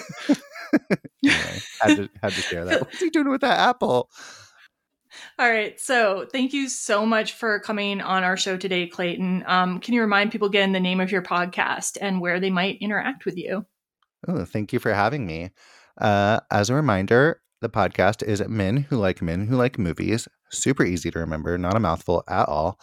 [1.82, 4.10] had to had to share that what's he doing with that apple
[5.40, 5.80] all right.
[5.80, 9.44] So thank you so much for coming on our show today, Clayton.
[9.48, 12.82] Um, can you remind people again the name of your podcast and where they might
[12.82, 13.66] interact with you?
[14.28, 15.52] Oh, thank you for having me.
[16.00, 20.28] Uh, as a reminder, the podcast is Men Who Like Men Who Like Movies.
[20.52, 22.80] Super easy to remember, not a mouthful at all.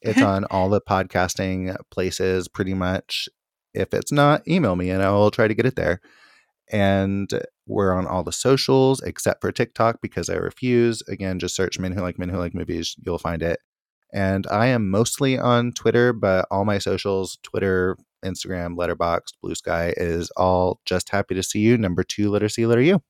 [0.00, 3.28] It's on all the podcasting places pretty much.
[3.74, 6.00] If it's not, email me and I will try to get it there.
[6.70, 7.30] And
[7.66, 11.02] we're on all the socials except for TikTok because I refuse.
[11.08, 12.96] Again, just search Men Who Like Men Who Like Movies.
[13.04, 13.60] You'll find it.
[14.12, 19.92] And I am mostly on Twitter, but all my socials Twitter, Instagram, Letterboxd, Blue Sky
[19.96, 21.76] is all just happy to see you.
[21.76, 23.02] Number two, letter C, letter U.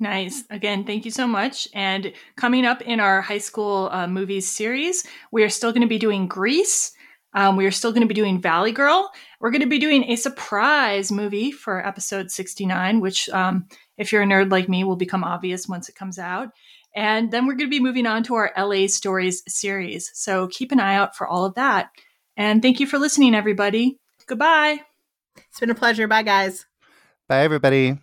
[0.00, 0.44] Nice.
[0.50, 1.66] Again, thank you so much.
[1.74, 5.88] And coming up in our high school uh, movies series, we are still going to
[5.88, 6.92] be doing Grease.
[7.34, 9.10] Um, we are still going to be doing Valley Girl.
[9.40, 13.66] We're going to be doing a surprise movie for episode 69, which, um,
[13.96, 16.50] if you're a nerd like me, will become obvious once it comes out.
[16.94, 20.10] And then we're going to be moving on to our LA Stories series.
[20.14, 21.90] So keep an eye out for all of that.
[22.36, 23.98] And thank you for listening, everybody.
[24.28, 24.80] Goodbye.
[25.36, 26.06] It's been a pleasure.
[26.06, 26.66] Bye, guys.
[27.28, 27.98] Bye, everybody.